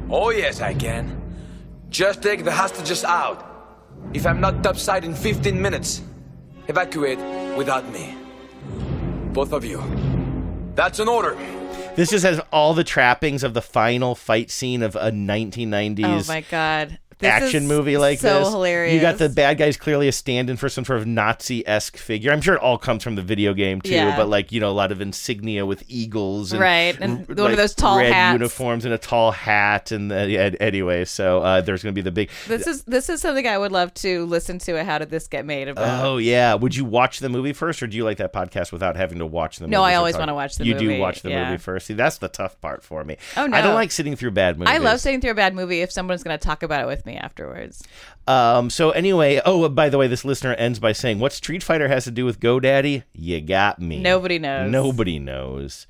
Oh, 0.09 0.29
yes, 0.31 0.61
I 0.61 0.73
can. 0.73 1.21
Just 1.89 2.23
take 2.23 2.43
the 2.43 2.51
hostages 2.51 3.03
out. 3.03 3.43
If 4.13 4.25
I'm 4.25 4.39
not 4.39 4.63
topside 4.63 5.03
in 5.03 5.13
15 5.13 5.61
minutes, 5.61 6.01
evacuate 6.67 7.19
without 7.55 7.91
me. 7.91 8.15
Both 9.33 9.51
of 9.51 9.65
you. 9.65 10.16
That's 10.77 10.99
an 10.99 11.07
order. 11.07 11.35
This 11.95 12.11
just 12.11 12.23
has 12.23 12.39
all 12.53 12.75
the 12.75 12.83
trappings 12.83 13.43
of 13.43 13.55
the 13.55 13.63
final 13.63 14.13
fight 14.13 14.51
scene 14.51 14.83
of 14.83 14.95
a 14.95 15.09
1990s 15.09 16.05
Oh 16.05 16.31
my 16.31 16.41
god. 16.41 16.99
This 17.19 17.29
action 17.31 17.67
movie 17.67 17.97
like 17.97 18.19
so 18.19 18.39
this. 18.39 18.49
hilarious. 18.49 18.93
You 18.93 19.01
got 19.01 19.17
the 19.17 19.27
bad 19.27 19.57
guys 19.57 19.75
clearly 19.75 20.07
a 20.07 20.11
stand-in 20.11 20.55
for 20.57 20.69
some 20.69 20.85
sort 20.85 20.99
of 20.99 21.07
Nazi-esque 21.07 21.97
figure. 21.97 22.31
I'm 22.31 22.41
sure 22.41 22.55
it 22.55 22.61
all 22.61 22.77
comes 22.77 23.03
from 23.03 23.15
the 23.15 23.21
video 23.23 23.53
game 23.53 23.81
too, 23.81 23.91
Yeah. 23.93 24.15
but 24.15 24.29
like 24.29 24.51
you 24.51 24.59
know 24.59 24.69
a 24.69 24.71
lot 24.73 24.91
of 24.91 25.01
insignia 25.01 25.65
with 25.65 25.83
eagles, 25.87 26.51
and 26.51 26.61
Right, 26.61 26.95
and 26.99 27.25
r- 27.27 27.35
one 27.35 27.51
of 27.51 27.57
those 27.57 27.73
tall 27.73 27.97
red 27.97 28.11
hats. 28.13 28.33
uniforms 28.33 28.85
and 28.85 28.93
a 28.93 28.97
tall 28.99 29.31
hat, 29.31 29.91
and 29.91 30.11
yeah, 30.11 30.51
anyway, 30.59 31.05
so 31.05 31.39
uh, 31.41 31.61
there's 31.61 31.81
going 31.81 31.93
to 31.93 31.97
be 31.97 32.03
the 32.03 32.11
big. 32.11 32.29
This 32.47 32.67
is 32.67 32.83
this 32.83 33.09
is 33.09 33.19
something 33.21 33.47
I 33.47 33.57
would 33.57 33.71
love 33.71 33.93
to 33.95 34.25
listen 34.25 34.59
to. 34.59 34.83
How 34.83 34.99
did 34.99 35.09
this 35.09 35.27
get 35.27 35.43
made? 35.45 35.67
About. 35.69 36.05
Oh 36.05 36.17
yeah, 36.17 36.53
would 36.53 36.75
you 36.75 36.85
watch 36.85 37.19
the 37.19 37.29
movie 37.29 37.53
first, 37.53 37.81
or 37.81 37.87
do 37.87 37.97
you 37.97 38.03
like 38.03 38.17
that 38.17 38.31
podcast 38.31 38.71
without 38.71 38.95
having 38.95 39.17
to 39.19 39.25
watch 39.25 39.57
the 39.57 39.63
movie? 39.63 39.71
No, 39.71 39.81
I 39.81 39.95
always 39.95 40.15
wanna 40.17 40.35
watch 40.35 40.57
the 40.57 40.65
movie. 40.65 40.69
you 40.69 40.75
movie, 40.89 40.97
do 40.97 41.01
watch 41.01 41.21
the 41.23 41.29
yeah. 41.31 41.45
movie 41.49 41.57
first. 41.57 41.87
See, 41.87 41.93
that's 41.95 42.19
the 42.19 42.27
tough 42.27 42.61
part 42.61 42.83
for 42.83 43.03
me. 43.03 43.17
Oh, 43.35 43.47
no, 43.47 43.57
I 43.57 43.61
don't 43.61 43.73
like 43.75 43.91
sitting 43.91 44.15
through 44.15 44.31
bad 44.31 44.59
movies. 44.59 44.71
I 44.73 44.77
love 44.77 44.99
sitting 44.99 45.19
through 45.19 45.31
a 45.31 45.35
bad 45.35 45.55
movie 45.55 45.81
if 45.81 45.91
someone's 45.91 46.21
going 46.23 46.37
to 46.37 46.43
talk 46.45 46.61
about 46.63 46.81
it 46.83 46.85
with 46.87 47.05
me 47.07 47.15
afterwards. 47.17 47.83
Um, 48.27 48.69
so 48.69 48.91
anyway, 48.91 49.41
oh, 49.45 49.67
by 49.69 49.87
the 49.89 49.97
way, 49.97 50.07
this 50.07 50.23
listener 50.25 50.53
ends 50.55 50.79
by 50.79 50.91
saying, 50.91 51.19
"What 51.19 51.31
Street 51.33 51.63
Fighter 51.63 51.87
has 51.87 52.03
to 52.03 52.11
do 52.11 52.25
with 52.25 52.39
GoDaddy? 52.39 53.03
You 53.13 53.41
got 53.41 53.79
me. 53.81 53.99
Nobody 54.01 54.37
knows. 54.37 54.69
Nobody 54.69 55.17
knows. 55.17 55.87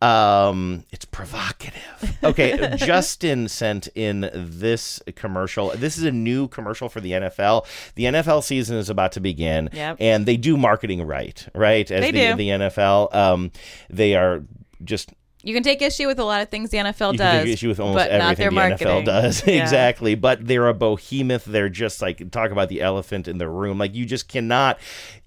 Um, 0.00 0.84
it's 0.92 1.04
provocative. 1.06 1.82
Okay, 2.22 2.74
Justin 2.76 3.48
sent 3.48 3.88
in 3.94 4.30
this 4.32 5.00
commercial. 5.16 5.70
This 5.70 5.98
is 5.98 6.04
a 6.04 6.12
new 6.12 6.46
commercial 6.48 6.88
for 6.88 7.00
the 7.00 7.12
NFL. 7.12 7.66
The 7.94 8.04
NFL 8.04 8.44
season 8.44 8.76
is 8.76 8.90
about 8.90 9.12
to 9.12 9.20
begin, 9.20 9.70
Yep. 9.72 9.96
and 9.98 10.26
they 10.26 10.36
do 10.36 10.56
marketing 10.56 11.02
right, 11.06 11.46
right? 11.54 11.90
As 11.90 12.00
They 12.02 12.12
the, 12.12 12.18
do. 12.30 12.34
the 12.36 12.48
NFL, 12.50 13.14
um, 13.14 13.50
they 13.90 14.14
are 14.14 14.44
just 14.84 15.10
You 15.48 15.54
can 15.54 15.62
take 15.62 15.80
issue 15.80 16.06
with 16.06 16.18
a 16.18 16.24
lot 16.24 16.42
of 16.42 16.50
things 16.50 16.68
the 16.68 16.76
NFL 16.76 17.12
you 17.12 17.18
does, 17.18 17.32
can 17.32 17.44
take 17.44 17.54
issue 17.54 17.68
with 17.68 17.80
almost 17.80 17.96
but 17.96 18.18
not 18.18 18.36
their 18.36 18.48
everything 18.48 18.50
the 18.50 18.54
marketing. 18.54 18.86
NFL 18.86 19.04
does. 19.06 19.42
Yeah. 19.46 19.62
exactly. 19.62 20.14
But 20.14 20.46
they're 20.46 20.68
a 20.68 20.74
behemoth. 20.74 21.46
They're 21.46 21.70
just 21.70 22.02
like 22.02 22.30
talk 22.30 22.50
about 22.50 22.68
the 22.68 22.82
elephant 22.82 23.28
in 23.28 23.38
the 23.38 23.48
room. 23.48 23.78
Like 23.78 23.94
you 23.94 24.04
just 24.04 24.28
cannot 24.28 24.78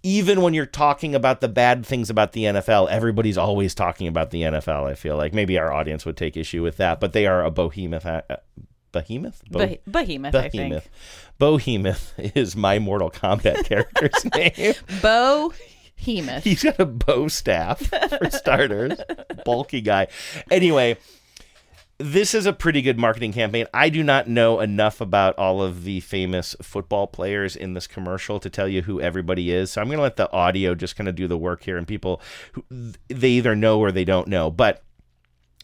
even 0.03 0.43
when 0.43 0.53
you're 0.53 0.67
talking 0.67 1.15
about 1.15 1.41
the 1.41 1.47
bad 1.47 1.83
things 1.83 2.11
about 2.11 2.33
the 2.33 2.43
NFL, 2.43 2.87
everybody's 2.89 3.35
always 3.35 3.73
talking 3.73 4.07
about 4.07 4.29
the 4.29 4.43
NFL, 4.43 4.87
I 4.87 4.93
feel 4.93 5.17
like. 5.17 5.33
Maybe 5.33 5.57
our 5.57 5.73
audience 5.73 6.05
would 6.05 6.17
take 6.17 6.37
issue 6.37 6.61
with 6.61 6.77
that, 6.77 6.99
but 6.99 7.13
they 7.13 7.25
are 7.25 7.43
a 7.43 7.49
behemoth. 7.49 8.05
Uh, 8.05 8.21
behemoth? 8.91 9.41
Beh- 9.49 9.79
behemoth, 9.87 10.35
I 10.35 10.49
think. 10.49 10.53
Behemoth. 10.53 10.89
Behemoth 11.39 12.13
is 12.37 12.55
my 12.55 12.77
Mortal 12.77 13.09
Kombat 13.09 13.65
character's 13.65 14.23
name. 14.35 14.75
Bo 15.01 15.51
He's 16.43 16.63
got 16.63 16.79
a 16.79 16.85
bow 16.85 17.27
staff 17.27 17.87
for 17.87 18.29
starters. 18.29 18.99
Bulky 19.45 19.81
guy. 19.81 20.07
Anyway, 20.49 20.97
this 22.01 22.33
is 22.33 22.45
a 22.45 22.53
pretty 22.53 22.81
good 22.81 22.97
marketing 22.97 23.33
campaign. 23.33 23.67
I 23.73 23.89
do 23.89 24.03
not 24.03 24.27
know 24.27 24.59
enough 24.59 25.01
about 25.01 25.37
all 25.37 25.61
of 25.61 25.83
the 25.83 25.99
famous 25.99 26.55
football 26.61 27.07
players 27.07 27.55
in 27.55 27.73
this 27.73 27.87
commercial 27.87 28.39
to 28.39 28.49
tell 28.49 28.67
you 28.67 28.81
who 28.81 28.99
everybody 28.99 29.51
is. 29.51 29.71
So 29.71 29.81
I'm 29.81 29.87
going 29.87 29.97
to 29.97 30.03
let 30.03 30.17
the 30.17 30.31
audio 30.31 30.73
just 30.73 30.95
kind 30.95 31.07
of 31.07 31.15
do 31.15 31.27
the 31.27 31.37
work 31.37 31.63
here 31.63 31.77
and 31.77 31.87
people 31.87 32.21
who 32.53 32.63
they 33.07 33.29
either 33.29 33.55
know 33.55 33.79
or 33.79 33.91
they 33.91 34.05
don't 34.05 34.27
know. 34.27 34.49
But 34.49 34.83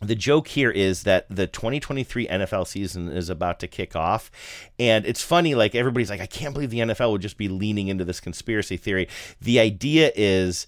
the 0.02 0.16
joke 0.16 0.50
here 0.50 0.70
is 0.70 1.04
that 1.04 1.26
the 1.30 1.48
2023 1.48 2.28
NFL 2.28 2.68
season 2.68 3.10
is 3.10 3.30
about 3.30 3.60
to 3.62 3.68
kick 3.68 3.96
off. 3.96 4.30
And 4.78 5.06
it's 5.06 5.24
funny, 5.24 5.56
like, 5.56 5.74
everybody's 5.74 6.10
like, 6.10 6.22
I 6.22 6.28
can't 6.28 6.54
believe 6.54 6.70
the 6.70 6.80
NFL 6.80 7.12
would 7.12 7.22
just 7.22 7.38
be 7.38 7.50
leaning 7.50 7.88
into 7.88 8.06
this 8.06 8.20
conspiracy 8.20 8.78
theory. 8.78 9.08
The 9.42 9.60
idea 9.60 10.12
is 10.16 10.68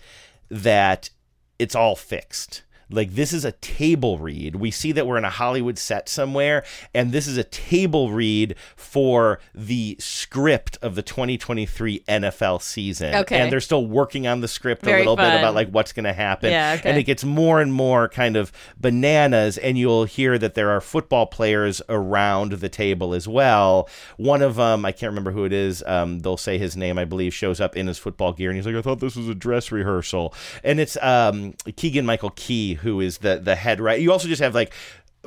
that 0.49 1.11
it's 1.59 1.75
all 1.75 1.95
fixed. 1.95 2.63
Like, 2.89 3.13
this 3.13 3.33
is 3.33 3.45
a 3.45 3.51
table 3.53 4.17
read. 4.17 4.55
We 4.55 4.71
see 4.71 4.91
that 4.93 5.05
we're 5.05 5.17
in 5.17 5.25
a 5.25 5.29
Hollywood 5.29 5.77
set 5.77 6.09
somewhere, 6.09 6.63
and 6.93 7.11
this 7.11 7.27
is 7.27 7.37
a 7.37 7.43
table 7.43 8.11
read 8.11 8.55
for 8.75 9.39
the 9.53 9.95
script 9.99 10.77
of 10.81 10.95
the 10.95 11.01
2023 11.01 12.03
NFL 12.07 12.61
season. 12.61 13.15
Okay. 13.15 13.39
And 13.39 13.51
they're 13.51 13.59
still 13.59 13.85
working 13.85 14.27
on 14.27 14.41
the 14.41 14.47
script 14.47 14.83
Very 14.83 14.97
a 14.97 14.99
little 14.99 15.15
bit 15.15 15.33
about, 15.33 15.55
like, 15.55 15.69
what's 15.69 15.93
going 15.93 16.05
to 16.05 16.13
happen. 16.13 16.51
Yeah, 16.51 16.77
okay. 16.79 16.89
And 16.89 16.97
it 16.97 17.03
gets 17.03 17.23
more 17.23 17.61
and 17.61 17.71
more 17.71 18.09
kind 18.09 18.35
of 18.35 18.51
bananas, 18.79 19.57
and 19.57 19.77
you'll 19.77 20.05
hear 20.05 20.37
that 20.37 20.55
there 20.55 20.69
are 20.71 20.81
football 20.81 21.25
players 21.25 21.81
around 21.89 22.53
the 22.53 22.69
table 22.69 23.13
as 23.13 23.27
well. 23.27 23.87
One 24.17 24.41
of 24.41 24.55
them, 24.55 24.85
I 24.85 24.91
can't 24.91 25.11
remember 25.11 25.31
who 25.31 25.45
it 25.45 25.53
is, 25.53 25.83
um, 25.85 26.19
they'll 26.19 26.37
say 26.37 26.57
his 26.57 26.75
name, 26.75 26.97
I 26.97 27.05
believe, 27.05 27.33
shows 27.33 27.61
up 27.61 27.77
in 27.77 27.87
his 27.87 27.97
football 27.97 28.33
gear, 28.33 28.49
and 28.49 28.57
he's 28.57 28.65
like, 28.65 28.75
I 28.75 28.81
thought 28.81 28.99
this 28.99 29.15
was 29.15 29.29
a 29.29 29.35
dress 29.35 29.71
rehearsal. 29.71 30.33
And 30.63 30.79
it's 30.79 30.97
um, 31.01 31.53
Keegan 31.75 32.05
Michael 32.05 32.31
Key, 32.31 32.78
who 32.81 32.99
is 33.01 33.19
the, 33.19 33.37
the 33.37 33.55
head 33.55 33.79
writer. 33.79 34.01
You 34.01 34.11
also 34.11 34.27
just 34.27 34.41
have 34.41 34.55
like 34.55 34.73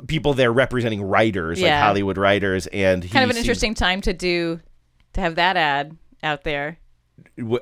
people 0.07 0.33
there 0.33 0.51
representing 0.51 1.01
writers, 1.01 1.61
like 1.61 1.71
Hollywood 1.71 2.17
writers, 2.17 2.67
and 2.67 3.03
he 3.03 3.09
kind 3.09 3.23
of 3.23 3.29
an 3.29 3.35
seems- 3.35 3.45
interesting 3.45 3.73
time 3.73 4.01
to 4.01 4.13
do 4.13 4.59
to 5.13 5.21
have 5.21 5.35
that 5.35 5.55
ad 5.57 5.97
out 6.23 6.43
there. 6.43 6.79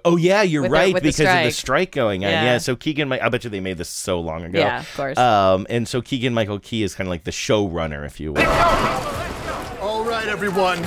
Oh 0.05 0.15
yeah, 0.17 0.41
you're 0.41 0.63
With 0.63 0.71
right 0.71 0.93
the 0.95 1.01
because 1.01 1.19
of 1.19 1.25
the 1.25 1.51
strike. 1.51 1.53
strike 1.53 1.91
going 1.91 2.23
on. 2.25 2.31
Yeah. 2.31 2.43
Yeah. 2.43 2.57
so 2.57 2.75
Keegan, 2.75 3.11
I 3.11 3.29
bet 3.29 3.43
you 3.43 3.49
they 3.49 3.59
made 3.59 3.77
this 3.77 3.89
so 3.89 4.19
long 4.19 4.43
ago. 4.43 4.59
Yeah, 4.59 4.79
of 4.79 4.93
course. 4.95 5.17
Um, 5.17 5.67
and 5.69 5.87
so 5.87 6.01
Keegan 6.01 6.33
Michael 6.33 6.59
Key 6.59 6.83
is 6.83 6.95
kind 6.95 7.07
of 7.07 7.09
like 7.11 7.25
the 7.25 7.31
showrunner, 7.31 8.05
if 8.05 8.19
you 8.19 8.31
will. 8.33 8.47
All 9.81 10.03
right, 10.05 10.27
everyone. 10.27 10.81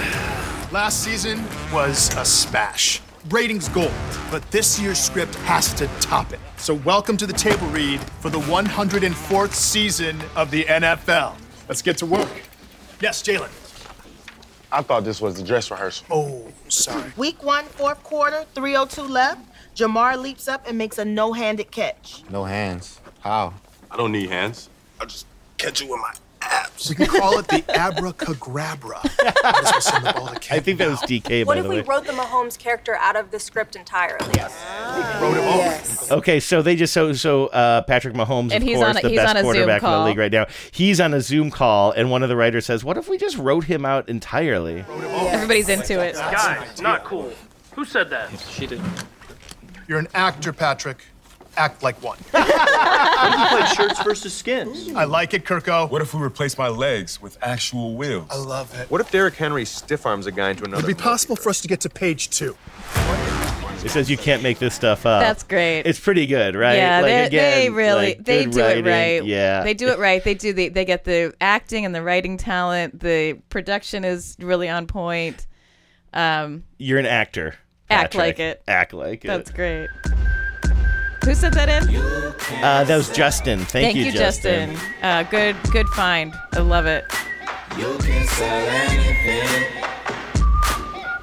Last 0.73 1.03
season 1.05 1.45
was 1.73 2.15
a 2.17 2.25
smash. 2.25 3.01
Ratings 3.31 3.69
gold, 3.69 3.93
but 4.31 4.49
this 4.51 4.79
year's 4.81 4.99
script 4.99 5.35
has 5.37 5.73
to 5.75 5.87
top 6.01 6.33
it. 6.33 6.41
So 6.65 6.73
welcome 6.77 7.19
to 7.19 7.27
the 7.27 7.33
table 7.35 7.67
read 7.67 8.01
for 8.21 8.31
the 8.31 8.41
104th 8.41 9.53
season 9.53 10.19
of 10.35 10.51
the 10.51 10.65
NFL. 10.65 11.35
Let's 11.69 11.83
get 11.83 11.99
to 11.99 12.07
work. 12.07 12.31
Yes, 13.03 13.23
Jalen. 13.23 13.51
I 14.73 14.81
thought 14.81 15.05
this 15.05 15.21
was 15.21 15.35
the 15.35 15.43
dress 15.43 15.71
rehearsal. 15.71 16.07
Oh, 16.11 16.51
sorry. 16.71 17.13
Week 17.19 17.43
one, 17.43 17.67
fourth 17.67 18.03
quarter, 18.03 18.47
302 18.55 19.03
left. 19.03 19.43
Jamar 19.77 20.17
leaps 20.17 20.49
up 20.49 20.67
and 20.67 20.79
makes 20.79 20.97
a 20.97 21.05
no-handed 21.05 21.71
catch. 21.71 22.23
No 22.31 22.45
hands. 22.45 22.99
How? 23.21 23.53
I 23.91 23.99
don't 23.99 24.13
need 24.13 24.31
hands. 24.31 24.71
I'll 24.99 25.07
just 25.07 25.27
catch 25.59 25.83
you 25.83 25.91
with 25.91 26.01
my 26.01 26.15
abs. 26.51 26.89
We 26.89 26.95
can 26.97 27.07
call 27.07 27.39
it 27.39 27.49
the 27.49 27.65
abracadabra. 27.75 29.01
Might 29.03 29.45
as 29.45 29.63
well 29.73 29.81
send 29.81 30.07
the 30.07 30.13
ball 30.13 30.29
to 30.29 30.55
I 30.55 30.61
think 30.61 30.79
that 30.79 30.89
was 30.89 31.01
DK, 31.01 31.45
What 31.47 31.55
by 31.55 31.59
if 31.59 31.65
the 31.65 31.69
we 31.71 31.77
way. 31.77 31.83
wrote 31.83 32.05
the 32.07 32.13
Mahomes 32.13 32.59
character 32.59 32.95
out 32.97 33.17
of 33.17 33.31
the 33.31 33.39
script 33.39 33.77
entirely? 33.77 34.35
Okay, 36.11 36.41
so 36.41 36.63
they 36.63 36.77
just 36.77 36.93
so 36.93 37.13
so 37.13 37.47
uh, 37.49 37.83
Patrick 37.83 38.15
Mahomes, 38.15 38.53
And 38.53 38.55
of 38.55 38.63
he's 38.63 38.77
course, 38.77 38.91
on 38.91 38.97
a- 38.99 39.03
the 39.03 39.09
he's 39.09 39.19
best 39.19 39.31
on 39.31 39.37
a 39.37 39.41
Zoom 39.41 39.45
quarterback 39.53 39.83
in 39.83 39.89
the 39.89 39.95
call. 39.97 40.05
league 40.07 40.19
right 40.19 40.33
now. 40.33 40.47
He's 40.71 41.01
on 41.01 41.15
a 41.15 41.21
Zoom 41.21 41.51
call, 41.51 41.93
and 41.93 42.11
one 42.11 42.23
of 42.23 42.29
the 42.29 42.37
writers 42.37 42.67
says, 42.67 42.85
"What 42.85 42.97
if 42.97 43.09
we 43.09 43.17
just 43.19 43.37
wrote 43.39 43.65
him 43.65 43.85
out 43.85 44.09
entirely?" 44.09 44.85
Everybody's 44.89 45.69
into 45.69 46.01
it. 46.01 46.15
Guys, 46.15 46.81
not 46.81 47.05
cool. 47.05 47.33
Who 47.75 47.85
said 47.85 48.11
that? 48.11 48.31
She 48.51 48.67
did. 48.67 48.81
You're 49.89 49.99
an 49.99 50.09
actor, 50.15 50.53
Patrick. 50.53 51.05
Act 51.57 51.83
like 51.83 52.03
one. 52.03 52.19
What 53.15 53.33
if 53.33 53.39
you 53.41 53.47
played 53.59 53.69
shirts 53.77 54.03
versus 54.03 54.35
skins? 54.35 54.93
I 54.95 55.05
like 55.05 55.33
it, 55.35 55.45
Kirko. 55.45 55.91
What 55.91 56.03
if 56.03 56.13
we 56.13 56.21
replace 56.23 56.59
my 56.59 56.69
legs 56.69 57.23
with 57.23 57.39
actual 57.43 57.95
wheels? 57.95 58.27
I 58.31 58.37
love 58.37 58.75
it. 58.79 58.91
What 58.91 59.01
if 59.01 59.11
Derrick 59.11 59.35
Henry 59.35 59.65
stiff 59.65 60.05
arms 60.05 60.27
a 60.27 60.33
guy 60.33 60.51
into 60.51 60.65
another? 60.65 60.81
It 60.83 60.87
would 60.87 60.93
it 60.93 60.97
be 60.99 61.03
possible 61.03 61.37
for 61.37 61.49
us 61.49 61.61
to 61.63 61.69
get 61.69 61.81
to 61.83 61.89
page 61.89 62.29
two? 62.31 62.55
It 63.83 63.91
says 63.91 64.11
you 64.11 64.17
can't 64.19 64.43
make 64.43 64.59
this 64.59 64.75
stuff 64.75 65.07
up. 65.07 65.23
That's 65.23 65.43
great. 65.43 65.83
It's 65.83 66.01
pretty 66.01 66.27
good, 66.27 66.55
right? 66.55 66.77
Yeah, 66.77 67.01
Like, 67.01 67.05
they, 67.05 67.25
again, 67.27 67.61
they 67.61 67.71
really 67.71 68.07
like, 68.09 68.25
they 68.25 68.45
good 68.45 68.53
do 68.53 68.61
writing. 68.61 68.87
it 68.87 68.91
right. 68.91 69.25
Yeah, 69.25 69.63
they 69.63 69.75
do 69.75 69.89
it 69.89 69.99
right. 69.99 70.23
They 70.25 70.35
do 70.35 70.53
the 70.53 70.69
they 70.71 70.85
get 70.85 71.05
the 71.05 71.35
acting 71.41 71.85
and 71.85 71.95
the 71.95 72.03
writing 72.03 72.37
talent. 72.37 73.01
The 73.01 73.35
production 73.49 74.05
is 74.05 74.37
really 74.41 74.69
on 74.69 74.87
point. 74.87 75.47
Um, 76.13 76.65
You're 76.79 76.99
an 76.99 77.07
actor. 77.07 77.55
Act 77.91 78.13
Patrick. 78.15 78.19
like 78.21 78.39
it. 78.41 78.63
Act 78.67 78.93
like 78.95 79.25
it. 79.25 79.29
that's 79.29 79.51
great. 79.51 79.89
Who 81.25 81.35
sent 81.35 81.55
that 81.55 81.69
in? 81.69 81.97
Uh, 82.63 82.85
that 82.85 82.97
was 82.97 83.09
Justin. 83.11 83.61
Thank, 83.61 83.97
you, 83.97 84.13
Justin. 84.13 84.77
Uh, 85.03 85.23
good 85.25 85.57
good 85.73 85.89
find. 85.89 86.35
I 86.53 86.59
love 86.61 86.87
it. 86.87 87.05
You 87.79 87.97
can 87.99 88.27
sell 88.29 88.69
anything. 88.69 89.65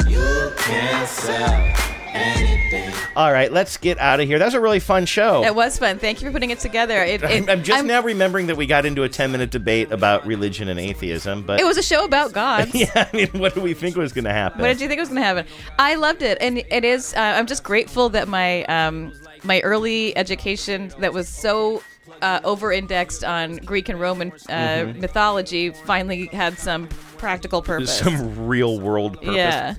You 0.09 0.51
can 0.57 1.07
sell 1.07 1.73
anything. 2.13 2.93
All 3.15 3.31
right, 3.31 3.51
let's 3.51 3.77
get 3.77 3.99
out 3.99 4.19
of 4.19 4.27
here. 4.27 4.39
That 4.39 4.45
was 4.45 4.53
a 4.53 4.61
really 4.61 4.79
fun 4.79 5.05
show. 5.05 5.43
It 5.43 5.53
was 5.53 5.77
fun. 5.77 5.99
Thank 5.99 6.21
you 6.21 6.27
for 6.27 6.31
putting 6.31 6.49
it 6.49 6.59
together. 6.59 7.03
It, 7.03 7.21
it, 7.23 7.43
I'm, 7.43 7.49
I'm 7.49 7.63
just 7.63 7.85
now 7.85 8.01
remembering 8.01 8.47
that 8.47 8.55
we 8.57 8.65
got 8.65 8.85
into 8.85 9.03
a 9.03 9.09
10 9.09 9.31
minute 9.31 9.51
debate 9.51 9.91
about 9.91 10.25
religion 10.25 10.69
and 10.69 10.79
atheism, 10.79 11.43
but 11.43 11.59
It 11.59 11.65
was 11.65 11.77
a 11.77 11.83
show 11.83 12.05
about 12.05 12.31
God. 12.33 12.69
yeah, 12.73 12.89
I 12.95 13.15
mean, 13.15 13.27
what 13.33 13.53
do 13.53 13.61
we 13.61 13.73
think 13.73 13.97
was 13.97 14.13
going 14.13 14.25
to 14.25 14.33
happen? 14.33 14.61
What 14.61 14.69
did 14.69 14.81
you 14.81 14.87
think 14.87 14.99
was 14.99 15.09
going 15.09 15.21
to 15.21 15.27
happen? 15.27 15.45
I 15.77 15.95
loved 15.95 16.21
it, 16.21 16.37
and 16.41 16.57
it 16.57 16.85
is. 16.85 17.13
Uh, 17.13 17.19
I'm 17.19 17.45
just 17.47 17.63
grateful 17.63 18.09
that 18.09 18.27
my 18.27 18.63
um, 18.65 19.13
my 19.43 19.59
early 19.61 20.15
education 20.17 20.91
that 20.99 21.13
was 21.13 21.27
so 21.27 21.81
uh, 22.21 22.39
over-indexed 22.43 23.23
on 23.23 23.57
Greek 23.57 23.89
and 23.89 23.99
Roman 23.99 24.31
uh, 24.31 24.35
Mhm. 24.51 24.97
mythology 24.99 25.69
finally 25.69 26.27
had 26.27 26.57
some 26.57 26.87
practical 27.17 27.61
purpose. 27.61 27.99
Some 27.99 28.47
real 28.47 28.79
world 28.79 29.13
purpose. 29.21 29.35
Yeah. 29.35 29.75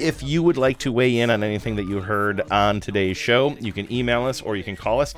If 0.00 0.22
you 0.24 0.42
would 0.42 0.56
like 0.56 0.78
to 0.78 0.90
weigh 0.92 1.18
in 1.20 1.30
on 1.30 1.44
anything 1.44 1.76
that 1.76 1.84
you 1.84 2.00
heard 2.00 2.40
on 2.50 2.80
today's 2.80 3.16
show, 3.16 3.56
you 3.60 3.72
can 3.72 3.90
email 3.92 4.24
us 4.26 4.42
or 4.42 4.56
you 4.56 4.64
can 4.64 4.74
call 4.76 5.00
us. 5.00 5.14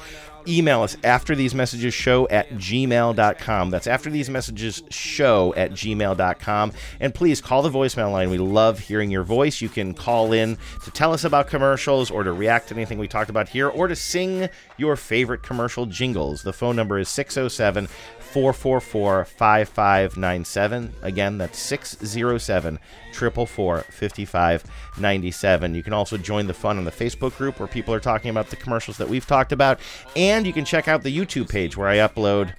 Email 0.49 0.83
us 0.83 0.97
after 1.05 1.35
these 1.35 1.55
messages 1.55 1.95
show 1.95 2.29
at 2.29 2.51
gmail.com. 2.51 3.71
That's 3.71 3.87
after 3.87 4.11
these 4.11 4.31
messages 4.31 4.83
show 4.91 5.55
at 5.57 5.73
gmail.com. 5.73 6.73
And 7.01 7.15
please 7.15 7.41
call 7.41 7.63
the 7.63 7.71
voicemail 7.71 8.13
line. 8.13 8.31
We 8.31 8.39
love 8.39 8.79
hearing 8.79 9.11
your 9.11 9.23
voice. 9.23 9.61
You 9.61 9.69
can 9.69 9.95
call 9.95 10.33
in 10.33 10.57
to 10.85 10.91
tell 10.91 11.13
us 11.13 11.25
about 11.25 11.49
commercials 11.49 12.11
or 12.11 12.23
to 12.23 12.33
react 12.33 12.69
to 12.69 12.75
anything 12.75 12.99
we 12.99 13.09
talked 13.09 13.31
about 13.31 13.49
here 13.49 13.69
or 13.69 13.89
to 13.89 13.97
sing 13.97 14.49
your 14.77 14.97
favorite 14.97 15.43
commercial 15.43 15.87
jingles. 15.87 16.43
The 16.43 16.53
phone 16.53 16.77
number 16.77 16.99
is 16.99 17.09
607 17.09 17.89
444 18.19 19.25
5597. 19.25 20.95
Again, 21.03 21.39
that's 21.39 21.59
607 21.59 22.79
444 23.13 23.81
5597. 23.91 25.75
You 25.75 25.83
can 25.83 25.93
also 25.93 26.17
join 26.19 26.47
the 26.47 26.55
fun 26.55 26.79
on 26.79 26.85
the 26.85 26.91
Facebook 26.91 27.37
group 27.37 27.59
where 27.59 27.67
people 27.67 27.95
are 27.95 28.01
talking 28.01 28.31
about 28.31 28.51
the 28.51 28.57
commercials 28.57 28.99
that 28.99 29.09
we've 29.09 29.27
talked 29.27 29.53
about. 29.53 29.81
And 30.15 30.47
you 30.47 30.53
can 30.53 30.65
check 30.65 30.89
out 30.89 31.03
the 31.03 31.17
YouTube 31.17 31.49
page 31.49 31.77
where 31.77 31.89
I 31.89 31.97
upload. 31.97 32.53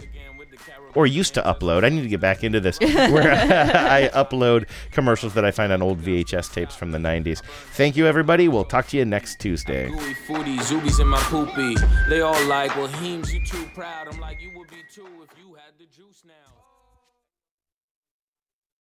Or 0.98 1.06
used 1.06 1.36
to 1.36 1.44
upload. 1.44 1.86
I 1.86 1.90
need 1.90 2.02
to 2.02 2.08
get 2.08 2.20
back 2.20 2.44
into 2.44 2.60
this. 2.60 2.80
Where 2.80 3.32
I 3.32 4.10
upload 4.16 4.68
commercials 4.92 5.36
that 5.36 5.46
I 5.46 5.52
find 5.52 5.72
on 5.72 5.84
old 5.84 6.02
VHS 6.02 6.52
tapes 6.52 6.76
from 6.76 6.92
the 6.92 6.98
90s. 6.98 7.44
Thank 7.74 7.96
you, 7.96 8.08
everybody. 8.08 8.48
We'll 8.48 8.66
talk 8.66 8.88
to 8.88 8.98
you 8.98 9.06
next 9.06 9.40
Tuesday. 9.40 9.90
Gooey 9.90 10.16
footy, 10.16 10.58